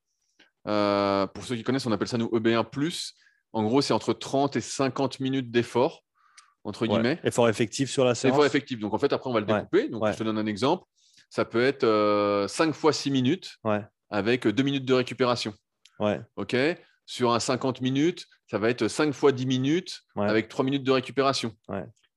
euh, 0.67 1.27
pour 1.27 1.43
ceux 1.43 1.55
qui 1.55 1.63
connaissent, 1.63 1.85
on 1.85 1.91
appelle 1.91 2.07
ça 2.07 2.17
nous 2.17 2.27
EB1. 2.27 3.13
En 3.53 3.63
gros, 3.63 3.81
c'est 3.81 3.93
entre 3.93 4.13
30 4.13 4.55
et 4.55 4.61
50 4.61 5.19
minutes 5.19 5.51
d'effort, 5.51 6.03
entre 6.63 6.87
guillemets. 6.87 7.19
Effort 7.23 7.49
effectif 7.49 7.89
sur 7.89 8.05
la 8.05 8.15
séance. 8.15 8.33
Effort 8.33 8.45
effectif. 8.45 8.79
Donc 8.79 8.93
en 8.93 8.97
fait, 8.97 9.13
après, 9.13 9.29
on 9.29 9.33
va 9.33 9.41
le 9.41 9.45
découper. 9.45 9.89
Donc 9.89 10.07
je 10.11 10.17
te 10.17 10.23
donne 10.23 10.37
un 10.37 10.45
exemple. 10.45 10.85
Ça 11.29 11.45
peut 11.45 11.63
être 11.63 11.81
5 11.81 11.85
euh, 11.87 12.73
fois 12.73 12.93
6 12.93 13.11
minutes 13.11 13.57
avec 14.09 14.47
2 14.47 14.63
minutes 14.63 14.85
de 14.85 14.93
récupération. 14.93 15.53
OK 16.35 16.55
Sur 17.05 17.33
un 17.33 17.39
50 17.39 17.81
minutes, 17.81 18.25
ça 18.49 18.57
va 18.57 18.69
être 18.69 18.87
5 18.87 19.13
fois 19.13 19.31
10 19.31 19.45
minutes 19.45 20.01
avec 20.15 20.47
3 20.47 20.65
minutes 20.65 20.83
de 20.83 20.91
récupération. 20.91 21.53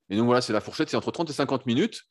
Et 0.09 0.15
donc 0.15 0.25
voilà, 0.25 0.41
c'est 0.41 0.53
la 0.53 0.61
fourchette, 0.61 0.89
c'est 0.89 0.97
entre 0.97 1.11
30 1.11 1.29
et 1.29 1.33
50 1.33 1.65
minutes. 1.65 2.03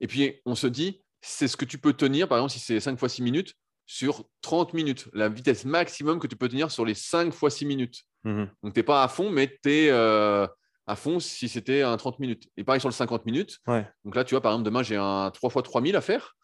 Et 0.00 0.06
puis 0.06 0.40
on 0.44 0.54
se 0.54 0.66
dit, 0.66 1.02
c'est 1.20 1.48
ce 1.48 1.56
que 1.56 1.64
tu 1.64 1.78
peux 1.78 1.92
tenir, 1.92 2.28
par 2.28 2.38
exemple, 2.38 2.52
si 2.52 2.58
c'est 2.58 2.80
5 2.80 2.98
fois 2.98 3.08
6 3.08 3.22
minutes, 3.22 3.54
sur 3.86 4.24
30 4.42 4.74
minutes, 4.74 5.08
la 5.12 5.28
vitesse 5.28 5.64
maximum 5.64 6.18
que 6.18 6.26
tu 6.26 6.36
peux 6.36 6.48
tenir 6.48 6.70
sur 6.70 6.84
les 6.84 6.94
5 6.94 7.32
fois 7.32 7.50
6 7.50 7.66
minutes. 7.66 8.02
Mhm. 8.24 8.50
Donc, 8.62 8.74
tu 8.74 8.80
n'es 8.80 8.82
pas 8.82 9.04
à 9.04 9.08
fond, 9.08 9.30
mais 9.30 9.58
tu 9.62 9.70
es 9.70 9.90
euh, 9.90 10.46
à 10.86 10.96
fond 10.96 11.20
si 11.20 11.48
c'était 11.48 11.82
un 11.82 11.96
30 11.96 12.18
minutes. 12.18 12.48
Et 12.56 12.64
pareil 12.64 12.80
sur 12.80 12.88
le 12.88 12.94
50 12.94 13.24
minutes. 13.26 13.58
Donc 14.04 14.16
là, 14.16 14.24
tu 14.24 14.34
vois, 14.34 14.40
par 14.40 14.52
exemple, 14.52 14.64
demain, 14.64 14.82
j'ai 14.82 14.96
un 14.96 15.30
3 15.30 15.50
fois 15.50 15.62
3000 15.62 15.94
à 15.94 16.00
faire. 16.00 16.36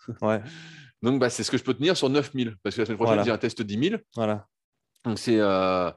Donc, 1.02 1.18
bah, 1.18 1.30
c'est 1.30 1.42
ce 1.42 1.50
que 1.50 1.58
je 1.58 1.64
peux 1.64 1.74
tenir 1.74 1.96
sur 1.96 2.08
9000. 2.08 2.56
Parce 2.62 2.76
que 2.76 2.82
la 2.82 2.86
semaine 2.86 2.98
prochaine, 2.98 3.24
j'ai 3.24 3.32
un 3.32 3.38
test 3.38 3.60
10 3.60 3.88
000. 3.88 4.00
Voilà. 4.14 4.46
Donc, 5.04 5.18
c'est. 5.18 5.38
Euh, 5.38 5.90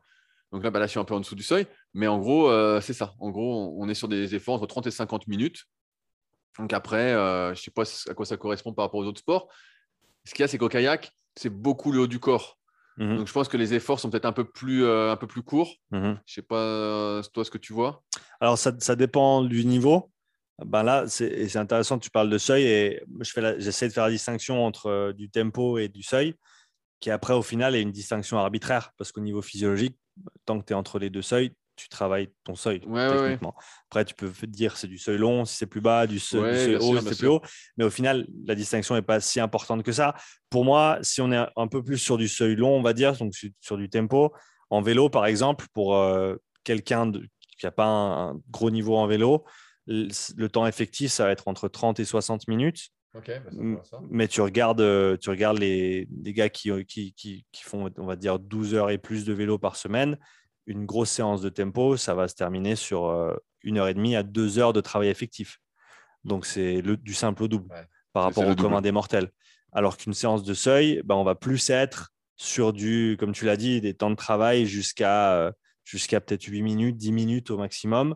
donc 0.52 0.64
là, 0.64 0.72
bah, 0.72 0.80
là, 0.80 0.88
je 0.88 0.91
suis 0.91 1.00
un 1.00 1.06
peu 1.06 1.14
en 1.14 1.20
dessous 1.20 1.36
du 1.36 1.43
seuil. 1.43 1.68
Mais 1.93 2.08
en 2.08 2.18
gros, 2.18 2.50
euh, 2.50 2.82
c'est 2.82 2.93
ça. 2.93 3.14
En 3.20 3.30
gros, 3.30 3.76
on 3.80 3.88
est 3.88 3.93
sur 3.93 4.08
des 4.08 4.34
efforts 4.34 4.56
entre 4.56 4.66
30 4.66 4.88
et 4.88 4.91
50 4.91 5.28
minutes. 5.28 5.66
Donc 6.58 6.74
après, 6.74 7.12
je 7.12 7.50
ne 7.50 7.56
sais 7.56 7.72
pas 7.72 7.84
à 8.10 8.14
quoi 8.16 8.26
ça 8.26 8.38
correspond 8.38 8.74
par 8.74 8.86
rapport 8.86 9.02
aux 9.02 9.06
autres 9.06 9.20
sports. 9.20 9.48
Ce 10.24 10.34
qu'il 10.34 10.41
y 10.41 10.43
a, 10.43 10.48
c'est 10.48 10.58
qu'au 10.58 10.70
kayak, 10.70 11.12
c'est 11.36 11.49
beaucoup 11.49 11.91
le 11.91 12.01
haut 12.01 12.07
du 12.07 12.19
corps. 12.19 12.57
Mhm. 12.97 13.17
Donc 13.17 13.27
je 13.27 13.33
pense 13.33 13.47
que 13.47 13.57
les 13.57 13.73
efforts 13.73 13.99
sont 13.99 14.09
peut-être 14.09 14.25
un 14.25 14.31
peu 14.31 14.45
plus, 14.45 14.86
euh, 14.86 15.11
un 15.11 15.17
peu 15.17 15.27
plus 15.27 15.41
courts. 15.41 15.75
Mhm. 15.91 16.01
Je 16.01 16.07
ne 16.09 16.17
sais 16.25 16.41
pas, 16.41 16.61
euh, 16.61 17.21
toi, 17.33 17.43
ce 17.43 17.51
que 17.51 17.57
tu 17.57 17.73
vois. 17.73 18.03
Alors 18.39 18.57
ça, 18.57 18.73
ça 18.79 18.95
dépend 18.95 19.43
du 19.43 19.65
niveau. 19.65 20.11
Ben 20.63 20.83
là, 20.83 21.05
c'est 21.07 21.57
intéressant 21.57 21.99
tu 21.99 22.09
parles 22.09 22.29
de 22.29 22.38
seuil 22.38 22.63
et 22.63 23.03
j'essaie 23.57 23.89
de 23.89 23.93
faire 23.93 24.05
la 24.05 24.11
distinction 24.11 24.65
entre 24.65 24.86
euh, 24.88 25.13
du 25.13 25.29
tempo 25.29 25.77
et 25.77 25.89
du 25.89 26.01
seuil, 26.01 26.36
qui 27.01 27.11
après, 27.11 27.33
au 27.33 27.41
final, 27.41 27.75
est 27.75 27.81
une 27.81 27.91
distinction 27.91 28.38
arbitraire 28.38 28.93
parce 28.97 29.11
qu'au 29.11 29.19
niveau 29.19 29.41
physiologique, 29.41 29.97
tant 30.45 30.57
que 30.57 30.65
tu 30.65 30.71
es 30.71 30.75
entre 30.75 30.97
les 30.97 31.09
deux 31.09 31.21
seuils, 31.21 31.51
tu 31.76 31.89
travailles 31.89 32.30
ton 32.43 32.55
seuil 32.55 32.80
techniquement. 32.80 33.55
Après, 33.89 34.05
tu 34.05 34.13
peux 34.13 34.32
dire 34.47 34.78
c'est 34.78 34.88
du 34.88 34.97
seuil 34.97 35.17
long, 35.17 35.45
si 35.45 35.57
c'est 35.57 35.65
plus 35.65 35.82
bas, 35.82 36.07
du 36.07 36.19
seuil, 36.19 36.76
haut, 36.76 36.97
si 36.97 37.05
c'est 37.05 37.17
plus 37.17 37.28
haut. 37.28 37.41
Mais 37.78 37.84
au 37.84 37.89
final, 37.89 38.28
la 38.45 38.55
distinction 38.55 38.95
n'est 38.95 39.01
pas 39.01 39.19
si 39.19 39.39
importante 39.39 39.84
que 39.84 39.91
ça. 39.91 40.15
Pour 40.49 40.65
moi, 40.65 40.99
si 41.01 41.21
on 41.21 41.32
est 41.32 41.45
un 41.55 41.67
peu 41.67 41.84
plus 41.84 41.97
sur 41.97 42.17
du 42.17 42.28
seuil 42.28 42.55
long, 42.55 42.76
on 42.76 42.82
va 42.82 42.93
dire, 42.93 43.15
donc 43.17 43.34
sur 43.59 43.78
du 43.78 43.89
tempo, 43.89 44.34
en 44.69 44.82
vélo, 44.82 45.09
par 45.09 45.26
exemple, 45.26 45.65
pour 45.73 45.97
euh, 45.97 46.36
quelqu'un 46.63 47.11
qui 47.11 47.65
n'a 47.65 47.71
pas 47.71 47.86
un, 47.86 48.41
gros 48.49 48.71
niveau 48.71 48.95
en 48.95 49.07
vélo, 49.07 49.45
le, 49.88 50.47
temps 50.47 50.65
effectif, 50.65 51.11
ça 51.11 51.26
va 51.26 51.32
être 51.32 51.47
entre 51.47 51.67
30 51.67 51.99
et 51.99 52.05
60 52.05 52.47
minutes. 52.47 52.89
Bah, 53.13 53.21
mais 54.09 54.28
tu 54.28 54.41
regardes, 54.41 54.82
euh, 54.82 55.15
tu 55.15 55.30
regardes 55.30 55.59
les, 55.59 56.09
les 56.21 56.34
gars 56.34 56.49
qui, 56.49 56.69
qui, 56.86 57.13
qui, 57.13 57.45
qui, 57.51 57.63
font, 57.63 57.89
on 57.97 58.05
va 58.05 58.17
dire, 58.17 58.39
12 58.39 58.73
heures 58.76 58.89
et 58.89 58.97
plus 58.97 59.23
de 59.23 59.32
vélo 59.32 59.57
par 59.57 59.78
semaine 59.78 60.17
une 60.68 60.86
grosse 60.86 61.11
séance 61.11 61.41
de 61.41 61.49
tempo, 61.49 61.97
ça 61.97 62.13
va 62.13 62.28
se 62.28 62.36
terminer 62.36 62.76
sur 62.76 63.05
euh, 63.05 63.36
une 63.63 63.78
heure 63.78 63.88
et 63.88 63.93
demie 63.93 64.16
à 64.16 64.24
deux 64.24 64.59
heures 64.59 64.74
de 64.74 64.82
travail 64.82 65.09
effectif. 65.09 65.59
Donc, 66.24 66.45
c'est 66.45 66.82
du 66.82 67.13
simple 67.13 67.43
au 67.43 67.47
double 67.47 67.70
par 68.13 68.24
rapport 68.24 68.47
au 68.47 68.55
commun 68.55 68.82
des 68.82 68.91
mortels. 68.91 69.30
Alors 69.72 69.97
qu'une 69.97 70.13
séance 70.13 70.43
de 70.43 70.53
seuil, 70.53 71.01
ben, 71.03 71.16
on 71.16 71.24
va 71.24 71.36
plus 71.36 71.70
être 71.70 72.13
sur 72.38 72.74
du, 72.74 73.18
comme 73.20 73.32
tu 73.32 73.45
l'as 73.45 73.57
dit, 73.57 73.82
des 73.82 73.93
temps 73.93 74.09
de 74.09 74.16
travail 74.16 74.66
jusqu'à 74.66 75.34
euh, 75.36 75.51
jusqu'à 75.84 76.20
peut-être 76.20 76.45
8 76.45 76.61
minutes, 76.61 76.97
10 76.97 77.11
minutes 77.11 77.51
au 77.51 77.57
maximum, 77.57 78.16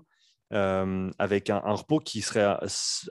euh, 0.54 1.12
avec 1.20 1.50
un, 1.50 1.60
repos 1.60 2.00
qui 2.00 2.22
serait. 2.22 2.58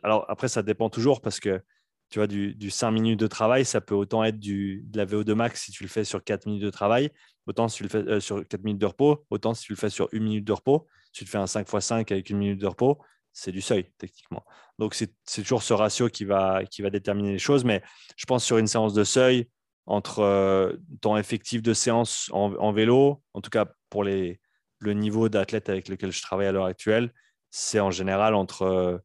Alors, 0.03 0.26
après, 0.28 0.49
ça 0.49 0.62
dépend 0.62 0.91
toujours 0.91 1.20
parce 1.20 1.41
que 1.41 1.62
tu 2.11 2.18
vois, 2.18 2.26
du, 2.26 2.54
du 2.54 2.70
5 2.70 2.90
minutes 2.90 3.20
de 3.20 3.26
travail, 3.26 3.64
ça 3.64 3.80
peut 3.80 3.94
autant 3.94 4.24
être 4.24 4.38
du, 4.38 4.82
de 4.86 4.96
la 4.98 5.06
VO2 5.06 5.34
max 5.34 5.64
si 5.64 5.72
tu 5.72 5.82
le 5.82 5.88
fais 5.88 6.04
sur 6.04 6.22
4 6.22 6.46
minutes 6.46 6.62
de 6.62 6.70
travail, 6.70 7.11
autant 7.46 7.68
si 7.68 7.78
tu 7.78 7.82
le 7.82 7.88
fais 7.88 7.98
euh, 7.98 8.20
sur 8.20 8.46
4 8.46 8.64
minutes 8.64 8.80
de 8.80 8.86
repos, 8.86 9.26
autant 9.30 9.54
si 9.54 9.64
tu 9.64 9.72
le 9.72 9.78
fais 9.78 9.90
sur 9.90 10.09
1 10.12 10.18
minute 10.18 10.44
de 10.44 10.52
repos. 10.52 10.86
Si 11.12 11.24
tu 11.24 11.30
fais 11.30 11.38
un 11.38 11.46
5 11.46 11.68
x 11.72 11.84
5 11.84 12.12
avec 12.12 12.30
une 12.30 12.38
minute 12.38 12.61
de 12.61 12.66
repos, 12.66 12.98
c'est 13.32 13.52
du 13.52 13.61
seuil, 13.61 13.90
techniquement. 13.98 14.44
Donc, 14.78 14.94
c'est 14.94 15.12
toujours 15.42 15.62
ce 15.62 15.72
ratio 15.72 16.09
qui 16.09 16.24
va, 16.24 16.64
qui 16.64 16.82
va 16.82 16.90
déterminer 16.90 17.32
les 17.32 17.38
choses. 17.38 17.64
Mais 17.64 17.82
je 18.16 18.26
pense 18.26 18.44
sur 18.44 18.59
une 18.59 18.66
séance 18.66 18.94
de 18.94 19.04
seuil, 19.04 19.48
entre 19.88 20.20
euh, 20.20 20.76
temps 21.00 21.16
effectif 21.16 21.62
de 21.62 21.72
séance 21.72 22.28
en, 22.32 22.72
vélo, 22.72 23.22
en 23.32 23.40
tout 23.40 23.48
cas 23.48 23.66
pour 23.88 24.04
les, 24.04 24.38
le 24.80 24.92
niveau 24.92 25.30
d'athlète 25.30 25.70
avec 25.70 25.88
lequel 25.88 26.12
je 26.12 26.20
travaille 26.20 26.46
à 26.46 26.52
l'heure 26.52 26.66
actuelle, 26.66 27.12
c'est 27.50 27.80
en 27.80 27.90
général 27.90 28.34
entre, 28.34 28.62
euh, 28.62 28.98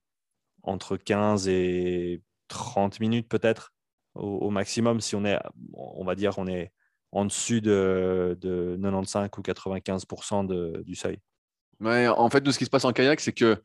entre 0.62 0.98
15 0.98 1.48
et 1.48 2.22
30 2.54 3.00
minutes 3.00 3.28
peut-être 3.28 3.74
au, 4.16 4.50
maximum. 4.50 5.02
Si 5.02 5.16
on 5.16 5.26
est, 5.26 5.38
on 5.74 6.04
va 6.06 6.16
dire, 6.16 6.38
on 6.38 6.48
est 6.48 6.72
en 7.12 7.26
dessus 7.26 7.62
de, 7.62 8.38
95 8.82 9.30
ou 9.38 9.42
95% 9.42 10.48
de, 10.48 10.84
du 10.86 10.96
seuil. 10.96 11.20
Ouais, 11.80 12.08
en 12.08 12.30
fait, 12.30 12.42
de 12.42 12.52
ce 12.52 12.58
qui 12.58 12.66
se 12.66 12.70
passe 12.70 12.86
en 12.86 12.94
kayak, 12.94 13.20
c'est 13.20 13.34
que 13.34 13.62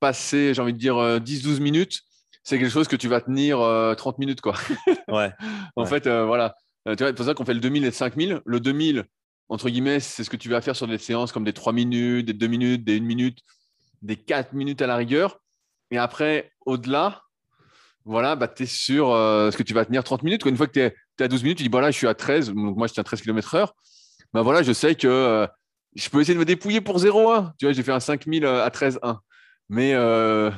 passer, 0.00 0.52
j'ai 0.54 0.62
envie 0.62 0.72
de 0.72 0.78
dire, 0.78 0.96
10-12 0.96 1.56
euh, 1.56 1.60
minutes, 1.60 2.00
c'est 2.42 2.58
quelque 2.58 2.72
chose 2.72 2.88
que 2.88 2.96
tu 2.96 3.08
vas 3.08 3.20
tenir 3.20 3.58
30 3.58 3.60
euh, 3.62 4.18
minutes. 4.18 4.40
Quoi. 4.40 4.54
ouais. 5.08 5.30
en 5.76 5.86
fait, 5.86 6.06
euh, 6.06 6.24
voilà. 6.24 6.56
tu 6.86 6.94
vois, 6.96 7.08
c'est 7.08 7.14
pour 7.14 7.24
ça 7.24 7.34
qu'on 7.34 7.44
fait 7.44 7.54
le 7.54 7.60
2000 7.60 7.84
et 7.84 7.86
le 7.86 7.92
5000. 7.92 8.40
Le 8.44 8.60
2000, 8.60 9.04
entre 9.48 9.68
guillemets, 9.68 10.00
c'est 10.00 10.24
ce 10.24 10.30
que 10.30 10.36
tu 10.36 10.48
vas 10.48 10.60
faire 10.60 10.74
sur 10.74 10.88
des 10.88 10.98
séances 10.98 11.30
comme 11.30 11.44
des 11.44 11.52
3 11.52 11.72
minutes, 11.72 12.26
des 12.26 12.32
2 12.32 12.46
minutes, 12.48 12.84
des 12.84 12.98
1 12.98 13.00
minute, 13.00 13.38
des 14.02 14.16
4 14.16 14.54
minutes 14.54 14.82
à 14.82 14.86
la 14.86 14.96
rigueur. 14.96 15.38
Et 15.92 15.98
après, 15.98 16.50
au-delà, 16.66 17.21
voilà, 18.04 18.36
bah, 18.36 18.48
tu 18.48 18.64
es 18.64 18.66
sur 18.66 19.06
ce 19.06 19.56
que 19.56 19.62
tu 19.62 19.74
vas 19.74 19.84
tenir 19.84 20.04
30 20.04 20.22
minutes? 20.22 20.44
Une 20.44 20.56
fois 20.56 20.66
que 20.66 20.72
tu 20.72 20.80
es 20.80 20.94
à 21.20 21.28
12 21.28 21.42
minutes, 21.42 21.58
tu 21.58 21.64
dis, 21.64 21.70
voilà, 21.70 21.90
je 21.90 21.96
suis 21.96 22.08
à 22.08 22.14
13, 22.14 22.52
donc 22.52 22.76
moi, 22.76 22.86
je 22.86 22.92
tiens 22.92 23.02
à 23.02 23.04
13 23.04 23.22
km/h. 23.22 23.68
Ben 24.32 24.42
voilà, 24.42 24.62
je 24.62 24.72
sais 24.72 24.94
que 24.94 25.06
euh, 25.06 25.46
je 25.94 26.08
peux 26.08 26.20
essayer 26.20 26.34
de 26.34 26.38
me 26.38 26.44
dépouiller 26.44 26.80
pour 26.80 26.98
0,1. 26.98 27.52
Tu 27.58 27.66
vois, 27.66 27.72
j'ai 27.72 27.82
fait 27.82 27.92
un 27.92 28.00
5000 28.00 28.44
euh, 28.44 28.64
à 28.64 28.70
13,1. 28.70 29.18
Mais 29.68 29.92
euh, 29.94 30.50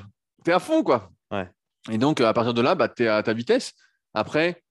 tu 0.45 0.51
es 0.51 0.55
à 0.55 0.61
fond, 0.61 0.82
quoi. 0.82 1.11
Ouais. 1.30 1.51
Et 1.90 1.99
donc, 1.99 2.20
à 2.20 2.32
partir 2.32 2.55
de 2.55 2.62
là, 2.62 2.74
bah, 2.74 2.88
tu 2.88 3.05
es 3.05 3.09
à 3.09 3.22
ta 3.22 3.32
vitesse. 3.32 3.72
Après, 4.14 4.62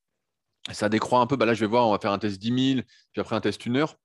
ça 0.72 0.88
décroît 0.88 1.20
un 1.20 1.28
peu. 1.28 1.36
Bah 1.36 1.46
là, 1.46 1.54
je 1.54 1.60
vais 1.60 1.68
voir, 1.68 1.88
on 1.88 1.92
va 1.92 2.00
faire 2.00 2.12
un 2.12 2.20
test 2.20 2.40
10 2.40 2.74
000, 2.76 2.86
puis 3.12 3.22
après 3.22 3.36
un 3.36 3.42
test 3.42 3.66
1 3.68 3.76
heure. 3.76 3.96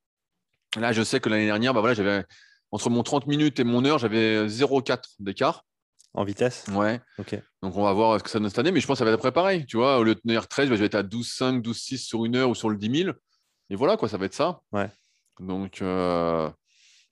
Là, 0.76 0.92
je 0.92 1.02
sais 1.02 1.20
que 1.20 1.28
l'année 1.28 1.46
dernière, 1.46 1.72
bah 1.72 1.80
voilà, 1.80 1.94
j'avais 1.94 2.24
entre 2.72 2.90
mon 2.90 3.02
30 3.02 3.26
minutes 3.26 3.60
et 3.60 3.64
mon 3.64 3.84
heure, 3.84 3.98
j'avais 3.98 4.46
0,4 4.48 4.98
d'écart. 5.20 5.64
En 6.14 6.24
vitesse 6.24 6.64
Ouais. 6.72 7.00
Donc, 7.62 7.76
on 7.76 7.82
va 7.82 7.92
voir 7.92 8.18
ce 8.18 8.24
que 8.24 8.30
ça 8.30 8.38
donne 8.38 8.48
cette 8.48 8.58
année, 8.58 8.72
mais 8.72 8.80
je 8.80 8.86
pense 8.86 8.96
que 8.96 8.98
ça 8.98 9.04
va 9.04 9.10
être 9.10 9.18
après 9.18 9.32
pareil. 9.32 9.66
Tu 9.66 9.76
vois, 9.76 9.98
au 9.98 10.04
lieu 10.04 10.14
de 10.14 10.20
tenir 10.20 10.48
13, 10.48 10.68
bah, 10.68 10.74
je 10.74 10.80
vais 10.80 10.86
être 10.86 10.94
à 10.94 11.02
12,5, 11.02 11.62
12,6 11.62 11.98
sur 11.98 12.24
une 12.24 12.36
heure 12.36 12.50
ou 12.50 12.54
sur 12.54 12.70
le 12.70 12.76
10 12.76 13.04
000. 13.04 13.16
Et 13.70 13.76
voilà, 13.76 13.96
quoi, 13.96 14.08
ça 14.08 14.16
va 14.16 14.26
être 14.26 14.34
ça. 14.34 14.60
Ouais. 14.72 14.88
Donc, 15.38 15.82
euh, 15.82 16.50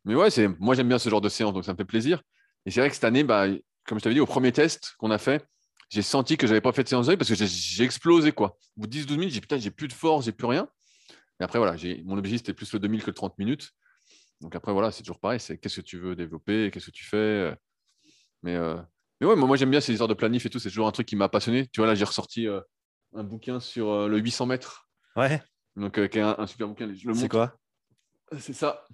mais 0.04 0.14
ouais, 0.14 0.30
c'est... 0.30 0.48
moi, 0.58 0.74
j'aime 0.74 0.88
bien 0.88 0.98
ce 0.98 1.08
genre 1.08 1.20
de 1.20 1.28
séance, 1.28 1.52
donc 1.52 1.64
ça 1.64 1.72
me 1.72 1.76
fait 1.76 1.84
plaisir. 1.84 2.22
Et 2.64 2.70
c'est 2.70 2.80
vrai 2.80 2.88
que 2.88 2.94
cette 2.94 3.04
année, 3.04 3.22
bah, 3.22 3.46
comme 3.86 3.98
je 3.98 4.02
t'avais 4.04 4.14
dit, 4.14 4.20
au 4.20 4.26
premier 4.26 4.52
test 4.52 4.94
qu'on 4.98 5.10
a 5.10 5.18
fait, 5.18 5.46
j'ai 5.90 6.02
senti 6.02 6.36
que 6.36 6.46
je 6.46 6.52
n'avais 6.52 6.60
pas 6.60 6.72
fait 6.72 6.82
de 6.82 6.88
séance 6.88 7.06
de 7.06 7.14
parce 7.14 7.28
que 7.28 7.36
j'ai, 7.36 7.84
explosé. 7.84 8.32
Quoi. 8.32 8.56
Au 8.76 8.80
bout 8.82 8.86
de 8.86 8.96
10-12 8.96 9.10
minutes, 9.12 9.34
j'ai 9.34 9.40
putain, 9.40 9.58
j'ai 9.58 9.70
plus 9.70 9.88
de 9.88 9.92
force, 9.92 10.24
j'ai 10.24 10.32
plus 10.32 10.46
rien. 10.46 10.68
Et 11.40 11.44
après, 11.44 11.58
voilà, 11.58 11.76
j'ai, 11.76 12.02
mon 12.04 12.16
objectif, 12.16 12.40
c'était 12.40 12.54
plus 12.54 12.72
le 12.72 12.80
2000 12.80 13.02
que 13.02 13.10
le 13.10 13.14
30 13.14 13.38
minutes. 13.38 13.70
Donc 14.40 14.54
après, 14.56 14.72
voilà, 14.72 14.90
c'est 14.90 15.02
toujours 15.02 15.20
pareil. 15.20 15.38
C'est 15.38 15.58
qu'est-ce 15.58 15.76
que 15.76 15.86
tu 15.86 15.98
veux 15.98 16.16
développer, 16.16 16.70
qu'est-ce 16.72 16.86
que 16.86 16.90
tu 16.90 17.04
fais. 17.04 17.54
Mais, 18.42 18.54
euh, 18.54 18.76
mais 19.20 19.26
ouais, 19.26 19.36
moi, 19.36 19.56
j'aime 19.56 19.70
bien 19.70 19.80
ces 19.80 19.92
histoires 19.92 20.08
de 20.08 20.14
planif 20.14 20.46
et 20.46 20.50
tout. 20.50 20.58
C'est 20.58 20.68
toujours 20.68 20.86
un 20.86 20.92
truc 20.92 21.06
qui 21.06 21.16
m'a 21.16 21.28
passionné. 21.28 21.66
Tu 21.68 21.80
vois, 21.80 21.86
là, 21.86 21.94
j'ai 21.94 22.04
ressorti 22.04 22.46
euh, 22.46 22.60
un 23.14 23.24
bouquin 23.24 23.60
sur 23.60 23.90
euh, 23.90 24.08
le 24.08 24.18
800 24.18 24.46
mètres. 24.46 24.88
Ouais. 25.16 25.42
Donc, 25.76 25.94
qui 26.08 26.18
est 26.18 26.22
un, 26.22 26.46
super 26.46 26.68
bouquin. 26.68 26.92
c'est 27.14 27.28
quoi? 27.28 27.56
C'est 28.38 28.52
ça. 28.52 28.84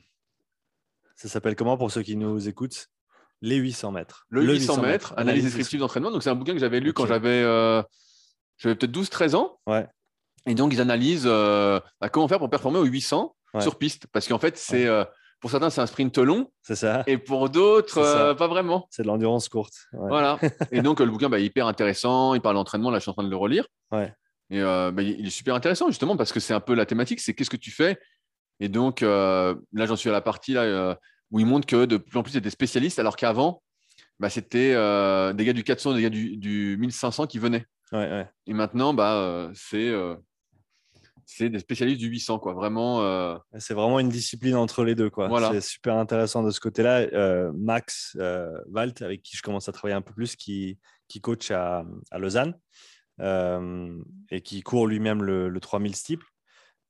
Ça 1.14 1.28
s'appelle 1.28 1.54
comment 1.54 1.76
pour 1.76 1.90
ceux 1.90 2.02
qui 2.02 2.16
nous 2.16 2.48
écoutent? 2.48 2.88
Les 3.40 3.56
800 3.56 3.92
mètres. 3.92 4.26
Le, 4.30 4.42
800, 4.42 4.82
mètres, 4.82 5.14
analyse 5.16 5.44
descriptive 5.44 5.80
d'entraînement. 5.80 6.10
Donc, 6.10 6.22
c'est 6.22 6.30
un 6.30 6.34
bouquin 6.34 6.52
que 6.52 6.60
j'avais 6.60 6.80
lu 6.80 6.92
quand 6.92 7.06
j'avais, 7.06 7.42
j'avais 8.56 8.74
peut-être 8.76 8.92
12-13 8.92 9.34
ans. 9.34 9.60
Ouais. 9.66 9.86
Et 10.46 10.54
donc, 10.54 10.72
ils 10.72 10.80
analysent 10.80 11.26
bah, 11.26 12.08
comment 12.10 12.28
faire 12.28 12.38
pour 12.38 12.50
performer 12.50 12.78
au 12.78 12.84
800 12.84 13.36
sur 13.60 13.78
piste. 13.78 14.06
Parce 14.12 14.28
qu'en 14.28 14.38
fait, 14.38 14.56
c'est 14.56 14.88
pour 15.42 15.50
certains, 15.50 15.70
c'est 15.70 15.80
un 15.80 15.86
sprint 15.86 16.16
long. 16.18 16.52
C'est 16.62 16.76
ça. 16.76 17.02
Et 17.08 17.18
pour 17.18 17.50
d'autres, 17.50 17.98
euh, 17.98 18.32
pas 18.32 18.46
vraiment. 18.46 18.86
C'est 18.92 19.02
de 19.02 19.08
l'endurance 19.08 19.48
courte. 19.48 19.74
Voilà. 19.92 20.38
et 20.70 20.82
donc, 20.82 21.00
le 21.00 21.06
bouquin 21.06 21.28
bah, 21.28 21.40
est 21.40 21.44
hyper 21.44 21.66
intéressant. 21.66 22.34
Il 22.34 22.40
parle 22.40 22.54
d'entraînement. 22.54 22.92
Là, 22.92 22.98
je 22.98 23.02
suis 23.02 23.10
en 23.10 23.14
train 23.14 23.24
de 23.24 23.28
le 23.28 23.36
relire. 23.36 23.66
Ouais. 23.90 24.14
Et 24.50 24.60
euh, 24.60 24.92
bah, 24.92 25.02
il 25.02 25.26
est 25.26 25.30
super 25.30 25.56
intéressant, 25.56 25.88
justement, 25.88 26.16
parce 26.16 26.32
que 26.32 26.38
c'est 26.38 26.54
un 26.54 26.60
peu 26.60 26.74
la 26.74 26.86
thématique 26.86 27.18
c'est 27.18 27.34
qu'est-ce 27.34 27.50
que 27.50 27.56
tu 27.56 27.72
fais? 27.72 27.98
Et 28.60 28.68
donc, 28.68 29.02
euh, 29.02 29.56
là, 29.72 29.86
j'en 29.86 29.96
suis 29.96 30.08
à 30.08 30.12
la 30.12 30.20
partie 30.20 30.52
là, 30.52 30.96
où 31.32 31.40
il 31.40 31.46
montre 31.46 31.66
que 31.66 31.86
de 31.86 31.96
plus 31.96 32.16
en 32.16 32.22
plus, 32.22 32.30
il 32.30 32.34
y 32.34 32.38
a 32.38 32.40
des 32.40 32.50
spécialistes, 32.50 33.00
alors 33.00 33.16
qu'avant, 33.16 33.64
bah, 34.20 34.30
c'était 34.30 34.74
des 35.34 35.44
gars 35.44 35.52
du 35.52 35.64
400, 35.64 35.94
des 35.94 36.02
gars 36.02 36.10
du, 36.10 36.36
du 36.36 36.76
1500 36.78 37.26
qui 37.26 37.40
venaient. 37.40 37.66
Ouais, 37.90 38.28
et 38.46 38.54
maintenant, 38.54 38.94
bah, 38.94 39.50
c'est 39.54 39.92
c'est 41.36 41.48
des 41.48 41.58
spécialistes 41.58 42.00
du 42.00 42.08
800, 42.08 42.38
quoi. 42.38 42.52
Vraiment. 42.52 43.02
Euh, 43.02 43.36
c'est 43.58 43.74
vraiment 43.74 43.98
une 44.00 44.08
discipline 44.08 44.54
entre 44.54 44.84
les 44.84 44.94
deux, 44.94 45.10
quoi. 45.10 45.28
C'est 45.52 45.60
super 45.60 45.96
intéressant 45.96 46.42
de 46.42 46.50
ce 46.50 46.60
côté-là. 46.60 47.06
Euh, 47.12 47.52
Max 47.54 48.16
euh, 48.20 48.58
Walt, 48.68 48.94
avec 49.00 49.22
qui 49.22 49.36
je 49.36 49.42
commence 49.42 49.68
à 49.68 49.72
travailler 49.72 49.96
un 49.96 50.02
peu 50.02 50.12
plus, 50.12 50.36
qui, 50.36 50.78
qui 51.08 51.20
coach 51.20 51.50
à, 51.50 51.84
à 52.10 52.18
Lausanne 52.18 52.54
et 54.30 54.40
qui 54.40 54.62
court 54.62 54.86
lui-même 54.86 55.22
le, 55.22 55.60
3000 55.60 55.94
steeple. 55.94 56.26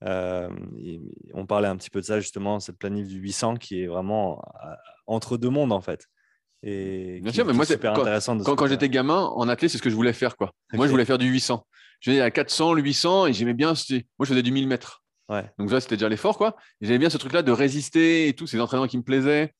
on 0.00 1.46
parlait 1.46 1.68
un 1.68 1.76
petit 1.76 1.90
peu 1.90 2.00
de 2.00 2.06
ça 2.06 2.20
justement, 2.20 2.58
cette 2.58 2.78
planif 2.78 3.06
du 3.06 3.18
800 3.18 3.56
qui 3.56 3.82
est 3.82 3.86
vraiment 3.86 4.42
entre 5.06 5.36
deux 5.36 5.50
mondes 5.50 5.72
en 5.72 5.82
fait. 5.82 6.06
Et 6.62 7.20
Bien 7.20 7.32
sûr, 7.32 7.44
mais 7.44 7.52
moi, 7.52 7.64
c'est 7.64 7.74
super 7.74 7.92
intéressant. 7.98 8.38
quand, 8.38 8.54
quand 8.54 8.66
j'étais 8.66 8.88
gamin, 8.88 9.18
en 9.34 9.48
athlète, 9.48 9.70
c'est 9.70 9.78
ce 9.78 9.82
que 9.82 9.90
je 9.90 9.94
voulais 9.94 10.12
faire. 10.12 10.36
Quoi. 10.36 10.52
Moi, 10.72 10.86
je 10.86 10.90
voulais 10.92 11.04
faire 11.04 11.18
du 11.18 11.26
800 11.26 11.66
je 12.02 12.20
à 12.20 12.30
400, 12.30 12.74
800 12.74 13.26
et 13.28 13.32
j'aimais 13.32 13.54
bien. 13.54 13.68
Moi, 13.68 14.00
je 14.20 14.26
faisais 14.26 14.42
du 14.42 14.50
1000 14.50 14.66
mètres. 14.66 15.02
Ouais. 15.28 15.48
Donc, 15.58 15.70
ça, 15.70 15.80
c'était 15.80 15.96
déjà 15.96 16.08
l'effort. 16.08 16.36
quoi. 16.36 16.56
J'aimais 16.80 16.98
bien 16.98 17.10
ce 17.10 17.16
truc-là 17.16 17.42
de 17.42 17.52
résister 17.52 18.28
et 18.28 18.34
tout, 18.34 18.46
ces 18.46 18.60
entraînements 18.60 18.88
qui 18.88 18.98
me 18.98 19.02
plaisaient. 19.04 19.54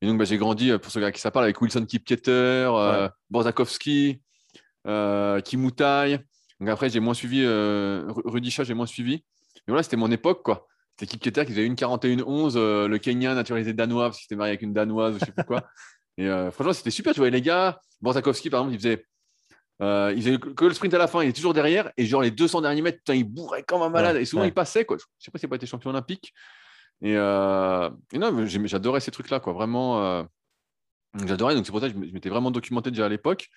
Et 0.00 0.06
donc, 0.06 0.18
bah, 0.18 0.24
j'ai 0.24 0.38
grandi, 0.38 0.70
euh, 0.70 0.78
pour 0.78 0.90
ceux 0.90 1.10
qui 1.10 1.20
ça 1.20 1.30
parle, 1.30 1.44
avec 1.44 1.60
Wilson 1.60 1.84
Kipketer, 1.84 2.30
euh, 2.32 3.08
Borzakowski, 3.30 4.20
euh, 4.86 5.40
Kimoutai. 5.40 6.18
Donc, 6.58 6.68
après, 6.70 6.88
j'ai 6.88 7.00
moins 7.00 7.14
suivi 7.14 7.42
euh, 7.44 8.04
Rudisha, 8.24 8.64
j'ai 8.64 8.74
moins 8.74 8.86
suivi. 8.86 9.22
Mais 9.66 9.72
voilà, 9.72 9.82
c'était 9.82 9.96
mon 9.96 10.10
époque. 10.10 10.42
quoi. 10.42 10.66
C'était 10.98 11.10
Kipketer 11.10 11.44
qui 11.44 11.52
faisait 11.52 11.66
une 11.66 11.74
41-11, 11.74 12.54
euh, 12.56 12.86
le 12.86 12.98
Kenyan 12.98 13.34
naturalisé 13.34 13.72
danois, 13.72 14.06
parce 14.06 14.18
qu'il 14.18 14.26
était 14.26 14.36
marié 14.36 14.50
avec 14.52 14.62
une 14.62 14.72
danoise 14.72 15.16
ou 15.16 15.18
je 15.18 15.24
sais 15.24 15.32
plus 15.32 15.44
quoi. 15.44 15.64
Et 16.16 16.28
franchement, 16.52 16.72
c'était 16.72 16.90
super. 16.90 17.12
Tu 17.12 17.20
vois, 17.20 17.30
les 17.30 17.42
gars, 17.42 17.80
Borzakowski, 18.00 18.50
par 18.50 18.60
exemple, 18.60 18.74
il 18.74 18.78
faisait 18.78 19.04
euh, 19.82 20.12
il 20.16 20.22
faisait 20.22 20.38
que 20.38 20.64
le 20.64 20.72
sprint 20.72 20.94
à 20.94 20.98
la 20.98 21.08
fin, 21.08 21.22
il 21.22 21.30
est 21.30 21.32
toujours 21.32 21.54
derrière. 21.54 21.90
Et 21.96 22.06
genre, 22.06 22.22
les 22.22 22.30
200 22.30 22.60
derniers 22.62 22.82
mètres, 22.82 23.00
il 23.12 23.24
bourrait 23.24 23.62
comme 23.62 23.82
un 23.82 23.88
malade. 23.88 24.16
et 24.16 24.24
souvent, 24.24 24.44
il 24.44 24.54
passait. 24.54 24.84
Quoi. 24.84 24.98
Je 24.98 25.24
sais 25.24 25.30
pas 25.30 25.38
s'il 25.38 25.48
n'a 25.48 25.50
pas 25.50 25.56
été 25.56 25.66
champion 25.66 25.90
olympique. 25.90 26.32
Et, 27.02 27.16
euh, 27.16 27.90
non, 28.12 28.46
j'adorais 28.46 29.00
ces 29.00 29.10
trucs-là. 29.10 29.40
Quoi. 29.40 29.52
Vraiment, 29.52 30.04
euh, 30.04 30.22
j'adorais. 31.26 31.54
Donc, 31.54 31.66
c'est 31.66 31.72
pour 31.72 31.80
ça 31.80 31.88
que 31.88 31.94
je 31.94 31.98
m'étais 31.98 32.28
vraiment 32.28 32.50
documenté 32.50 32.90
déjà 32.90 33.06
à 33.06 33.08
l'époque. 33.08 33.48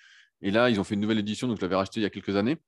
Et 0.42 0.50
là, 0.50 0.70
ils 0.70 0.80
ont 0.80 0.84
fait 0.84 0.94
une 0.94 1.00
nouvelle 1.00 1.18
édition. 1.18 1.46
Donc, 1.46 1.58
je 1.58 1.62
l'avais 1.62 1.76
racheté 1.76 2.00
il 2.00 2.02
y 2.02 2.06
a 2.06 2.10
quelques 2.10 2.36
années. 2.36 2.58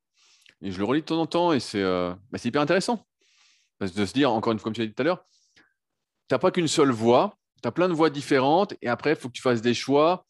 Et 0.62 0.70
je 0.70 0.78
le 0.78 0.84
relis 0.84 1.01
de 1.01 1.07
temps 1.07 1.20
en 1.20 1.26
temps. 1.26 1.53
Et 1.53 1.61
c'est 1.61 1.82
bah, 1.82 2.38
hyper 2.43 2.62
intéressant. 2.62 3.05
Parce 3.78 3.93
de 3.93 4.05
se 4.05 4.12
dire, 4.12 4.30
encore 4.30 4.53
une 4.53 4.59
fois, 4.59 4.64
comme 4.64 4.74
tu 4.74 4.80
l'as 4.80 4.86
dit 4.86 4.95
tout 4.95 5.03
à 5.03 5.05
l'heure, 5.05 5.24
tu 5.57 6.34
n'as 6.34 6.38
pas 6.38 6.51
qu'une 6.51 6.68
seule 6.68 6.91
voie. 6.91 7.34
Tu 7.63 7.69
as 7.69 7.73
plein 7.73 7.89
de 7.89 7.95
voies 7.95 8.11
différentes. 8.11 8.75
Et 8.83 8.89
après, 8.89 9.11
il 9.11 9.17
faut 9.17 9.29
que 9.29 9.35
tu 9.35 9.43
fasses 9.43 9.63
des 9.63 9.75
choix 9.75 10.27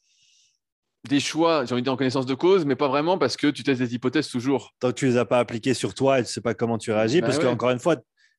des 1.09 1.20
choix, 1.20 1.64
j'ai 1.64 1.72
envie 1.72 1.83
de 1.83 1.85
dire 1.85 1.93
en 1.93 1.97
connaissance 1.97 2.26
de 2.26 2.35
cause, 2.35 2.64
mais 2.66 2.76
pas 2.76 2.89
vraiment 2.89 3.16
parce 3.16 3.37
que 3.37 3.47
tu 3.47 3.62
testes 3.62 3.81
des 3.81 3.95
hypothèses 3.95 4.28
toujours. 4.28 4.74
Tant 4.81 4.89
que 4.89 4.95
tu 4.95 5.07
les 5.07 5.16
as 5.16 5.24
pas 5.24 5.39
appliquées 5.39 5.74
sur 5.74 5.95
toi 5.95 6.20
et 6.20 6.24
tu 6.24 6.31
sais 6.31 6.41
pas 6.41 6.55
comment 6.55 6.78
tu 6.78 6.93
réagis, 6.93 7.20
bah 7.20 7.28
parce 7.28 7.39
qu'encore 7.39 7.70
une 7.70 7.78
fois, 7.78 7.97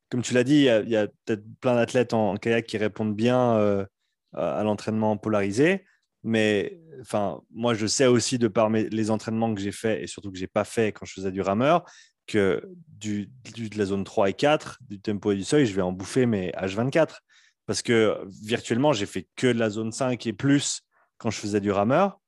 comme 0.10 0.22
tu 0.22 0.34
l'as 0.34 0.44
dit, 0.44 0.68
il 0.68 0.89
y 0.89 0.96
a, 0.96 1.08
peut-être 1.26 1.44
plein 1.60 1.76
d'athlètes 1.76 2.14
en, 2.14 2.36
kayak 2.38 2.66
qui 2.68 2.78
répondent 2.78 3.16
bien 3.16 3.56
euh, 3.56 3.86
à 4.34 4.64
l'entraînement 4.64 5.18
polarisé. 5.18 5.86
Mais 6.24 6.80
enfin, 7.02 7.42
moi, 7.50 7.74
je 7.74 7.88
sais 7.88 8.06
aussi 8.06 8.38
de 8.38 8.48
par 8.48 8.70
les 8.70 9.10
entraînements 9.10 9.56
que 9.56 9.62
j'ai 9.62 9.72
faits 9.72 10.04
et 10.04 10.08
surtout 10.08 10.32
que 10.32 10.38
j'ai 10.38 10.48
pas 10.48 10.66
fait 10.66 10.92
quand 10.92 11.06
je 11.06 11.14
faisais 11.14 11.32
du 11.32 11.42
rameur, 11.42 11.84
que 12.28 12.64
du, 12.88 13.32
de 13.56 13.78
la 13.78 13.86
zone 13.86 14.04
3 14.04 14.30
et 14.30 14.34
4, 14.34 14.78
du 14.88 15.02
tempo 15.02 15.32
et 15.32 15.36
du 15.36 15.44
seuil, 15.44 15.66
je 15.66 15.74
vais 15.74 15.82
en 15.82 15.92
bouffer 15.92 16.28
mes 16.28 16.52
H24. 16.52 17.22
Parce 17.66 17.82
que 17.82 18.18
virtuellement, 18.41 18.93
j'ai 18.93 19.05
fait 19.05 19.28
que 19.36 19.47
de 19.47 19.59
la 19.59 19.70
zone 19.70 19.91
5 19.91 20.26
et 20.26 20.34
plus 20.34 20.82
quand 21.18 21.30
je 21.30 21.38
faisais 21.38 21.62
du 21.62 21.72
rameur 21.72 22.22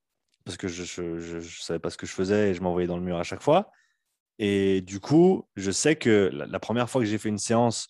parce 0.45 0.57
que 0.57 0.67
je 0.67 1.01
ne 1.01 1.41
savais 1.41 1.79
pas 1.79 1.89
ce 1.89 1.97
que 1.97 2.05
je 2.05 2.11
faisais 2.11 2.49
et 2.49 2.53
je 2.53 2.61
m'envoyais 2.61 2.87
dans 2.87 2.97
le 2.97 3.03
mur 3.03 3.17
à 3.17 3.23
chaque 3.23 3.41
fois. 3.41 3.71
Et 4.39 4.81
du 4.81 4.99
coup, 4.99 5.47
je 5.55 5.71
sais 5.71 5.95
que 5.95 6.29
la, 6.33 6.59
première 6.59 6.89
fois 6.89 7.01
que 7.01 7.07
j'ai 7.07 7.17
fait 7.17 7.29
une 7.29 7.37
séance 7.37 7.89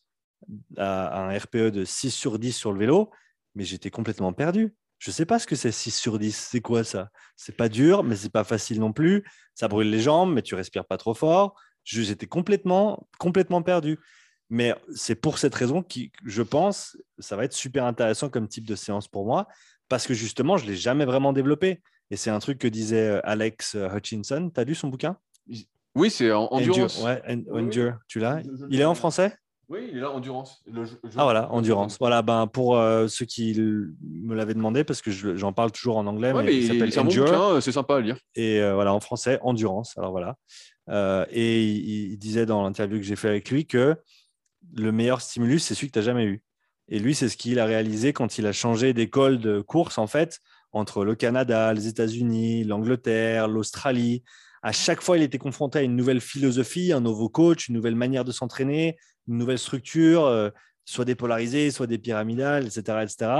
à, 0.78 1.24
un 1.24 1.38
RPE 1.38 1.72
de 1.72 1.86
6 1.86 2.12
sur 2.12 2.38
10 2.38 2.52
sur 2.52 2.72
le 2.72 2.80
vélo, 2.80 3.10
mais 3.56 3.64
j'étais 3.64 3.90
complètement 3.90 4.34
perdu. 4.34 4.76
Je 5.00 5.10
ne 5.10 5.14
sais 5.14 5.26
pas 5.26 5.40
ce 5.40 5.48
que 5.48 5.56
c'est 5.56 5.72
6 5.72 5.92
sur 5.92 6.20
10. 6.20 6.36
C'est 6.36 6.62
quoi 6.62 6.84
ça? 6.84 7.10
C'est 7.36 7.58
pas 7.58 7.70
dur, 7.70 8.04
mais 8.04 8.16
c'est 8.16 8.32
pas 8.32 8.44
facile 8.44 8.80
non 8.80 8.94
plus. 8.94 9.24
Ça 9.56 9.68
brûle 9.68 9.90
les 9.90 10.00
jambes, 10.00 10.34
mais 10.34 10.42
tu 10.42 10.56
respires 10.56 10.86
pas 10.86 10.98
trop 10.98 11.14
fort. 11.14 11.60
J'étais 11.84 12.28
complètement, 12.28 13.08
complètement 13.20 13.62
perdu. 13.62 14.00
Mais 14.54 14.76
c'est 14.94 15.16
pour 15.16 15.40
cette 15.40 15.56
raison 15.56 15.82
que 15.82 16.00
je 16.26 16.44
pense 16.44 16.96
ça 17.18 17.36
va 17.36 17.44
être 17.44 17.54
super 17.54 17.86
intéressant 17.86 18.30
comme 18.30 18.48
type 18.48 18.68
de 18.68 18.76
séance 18.76 19.08
pour 19.08 19.26
moi, 19.26 19.48
parce 19.90 20.06
que 20.06 20.14
justement, 20.14 20.58
je 20.58 20.66
ne 20.66 20.70
l'ai 20.70 20.76
jamais 20.76 21.06
vraiment 21.06 21.34
développé. 21.34 21.82
Et 22.12 22.18
c'est 22.18 22.30
un 22.30 22.38
truc 22.38 22.60
que 22.60 22.68
disait 22.68 23.08
euh, 23.08 23.20
Alex 23.24 23.74
euh, 23.74 23.90
Hutchinson. 23.90 24.52
Tu 24.54 24.62
as 24.62 24.64
lu 24.64 24.76
son 24.76 24.90
bouquin? 24.90 25.18
Oui, 25.96 26.12
c'est 26.12 26.32
Endurance. 26.32 27.00
Endure, 27.00 27.04
ouais, 27.04 27.48
Endure. 27.52 27.98
Tu 28.08 28.20
l'as? 28.20 28.44
Il 28.70 28.80
est 28.80 28.86
en 28.86 28.94
français? 28.94 29.36
Oui, 29.70 29.88
il 29.92 29.98
est 29.98 30.02
là, 30.02 30.12
Endurance. 30.12 30.64
ah 31.16 31.24
voilà, 31.24 31.52
Endurance. 31.52 31.98
Voilà, 32.00 32.22
ben, 32.22 32.46
pour 32.46 32.78
euh, 32.78 33.08
ceux 33.08 33.26
qui 33.26 33.60
me 33.60 34.36
l'avaient 34.36 34.54
demandé, 34.54 34.84
parce 34.84 35.02
que 35.02 35.10
j'en 35.10 35.52
parle 35.52 35.72
toujours 35.72 35.98
en 35.98 36.06
anglais, 36.06 36.32
mais, 36.32 36.56
il 36.56 36.68
s'appelle 36.68 37.00
Endure. 37.00 37.60
c'est 37.60 37.72
sympa 37.72 37.96
à 37.96 38.02
lire. 38.02 38.20
Et 38.36 38.62
voilà, 38.72 38.94
en 38.94 39.00
français, 39.00 39.40
Endurance. 39.42 39.98
Alors 39.98 40.12
voilà. 40.12 40.38
et 41.32 41.64
il, 41.64 42.18
disait 42.20 42.46
dans 42.46 42.62
l'interview 42.62 43.00
que 43.00 43.06
j'ai 43.06 43.16
fait 43.16 43.30
avec 43.30 43.50
lui 43.50 43.66
que 43.66 43.98
le 44.76 44.92
meilleur 44.92 45.22
stimulus, 45.22 45.64
c'est 45.64 45.76
celui 45.76 45.88
que 45.88 45.94
tu 45.94 46.00
n'as 46.00 46.06
jamais 46.06 46.26
eu. 46.26 46.42
Et 46.90 47.00
lui, 47.00 47.16
c'est 47.16 47.30
ce 47.30 47.38
qu'il 47.38 47.60
a 47.60 47.66
réalisé 47.66 48.14
quand 48.14 48.38
il 48.38 48.46
a 48.46 48.52
changé 48.52 48.94
d'école 48.94 49.40
de 49.40 49.62
course, 49.62 49.98
en 49.98 50.08
fait, 50.08 50.40
entre 50.72 51.06
le 51.06 51.16
Canada, 51.16 51.74
les 51.74 51.88
États-Unis, 51.88 52.64
l'Angleterre, 52.64 53.48
l'Australie. 53.48 54.24
À 54.64 54.72
chaque 54.72 55.02
fois, 55.02 55.18
il 55.18 55.24
était 55.24 55.38
confronté 55.38 55.80
à 55.80 55.82
une 55.82 55.96
nouvelle 55.96 56.22
philosophie, 56.22 56.92
un 56.92 57.02
nouveau 57.02 57.30
coach, 57.30 57.68
une 57.68 57.76
nouvelle 57.76 57.96
manière 57.96 58.26
de 58.26 58.32
s'entraîner, 58.32 58.98
une 59.28 59.38
nouvelle 59.38 59.60
structure, 59.60 60.26
euh, 60.26 60.50
soit 60.86 61.06
dépolarisée, 61.06 61.72
soit 61.72 61.88
des 61.88 61.98
pyramidales, 61.98 62.66
etc., 62.66 63.00
etc. 63.04 63.32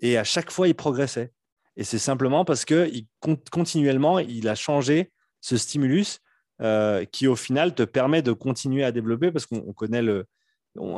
Et 0.00 0.18
à 0.18 0.24
chaque 0.24 0.50
fois, 0.50 0.68
il 0.68 0.74
progressait. 0.74 1.32
Et 1.76 1.84
c'est 1.84 1.98
simplement 1.98 2.44
parce 2.44 2.64
que 2.64 2.88
il, 2.92 3.06
continuellement, 3.50 4.18
il 4.18 4.48
a 4.48 4.54
changé 4.54 5.10
ce 5.40 5.56
stimulus 5.56 6.20
euh, 6.60 7.04
qui, 7.04 7.26
au 7.26 7.36
final, 7.36 7.74
te 7.74 7.82
permet 7.82 8.22
de 8.22 8.32
continuer 8.32 8.84
à 8.84 8.92
développer 8.92 9.32
parce 9.32 9.46
qu'on 9.46 9.72
connaît 9.72 10.02
le. 10.02 10.26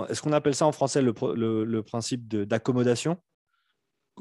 Est-ce 0.09 0.23
qu'on 0.23 0.33
appelle 0.33 0.55
ça 0.55 0.67
en 0.67 0.73
français 0.73 1.03
le, 1.03 1.13
le, 1.35 1.65
le 1.65 1.83
principe 1.83 2.27
d'accommodation? 2.29 3.19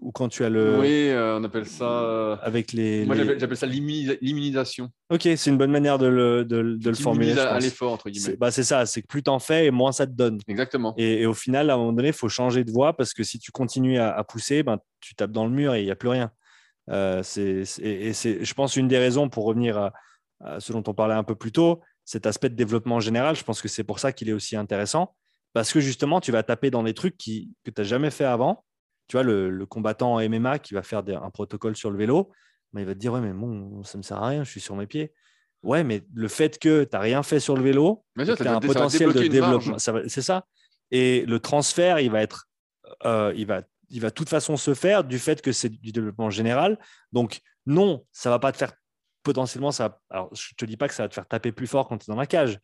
Ou 0.01 0.11
quand 0.11 0.27
tu 0.27 0.43
as 0.43 0.49
le. 0.49 0.77
Oui, 0.77 1.07
euh, 1.09 1.39
on 1.39 1.43
appelle 1.45 1.65
ça. 1.65 1.85
euh, 2.03 2.35
Avec 2.41 2.73
les. 2.73 3.05
Moi, 3.05 3.15
les- 3.15 3.39
j'appelle 3.39 3.55
ça 3.55 3.65
l'immunisa- 3.65 4.17
l'immunisation. 4.19 4.89
Ok, 5.09 5.21
c'est 5.21 5.45
une 5.49 5.57
bonne 5.57 5.71
manière 5.71 5.97
de 5.97 6.07
le, 6.07 6.43
de, 6.43 6.57
le- 6.57 6.77
de 6.77 6.89
le 6.89 6.95
Tu 6.97 7.01
formuler. 7.01 7.31
je 7.33 7.39
à, 7.39 7.57
l'effort, 7.59 7.93
entre 7.93 8.07
C'est 8.07 8.11
guillemets. 8.11 8.35
bah, 8.35 8.51
c'est 8.51 8.65
ça, 8.65 8.85
c'est 8.85 9.01
que 9.01 9.07
plus 9.07 9.23
t'en 9.23 9.39
fais 9.39 9.67
et 9.67 9.71
moins 9.71 9.93
ça 9.93 10.05
te 10.05 10.11
donne. 10.11 10.39
Exactement. 10.49 10.93
Et, 10.97 11.21
et 11.21 11.25
au 11.25 11.33
final, 11.33 11.69
à 11.69 11.75
un 11.75 11.77
moment 11.77 11.93
donné, 11.93 12.09
il 12.09 12.13
faut 12.13 12.27
changer 12.27 12.65
de 12.65 12.71
voie 12.71 12.91
parce 12.97 13.13
que 13.13 13.23
si 13.23 13.39
tu 13.39 13.53
continues 13.53 13.97
à, 13.97 14.11
à 14.13 14.23
pousser, 14.25 14.63
ben, 14.63 14.79
tu 14.99 15.15
tapes 15.15 15.31
dans 15.31 15.45
le 15.45 15.51
mur 15.53 15.73
et 15.75 15.81
il 15.81 15.85
n'y 15.85 15.91
a 15.91 15.95
plus 15.95 16.09
rien. 16.09 16.29
Euh, 16.89 17.23
c'est- 17.23 17.63
et 17.81 18.11
c'est, 18.11 18.43
je 18.43 18.53
pense, 18.53 18.75
une 18.75 18.89
des 18.89 18.97
raisons 18.97 19.29
pour 19.29 19.45
revenir 19.45 19.77
à, 19.77 19.93
à 20.43 20.59
ce 20.59 20.73
dont 20.73 20.83
on 20.87 20.93
parlait 20.93 21.15
un 21.15 21.23
peu 21.23 21.35
plus 21.35 21.53
tôt, 21.53 21.79
cet 22.03 22.25
aspect 22.25 22.49
de 22.49 22.55
développement 22.55 22.99
général. 22.99 23.37
Je 23.37 23.45
pense 23.45 23.61
que 23.61 23.69
c'est 23.69 23.85
pour 23.85 23.99
ça 23.99 24.11
qu'il 24.11 24.27
est 24.27 24.33
aussi 24.33 24.57
intéressant 24.57 25.15
parce 25.55 25.71
que 25.71 25.79
justement, 25.79 26.19
tu 26.19 26.33
vas 26.33 26.43
taper 26.43 26.69
dans 26.69 26.83
des 26.83 26.93
trucs 26.93 27.15
qui, 27.17 27.53
que 27.63 27.71
tu 27.71 27.79
n'as 27.79 27.87
jamais 27.87 28.11
fait 28.11 28.25
avant. 28.25 28.65
Tu 29.07 29.15
vois, 29.15 29.23
le, 29.23 29.49
le 29.49 29.65
combattant 29.65 30.15
en 30.15 30.19
MMA 30.19 30.59
qui 30.59 30.73
va 30.73 30.83
faire 30.83 31.01
des- 31.01 31.13
un 31.15 31.29
protocole 31.29 31.77
sur 31.77 31.89
le 31.91 31.97
vélo, 31.97 32.29
ben, 32.73 32.81
il 32.81 32.85
va 32.85 32.93
te 32.93 32.99
dire 32.99 33.13
Ouais, 33.13 33.21
mais 33.21 33.31
bon, 33.31 33.81
ça 33.83 33.97
ne 33.97 33.99
me 33.99 34.03
sert 34.03 34.17
à 34.21 34.27
rien, 34.27 34.43
je 34.43 34.51
suis 34.51 34.59
sur 34.59 34.75
mes 34.75 34.85
pieds. 34.85 35.13
Ouais, 35.63 35.85
mais 35.85 36.03
le 36.13 36.27
fait 36.27 36.59
que 36.59 36.83
tu 36.83 36.89
n'as 36.91 36.99
rien 36.99 37.23
fait 37.23 37.39
sur 37.39 37.55
le 37.55 37.63
vélo, 37.63 38.03
tu 38.35 38.41
as 38.49 38.51
un 38.57 38.59
potentiel 38.73 39.09
de 39.13 39.19
développement, 39.29 39.79
c'est 40.09 40.21
ça. 40.21 40.45
Et 40.91 41.25
le 41.25 41.39
transfert, 41.39 41.99
il 42.01 42.11
va 42.11 42.21
être, 42.21 42.49
euh, 43.05 43.31
il 43.37 43.47
va, 43.47 43.61
il 43.89 44.01
va 44.01 44.09
de 44.09 44.13
toute 44.13 44.27
façon 44.29 44.57
se 44.57 44.73
faire 44.73 45.05
du 45.05 45.19
fait 45.19 45.41
que 45.41 45.53
c'est 45.53 45.69
du 45.69 45.91
développement 45.93 46.29
général. 46.29 46.77
Donc 47.13 47.39
non, 47.65 48.05
ça 48.11 48.29
va 48.29 48.39
pas 48.39 48.51
te 48.51 48.57
faire 48.57 48.73
potentiellement 49.23 49.71
ça. 49.71 49.99
Alors 50.09 50.29
je 50.35 50.53
te 50.55 50.65
dis 50.65 50.75
pas 50.77 50.87
que 50.89 50.93
ça 50.93 51.03
va 51.03 51.09
te 51.09 51.13
faire 51.15 51.27
taper 51.27 51.51
plus 51.53 51.67
fort 51.67 51.87
quand 51.87 51.97
tu 51.97 52.11
es 52.11 52.13
dans 52.13 52.19
la 52.19 52.27
cage, 52.27 52.59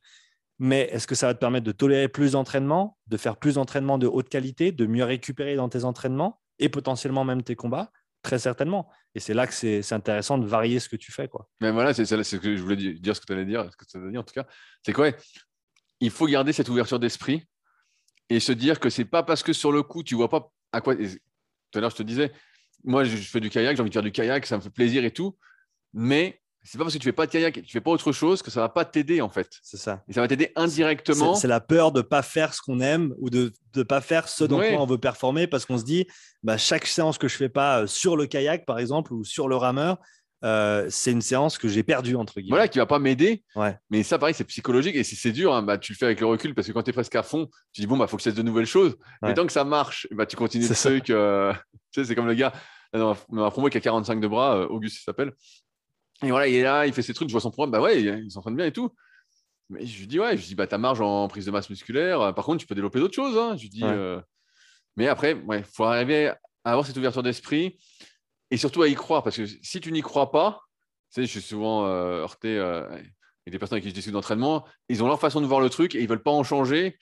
mais 0.64 0.82
est-ce 0.92 1.08
que 1.08 1.16
ça 1.16 1.26
va 1.26 1.34
te 1.34 1.40
permettre 1.40 1.66
de 1.66 1.72
tolérer 1.72 2.08
plus 2.08 2.34
d'entraînement, 2.34 2.96
de 3.08 3.18
faire 3.18 3.38
plus 3.38 3.56
d'entraînement 3.56 3.98
de 3.98 4.06
haute 4.06 4.30
qualité, 4.30 4.72
de 4.72 4.86
mieux 4.86 5.04
récupérer 5.04 5.56
dans 5.56 5.70
tes 5.70 5.86
entraînements 5.86 6.40
et 6.60 6.70
potentiellement 6.70 7.26
même 7.26 7.42
tes 7.42 7.56
combats? 7.56 7.92
Très 8.22 8.38
certainement. 8.38 8.88
Et 9.16 9.20
c'est 9.20 9.34
là 9.34 9.48
que 9.48 9.54
c'est 9.56 9.92
intéressant 9.92 10.38
de 10.38 10.46
varier 10.46 10.80
ce 10.80 10.88
que 10.88 10.96
tu 10.96 11.12
fais. 11.12 11.28
Quoi. 11.28 11.50
Mais 11.62 11.72
voilà, 11.72 11.96
c'est 11.96 12.06
ce 12.06 12.36
que 12.36 12.56
je 12.56 12.62
voulais 12.62 12.76
di- 12.76 13.00
dire, 13.00 13.16
ce 13.16 13.22
que 13.22 13.26
tu 13.26 13.34
allais 13.34 13.46
dire, 13.46 13.68
ce 13.72 13.76
que 13.76 13.86
tu 13.86 13.98
as 13.98 14.12
dit 14.12 14.18
en 14.20 14.24
tout 14.24 14.36
cas. 14.36 14.46
C'est 14.86 14.94
quoi 14.94 15.10
Il 16.00 16.12
faut 16.12 16.28
garder 16.28 16.54
cette 16.54 16.70
ouverture 16.70 17.00
d'esprit 17.00 17.44
et 18.30 18.40
se 18.40 18.52
dire 18.52 18.80
que 18.80 18.92
c'est 18.92 19.06
pas 19.06 19.24
parce 19.24 19.42
que 19.42 19.54
sur 19.54 19.72
le 19.72 19.82
coup, 19.82 20.04
tu 20.04 20.14
vois 20.14 20.30
pas 20.30 20.54
à 20.72 20.82
quoi. 20.82 20.96
Tout 20.96 21.02
à 21.74 21.82
l'heure, 21.82 21.90
je 21.90 21.96
te 21.96 22.04
disais, 22.04 22.32
moi, 22.84 23.04
je 23.04 23.16
fais 23.16 23.40
du 23.40 23.50
kayak, 23.50 23.76
j'ai 23.76 23.82
envie 23.82 23.90
de 23.90 23.94
faire 23.96 24.04
du 24.04 24.12
kayak, 24.12 24.46
ça 24.46 24.58
me 24.58 24.62
fait 24.62 24.70
plaisir 24.70 25.04
et 25.06 25.12
tout. 25.12 25.36
Mais 25.94 26.41
c'est 26.64 26.78
pas 26.78 26.84
parce 26.84 26.94
que 26.94 27.00
tu 27.00 27.06
fais 27.06 27.12
pas 27.12 27.26
de 27.26 27.32
kayak 27.32 27.62
tu 27.64 27.72
fais 27.72 27.82
pas 27.82 27.92
autre 27.92 28.12
chose 28.12 28.42
que 28.42 28.52
ça 28.52 28.60
va 28.62 28.70
pas 28.70 28.86
t'aider 28.86 29.22
en 29.22 29.30
fait. 29.30 29.50
C'est 29.64 29.78
ça. 29.78 30.04
Et 30.08 30.14
ça 30.14 30.22
va 30.22 30.28
t'aider 30.28 30.52
indirectement. 30.56 31.34
C'est 31.36 31.48
la 31.48 31.60
peur 31.60 31.92
de 31.92 32.00
ne 32.00 32.04
pas 32.04 32.22
faire 32.22 32.54
ce 32.54 32.62
qu'on 32.62 32.80
aime 32.80 33.14
ou 33.20 33.30
de 33.30 33.52
ne 33.76 33.84
pas 33.84 34.02
faire 34.02 34.28
ce 34.28 34.44
dont 34.44 34.60
Ouais. 34.60 34.76
on 34.78 34.86
veut 34.86 34.98
performer 35.00 35.48
parce 35.48 35.66
qu'on 35.66 35.78
se 35.78 35.84
dit, 35.84 36.06
bah, 36.44 36.58
chaque 36.58 36.86
séance 36.86 37.18
que 37.18 37.28
je 37.28 37.36
fais 37.36 37.50
pas 37.50 37.82
euh, 37.82 37.88
sur 37.88 38.16
le 38.18 38.26
kayak, 38.28 38.66
par 38.66 38.78
exemple, 38.80 39.14
ou 39.14 39.24
sur 39.24 39.48
le 39.48 39.56
rameur, 39.56 39.98
euh, 40.44 40.88
c'est 40.90 41.12
une 41.12 41.22
séance 41.22 41.58
que 41.60 41.68
j'ai 41.68 41.84
perdue, 41.84 42.16
entre 42.16 42.36
guillemets. 42.42 42.50
Voilà, 42.50 42.68
qui 42.68 42.80
va 42.80 42.86
pas 42.88 42.98
m'aider. 43.00 43.44
Ouais. 43.56 43.78
Mais 43.90 44.02
ça, 44.04 44.18
pareil, 44.20 44.34
c'est 44.36 44.44
psychologique 44.44 44.96
et 44.96 45.04
si 45.04 45.16
c'est 45.16 45.32
dur, 45.32 45.54
hein, 45.54 45.62
bah, 45.64 45.78
tu 45.78 45.94
le 45.94 45.98
fais 45.98 46.06
avec 46.06 46.20
le 46.20 46.26
recul 46.28 46.54
parce 46.56 46.68
que 46.68 46.72
quand 46.74 46.84
tu 46.84 46.90
es 46.90 46.94
presque 46.94 47.16
à 47.16 47.24
fond, 47.24 47.48
tu 47.74 47.82
dis 47.82 47.88
bon, 47.88 47.98
bah, 47.98 48.08
faut 48.08 48.18
que 48.18 48.22
je 48.24 48.30
teste 48.30 48.38
de 48.38 48.44
nouvelles 48.44 48.66
choses. 48.66 48.98
Mais 49.22 49.34
tant 49.34 49.46
que 49.46 49.52
ça 49.54 49.64
marche, 49.64 50.08
bah, 50.12 50.26
tu 50.26 50.36
continues 50.36 50.68
le 50.68 50.76
truc. 50.76 51.10
euh, 51.10 51.54
tu 51.92 52.02
sais, 52.02 52.06
c'est 52.06 52.16
comme 52.16 52.28
le 52.28 52.34
gars 52.34 52.54
dans 52.94 53.16
ma, 53.30 53.44
dans 53.44 53.52
promo 53.52 53.70
qui 53.70 53.78
a 53.78 53.82
45 53.82 54.20
de 54.20 54.28
bras, 54.28 54.68
Auguste, 54.70 55.04
s'appelle. 55.06 55.32
Et 56.24 56.30
voilà, 56.30 56.48
il 56.48 56.56
est 56.56 56.64
là, 56.64 56.86
il 56.86 56.94
fait 56.94 57.02
ses 57.02 57.14
trucs, 57.14 57.30
je 57.30 57.34
vois 57.34 57.42
son 57.42 57.52
programme, 57.52 57.72
bah 57.72 57.82
ouais, 57.82 58.02
il, 58.02 58.32
s'entraîne 58.32 58.56
bien 58.56 58.66
et 58.68 58.72
tout. 58.72 58.92
Mais 59.70 59.86
je 59.86 60.00
lui 60.00 60.08
dis, 60.08 60.20
ouais, 60.20 60.36
je 60.36 60.42
lui 60.42 60.48
dis, 60.50 60.56
bah, 60.56 60.68
ta 60.68 60.78
marge 60.78 61.02
en 61.02 61.28
prise 61.28 61.46
de 61.46 61.52
masse 61.52 61.70
musculaire, 61.70 62.22
euh, 62.22 62.32
par 62.32 62.46
contre, 62.46 62.60
tu 62.60 62.68
peux 62.68 62.76
développer 62.76 63.00
d'autres 63.00 63.16
choses. 63.16 63.38
Hein. 63.38 63.56
Je 63.58 63.64
lui 63.64 63.70
dis, 63.70 63.84
Ouais. 63.84 63.90
euh, 63.90 64.20
mais 64.98 65.08
après, 65.08 65.32
il 65.32 65.46
ouais, 65.46 65.64
faut 65.64 65.86
arriver 65.86 66.28
à 66.28 66.38
avoir 66.64 66.86
cette 66.86 66.98
ouverture 66.98 67.24
d'esprit 67.24 67.80
et 68.52 68.58
surtout 68.58 68.82
à 68.82 68.88
y 68.88 68.96
croire 68.96 69.24
parce 69.24 69.38
que 69.38 69.46
si 69.46 69.80
tu 69.80 69.92
n'y 69.92 70.02
crois 70.02 70.32
pas, 70.32 70.60
tu 71.14 71.22
sais, 71.22 71.26
je 71.26 71.32
suis 71.32 71.42
souvent 71.42 71.86
euh, 71.86 72.22
heurté 72.22 72.58
euh, 72.58 72.86
avec 72.88 73.14
des 73.48 73.60
personnes 73.60 73.78
avec 73.78 73.84
qui 73.84 73.90
je 73.90 73.96
discute 73.96 74.14
d'entraînement, 74.14 74.66
ils 74.90 75.04
ont 75.04 75.08
leur 75.08 75.20
façon 75.20 75.42
de 75.42 75.46
voir 75.46 75.62
le 75.62 75.70
truc 75.70 75.96
et 75.96 76.02
ils 76.02 76.08
veulent 76.08 76.24
pas 76.24 76.32
en 76.32 76.44
changer. 76.44 76.98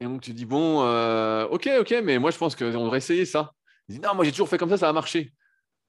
Et 0.00 0.04
donc 0.04 0.20
tu 0.20 0.32
dis, 0.32 0.44
bon, 0.44 0.82
euh, 0.82 1.46
ok, 1.46 1.68
ok, 1.80 1.94
mais 2.04 2.18
moi 2.18 2.30
je 2.30 2.38
pense 2.38 2.54
qu'on 2.54 2.70
devrait 2.70 2.98
essayer 2.98 3.24
ça. 3.24 3.52
Ils 3.88 3.92
disent, 3.92 4.02
non, 4.02 4.14
moi 4.14 4.24
j'ai 4.24 4.30
toujours 4.30 4.48
fait 4.48 4.58
comme 4.58 4.70
ça, 4.70 4.78
ça 4.78 4.88
a 4.88 4.92
marché. 4.92 5.32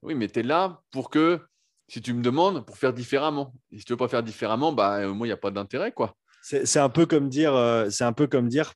Oui, 0.01 0.15
mais 0.15 0.27
tu 0.27 0.39
es 0.39 0.43
là 0.43 0.81
pour 0.91 1.09
que, 1.09 1.41
si 1.87 2.01
tu 2.01 2.13
me 2.13 2.21
demandes, 2.21 2.65
pour 2.65 2.77
faire 2.77 2.93
différemment. 2.93 3.53
Et 3.71 3.79
si 3.79 3.85
tu 3.85 3.93
veux 3.93 3.97
pas 3.97 4.07
faire 4.07 4.23
différemment, 4.23 4.73
bah, 4.73 5.07
moi, 5.07 5.27
il 5.27 5.29
n'y 5.29 5.33
a 5.33 5.37
pas 5.37 5.51
d'intérêt, 5.51 5.91
quoi. 5.91 6.15
C'est 6.41 6.67
c'est 6.67 6.79
un 6.79 6.89
peu 6.89 7.07
comme 7.07 7.27
dire, 7.27 7.55
euh, 7.55 7.89
c'est 7.89 8.03
un 8.03 8.13
peu 8.13 8.27
comme 8.27 8.49
dire 8.49 8.73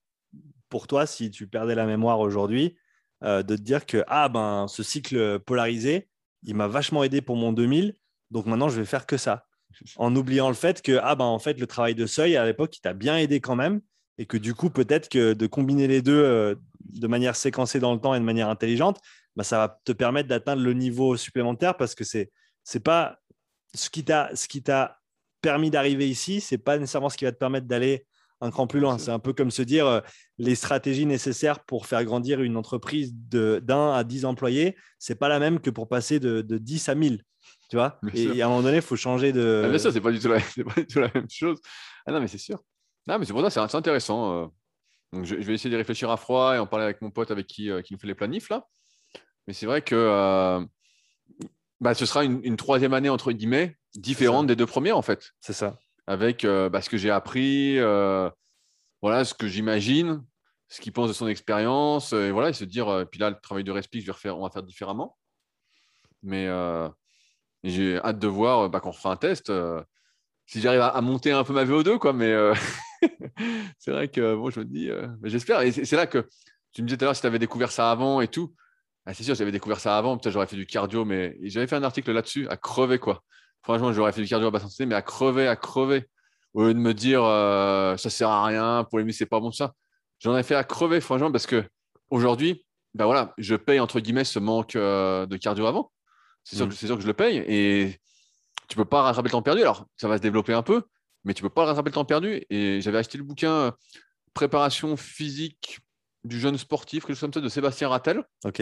pour 0.69 0.87
toi, 0.87 1.05
si 1.05 1.29
tu 1.29 1.47
perdais 1.47 1.75
la 1.75 1.85
mémoire 1.85 2.19
aujourd'hui, 2.19 2.77
euh, 3.23 3.43
de 3.43 3.55
te 3.55 3.61
dire 3.61 3.85
que 3.85 4.03
ah 4.07 4.29
ben 4.29 4.67
ce 4.67 4.81
cycle 4.81 5.39
polarisé, 5.39 6.07
il 6.43 6.55
m'a 6.55 6.67
vachement 6.67 7.03
aidé 7.03 7.21
pour 7.21 7.35
mon 7.35 7.51
2000, 7.51 7.95
donc 8.31 8.45
maintenant 8.45 8.69
je 8.69 8.79
vais 8.79 8.85
faire 8.85 9.05
que 9.05 9.17
ça. 9.17 9.45
En 9.97 10.15
oubliant 10.15 10.47
le 10.47 10.55
fait 10.55 10.81
que 10.81 10.99
ah 11.03 11.15
ben 11.15 11.25
en 11.25 11.37
fait 11.37 11.59
le 11.59 11.67
travail 11.67 11.95
de 11.95 12.05
seuil 12.05 12.37
à 12.37 12.45
l'époque 12.45 12.75
il 12.77 12.81
t'a 12.81 12.93
bien 12.93 13.17
aidé 13.17 13.39
quand 13.39 13.55
même 13.55 13.81
et 14.17 14.25
que 14.25 14.37
du 14.37 14.55
coup 14.55 14.69
peut-être 14.69 15.09
que 15.09 15.33
de 15.33 15.47
combiner 15.47 15.87
les 15.87 16.01
deux 16.01 16.23
euh, 16.23 16.55
de 16.85 17.07
manière 17.07 17.35
séquencée 17.35 17.79
dans 17.79 17.93
le 17.93 17.99
temps 17.99 18.15
et 18.15 18.19
de 18.19 18.25
manière 18.25 18.49
intelligente, 18.49 18.99
bah, 19.35 19.43
ça 19.43 19.57
va 19.57 19.79
te 19.83 19.91
permettre 19.91 20.27
d'atteindre 20.27 20.63
le 20.63 20.73
niveau 20.73 21.17
supplémentaire 21.17 21.77
parce 21.77 21.93
que 21.93 22.03
c'est 22.03 22.31
c'est 22.63 22.79
pas 22.81 23.19
ce 23.75 23.89
qui 23.89 24.03
t'a 24.03 24.29
ce 24.35 24.47
qui 24.47 24.61
t'a 24.63 24.99
permis 25.41 25.69
d'arriver 25.71 26.07
ici, 26.09 26.41
c'est 26.41 26.57
pas 26.57 26.77
nécessairement 26.77 27.09
ce 27.09 27.17
qui 27.17 27.25
va 27.25 27.31
te 27.31 27.37
permettre 27.37 27.67
d'aller 27.67 28.05
un 28.41 28.51
cran 28.51 28.67
plus 28.67 28.79
loin. 28.79 28.97
C'est- 28.97 29.11
un 29.11 29.19
peu 29.19 29.33
comme 29.33 29.51
se 29.51 29.61
dire 29.61 29.85
euh, 29.87 30.01
les 30.37 30.55
stratégies 30.55 31.05
nécessaires 31.05 31.63
pour 31.65 31.85
faire 31.87 32.03
grandir 32.05 32.41
une 32.41 32.55
entreprise 32.57 33.13
de- 33.13 33.59
d'un 33.63 33.93
à 33.93 34.03
10 34.03 34.25
employés, 34.25 34.75
c'est 34.97 35.15
pas 35.15 35.27
la 35.29 35.39
même 35.39 35.59
que 35.59 35.69
pour 35.69 35.87
passer 35.89 36.19
de, 36.19 36.41
de 36.41 36.57
10 36.57 36.87
à 36.89 36.95
1000. 36.95 37.23
Tu 37.69 37.75
vois? 37.75 37.99
Et, 38.13 38.41
à 38.41 38.45
un 38.45 38.49
moment 38.49 38.63
donné, 38.63 38.77
il 38.77 38.81
faut 38.81 38.95
changer 38.95 39.31
de. 39.31 39.63
Ah, 39.65 39.69
bien 39.69 39.77
sûr, 39.77 39.91
c'est 39.93 40.01
pas, 40.01 40.11
du 40.11 40.19
tout 40.19 40.27
la- 40.27 40.39
c'est 40.55 40.63
pas 40.63 40.73
du 40.81 40.87
tout 40.87 40.99
la 40.99 41.11
même 41.13 41.29
chose. 41.29 41.59
Ah 42.05 42.11
non, 42.11 42.19
mais 42.19 42.27
c'est 42.27 42.37
sûr. 42.37 42.61
Non, 43.07 43.19
mais 43.19 43.25
c'est 43.25 43.33
pour 43.33 43.41
ça, 43.41 43.49
c'est 43.49 43.67
c'est 43.71 43.77
intéressant. 43.77 44.33
euh. 44.43 44.47
Donc, 45.13 45.25
je, 45.25 45.35
je 45.39 45.45
vais 45.45 45.53
essayer 45.53 45.69
de 45.71 45.77
réfléchir 45.77 46.09
à 46.09 46.17
froid 46.17 46.55
et 46.55 46.59
en 46.59 46.67
parler 46.67 46.85
avec 46.85 47.01
mon 47.01 47.11
pote 47.11 47.31
avec 47.31 47.47
qui, 47.47 47.69
euh, 47.69 47.81
qui 47.81 47.93
nous 47.93 47.99
fait 47.99 48.07
les 48.07 48.15
planifs, 48.15 48.49
là. 48.49 48.65
Mais 49.47 49.53
c'est 49.53 49.65
vrai 49.65 49.81
que 49.81 49.95
bah, 51.81 51.93
ce 51.93 52.05
sera 52.05 52.23
une, 52.23 52.41
une 52.43 52.57
troisième 52.57 52.93
année, 52.93 53.09
entre 53.09 53.31
guillemets, 53.31 53.77
différente 53.95 54.47
des 54.47 54.55
deux 54.55 54.65
premières, 54.65 54.97
en 54.97 55.01
fait. 55.01 55.31
C'est 55.41 55.53
ça. 55.53 55.77
avec 56.07 56.43
euh, 56.45 56.69
bah, 56.69 56.81
ce 56.81 56.89
que 56.89 56.97
j'ai 56.97 57.09
appris, 57.09 57.77
euh, 57.79 58.29
voilà, 59.01 59.25
ce 59.25 59.33
que 59.33 59.47
j'imagine, 59.47 60.23
ce 60.67 60.81
qu'il 60.81 60.91
pense 60.91 61.07
de 61.07 61.13
son 61.13 61.27
expérience, 61.27 62.13
euh, 62.13 62.27
et 62.27 62.31
voilà, 62.31 62.49
et 62.49 62.53
se 62.53 62.65
dire, 62.65 62.89
euh, 62.89 63.05
puis 63.05 63.19
là, 63.19 63.29
le 63.29 63.37
travail 63.41 63.63
de 63.63 63.71
respi, 63.71 64.01
je 64.01 64.07
vais 64.07 64.11
refaire, 64.11 64.37
on 64.37 64.43
va 64.43 64.49
faire 64.49 64.63
différemment. 64.63 65.17
Mais 66.21 66.47
j'ai 67.63 67.97
hâte 67.97 68.19
de 68.19 68.27
voir 68.27 68.69
bah, 68.69 68.79
quand 68.81 68.89
on 68.89 68.91
refera 68.91 69.11
un 69.11 69.15
test, 69.15 69.51
si 70.45 70.59
j'arrive 70.59 70.81
à, 70.81 70.87
à 70.89 71.01
monter 71.01 71.31
un 71.31 71.43
peu 71.43 71.53
ma 71.53 71.63
VO2, 71.63 71.97
quoi. 71.97 72.11
Mais 72.11 72.33
c'est 73.79 73.91
vrai 73.91 74.09
que 74.09 74.35
bon, 74.35 74.49
je 74.49 74.59
me 74.59 74.65
dis, 74.65 74.89
j'espère. 75.23 75.61
Et 75.61 75.71
c'est 75.71 75.85
c'est 75.85 75.95
là 75.95 76.07
que 76.07 76.27
tu 76.73 76.81
me 76.81 76.87
disais 76.87 76.97
tout 76.97 77.05
à 77.05 77.07
l'heure 77.07 77.15
si 77.15 77.21
tu 77.21 77.27
avais 77.27 77.39
découvert 77.39 77.71
ça 77.71 77.89
avant 77.89 78.19
et 78.19 78.27
tout. 78.27 78.53
Ah, 79.09 79.13
c'est 79.15 79.23
sûr, 79.23 79.33
j'avais 79.33 79.51
découvert 79.51 79.79
ça 79.79 79.97
avant, 79.97 80.19
peut-être 80.19 80.31
j'aurais 80.33 80.45
fait 80.45 80.55
du 80.55 80.67
cardio, 80.67 81.03
mais 81.03 81.35
j'avais 81.41 81.65
fait 81.65 81.75
un 81.75 81.81
article 81.83 82.11
là-dessus, 82.11 82.47
à 82.47 82.57
crever, 82.57 82.99
quoi. 82.99 83.23
Franchement, 83.63 83.91
j'aurais 83.91 84.11
fait 84.11 84.21
du 84.21 84.27
cardio 84.27 84.47
à 84.49 84.51
basse 84.51 84.61
intensité, 84.61 84.85
mais 84.85 84.93
à 84.93 85.01
crever, 85.01 85.47
à 85.47 85.55
crever. 85.55 86.05
Au 86.53 86.65
lieu 86.65 86.75
de 86.75 86.79
me 86.79 86.93
dire 86.93 87.23
euh, 87.23 87.97
ça 87.97 88.11
sert 88.11 88.29
à 88.29 88.45
rien, 88.45 88.85
pour 88.87 88.99
les 88.99 89.05
muscles, 89.05 89.17
c'est 89.17 89.25
pas 89.25 89.39
bon 89.39 89.51
ça. 89.51 89.73
J'en 90.19 90.37
ai 90.37 90.43
fait 90.43 90.53
à 90.53 90.63
crever, 90.63 91.01
franchement, 91.01 91.31
parce 91.31 91.47
que 91.47 91.63
aujourd'hui, 92.11 92.63
ben 92.93 93.05
voilà, 93.05 93.33
je 93.39 93.55
paye 93.55 93.79
entre 93.79 93.99
guillemets 93.99 94.25
ce 94.25 94.37
manque 94.37 94.75
euh, 94.75 95.25
de 95.25 95.37
cardio 95.37 95.65
avant. 95.65 95.91
C'est 96.43 96.55
sûr, 96.57 96.67
Mm. 96.67 96.71
sûr 96.71 96.95
que 96.95 97.01
je 97.01 97.07
le 97.07 97.13
paye 97.15 97.37
et 97.47 97.99
tu 98.67 98.75
peux 98.75 98.85
pas 98.85 99.01
rattraper 99.01 99.29
le 99.29 99.31
temps 99.31 99.41
perdu. 99.41 99.61
Alors, 99.61 99.87
ça 99.97 100.07
va 100.07 100.17
se 100.17 100.21
développer 100.21 100.53
un 100.53 100.61
peu, 100.63 100.83
mais 101.23 101.33
tu 101.33 101.41
peux 101.41 101.49
pas 101.49 101.65
rattraper 101.65 101.89
le 101.89 101.95
temps 101.95 102.05
perdu. 102.05 102.43
Et 102.51 102.79
j'avais 102.81 102.99
acheté 102.99 103.17
le 103.17 103.23
bouquin 103.23 103.51
euh, 103.51 103.71
Préparation 104.35 104.95
physique 104.95 105.79
du 106.23 106.39
jeune 106.39 106.57
sportif, 106.57 107.03
quelque 107.05 107.15
chose 107.15 107.21
comme 107.21 107.33
ça, 107.33 107.41
de 107.41 107.49
Sébastien 107.49 107.89
Rattel. 107.89 108.23
Ok. 108.45 108.61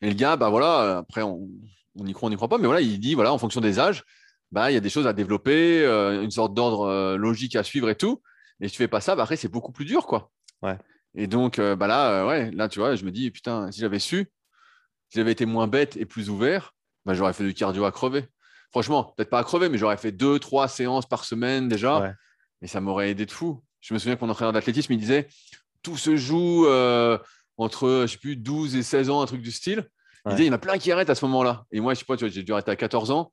Et 0.00 0.08
le 0.08 0.14
gars, 0.14 0.36
bah 0.36 0.48
voilà, 0.48 0.98
après, 0.98 1.22
on, 1.22 1.48
on 1.96 2.06
y 2.06 2.12
croit, 2.12 2.28
on 2.28 2.30
n'y 2.30 2.36
croit 2.36 2.48
pas, 2.48 2.58
mais 2.58 2.66
voilà, 2.66 2.80
il 2.80 2.98
dit, 3.00 3.14
voilà, 3.14 3.32
en 3.32 3.38
fonction 3.38 3.60
des 3.60 3.78
âges, 3.78 4.04
bah, 4.52 4.70
il 4.70 4.74
y 4.74 4.76
a 4.76 4.80
des 4.80 4.90
choses 4.90 5.06
à 5.06 5.12
développer, 5.12 5.84
euh, 5.84 6.22
une 6.22 6.30
sorte 6.30 6.54
d'ordre 6.54 6.86
euh, 6.86 7.16
logique 7.16 7.56
à 7.56 7.62
suivre 7.62 7.90
et 7.90 7.96
tout. 7.96 8.22
Et 8.60 8.68
si 8.68 8.72
tu 8.72 8.78
fais 8.78 8.88
pas 8.88 9.00
ça, 9.00 9.16
bah, 9.16 9.24
après, 9.24 9.36
c'est 9.36 9.48
beaucoup 9.48 9.72
plus 9.72 9.84
dur, 9.84 10.06
quoi. 10.06 10.30
Ouais. 10.62 10.78
Et 11.14 11.26
donc, 11.26 11.58
euh, 11.58 11.74
bah 11.74 11.86
là, 11.86 12.10
euh, 12.10 12.28
ouais, 12.28 12.50
là, 12.52 12.68
tu 12.68 12.78
vois, 12.78 12.94
je 12.94 13.04
me 13.04 13.10
dis, 13.10 13.30
putain, 13.30 13.70
si 13.70 13.80
j'avais 13.80 13.98
su, 13.98 14.30
si 15.08 15.18
j'avais 15.18 15.32
été 15.32 15.46
moins 15.46 15.66
bête 15.66 15.96
et 15.96 16.06
plus 16.06 16.30
ouvert, 16.30 16.74
bah, 17.04 17.14
j'aurais 17.14 17.32
fait 17.32 17.44
du 17.44 17.54
cardio 17.54 17.84
à 17.84 17.92
crever. 17.92 18.26
Franchement, 18.70 19.14
peut-être 19.16 19.30
pas 19.30 19.38
à 19.38 19.44
crever, 19.44 19.68
mais 19.68 19.78
j'aurais 19.78 19.96
fait 19.96 20.12
deux, 20.12 20.38
trois 20.38 20.68
séances 20.68 21.06
par 21.06 21.24
semaine 21.24 21.68
déjà. 21.68 22.00
Ouais. 22.00 22.12
Et 22.62 22.66
ça 22.66 22.80
m'aurait 22.80 23.10
aidé 23.10 23.26
de 23.26 23.30
fou. 23.30 23.62
Je 23.80 23.94
me 23.94 23.98
souviens 23.98 24.16
que 24.16 24.24
mon 24.24 24.30
entraîneur 24.30 24.52
d'athlétisme, 24.52 24.92
il 24.92 24.98
disait, 24.98 25.28
tout 25.82 25.96
se 25.96 26.16
joue 26.16 26.66
euh, 26.66 27.18
entre, 27.58 28.04
je 28.06 28.12
sais 28.12 28.18
plus, 28.18 28.36
12 28.36 28.74
et 28.76 28.82
16 28.82 29.10
ans, 29.10 29.20
un 29.20 29.26
truc 29.26 29.42
du 29.42 29.52
style. 29.52 29.86
Il 30.38 30.44
y 30.44 30.50
en 30.50 30.52
a 30.52 30.58
plein 30.58 30.78
qui 30.78 30.90
arrêtent 30.92 31.10
à 31.10 31.14
ce 31.14 31.24
moment-là. 31.26 31.64
Et 31.72 31.80
moi, 31.80 31.94
je 31.94 32.00
sais 32.00 32.04
pas, 32.04 32.16
tu 32.16 32.24
vois, 32.24 32.32
j'ai 32.32 32.42
dû 32.42 32.52
arrêter 32.52 32.70
à 32.70 32.76
14 32.76 33.10
ans. 33.10 33.32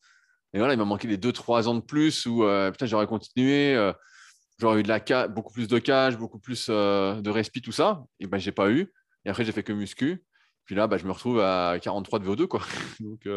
Et 0.54 0.60
voilà, 0.60 0.74
il 0.74 0.78
m'a 0.78 0.86
manqué 0.86 1.08
les 1.08 1.18
2-3 1.18 1.68
ans 1.68 1.76
de 1.76 1.82
plus 1.82 2.26
où 2.26 2.44
euh, 2.44 2.72
putain, 2.72 2.86
j'aurais 2.86 3.08
continué. 3.08 3.76
euh, 3.76 3.92
j'aurais 4.60 4.80
eu 4.80 4.84
de 4.84 4.88
la 4.88 5.00
ca- 5.06 5.28
beaucoup 5.28 5.52
plus 5.52 5.68
de 5.68 5.78
cage, 5.80 6.18
beaucoup 6.18 6.40
plus 6.40 6.68
euh, 6.70 7.20
de 7.22 7.30
respi, 7.30 7.62
tout 7.62 7.72
ça. 7.74 8.04
Et 8.20 8.28
ben, 8.28 8.38
j'ai 8.38 8.52
pas 8.54 8.70
eu. 8.70 8.94
Et 9.26 9.30
après, 9.30 9.44
j'ai 9.44 9.52
fait 9.52 9.64
que 9.64 9.74
muscu. 9.74 10.24
Puis 10.66 10.74
là, 10.76 10.88
bah, 10.88 10.98
je 10.98 11.06
me 11.06 11.12
retrouve 11.12 11.42
à 11.42 11.78
43 11.82 12.20
de 12.20 12.26
VO2. 12.26 12.48
Quoi. 12.48 12.62
Donc, 13.02 13.28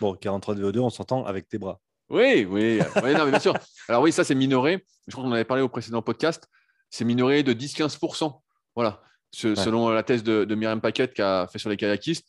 Bon, 0.00 0.14
43 0.14 0.54
de 0.54 0.64
VO2, 0.70 0.78
on 0.80 0.90
s'entend 0.90 1.24
avec 1.26 1.48
tes 1.48 1.58
bras. 1.58 1.80
Oui, 2.08 2.46
oui, 2.48 2.80
oui 3.02 3.12
non, 3.14 3.24
mais 3.24 3.30
bien 3.30 3.38
sûr. 3.40 3.54
Alors 3.88 4.02
oui, 4.02 4.12
ça 4.12 4.24
c'est 4.24 4.34
minoré. 4.34 4.84
Je 5.06 5.12
crois 5.12 5.24
qu'on 5.24 5.30
en 5.30 5.34
avait 5.34 5.44
parlé 5.44 5.62
au 5.62 5.68
précédent 5.68 6.00
podcast. 6.02 6.48
C'est 6.90 7.04
minoré 7.04 7.42
de 7.42 7.52
10-15%. 7.52 8.40
Voilà. 8.74 9.02
Ce- 9.34 9.54
Selon 9.54 9.88
la 9.88 10.02
thèse 10.02 10.22
de, 10.22 10.44
de 10.44 10.54
Myriam 10.54 10.80
Paquette 10.80 11.12
qui 11.14 11.22
a 11.22 11.46
fait 11.50 11.58
sur 11.58 11.68
les 11.70 11.76
kayakistes, 11.76 12.28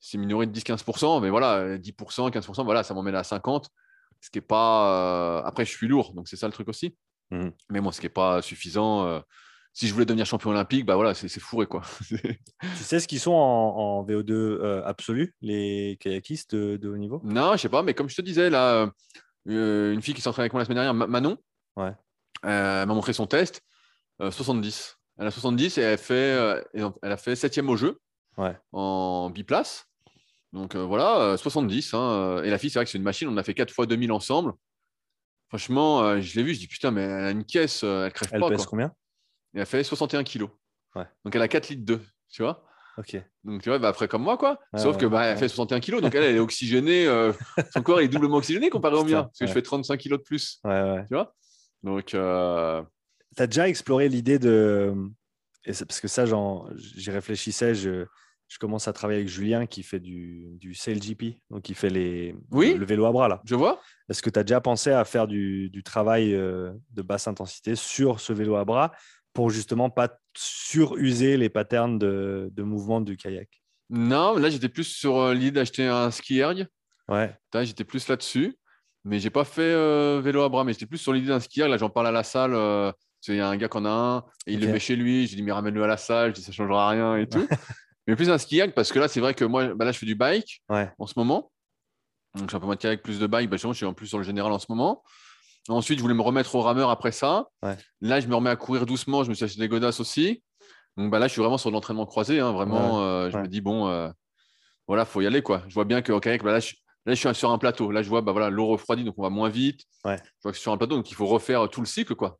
c'est 0.00 0.18
minoré 0.18 0.46
de 0.46 0.52
10-15%. 0.52 1.20
Mais 1.22 1.30
voilà, 1.30 1.78
10%, 1.78 2.30
15%, 2.30 2.64
voilà, 2.64 2.82
ça 2.82 2.92
m'emmène 2.94 3.14
à 3.14 3.22
50%. 3.22 3.62
Ce 4.20 4.30
qui 4.30 4.38
est 4.38 4.42
pas. 4.42 5.38
euh, 5.40 5.42
Après, 5.44 5.64
je 5.64 5.70
suis 5.70 5.88
lourd, 5.88 6.12
donc 6.14 6.28
c'est 6.28 6.36
ça 6.36 6.46
le 6.46 6.52
truc 6.52 6.68
aussi. 6.68 6.96
Mhm. 7.30 7.52
Mais 7.70 7.80
bon, 7.80 7.90
ce 7.90 8.00
qui 8.00 8.06
n'est 8.06 8.10
pas 8.12 8.42
suffisant. 8.42 9.06
euh, 9.06 9.20
Si 9.72 9.88
je 9.88 9.92
voulais 9.94 10.04
devenir 10.04 10.26
champion 10.26 10.50
olympique, 10.50 10.84
bah 10.84 10.96
voilà, 10.96 11.14
c'est 11.14 11.28
fourré 11.40 11.66
quoi. 11.66 11.80
Tu 12.60 12.82
sais 12.84 13.00
ce 13.00 13.08
qu'ils 13.08 13.20
sont 13.20 13.32
en, 13.32 13.98
en 14.00 14.04
VO2 14.04 14.30
euh, 14.32 14.82
absolu, 14.84 15.34
les 15.40 15.96
kayakistes 15.98 16.54
de, 16.54 16.76
de 16.76 16.88
haut 16.90 16.98
niveau? 16.98 17.20
Non, 17.24 17.52
je 17.56 17.62
sais 17.62 17.68
pas, 17.70 17.82
mais 17.82 17.94
comme 17.94 18.08
je 18.10 18.16
te 18.16 18.22
disais, 18.22 18.50
là, 18.50 18.90
une 19.46 20.02
fille 20.02 20.14
qui 20.14 20.20
s'entraîne 20.20 20.42
avec 20.42 20.52
moi 20.52 20.60
la 20.60 20.66
semaine 20.66 20.76
dernière, 20.76 20.94
Ma- 20.94 21.06
Manon, 21.06 21.38
Ouais. 21.76 21.92
elle 22.42 22.86
m'a 22.86 22.94
montré 22.94 23.12
son 23.14 23.26
test, 23.26 23.62
euh, 24.20 24.30
70. 24.30 24.98
Elle 25.22 25.28
a 25.28 25.30
70 25.30 25.78
et 25.78 25.82
elle, 25.82 25.98
fait, 25.98 26.14
euh, 26.14 26.60
et 26.74 26.82
elle 27.02 27.12
a 27.12 27.16
fait 27.16 27.36
7 27.36 27.56
au 27.60 27.76
jeu 27.76 28.00
Ouais. 28.36 28.56
en 28.72 29.30
biplace. 29.30 29.86
Donc 30.52 30.74
euh, 30.74 30.82
voilà, 30.84 31.20
euh, 31.20 31.36
70. 31.36 31.94
hein, 31.94 31.98
euh, 32.00 32.42
et 32.42 32.50
la 32.50 32.58
fille, 32.58 32.70
c'est 32.70 32.78
vrai 32.80 32.84
que 32.84 32.90
c'est 32.90 32.98
une 32.98 33.04
machine, 33.04 33.28
on 33.28 33.36
a 33.36 33.42
fait 33.44 33.54
4 33.54 33.70
fois 33.72 33.86
2000 33.86 34.10
ensemble. 34.10 34.52
Franchement, 35.48 36.02
euh, 36.02 36.20
je 36.20 36.34
l'ai 36.34 36.42
vu, 36.42 36.54
je 36.54 36.58
dis 36.58 36.66
putain, 36.66 36.90
mais 36.90 37.02
elle 37.02 37.24
a 37.24 37.30
une 37.30 37.44
caisse, 37.44 37.84
elle 37.84 38.12
crève 38.12 38.30
Elle 38.32 38.40
pas. 38.40 38.48
pèse 38.48 38.58
Quoi. 38.58 38.66
combien? 38.66 38.92
Et 39.54 39.60
elle 39.60 39.66
fait 39.66 39.84
61 39.84 40.24
kilos. 40.24 40.50
Ouais. 40.96 41.04
Donc 41.24 41.36
elle 41.36 41.42
a 41.42 41.48
4 41.48 41.68
litres 41.68 41.84
2, 41.84 42.00
tu 42.30 42.42
vois. 42.42 42.64
Ok. 42.98 43.16
Donc 43.44 43.62
tu 43.62 43.68
vois, 43.68 43.78
bah, 43.78 43.88
après 43.88 44.08
comme 44.08 44.22
moi, 44.22 44.36
quoi. 44.36 44.58
Sauf 44.76 44.96
que 44.98 45.04
ouais, 45.06 45.10
bah, 45.10 45.24
elle 45.26 45.38
fait 45.38 45.48
61 45.48 45.80
kilos, 45.80 46.02
donc 46.02 46.14
elle, 46.14 46.24
elle 46.24 46.36
est 46.36 46.40
oxygénée. 46.40 47.06
euh, 47.06 47.32
son 47.72 47.82
corps 47.82 48.00
est 48.00 48.08
doublement 48.08 48.36
oxygéné 48.38 48.68
comparé 48.70 48.96
au 48.96 49.04
mien, 49.04 49.22
parce 49.24 49.38
que 49.38 49.46
je 49.46 49.52
fais 49.52 49.62
35 49.62 49.96
kilos 49.98 50.18
de 50.18 50.24
plus. 50.24 50.58
Ouais, 50.64 50.70
ouais. 50.82 51.02
Tu 51.08 51.14
vois 51.14 51.34
Donc 51.82 52.14
Tu 53.36 53.42
as 53.42 53.46
déjà 53.46 53.68
exploré 53.68 54.08
l'idée 54.08 54.38
de. 54.38 54.94
Et 55.64 55.72
parce 55.72 56.00
que 56.00 56.08
ça, 56.08 56.24
j'y 56.76 57.10
réfléchissais. 57.10 57.74
Je, 57.74 58.04
je 58.48 58.58
commence 58.58 58.88
à 58.88 58.92
travailler 58.92 59.20
avec 59.20 59.28
Julien 59.28 59.64
qui 59.66 59.82
fait 59.82 60.00
du, 60.00 60.56
du 60.58 60.74
SailGP, 60.74 61.38
donc 61.50 61.62
qui 61.62 61.74
fait 61.74 61.88
les, 61.88 62.34
Oui. 62.50 62.74
le 62.74 62.84
vélo 62.84 63.06
à 63.06 63.12
bras. 63.12 63.28
là. 63.28 63.40
je 63.46 63.54
vois. 63.54 63.80
Est-ce 64.10 64.20
que 64.20 64.28
tu 64.28 64.38
as 64.38 64.42
déjà 64.44 64.60
pensé 64.60 64.90
à 64.90 65.04
faire 65.06 65.26
du, 65.26 65.70
du 65.70 65.82
travail 65.82 66.34
euh, 66.34 66.72
de 66.90 67.00
basse 67.02 67.26
intensité 67.28 67.76
sur 67.76 68.20
ce 68.20 68.32
vélo 68.34 68.56
à 68.56 68.64
bras 68.66 68.92
pour 69.32 69.48
justement 69.50 69.88
pas 69.88 70.18
suruser 70.36 71.36
les 71.38 71.48
patterns 71.48 71.98
de, 71.98 72.50
de 72.52 72.62
mouvement 72.62 73.00
du 73.00 73.16
kayak? 73.16 73.48
Non, 73.88 74.36
là 74.36 74.50
j'étais 74.50 74.68
plus 74.68 74.84
sur 74.84 75.16
euh, 75.18 75.34
l'idée 75.34 75.50
d'acheter 75.52 75.86
un 75.86 76.10
ski 76.10 76.38
erg. 76.40 76.66
Ouais, 77.08 77.34
J'étais 77.62 77.84
plus 77.84 78.06
là-dessus. 78.08 78.56
Mais 79.04 79.18
j'ai 79.18 79.30
pas 79.30 79.44
fait 79.44 79.62
euh, 79.62 80.20
vélo 80.22 80.42
à 80.42 80.48
bras, 80.48 80.62
mais 80.64 80.72
j'étais 80.72 80.86
plus 80.86 80.98
sur 80.98 81.12
l'idée 81.12 81.28
d'un 81.28 81.40
ski 81.40 81.60
erg. 81.60 81.70
Là, 81.70 81.76
j'en 81.76 81.90
parle 81.90 82.06
à 82.06 82.12
la 82.12 82.22
salle. 82.22 82.54
euh, 82.54 82.92
qu'il 83.22 83.36
y 83.36 83.40
a 83.40 83.48
un 83.48 83.56
gars 83.56 83.68
qui 83.68 83.76
en 83.78 83.84
a 83.84 83.90
un 83.90 84.18
et 84.46 84.54
il 84.54 84.60
le 84.60 84.66
met 84.72 84.78
chez 84.80 84.96
lui. 84.96 85.26
J'ai 85.26 85.36
dit, 85.36 85.42
mais 85.42 85.52
ramène-le 85.52 85.82
à 85.82 85.86
la 85.86 85.96
salle. 85.96 86.30
Je 86.30 86.40
dis, 86.40 86.42
ça 86.42 86.52
changera 86.52 86.88
rien 86.90 87.16
et 87.16 87.26
tout. 87.28 87.46
mais 88.06 88.16
plus 88.16 88.28
un 88.30 88.38
ski 88.38 88.60
parce 88.74 88.92
que 88.92 88.98
là, 88.98 89.08
c'est 89.08 89.20
vrai 89.20 89.32
que 89.34 89.44
moi, 89.44 89.74
bah, 89.74 89.84
là, 89.84 89.92
je 89.92 89.98
fais 89.98 90.06
du 90.06 90.14
bike. 90.14 90.62
ouais, 90.68 90.90
en 90.98 91.06
ce 91.06 91.14
moment. 91.16 91.50
Donc, 92.34 92.48
j'ai 92.50 92.56
un 92.56 92.60
peu 92.60 92.66
moins 92.66 92.76
de 92.76 92.80
kayak, 92.80 93.02
plus 93.02 93.18
de 93.18 93.26
bike. 93.26 93.48
Bah, 93.50 93.56
je 93.56 93.72
suis 93.72 93.86
en 93.86 93.92
plus 93.94 94.06
sur 94.06 94.18
le 94.18 94.24
général 94.24 94.50
en 94.52 94.58
ce 94.58 94.66
moment. 94.68 95.02
Ensuite, 95.68 95.98
je 95.98 96.02
voulais 96.02 96.14
me 96.14 96.22
remettre 96.22 96.54
au 96.54 96.60
rameur 96.60 96.90
après 96.90 97.12
ça. 97.12 97.46
Ouais. 97.62 97.76
Là, 98.00 98.18
je 98.20 98.26
me 98.26 98.34
remets 98.34 98.50
à 98.50 98.56
courir 98.56 98.84
doucement. 98.86 99.22
Je 99.22 99.28
me 99.28 99.34
suis 99.34 99.44
acheté 99.44 99.60
des 99.60 99.68
godasses 99.68 100.00
aussi. 100.00 100.42
Donc 100.96 101.10
bah, 101.10 101.18
là, 101.18 101.26
je 101.28 101.32
suis 101.32 101.40
vraiment 101.40 101.58
sur 101.58 101.70
l'entraînement 101.70 102.04
croisé. 102.06 102.40
hein. 102.40 102.52
Vraiment, 102.52 103.02
euh, 103.02 103.30
je 103.30 103.38
me 103.38 103.46
dis, 103.48 103.60
bon, 103.60 103.86
euh, 103.88 104.08
voilà, 104.88 105.04
faut 105.04 105.20
y 105.20 105.26
aller. 105.26 105.42
quoi. 105.42 105.62
Je 105.68 105.74
vois 105.74 105.84
bien 105.84 106.02
qu'au 106.02 106.18
kayak, 106.20 106.42
bah, 106.42 106.52
là, 106.52 106.60
je, 106.60 106.72
là, 107.06 107.14
je 107.14 107.20
suis 107.20 107.34
sur 107.34 107.50
un 107.50 107.58
plateau. 107.58 107.90
Là, 107.92 108.02
je 108.02 108.08
vois 108.08 108.22
bah, 108.22 108.32
voilà, 108.32 108.50
l'eau 108.50 108.66
refroidit, 108.66 109.04
donc 109.04 109.14
on 109.18 109.22
va 109.22 109.30
moins 109.30 109.48
vite. 109.48 109.82
Ouais. 110.04 110.16
Je 110.16 110.42
vois 110.42 110.50
que 110.52 110.56
je 110.56 110.58
suis 110.58 110.62
sur 110.62 110.72
un 110.72 110.78
plateau, 110.78 110.96
donc 110.96 111.10
il 111.10 111.14
faut 111.14 111.26
refaire 111.26 111.68
tout 111.70 111.80
le 111.80 111.86
cycle. 111.86 112.14
quoi. 112.16 112.38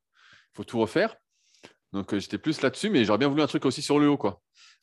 Il 0.52 0.56
faut 0.56 0.64
tout 0.64 0.78
refaire. 0.78 1.16
Donc, 1.92 2.12
euh, 2.14 2.18
j'étais 2.18 2.38
plus 2.38 2.60
là-dessus, 2.62 2.90
mais 2.90 3.04
j'aurais 3.04 3.18
bien 3.18 3.28
voulu 3.28 3.42
un 3.42 3.46
truc 3.46 3.64
aussi 3.64 3.82
sur 3.82 3.98
le 3.98 4.08
haut. 4.08 4.16
quoi. 4.16 4.40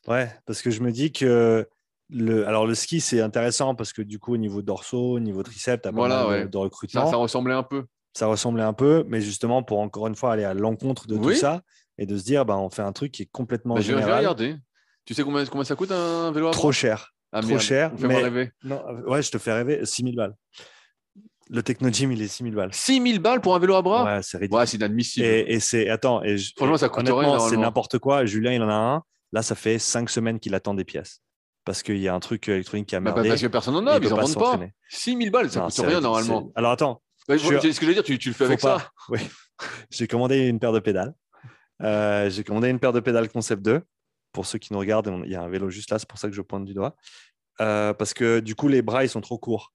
ouais, 0.08 0.30
parce 0.46 0.62
que 0.62 0.70
je 0.70 0.80
me 0.80 0.92
dis 0.92 1.12
que 1.12 1.68
le, 2.08 2.46
alors 2.48 2.66
le 2.66 2.74
ski 2.74 3.00
c'est 3.00 3.20
intéressant 3.20 3.74
parce 3.76 3.92
que 3.92 4.02
du 4.02 4.18
coup 4.18 4.34
au 4.34 4.36
niveau 4.36 4.62
dorsaux, 4.62 5.12
au 5.12 5.20
niveau 5.20 5.42
triceps, 5.44 5.82
tu 5.88 5.94
Voilà, 5.94 6.26
ouais. 6.26 6.48
de 6.48 6.56
recrutement. 6.56 7.08
ça 7.10 7.16
ressemblait 7.16 7.54
un 7.54 7.62
peu. 7.62 7.84
ça 8.14 8.26
ressemblait 8.26 8.64
un 8.64 8.72
peu, 8.72 9.04
mais 9.06 9.20
justement 9.20 9.62
pour 9.62 9.78
encore 9.78 10.08
une 10.08 10.16
fois 10.16 10.32
aller 10.32 10.42
à 10.44 10.54
l'encontre 10.54 11.06
de 11.06 11.16
tout 11.16 11.34
ça 11.34 11.62
et 11.98 12.06
de 12.06 12.16
se 12.16 12.24
dire 12.24 12.44
bah, 12.44 12.56
on 12.58 12.68
fait 12.70 12.82
un 12.82 12.92
truc 12.92 13.12
qui 13.12 13.22
est 13.22 13.30
complètement 13.30 13.74
Bah, 13.76 13.80
je 13.80 13.86
vais- 13.88 13.92
je 13.92 13.96
vais 13.98 14.02
général, 14.02 14.18
regarder. 14.20 14.56
Tu 15.04 15.14
sais 15.14 15.22
combien, 15.22 15.44
combien 15.46 15.64
ça 15.64 15.76
coûte 15.76 15.92
un 15.92 16.32
vélo 16.32 16.48
à 16.48 16.50
trop 16.50 16.72
cher. 16.72 17.14
Ah, 17.32 17.40
trop 17.42 17.50
merde, 17.50 17.62
cher, 17.62 17.92
Fais-moi 17.96 18.08
mais- 18.16 18.22
rêver? 18.24 18.52
Non, 18.64 18.82
ouais, 19.06 19.22
je 19.22 19.30
te 19.30 19.38
fais 19.38 19.52
rêver, 19.52 19.84
6000 19.86 20.16
balles. 20.16 20.34
Le 21.52 21.62
Techno 21.62 21.90
Gym, 21.90 22.12
il 22.12 22.22
est 22.22 22.28
6000 22.28 22.54
balles. 22.54 22.72
6000 22.72 23.18
balles 23.18 23.40
pour 23.40 23.54
un 23.54 23.58
vélo 23.58 23.74
à 23.74 23.82
bras? 23.82 24.04
Ouais, 24.04 24.22
c'est 24.22 24.38
ridicule. 24.38 24.58
Ouais, 24.60 24.66
c'est 24.66 24.76
inadmissible. 24.76 25.26
et 25.26 25.44
et 25.48 25.60
c'est 25.60 25.88
attends, 25.88 26.22
et 26.22 26.38
je- 26.38 26.52
Franchement, 26.56 26.76
ça 26.76 26.88
coûte 26.88 27.04
rien, 27.06 27.14
honnêtement, 27.14 27.38
c'est 27.48 27.56
n'importe 27.56 27.98
quoi. 27.98 28.24
Julien, 28.24 28.52
il 28.52 28.62
en 28.62 28.68
a 28.68 28.74
un. 28.74 29.02
Là, 29.32 29.42
ça 29.42 29.54
fait 29.56 29.78
5 29.78 30.08
semaines 30.10 30.38
qu'il 30.40 30.54
attend 30.54 30.74
des 30.74 30.84
pièces 30.84 31.22
parce 31.64 31.82
qu'il 31.82 31.98
y 31.98 32.08
a 32.08 32.14
un 32.14 32.20
truc 32.20 32.48
électronique 32.48 32.88
qui 32.88 32.96
a 32.96 33.00
Bah, 33.00 33.12
merdé. 33.12 33.28
parce 33.28 33.40
que 33.42 33.46
personne 33.48 33.74
n'en 33.74 33.82
il 33.82 33.88
a, 33.88 34.00
peut 34.00 34.06
ils 34.06 34.12
en 34.12 34.16
pas 34.16 34.22
vendent 34.22 34.34
pas. 34.34 34.40
s'entraîner. 34.52 34.72
6000 34.88 35.30
balles, 35.30 35.50
ça 35.50 35.58
Non, 35.60 35.66
coûte 35.66 35.74
c'est 35.74 35.82
rien 35.82 35.96
ridicule. 35.98 36.02
normalement. 36.04 36.52
Alors 36.54 36.70
attends, 36.72 37.02
Ouais, 37.28 37.36
je 37.38 37.42
Ce 37.44 37.48
que 37.48 37.70
je 37.82 37.86
veux 37.86 37.94
dire, 37.94 38.02
tu, 38.02 38.18
tu 38.18 38.28
le 38.30 38.34
fais 38.34 38.44
faut 38.44 38.50
avec 38.50 38.60
pas- 38.60 38.78
ça. 38.78 38.90
Oui. 39.10 39.20
J'ai 39.90 40.06
commandé 40.08 40.46
une 40.48 40.58
paire 40.58 40.72
de 40.72 40.80
pédales. 40.80 41.14
Euh, 41.82 42.28
j'ai 42.30 42.44
commandé 42.44 42.68
une 42.70 42.78
paire 42.78 42.92
de 42.92 43.00
pédales 43.00 43.28
Concept 43.28 43.62
2. 43.62 43.82
Pour 44.32 44.46
ceux 44.46 44.58
qui 44.58 44.72
nous 44.72 44.78
regardent, 44.78 45.12
il 45.24 45.30
y 45.30 45.34
a 45.36 45.42
un 45.42 45.48
vélo 45.48 45.68
juste 45.70 45.90
là, 45.90 45.98
c'est 45.98 46.08
pour 46.08 46.18
ça 46.18 46.28
que 46.28 46.34
je 46.34 46.42
pointe 46.42 46.64
du 46.64 46.74
doigt. 46.74 46.96
Euh, 47.60 47.92
parce 47.92 48.14
que 48.14 48.40
du 48.40 48.54
coup, 48.54 48.68
les 48.68 48.82
bras, 48.82 49.04
ils 49.04 49.08
sont 49.08 49.20
trop 49.20 49.38
courts. 49.38 49.72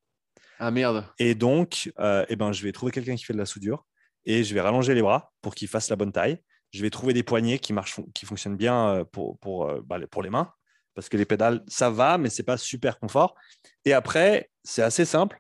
Ah 0.60 0.72
merde. 0.72 1.06
Et 1.20 1.36
donc, 1.36 1.92
euh, 2.00 2.26
eh 2.30 2.36
ben, 2.36 2.52
je 2.52 2.64
vais 2.64 2.72
trouver 2.72 2.92
quelqu'un 2.92 3.16
qui 3.16 3.24
fait 3.26 3.34
de 3.34 3.38
la 3.38 3.46
soudure 3.46 3.86
et 4.26 4.44
je 4.44 4.54
vais 4.54 4.62
rallonger 4.62 4.94
les 4.96 5.02
bras 5.02 5.34
pour 5.42 5.56
qu'ils 5.56 5.68
fassent 5.68 5.90
la 5.90 5.96
bonne 5.96 6.12
taille. 6.12 6.40
Je 6.72 6.82
vais 6.82 6.90
trouver 6.90 7.14
des 7.14 7.24
poignées 7.24 7.60
qui, 7.60 7.74
marchent, 7.74 8.00
qui 8.14 8.26
fonctionnent 8.26 8.58
bien 8.58 8.90
euh, 8.90 9.04
pour, 9.06 9.38
pour, 9.40 9.70
euh, 9.70 9.82
bah, 9.86 9.98
les- 9.98 10.08
pour 10.08 10.24
les 10.24 10.30
mains 10.30 10.52
parce 10.94 11.10
que 11.10 11.18
les 11.18 11.26
pédales, 11.26 11.62
ça 11.68 11.90
va, 11.90 12.18
mais 12.18 12.30
c'est 12.30 12.44
pas 12.44 12.58
super 12.58 13.00
confort. 13.00 13.36
Et 13.84 13.92
après, 13.94 14.50
c'est 14.64 14.82
assez 14.82 15.04
simple. 15.04 15.40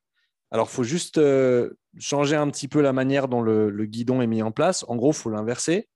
Alors, 0.51 0.67
il 0.69 0.73
faut 0.73 0.83
juste 0.83 1.17
euh, 1.17 1.77
changer 1.97 2.35
un 2.35 2.49
petit 2.49 2.67
peu 2.67 2.81
la 2.81 2.91
manière 2.93 3.27
dont 3.29 3.41
le, 3.41 3.69
le 3.69 3.85
guidon 3.85 4.21
est 4.21 4.27
mis 4.27 4.41
en 4.43 4.51
place. 4.51 4.83
En 4.89 4.97
gros, 4.97 5.11
il 5.11 5.15
faut 5.15 5.29
l'inverser 5.29 5.87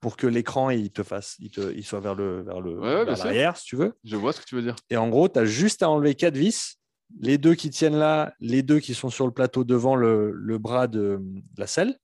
pour 0.00 0.16
que 0.16 0.26
l'écran 0.28 0.70
il 0.70 0.90
te 0.92 1.02
fasse, 1.02 1.36
il, 1.40 1.50
te- 1.50 1.74
il 1.76 1.84
soit 1.84 2.00
vers 2.00 2.14
le 2.14 2.42
vers 2.42 2.60
le 2.60 2.80
Ouais, 2.80 3.04
vers 3.04 3.16
l'arrière, 3.18 3.56
si 3.56 3.64
tu 3.66 3.76
veux. 3.76 3.98
Je 4.04 4.16
vois 4.16 4.32
ce 4.32 4.40
que 4.40 4.46
tu 4.46 4.54
veux 4.54 4.62
dire. 4.62 4.76
Et 4.88 4.96
en 4.96 5.08
gros, 5.08 5.28
tu 5.28 5.38
as 5.38 5.44
juste 5.44 5.82
à 5.82 5.90
enlever 5.90 6.14
quatre 6.14 6.36
vis, 6.38 6.79
les 7.20 7.38
deux 7.38 7.54
qui 7.54 7.70
tiennent 7.70 7.96
là, 7.98 8.34
les 8.40 8.62
deux 8.62 8.78
qui 8.80 8.94
sont 8.94 9.10
sur 9.10 9.26
le 9.26 9.32
plateau 9.32 9.64
devant 9.64 9.96
le, 9.96 10.30
le 10.32 10.58
bras 10.58 10.86
de, 10.86 11.18
de 11.20 11.42
la 11.60 11.66
selle. 11.66 11.96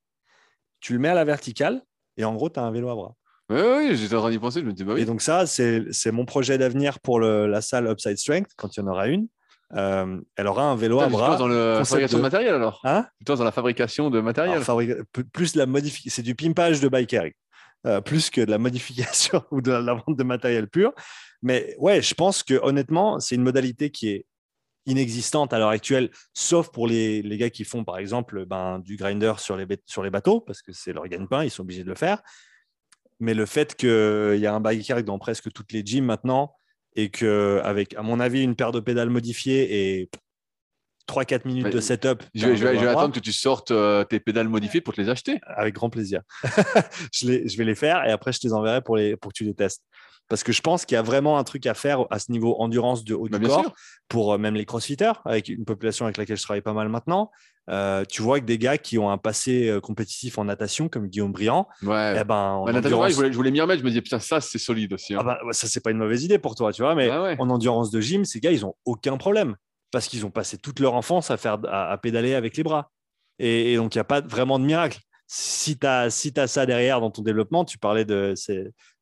Tu 0.80 0.92
le 0.92 0.98
mets 0.98 1.08
à 1.08 1.14
la 1.14 1.24
verticale 1.24 1.82
et 2.16 2.24
en 2.24 2.34
gros, 2.34 2.48
tu 2.50 2.58
as 2.60 2.62
un 2.64 2.70
vélo 2.70 2.88
à 2.90 2.94
bras. 2.94 3.14
Oui, 3.48 3.60
oui, 3.60 3.96
j'étais 3.96 4.14
en 4.16 4.20
train 4.20 4.30
d'y 4.30 4.38
penser. 4.38 4.60
Je 4.60 4.64
me 4.66 4.72
dis, 4.72 4.82
bah 4.84 4.94
oui. 4.94 5.02
Et 5.02 5.04
donc, 5.04 5.22
ça, 5.22 5.46
c'est 5.46 5.84
mon 6.12 6.24
projet 6.24 6.58
d'avenir 6.58 6.98
pour 7.00 7.20
le- 7.20 7.46
la 7.46 7.60
salle 7.60 7.86
Upside 7.86 8.16
Strength 8.18 8.50
quand 8.56 8.76
il 8.76 8.80
y 8.80 8.82
en 8.82 8.88
aura 8.88 9.06
une. 9.06 9.28
Euh, 9.74 10.20
elle 10.36 10.46
aura 10.46 10.64
un 10.64 10.76
vélo 10.76 10.96
Putain, 10.98 11.06
à 11.08 11.10
bras. 11.10 11.26
penses 11.30 11.38
dans 11.38 11.48
la 11.48 11.84
fabrication 11.84 12.18
de 12.18 12.22
de- 12.22 12.22
matériel 12.22 12.54
alors 12.54 12.80
Hein? 12.84 13.06
Dans 13.24 13.42
la 13.44 13.50
fabrication 13.52 14.10
de 14.10 14.20
matériel? 14.20 14.62
Alors, 14.62 14.80
plus 15.32 15.54
la 15.56 15.66
modifi- 15.66 16.08
c'est 16.08 16.22
du 16.22 16.34
pimpage 16.36 16.80
de 16.80 16.88
biker, 16.88 17.30
euh, 17.86 18.00
plus 18.00 18.30
que 18.30 18.40
de 18.40 18.50
la 18.50 18.58
modification 19.38 19.42
ou 19.50 19.60
de 19.60 19.72
la 19.72 19.94
vente 19.94 20.16
de 20.16 20.22
matériel 20.24 20.68
pur. 20.68 20.92
Mais 21.42 21.74
ouais, 21.78 22.00
je 22.02 22.14
pense 22.14 22.42
que 22.42 22.54
honnêtement, 22.62 23.18
c'est 23.20 23.34
une 23.34 23.42
modalité 23.42 23.90
qui 23.90 24.08
est 24.10 24.26
inexistante 24.86 25.52
à 25.52 25.58
l'heure 25.58 25.68
actuelle, 25.70 26.10
sauf 26.32 26.70
pour 26.70 26.86
les, 26.86 27.20
les 27.22 27.36
gars 27.36 27.50
qui 27.50 27.64
font 27.64 27.84
par 27.84 27.98
exemple 27.98 28.46
ben, 28.46 28.78
du 28.78 28.96
grinder 28.96 29.34
sur 29.38 29.56
les, 29.56 29.66
bait- 29.66 29.82
sur 29.86 30.02
les 30.02 30.10
bateaux, 30.10 30.40
parce 30.40 30.62
que 30.62 30.72
c'est 30.72 30.92
leur 30.92 31.06
gagne-pain, 31.08 31.44
ils 31.44 31.50
sont 31.50 31.62
obligés 31.62 31.84
de 31.84 31.88
le 31.88 31.94
faire. 31.96 32.22
Mais 33.18 33.34
le 33.34 33.46
fait 33.46 33.74
qu'il 33.74 34.38
y 34.38 34.46
a 34.46 34.54
un 34.54 34.60
biker 34.60 35.02
dans 35.02 35.18
presque 35.18 35.50
toutes 35.52 35.72
les 35.72 35.82
gyms 35.84 36.04
maintenant, 36.04 36.54
et 36.94 37.10
qu'avec, 37.10 37.94
à 37.94 38.02
mon 38.02 38.20
avis, 38.20 38.42
une 38.42 38.56
paire 38.56 38.72
de 38.72 38.80
pédales 38.80 39.10
modifiées 39.10 39.98
et 40.00 40.10
3-4 41.08 41.46
minutes 41.46 41.72
de 41.72 41.80
setup, 41.80 42.22
Je 42.34 42.46
vais, 42.46 42.56
je 42.56 42.64
vais- 42.64 42.74
je 42.74 42.80
vais 42.80 42.88
à 42.88 42.92
bras, 42.92 43.02
attendre 43.02 43.14
que 43.14 43.20
tu 43.20 43.32
sortes 43.32 43.70
euh, 43.70 44.02
tes 44.04 44.18
pédales 44.18 44.48
modifiées 44.48 44.80
pour 44.80 44.92
te 44.94 45.00
les 45.00 45.08
acheter. 45.08 45.38
avec 45.46 45.74
grand 45.74 45.88
plaisir. 45.90 46.22
je, 47.12 47.26
les- 47.28 47.48
je 47.48 47.56
vais 47.58 47.64
les 47.64 47.74
faire 47.74 48.04
et 48.04 48.10
après, 48.10 48.32
je 48.32 48.40
te 48.40 48.46
les 48.46 48.52
enverrai 48.52 48.82
pour, 48.82 48.96
les, 48.96 49.16
pour 49.16 49.32
que 49.32 49.36
tu 49.36 49.44
les 49.44 49.54
testes. 49.54 49.82
Parce 50.28 50.42
que 50.42 50.52
je 50.52 50.60
pense 50.60 50.84
qu'il 50.84 50.96
y 50.96 50.98
a 50.98 51.02
vraiment 51.02 51.38
un 51.38 51.44
truc 51.44 51.66
à 51.66 51.74
faire 51.74 52.04
à 52.10 52.18
ce 52.18 52.32
niveau 52.32 52.56
endurance 52.60 53.04
de 53.04 53.14
haut 53.14 53.28
Bah, 53.28 53.38
du 53.38 53.46
corps 53.46 53.60
sûr. 53.62 53.72
pour 54.08 54.32
euh, 54.34 54.38
même 54.38 54.54
les 54.56 54.64
crossfitters, 54.64 55.12
avec 55.24 55.48
une 55.48 55.64
population 55.64 56.04
avec 56.06 56.16
laquelle 56.16 56.36
je 56.36 56.42
travaille 56.42 56.62
pas 56.62 56.72
mal 56.72 56.88
maintenant. 56.88 57.30
Euh, 57.68 58.04
tu 58.04 58.22
vois 58.22 58.38
que 58.40 58.44
des 58.44 58.58
gars 58.58 58.78
qui 58.78 58.96
ont 58.98 59.10
un 59.10 59.18
passé 59.18 59.68
euh, 59.68 59.80
compétitif 59.80 60.38
en 60.38 60.44
natation, 60.44 60.88
comme 60.88 61.06
Guillaume 61.08 61.32
Briand, 61.32 61.68
Ouais. 61.82 62.16
eh 62.20 62.24
ben, 62.24 62.34
en 62.34 62.64
Bah, 62.64 62.72
je, 62.82 63.14
voulais, 63.14 63.30
je 63.32 63.36
voulais 63.36 63.50
m'y 63.50 63.60
remettre. 63.60 63.80
Je 63.80 63.84
me 63.84 63.90
disais, 63.90 64.02
putain, 64.02 64.18
ça, 64.20 64.40
c'est 64.40 64.58
solide 64.58 64.92
aussi. 64.92 65.14
hein. 65.14 65.18
Ah 65.20 65.24
bah, 65.24 65.38
ça, 65.52 65.66
c'est 65.68 65.80
pas 65.80 65.90
une 65.90 65.98
mauvaise 65.98 66.22
idée 66.24 66.38
pour 66.38 66.54
toi, 66.54 66.72
tu 66.72 66.82
vois, 66.82 66.94
mais 66.94 67.08
Ah 67.10 67.22
ouais. 67.22 67.36
en 67.38 67.48
endurance 67.50 67.90
de 67.90 68.00
gym, 68.00 68.24
ces 68.24 68.40
gars, 68.40 68.52
ils 68.52 68.64
ont 68.64 68.74
aucun 68.84 69.16
problème 69.16 69.56
parce 69.92 70.08
qu'ils 70.08 70.26
ont 70.26 70.30
passé 70.30 70.58
toute 70.58 70.80
leur 70.80 70.94
enfance 70.94 71.30
à, 71.30 71.36
faire, 71.36 71.58
à, 71.68 71.90
à 71.92 71.98
pédaler 71.98 72.34
avec 72.34 72.56
les 72.56 72.62
bras. 72.64 72.90
Et, 73.38 73.72
et 73.72 73.76
donc, 73.76 73.94
il 73.94 73.98
n'y 73.98 74.02
a 74.02 74.04
pas 74.04 74.20
vraiment 74.20 74.58
de 74.58 74.64
miracle. 74.64 74.98
Si 75.28 75.76
tu 75.76 75.86
as, 75.86 76.08
si 76.10 76.32
as 76.36 76.46
ça 76.46 76.66
derrière 76.66 77.00
dans 77.00 77.10
ton 77.10 77.22
développement, 77.22 77.64
tu 77.64 77.78
parlais 77.78 78.04
de, 78.04 78.34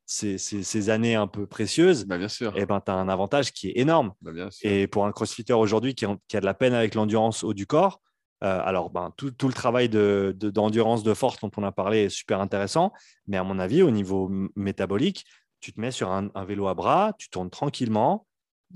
ces, 0.05 0.37
ces- 0.37 0.63
ces 0.63 0.89
années 0.89 1.15
un 1.15 1.27
peu 1.27 1.47
précieuses, 1.47 2.05
Bah, 2.05 2.17
bien 2.17 2.27
sûr. 2.27 2.53
eh 2.55 2.65
ben, 2.65 2.79
tu 2.79 2.91
as 2.91 2.95
un 2.95 3.09
avantage 3.09 3.51
qui 3.51 3.69
est 3.69 3.79
énorme. 3.79 4.13
Bah, 4.21 4.31
bien 4.31 4.49
sûr. 4.51 4.69
Et 4.69 4.87
pour 4.87 5.05
un 5.05 5.11
crossfitter 5.11 5.53
aujourd'hui 5.53 5.95
qui, 5.95 6.05
a 6.05 6.39
de 6.41 6.45
la 6.45 6.53
peine 6.53 6.73
avec 6.73 6.93
l'endurance 6.95 7.43
haut 7.43 7.53
du 7.53 7.65
corps, 7.65 8.01
euh, 8.43 8.61
alors 8.63 8.89
ben, 8.89 9.11
tout, 9.17 9.31
tout 9.31 9.47
le 9.47 9.53
travail 9.53 9.89
de- 9.89 10.35
de- 10.37 10.49
d'endurance, 10.49 11.03
de, 11.03 11.13
force 11.13 11.39
dont 11.39 11.49
on 11.57 11.63
a 11.63 11.71
parlé 11.71 12.03
est 12.05 12.09
super 12.09 12.39
intéressant. 12.41 12.91
Mais 13.27 13.37
à 13.37 13.43
mon 13.43 13.57
avis, 13.59 13.81
au 13.81 13.91
niveau 13.91 14.29
métabolique, 14.55 15.25
tu 15.61 15.73
te 15.73 15.79
mets 15.81 15.91
sur 15.91 16.11
un, 16.11 16.29
un 16.35 16.45
vélo 16.45 16.67
à 16.67 16.73
bras, 16.75 17.13
tu 17.17 17.29
tournes 17.29 17.49
tranquillement. 17.49 18.27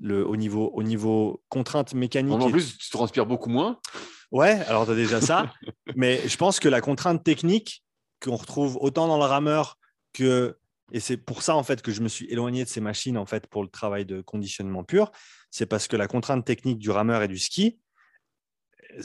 Le, 0.01 0.25
au, 0.25 0.37
niveau, 0.37 0.69
au 0.73 0.83
niveau 0.83 1.43
contrainte 1.49 1.93
mécanique. 1.93 2.33
En 2.41 2.47
et- 2.47 2.51
plus, 2.51 2.77
tu 2.77 2.89
transpires 2.89 3.25
beaucoup 3.25 3.49
moins. 3.49 3.79
Ouais, 4.31 4.51
alors 4.67 4.85
tu 4.85 4.91
as 4.91 4.95
déjà 4.95 5.19
ça. 5.19 5.51
mais 5.95 6.25
je 6.27 6.37
pense 6.37 6.59
que 6.59 6.69
la 6.69 6.79
contrainte 6.79 7.23
technique 7.23 7.83
qu'on 8.23 8.35
retrouve 8.35 8.77
autant 8.81 9.07
dans 9.07 9.17
le 9.17 9.25
rameur 9.25 9.77
que. 10.13 10.57
Et 10.91 10.99
c'est 10.99 11.17
pour 11.17 11.41
ça 11.43 11.55
en 11.55 11.63
fait 11.63 11.81
que 11.81 11.91
je 11.91 12.01
me 12.01 12.07
suis 12.07 12.25
éloigné 12.27 12.63
de 12.63 12.69
ces 12.69 12.81
machines 12.81 13.17
en 13.17 13.25
fait 13.25 13.47
pour 13.47 13.61
le 13.63 13.69
travail 13.69 14.05
de 14.05 14.21
conditionnement 14.21 14.83
pur. 14.83 15.11
C'est 15.51 15.65
parce 15.65 15.87
que 15.87 15.95
la 15.97 16.07
contrainte 16.07 16.45
technique 16.45 16.79
du 16.79 16.89
rameur 16.89 17.21
et 17.23 17.27
du 17.27 17.37
ski, 17.39 17.79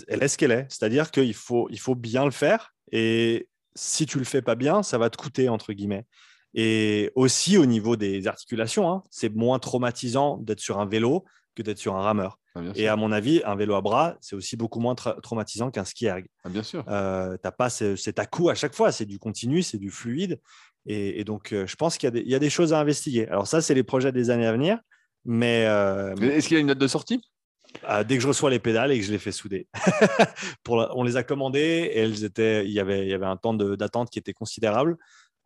elle 0.09 0.23
est 0.23 0.28
ce 0.28 0.39
qu'elle 0.39 0.52
est. 0.52 0.66
C'est-à-dire 0.70 1.11
qu'il 1.11 1.35
faut, 1.35 1.69
il 1.70 1.78
faut 1.78 1.94
bien 1.94 2.24
le 2.24 2.31
faire. 2.31 2.74
Et 2.93 3.48
si 3.74 4.06
tu 4.06 4.19
le 4.19 4.24
fais 4.24 4.43
pas 4.43 4.55
bien, 4.55 4.82
ça 4.82 4.98
va 4.98 5.11
te 5.11 5.16
coûter 5.16 5.48
entre 5.48 5.73
guillemets. 5.73 6.06
Et 6.55 7.11
aussi 7.16 7.59
au 7.59 7.66
niveau 7.66 7.97
des 7.97 8.27
articulations, 8.27 8.89
hein, 8.90 9.02
c'est 9.11 9.35
moins 9.35 9.59
traumatisant 9.59 10.39
d'être 10.39 10.61
sur 10.61 10.78
un 10.78 10.86
vélo 10.86 11.24
que 11.55 11.62
d'être 11.62 11.78
sur 11.78 11.97
un 11.97 12.02
rameur. 12.02 12.39
Ah, 12.55 12.61
Et 12.77 12.86
à 12.86 12.94
mon 12.94 13.11
avis, 13.11 13.43
un 13.44 13.56
vélo 13.56 13.74
à 13.74 13.81
bras, 13.81 14.16
c'est 14.20 14.36
aussi 14.36 14.56
beaucoup 14.56 14.78
moins 14.78 14.94
tra- 14.94 15.20
traumatisant 15.20 15.70
qu'un 15.73 15.85
ski 15.85 16.06
erg. 16.06 16.27
Ah, 16.44 16.48
bien 16.48 16.62
sûr. 16.62 16.85
Euh, 16.89 17.36
pas 17.39 17.70
ce- 17.70 17.97
cet 17.97 18.20
à-coup 18.20 18.48
à 18.48 18.55
chaque 18.55 18.74
fois, 18.74 18.93
c'est 18.93 19.06
du 19.06 19.19
continu, 19.19 19.62
c'est 19.62 19.78
du 19.78 19.90
fluide. 19.90 20.40
Et, 20.86 21.20
et 21.20 21.24
donc, 21.24 21.52
euh, 21.52 21.66
je 21.66 21.77
pense 21.77 21.97
qu'il 21.98 22.06
y, 22.06 22.09
a 22.09 22.11
des- 22.11 22.20
il 22.20 22.28
y 22.28 22.35
a 22.35 22.39
des 22.39 22.51
choses 22.51 22.73
à 22.73 22.81
investiguer. 22.81 23.27
Alors 23.28 23.47
ça, 23.47 23.61
c'est 23.62 23.74
les 23.74 23.82
projets 23.85 24.12
des 24.12 24.31
années 24.31 24.47
à 24.47 24.52
venir. 24.52 24.78
Mais 25.24 25.65
euh, 25.66 26.15
Est-ce 26.16 26.48
qu'il 26.48 26.56
y 26.56 26.59
a 26.59 26.61
une 26.61 26.66
date 26.66 26.78
de 26.78 26.86
sortie? 26.86 27.23
Euh, 27.89 28.05
dès 28.05 28.16
que 28.16 28.23
je 28.23 28.28
reçois 28.28 28.51
les 28.51 28.59
pédales 28.61 28.93
et 28.93 28.98
que 29.01 29.05
je 29.05 29.11
les 29.11 29.19
fais 29.19 29.32
souder, 29.32 29.66
Pour 30.62 30.77
la- 30.77 30.94
on 30.97 31.02
les 31.02 31.16
a 31.16 31.23
commandées 31.24 31.90
et 31.93 31.98
elles 31.98 32.23
étaient, 32.24 32.65
il, 32.66 32.70
y 32.73 32.78
avait, 32.81 33.05
il 33.06 33.09
y 33.09 33.15
avait 33.15 33.27
un 33.27 33.36
temps 33.36 33.55
d'attente 33.55 34.11
qui 34.11 34.19
était 34.19 34.32
considérable. 34.35 34.97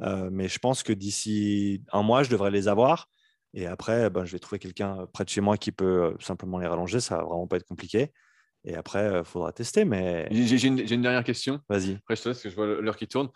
Euh, 0.03 0.29
mais 0.31 0.49
je 0.49 0.59
pense 0.59 0.83
que 0.83 0.93
d'ici 0.93 1.83
un 1.93 2.03
mois, 2.03 2.23
je 2.25 2.31
devrais 2.31 2.51
les 2.51 2.69
avoir. 2.69 3.09
Et 3.55 3.67
après, 3.67 4.11
ben, 4.11 4.25
je 4.25 4.33
vais 4.33 4.39
trouver 4.39 4.59
quelqu'un 4.59 5.07
près 5.13 5.25
de 5.25 5.31
chez 5.31 5.41
moi 5.41 5.57
qui 5.57 5.73
peut 5.73 6.15
simplement 6.21 6.59
les 6.59 6.67
rallonger. 6.67 7.01
Ça 7.01 7.17
va 7.17 7.23
vraiment 7.25 7.47
pas 7.47 7.57
être 7.57 7.67
compliqué. 7.67 8.13
Et 8.65 8.75
après, 8.75 9.21
il 9.21 9.25
faudra 9.25 9.53
tester. 9.53 9.85
Mais 9.85 10.29
J'ai 10.31 10.67
une, 10.67 10.87
j'ai 10.87 10.95
une 10.97 11.03
dernière 11.03 11.25
question. 11.25 11.61
vas-y. 11.69 11.95
Après, 11.95 12.17
je 12.17 12.23
te 12.23 12.29
laisse 12.29 12.39
parce 12.39 12.43
que 12.43 12.51
je 12.51 12.55
vois 12.57 12.67
l'heure 12.67 12.97
qui 12.97 13.07
tourne. 13.09 13.31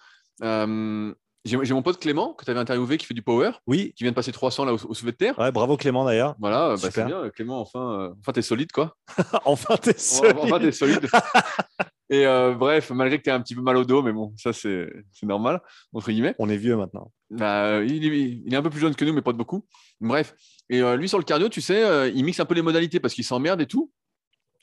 Euh, 1.48 1.64
J'ai 1.64 1.74
mon 1.74 1.82
pote 1.82 1.98
Clément 1.98 2.34
que 2.34 2.44
tu 2.44 2.50
avais 2.50 2.60
interviewé 2.60 2.98
qui 2.98 3.06
fait 3.06 3.14
du 3.14 3.22
power, 3.22 3.50
Oui, 3.66 3.92
qui 3.96 4.04
vient 4.04 4.12
de 4.12 4.16
passer 4.16 4.32
300 4.32 4.64
là 4.64 4.74
au, 4.74 4.76
au 4.76 4.94
de 4.94 5.10
terre. 5.10 5.38
ouais, 5.38 5.50
bravo 5.52 5.76
Clément 5.76 6.04
d'ailleurs. 6.04 6.36
Voilà, 6.38 6.76
bah, 6.80 6.88
c'est 6.90 7.04
bien, 7.04 7.28
Clément. 7.30 7.60
Enfin, 7.60 8.00
euh, 8.00 8.14
enfin 8.20 8.32
t'es 8.32 8.42
solide 8.42 8.70
quoi. 8.72 8.96
enfin, 9.44 9.76
t'es 9.76 9.90
Enfin, 9.96 9.98
solide. 9.98 10.36
enfin, 10.38 10.58
t'es 10.60 10.72
solide. 10.72 11.08
Et 12.10 12.26
euh, 12.26 12.52
bref, 12.54 12.90
malgré 12.90 13.16
que 13.18 13.22
tu 13.22 13.30
un 13.30 13.40
petit 13.40 13.54
peu 13.54 13.62
mal 13.62 13.76
au 13.78 13.84
dos, 13.84 14.02
mais 14.02 14.12
bon, 14.12 14.34
ça 14.36 14.52
c'est 14.52 14.86
normal, 15.22 15.62
entre 15.94 16.10
guillemets. 16.10 16.34
On 16.38 16.48
est 16.50 16.58
vieux 16.58 16.76
maintenant. 16.76 17.10
Bah, 17.30 17.82
il, 17.82 18.04
est, 18.04 18.42
il 18.44 18.52
est 18.52 18.56
un 18.56 18.62
peu 18.62 18.68
plus 18.68 18.80
jeune 18.80 18.94
que 18.94 19.04
nous, 19.06 19.14
mais 19.14 19.22
pas 19.22 19.32
de 19.32 19.38
beaucoup. 19.38 19.64
Bref. 20.00 20.34
Et 20.68 20.82
euh, 20.82 20.96
lui, 20.96 21.08
sur 21.08 21.16
le 21.18 21.24
cardio, 21.24 21.48
tu 21.48 21.62
sais, 21.62 21.82
euh, 21.82 22.08
il 22.14 22.22
mixe 22.24 22.38
un 22.38 22.44
peu 22.44 22.54
les 22.54 22.60
modalités 22.60 23.00
parce 23.00 23.14
qu'il 23.14 23.24
s'emmerde 23.24 23.62
et 23.62 23.66
tout. 23.66 23.90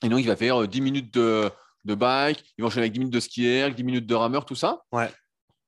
Et 0.03 0.09
donc, 0.09 0.19
il 0.19 0.27
va 0.27 0.35
faire 0.35 0.61
euh, 0.61 0.67
10 0.67 0.81
minutes 0.81 1.13
de, 1.15 1.49
de 1.85 1.95
bike, 1.95 2.43
il 2.57 2.61
va 2.61 2.67
enchaîner 2.67 2.83
avec 2.83 2.93
10 2.93 2.99
minutes 2.99 3.13
de 3.15 3.19
ski 3.19 3.47
erg, 3.47 3.73
10 3.73 3.83
minutes 3.83 4.05
de 4.05 4.15
rameur, 4.15 4.45
tout 4.45 4.53
ça. 4.55 4.83
Ouais. 4.91 5.09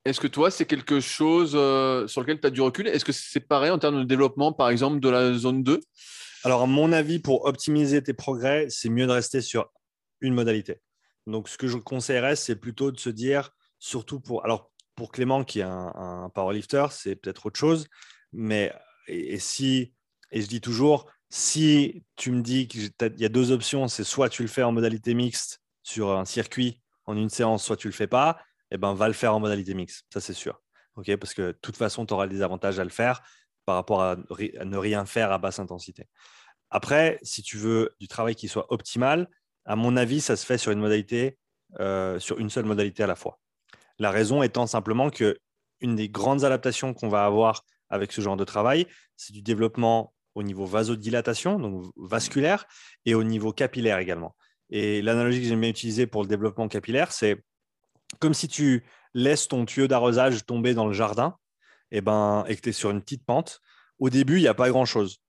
Est-ce 0.04 0.20
que 0.20 0.28
toi, 0.28 0.50
c'est 0.50 0.66
quelque 0.66 1.00
chose 1.00 1.52
euh, 1.54 2.08
sur 2.08 2.22
lequel 2.22 2.40
tu 2.40 2.48
as 2.48 2.50
du 2.50 2.62
recul? 2.62 2.88
Est-ce 2.88 3.06
que 3.06 3.12
c'est 3.12 3.40
pareil 3.40 3.70
en 3.70 3.78
termes 3.78 4.00
de 4.00 4.04
développement, 4.04 4.52
par 4.52 4.70
exemple, 4.70 5.00
de 5.00 5.10
la 5.10 5.34
zone 5.34 5.62
2 5.62 5.80
Alors, 6.44 6.64
à 6.64 6.66
mon 6.66 6.92
avis, 6.92 7.20
pour 7.20 7.46
optimiser 7.46 8.02
tes 8.02 8.14
progrès, 8.14 8.66
c'est 8.70 8.90
mieux 8.90 9.06
de 9.06 9.12
rester 9.12 9.42
sur 9.42 9.72
une 10.20 10.34
modalité. 10.34 10.82
Donc, 11.28 11.50
ce 11.50 11.58
que 11.58 11.68
je 11.68 11.78
conseillerais, 11.78 12.36
c'est 12.36 12.56
plutôt 12.56 12.92
de 12.92 13.00
se 13.00 13.10
dire, 13.10 13.52
surtout 13.78 14.20
pour. 14.20 14.44
Alors, 14.44 14.72
pour 14.96 15.12
Clément, 15.12 15.44
qui 15.44 15.60
est 15.60 15.64
un, 15.64 15.94
un 15.96 16.30
powerlifter, 16.30 16.88
c'est 16.90 17.16
peut-être 17.16 17.46
autre 17.46 17.60
chose. 17.60 17.88
Mais, 18.32 18.74
et, 19.08 19.38
si. 19.38 19.94
Et 20.32 20.42
je 20.42 20.48
dis 20.48 20.62
toujours, 20.62 21.12
si 21.30 22.04
tu 22.16 22.32
me 22.32 22.42
dis 22.42 22.68
qu'il 22.68 22.90
y 23.18 23.26
a 23.26 23.30
deux 23.30 23.52
options, 23.52 23.88
c'est 23.88 24.04
soit 24.04 24.30
tu 24.30 24.42
le 24.42 24.48
fais 24.48 24.64
en 24.64 24.72
modalité 24.72 25.14
mixte 25.14 25.62
sur 25.84 26.12
un 26.12 26.26
circuit 26.26 26.82
en 27.06 27.18
une 27.18 27.30
séance, 27.30 27.64
soit 27.64 27.78
tu 27.78 27.88
le 27.88 27.94
fais 27.94 28.08
pas, 28.08 28.40
eh 28.72 28.78
ben, 28.78 28.94
va 28.94 29.08
le 29.08 29.14
faire 29.14 29.36
en 29.36 29.40
modalité 29.40 29.74
mixte. 29.74 30.06
Ça, 30.12 30.22
c'est 30.22 30.34
sûr. 30.34 30.62
OK 30.96 31.16
Parce 31.18 31.34
que 31.34 31.42
de 31.42 31.58
toute 31.62 31.78
façon, 31.78 32.06
tu 32.06 32.14
auras 32.14 32.28
des 32.28 32.42
avantages 32.42 32.80
à 32.80 32.84
le 32.84 32.90
faire 32.90 33.22
par 33.66 33.76
rapport 33.76 34.02
à 34.02 34.16
ne 34.16 34.78
rien 34.78 35.06
faire 35.06 35.32
à 35.32 35.38
basse 35.38 35.60
intensité. 35.60 36.08
Après, 36.70 37.20
si 37.22 37.44
tu 37.44 37.58
veux 37.58 37.96
du 38.00 38.08
travail 38.08 38.36
qui 38.36 38.48
soit 38.48 38.72
optimal, 38.72 39.30
à 39.66 39.76
mon 39.76 39.98
avis, 39.98 40.22
ça 40.22 40.36
se 40.36 40.46
fait 40.46 40.58
sur 40.58 40.72
une 40.72 40.80
modalité, 40.80 41.38
euh, 41.80 42.18
sur 42.20 42.40
une 42.40 42.50
seule 42.50 42.66
modalité 42.66 43.04
à 43.04 43.08
la 43.08 43.16
fois. 43.16 43.40
La 44.00 44.10
raison 44.10 44.42
étant 44.42 44.68
simplement 44.68 45.10
que 45.10 45.38
une 45.82 45.96
des 45.96 46.10
grandes 46.10 46.44
adaptations 46.44 46.94
qu'on 46.94 47.10
va 47.10 47.26
avoir 47.26 47.64
avec 47.90 48.12
ce 48.12 48.22
genre 48.22 48.38
de 48.38 48.46
travail, 48.46 48.88
c'est 49.18 49.34
du 49.34 49.42
développement 49.42 50.14
au 50.34 50.44
niveau 50.44 50.66
vasodilatation, 50.66 51.60
donc 51.60 51.92
vasculaire, 51.98 52.66
et 53.06 53.16
au 53.16 53.24
niveau 53.24 53.52
capillaire 53.52 53.98
également. 53.98 54.36
Et 54.70 55.02
l'analogie 55.02 55.42
que 55.42 55.48
j'aime 55.48 55.60
bien 55.60 55.70
utiliser 55.70 56.08
pour 56.08 56.22
le 56.22 56.28
développement 56.28 56.70
capillaire, 56.70 57.12
c'est 57.12 57.44
comme 58.20 58.34
si 58.34 58.48
tu 58.48 58.84
laisses 59.14 59.48
ton 59.48 59.66
tuyau 59.66 59.88
d'arrosage 59.88 60.46
tomber 60.46 60.74
dans 60.74 60.88
le 60.88 60.94
jardin 60.94 61.36
et, 61.92 62.02
ben, 62.02 62.46
et 62.48 62.56
que 62.56 62.62
tu 62.62 62.70
es 62.70 62.74
sur 62.74 62.92
une 62.92 63.02
petite 63.02 63.26
pente. 63.26 63.62
Au 64.00 64.10
début, 64.10 64.38
il 64.38 64.42
n'y 64.42 64.48
a 64.48 64.54
pas 64.54 64.70
grand-chose. 64.70 65.20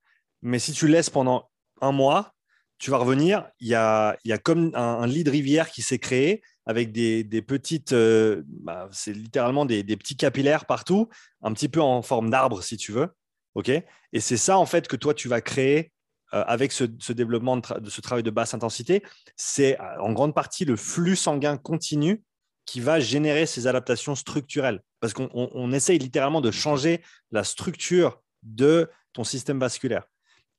Mais 0.43 0.59
si 0.59 0.73
tu 0.73 0.89
laisses 0.89 1.11
pendant 1.11 1.51
un 1.81 1.93
mois, 1.93 2.35
tu 2.79 2.91
vas 2.91 2.97
revenir, 2.97 3.49
il 3.61 3.69
y 3.69 3.75
a, 3.75 4.17
y 4.25 4.33
a 4.33 4.39
comme 4.39 4.73
un, 4.75 5.07
lit 5.07 5.23
de 5.23 5.31
rivière 5.31 5.71
qui 5.71 5.83
s'est 5.83 5.99
créé 5.99 6.43
avec 6.67 6.91
des, 6.91 7.23
des 7.23 7.43
petites, 7.43 7.93
euh, 7.93 8.43
bah, 8.47 8.89
c'est 8.91 9.13
littéralement 9.13 9.65
des, 9.65 9.85
petits 9.85 10.17
capillaires 10.17 10.65
partout, 10.65 11.09
un 11.43 11.53
petit 11.53 11.69
peu 11.69 11.81
en 11.81 12.03
forme 12.03 12.31
d'arbre 12.31 12.63
si 12.63 12.77
tu 12.77 12.91
veux. 12.91 13.09
ok? 13.55 13.69
Et 13.69 14.21
c'est 14.21 14.37
ça 14.37 14.59
en 14.59 14.67
fait 14.67 14.89
que 14.89 14.97
toi 14.97 15.15
tu 15.15 15.29
vas 15.29 15.41
créer 15.41 15.93
euh, 16.35 16.43
avec 16.47 16.73
ce, 16.73 16.85
développement 17.13 17.59
de, 17.59 17.89
ce 17.89 18.01
travail 18.01 18.25
de 18.25 18.31
basse 18.31 18.55
intensité. 18.55 19.03
C'est 19.37 19.79
en 20.01 20.13
grande 20.13 20.35
partie 20.35 20.65
le 20.65 20.77
flux 20.77 21.17
sanguin 21.17 21.57
continu 21.57 22.23
qui 22.65 22.81
va 22.81 23.01
générer 23.01 23.47
ces 23.47 23.67
adaptations 23.67 24.15
structurelles. 24.15 24.83
Parce 25.01 25.13
qu'on 25.13 25.29
on- 25.35 25.51
on 25.53 25.73
essaye 25.73 25.99
littéralement 25.99 26.41
de 26.41 26.51
changer 26.51 27.03
la 27.31 27.45
structure 27.45 28.21
de 28.43 28.89
ton 29.13 29.25
système 29.25 29.59
vasculaire. 29.59 30.05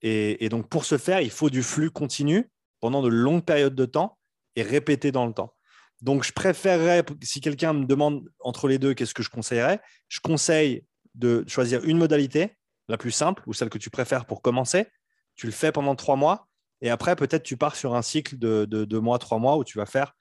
Et, 0.01 0.43
et 0.43 0.49
donc, 0.49 0.67
pour 0.69 0.85
ce 0.85 0.97
faire, 0.97 1.21
il 1.21 1.29
faut 1.31 1.49
du 1.49 1.63
flux 1.63 1.91
continu 1.91 2.49
pendant 2.81 3.01
de 3.01 3.07
longues 3.07 3.43
périodes 3.45 3.75
de 3.75 3.85
temps 3.85 4.17
et 4.55 4.63
répété 4.63 5.11
dans 5.11 5.25
le 5.25 5.33
temps. 5.33 5.53
Donc, 6.01 6.25
je 6.25 6.33
préférerais, 6.33 7.05
si 7.21 7.39
quelqu'un 7.39 7.71
me 7.71 7.85
demande 7.85 8.29
entre 8.41 8.67
les 8.67 8.77
deux, 8.77 8.93
qu'est-ce 8.93 9.13
que 9.13 9.23
je 9.23 9.29
conseillerais 9.29 9.79
Je 10.09 10.19
conseille 10.19 10.85
de 11.15 11.45
choisir 11.47 11.81
une 11.85 11.97
modalité, 11.97 12.57
la 12.89 12.97
plus 12.97 13.11
simple, 13.11 13.41
ou 13.47 13.53
celle 13.53 13.69
que 13.69 13.77
tu 13.77 13.89
préfères 13.89 14.25
pour 14.25 14.41
commencer. 14.41 14.87
Tu 15.35 15.45
le 15.45 15.53
fais 15.53 15.71
pendant 15.71 15.95
trois 15.95 16.17
mois. 16.17 16.47
Et 16.81 16.89
après, 16.89 17.15
peut-être 17.15 17.43
tu 17.43 17.55
pars 17.55 17.77
sur 17.77 17.95
un 17.95 18.01
cycle 18.01 18.37
de, 18.37 18.65
de 18.65 18.83
deux 18.83 18.99
mois, 18.99 19.17
trois 19.19 19.39
mois, 19.39 19.55
où 19.55 19.63
tu 19.63 19.77
vas 19.77 19.85
faire 19.85 20.13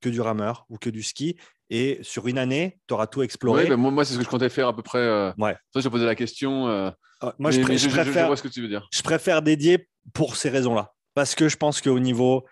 que 0.00 0.08
du 0.08 0.20
rameur 0.20 0.66
ou 0.68 0.78
que 0.78 0.90
du 0.90 1.02
ski. 1.02 1.36
Et 1.70 1.98
sur 2.02 2.28
une 2.28 2.38
année, 2.38 2.80
tu 2.88 2.94
auras 2.94 3.06
tout 3.06 3.22
exploré. 3.22 3.64
Oui, 3.64 3.68
bah, 3.68 3.76
moi, 3.76 3.90
moi, 3.90 4.04
c'est 4.04 4.14
ce 4.14 4.18
que 4.18 4.24
je 4.24 4.28
comptais 4.30 4.48
faire 4.48 4.68
à 4.68 4.74
peu 4.76 4.82
près. 4.82 4.98
Euh... 5.00 5.32
Ouais. 5.38 5.56
Ça, 5.74 5.80
je 5.80 5.88
posais 5.88 6.06
la 6.06 6.14
question. 6.14 6.68
euh, 6.68 6.90
Euh, 7.24 7.32
Moi, 7.40 7.50
je, 7.50 7.58
mais- 7.58 7.62
pré- 7.64 7.72
mais 7.72 7.78
je 7.78 7.84
je- 7.84 7.90
je- 7.90 7.96
je 7.96 8.00
préfère, 8.02 8.26
vois 8.28 8.36
ce 8.36 8.42
que 8.44 8.48
tu 8.48 8.62
veux 8.62 8.68
dire. 8.68 8.86
je 8.92 9.02
préfère 9.02 9.42
dédier 9.42 9.88
pour 10.14 10.36
ces 10.36 10.50
raisons-là. 10.50 10.92
Parce 11.14 11.34
que 11.34 11.48
je 11.48 11.56
pense 11.56 11.80
qu'au 11.80 11.98
niveau 11.98 12.46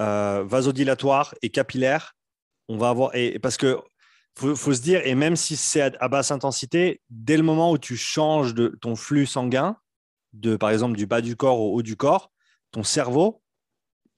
euh, 0.00 0.42
vasodilatoire 0.44 1.34
et 1.42 1.50
capillaire, 1.50 2.14
on 2.68 2.76
va 2.78 2.88
avoir. 2.90 3.14
Et 3.14 3.36
et 3.36 3.38
parce 3.38 3.56
que 3.56 3.78
faut, 4.36 4.54
faut 4.56 4.74
se 4.74 4.80
dire, 4.82 5.00
et 5.06 5.14
même 5.14 5.36
si 5.36 5.56
c'est 5.56 5.80
à, 5.82 5.90
à 6.00 6.08
basse 6.08 6.30
intensité, 6.32 7.00
dès 7.10 7.36
le 7.36 7.42
moment 7.44 7.70
où 7.72 7.78
tu 7.78 7.96
changes 7.96 8.54
de 8.54 8.76
ton 8.80 8.96
flux 8.96 9.24
sanguin, 9.26 9.76
de 10.32 10.56
par 10.56 10.70
exemple 10.70 10.96
du 10.96 11.06
bas 11.06 11.20
du 11.20 11.36
corps 11.36 11.58
au 11.60 11.74
haut 11.74 11.82
du 11.82 11.96
corps, 11.96 12.30
ton 12.72 12.82
cerveau, 12.82 13.42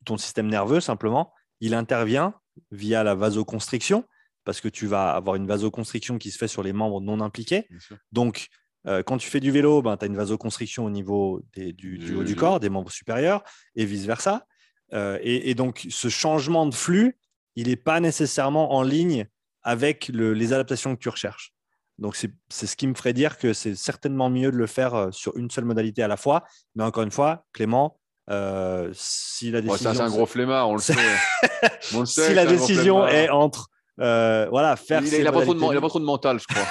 ton 0.07 0.16
système 0.16 0.48
nerveux 0.48 0.81
simplement, 0.81 1.32
il 1.61 1.74
intervient 1.74 2.35
via 2.70 3.02
la 3.05 3.14
vasoconstriction, 3.14 4.05
parce 4.44 4.60
que 4.60 4.68
tu 4.68 4.86
vas 4.86 5.12
avoir 5.12 5.36
une 5.36 5.47
vasoconstriction 5.47 6.18
qui 6.18 6.31
se 6.31 6.39
fait 6.39 6.48
sur 6.48 6.62
les 6.62 6.72
membres 6.72 7.01
non 7.01 7.20
impliqués. 7.20 7.66
Donc, 8.12 8.48
euh, 8.86 9.02
quand 9.02 9.18
tu 9.18 9.28
fais 9.28 9.40
du 9.40 9.51
vélo, 9.51 9.82
ben, 9.82 9.97
tu 9.97 10.05
as 10.05 10.09
une 10.09 10.16
vasoconstriction 10.16 10.85
au 10.86 10.90
niveau 10.90 11.43
des- 11.52 11.72
du, 11.72 11.98
haut 12.16 12.24
du 12.24 12.35
corps, 12.36 12.60
des 12.60 12.70
membres 12.70 12.90
supérieurs, 12.90 13.44
et 13.77 13.85
vice-versa. 13.85 14.47
Euh, 14.94 15.18
et, 15.22 15.51
et 15.51 15.55
donc, 15.55 15.86
ce 15.90 16.09
changement 16.09 16.66
de 16.66 16.74
flux, 16.74 17.18
il 17.56 17.68
n'est 17.68 17.77
pas 17.77 18.01
nécessairement 18.01 18.72
en 18.72 18.82
ligne 18.82 19.27
avec 19.62 20.09
le- 20.09 20.32
les 20.32 20.52
adaptations 20.55 20.97
que 20.97 21.01
tu 21.01 21.10
recherches. 21.10 21.52
Donc, 21.98 22.16
c'est 22.16 22.32
c'est 22.48 22.66
ce 22.66 22.77
qui 22.77 22.86
me 22.86 22.94
ferait 22.94 23.12
dire 23.12 23.36
que 23.36 23.52
c'est 23.52 23.74
certainement 23.74 24.31
mieux 24.31 24.51
de 24.51 24.56
le 24.56 24.66
faire 24.66 24.94
euh, 24.94 25.10
sur 25.10 25.36
une 25.36 25.51
seule 25.51 25.66
modalité 25.66 26.02
à 26.02 26.09
la 26.09 26.16
fois. 26.16 26.44
Mais 26.74 26.82
encore 26.82 27.02
une 27.02 27.10
fois, 27.10 27.44
Clément, 27.52 27.99
euh, 28.29 28.91
si 28.93 29.51
la 29.51 29.61
décision, 29.61 29.93
ça, 29.93 29.95
c'est 29.95 30.03
un 30.03 30.11
gros 30.11 30.27
flemmard, 30.27 30.69
on 30.69 30.75
le 30.75 30.81
sait. 30.81 30.95
On 31.95 32.01
le 32.01 32.07
sait, 32.07 32.29
si 32.29 32.35
la 32.35 32.47
décision 32.47 33.07
est 33.07 33.29
entre 33.29 33.69
euh, 34.01 34.47
voilà, 34.51 34.77
faire 34.77 35.03
Il, 35.03 35.09
ces 35.09 35.21
il 35.21 35.27
a 35.27 35.33
pas 35.33 35.41
pas 35.41 35.45
trop 35.89 36.01
de 36.01 36.05
mental, 36.05 36.39
je 36.39 36.47
crois. 36.47 36.67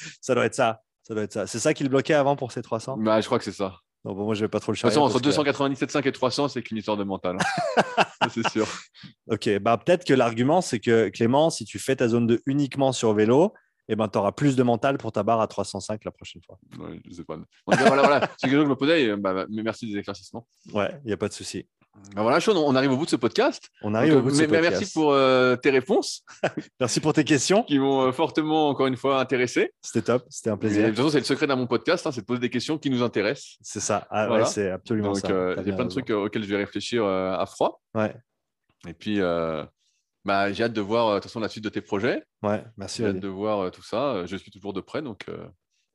ça 0.20 0.34
doit 0.34 0.46
être 0.46 0.54
ça. 0.54 0.80
Ça 1.02 1.14
doit 1.14 1.24
être 1.24 1.32
ça. 1.32 1.46
C'est 1.46 1.58
ça 1.58 1.74
qui 1.74 1.82
le 1.82 1.88
bloquait 1.88 2.14
avant 2.14 2.34
pour 2.36 2.50
ses 2.52 2.62
300 2.62 2.96
bah, 2.98 3.20
Je 3.20 3.26
crois 3.26 3.38
que 3.38 3.44
c'est 3.44 3.52
ça. 3.52 3.74
Non, 4.04 4.14
bon, 4.14 4.24
moi, 4.24 4.34
je 4.34 4.40
vais 4.40 4.48
pas 4.48 4.60
trop 4.60 4.72
le 4.72 4.76
De 4.76 4.80
toute 4.80 4.88
façon, 4.88 5.02
entre 5.02 5.20
parce 5.20 5.36
que- 5.36 5.42
297,5 5.42 6.06
et 6.06 6.12
300, 6.12 6.48
c'est 6.48 6.62
qu'une 6.62 6.78
histoire 6.78 6.96
de 6.96 7.04
mental. 7.04 7.36
hein. 7.76 8.04
C'est 8.32 8.48
sûr. 8.48 8.66
Ok, 9.30 9.48
bah, 9.58 9.76
peut-être 9.78 10.04
que 10.04 10.14
l'argument, 10.14 10.60
c'est 10.60 10.78
que 10.78 11.08
Clément, 11.08 11.50
si 11.50 11.64
tu 11.64 11.78
fais 11.78 11.96
ta 11.96 12.08
zone 12.08 12.26
2 12.26 12.40
uniquement 12.46 12.92
sur 12.92 13.12
vélo, 13.14 13.52
eh 13.88 13.96
ben, 13.96 14.08
tu 14.08 14.18
auras 14.18 14.32
plus 14.32 14.56
de 14.56 14.62
mental 14.62 14.98
pour 14.98 15.12
ta 15.12 15.22
barre 15.22 15.40
à 15.40 15.46
305 15.46 16.04
la 16.04 16.10
prochaine 16.10 16.42
fois. 16.42 16.58
Ouais, 16.78 17.00
je 17.04 17.14
sais 17.14 17.24
pas. 17.24 17.36
On 17.66 17.72
dirait, 17.76 17.86
voilà, 17.86 18.02
voilà. 18.02 18.20
C'est 18.36 18.48
quelque 18.48 18.52
chose 18.56 18.60
que 18.60 18.64
je 18.66 18.70
me 18.70 18.76
posais. 18.76 19.02
et, 19.04 19.16
bah, 19.16 19.32
bah, 19.34 19.46
mais 19.50 19.62
merci 19.62 19.90
des 19.90 19.98
éclaircissements. 19.98 20.46
Ouais, 20.72 20.90
il 21.04 21.08
n'y 21.08 21.12
a 21.12 21.16
pas 21.16 21.28
de 21.28 21.32
souci. 21.32 21.66
Bah, 22.14 22.20
voilà, 22.22 22.40
Sean, 22.40 22.54
on 22.56 22.74
arrive 22.74 22.92
au 22.92 22.96
bout 22.98 23.06
de 23.06 23.10
ce 23.10 23.16
podcast. 23.16 23.70
On 23.82 23.94
arrive 23.94 24.12
Donc, 24.12 24.18
au 24.20 24.22
bout 24.24 24.30
de 24.30 24.34
ce 24.36 24.42
podcast. 24.42 24.62
merci 24.70 24.92
pour 24.92 25.12
euh, 25.12 25.56
tes 25.56 25.70
réponses 25.70 26.24
Merci 26.80 27.00
pour 27.00 27.14
tes 27.14 27.24
questions. 27.24 27.62
qui 27.62 27.78
m'ont 27.78 28.02
euh, 28.02 28.12
fortement, 28.12 28.68
encore 28.68 28.86
une 28.86 28.96
fois, 28.98 29.18
intéressé. 29.18 29.72
C'était 29.80 30.02
top. 30.02 30.24
C'était 30.28 30.50
un 30.50 30.54
Et, 30.54 30.56
de 30.56 30.60
plaisir. 30.60 30.86
toute 30.88 30.96
façon, 30.96 31.08
c'est 31.08 31.18
le 31.20 31.24
secret 31.24 31.46
d'un 31.46 31.56
mon 31.56 31.66
podcast, 31.66 32.06
hein, 32.06 32.12
c'est 32.12 32.20
de 32.20 32.26
poser 32.26 32.40
des 32.40 32.50
questions 32.50 32.76
qui 32.76 32.90
nous 32.90 33.02
intéressent. 33.02 33.56
C'est 33.62 33.80
ça. 33.80 34.06
Ah, 34.10 34.30
ouais, 34.30 34.44
c'est 34.44 34.70
absolument 34.70 35.12
Donc, 35.12 35.20
ça. 35.20 35.30
euh, 35.30 35.56
il 35.60 35.68
y 35.68 35.72
a 35.72 35.74
plein 35.74 35.86
de 35.86 35.90
trucs 35.90 36.10
auxquels 36.10 36.42
je 36.42 36.48
vais 36.48 36.56
réfléchir 36.58 37.02
à 37.06 37.46
froid. 37.46 37.80
Ouais, 37.94 38.14
Et 38.86 38.92
puis, 38.92 39.20
euh, 39.22 39.64
bah, 40.26 40.52
j'ai 40.52 40.64
hâte 40.64 40.72
de 40.72 40.80
voir, 40.80 41.06
euh, 41.08 41.14
de 41.14 41.20
toute 41.20 41.30
façon, 41.30 41.40
la 41.40 41.48
suite 41.48 41.64
de 41.64 41.68
tes 41.70 41.80
projets. 41.80 42.22
ouais, 42.42 42.64
merci. 42.76 43.02
J'ai 43.02 43.08
hâte 43.08 43.20
de 43.20 43.28
voir 43.28 43.60
euh, 43.60 43.70
tout 43.70 43.82
ça. 43.82 44.14
Euh, 44.14 44.26
Je 44.26 44.36
suis 44.36 44.50
toujours 44.50 44.72
de 44.72 44.80
près, 44.80 45.00
donc 45.00 45.24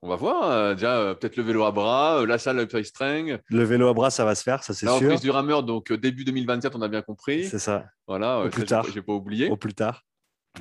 on 0.01 0.09
va 0.09 0.15
voir. 0.15 0.49
Euh, 0.49 0.73
déjà, 0.73 1.13
peut-être 1.19 1.35
le 1.35 1.43
vélo 1.43 1.63
à 1.63 1.71
bras, 1.71 2.25
la 2.25 2.37
salle 2.39 2.59
Upside 2.59 2.85
String, 2.85 3.37
Le 3.49 3.63
vélo 3.63 3.87
à 3.89 3.93
bras, 3.93 4.09
ça 4.09 4.25
va 4.25 4.33
se 4.33 4.41
faire, 4.43 4.63
ça 4.63 4.73
c'est 4.73 4.85
la 4.87 4.93
sûr. 4.97 5.01
reprise 5.01 5.21
du 5.21 5.29
rameur, 5.29 5.63
donc 5.63 5.93
début 5.93 6.23
2027, 6.23 6.75
on 6.75 6.81
a 6.81 6.87
bien 6.87 7.01
compris. 7.03 7.45
C'est 7.45 7.59
ça. 7.59 7.85
Voilà, 8.07 8.39
Au 8.45 8.49
plus 8.49 8.65
tard. 8.65 8.85
j'ai 8.91 9.01
pas 9.03 9.13
oublié. 9.13 9.49
Au 9.49 9.57
plus 9.57 9.73
tard. 9.75 10.03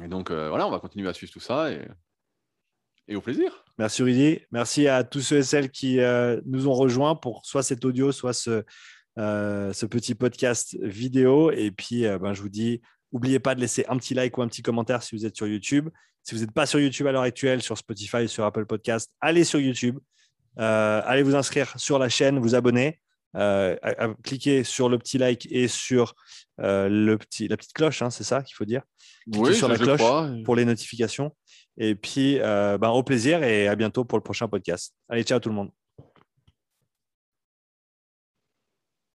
Et 0.04 0.08
donc, 0.08 0.30
euh, 0.30 0.48
voilà, 0.50 0.66
on 0.66 0.70
va 0.70 0.78
continuer 0.78 1.08
à 1.08 1.12
suivre 1.14 1.32
tout 1.32 1.40
ça 1.40 1.72
et, 1.72 1.80
et 3.08 3.16
au 3.16 3.20
plaisir. 3.20 3.64
Merci 3.78 4.02
Rudy. 4.02 4.40
Merci 4.52 4.86
à 4.88 5.04
tous 5.04 5.20
ceux 5.20 5.38
et 5.38 5.42
celles 5.42 5.70
qui 5.70 6.00
euh, 6.00 6.40
nous 6.44 6.68
ont 6.68 6.74
rejoints 6.74 7.14
pour 7.16 7.44
soit 7.44 7.62
cet 7.62 7.84
audio, 7.84 8.12
soit 8.12 8.32
ce, 8.34 8.62
euh, 9.18 9.72
ce 9.72 9.86
petit 9.86 10.14
podcast 10.14 10.76
vidéo. 10.82 11.50
Et 11.50 11.70
puis, 11.70 12.02
ben, 12.20 12.34
je 12.34 12.42
vous 12.42 12.48
dis, 12.50 12.82
n'oubliez 13.12 13.38
pas 13.40 13.54
de 13.54 13.60
laisser 13.60 13.84
un 13.88 13.96
petit 13.96 14.14
like 14.14 14.36
ou 14.38 14.42
un 14.42 14.48
petit 14.48 14.62
commentaire 14.62 15.02
si 15.02 15.16
vous 15.16 15.26
êtes 15.26 15.36
sur 15.36 15.46
YouTube. 15.46 15.88
Si 16.22 16.34
vous 16.34 16.40
n'êtes 16.42 16.52
pas 16.52 16.66
sur 16.66 16.78
YouTube 16.80 17.06
à 17.06 17.12
l'heure 17.12 17.22
actuelle, 17.22 17.62
sur 17.62 17.78
Spotify, 17.78 18.28
sur 18.28 18.44
Apple 18.44 18.66
Podcast, 18.66 19.10
allez 19.20 19.44
sur 19.44 19.58
YouTube. 19.60 19.98
Euh, 20.58 21.00
allez 21.04 21.22
vous 21.22 21.34
inscrire 21.36 21.72
sur 21.78 21.98
la 21.98 22.08
chaîne, 22.08 22.38
vous 22.38 22.54
abonner. 22.54 23.00
Euh, 23.36 23.76
à- 23.82 24.04
à- 24.06 24.14
cliquez 24.24 24.64
sur 24.64 24.88
le 24.88 24.98
petit 24.98 25.16
like 25.16 25.46
et 25.50 25.68
sur 25.68 26.14
euh, 26.60 26.88
le 26.88 27.16
petit, 27.16 27.46
la 27.48 27.56
petite 27.56 27.72
cloche, 27.72 28.02
hein, 28.02 28.10
c'est 28.10 28.24
ça 28.24 28.42
qu'il 28.42 28.54
faut 28.56 28.64
dire, 28.64 28.82
Cliquez 29.32 29.54
sur 29.54 29.68
la 29.68 29.78
cloche 29.78 30.00
crois. 30.00 30.30
pour 30.44 30.56
les 30.56 30.64
notifications. 30.64 31.34
Et 31.78 31.94
puis, 31.94 32.38
ben, 32.40 32.88
au 32.90 33.02
plaisir 33.02 33.42
et 33.42 33.68
à 33.68 33.76
bientôt 33.76 34.04
pour 34.04 34.18
le 34.18 34.22
prochain 34.24 34.48
podcast. 34.48 34.94
Allez, 35.08 35.22
ciao 35.22 35.38
tout 35.38 35.48
le 35.48 35.54
monde. 35.54 35.70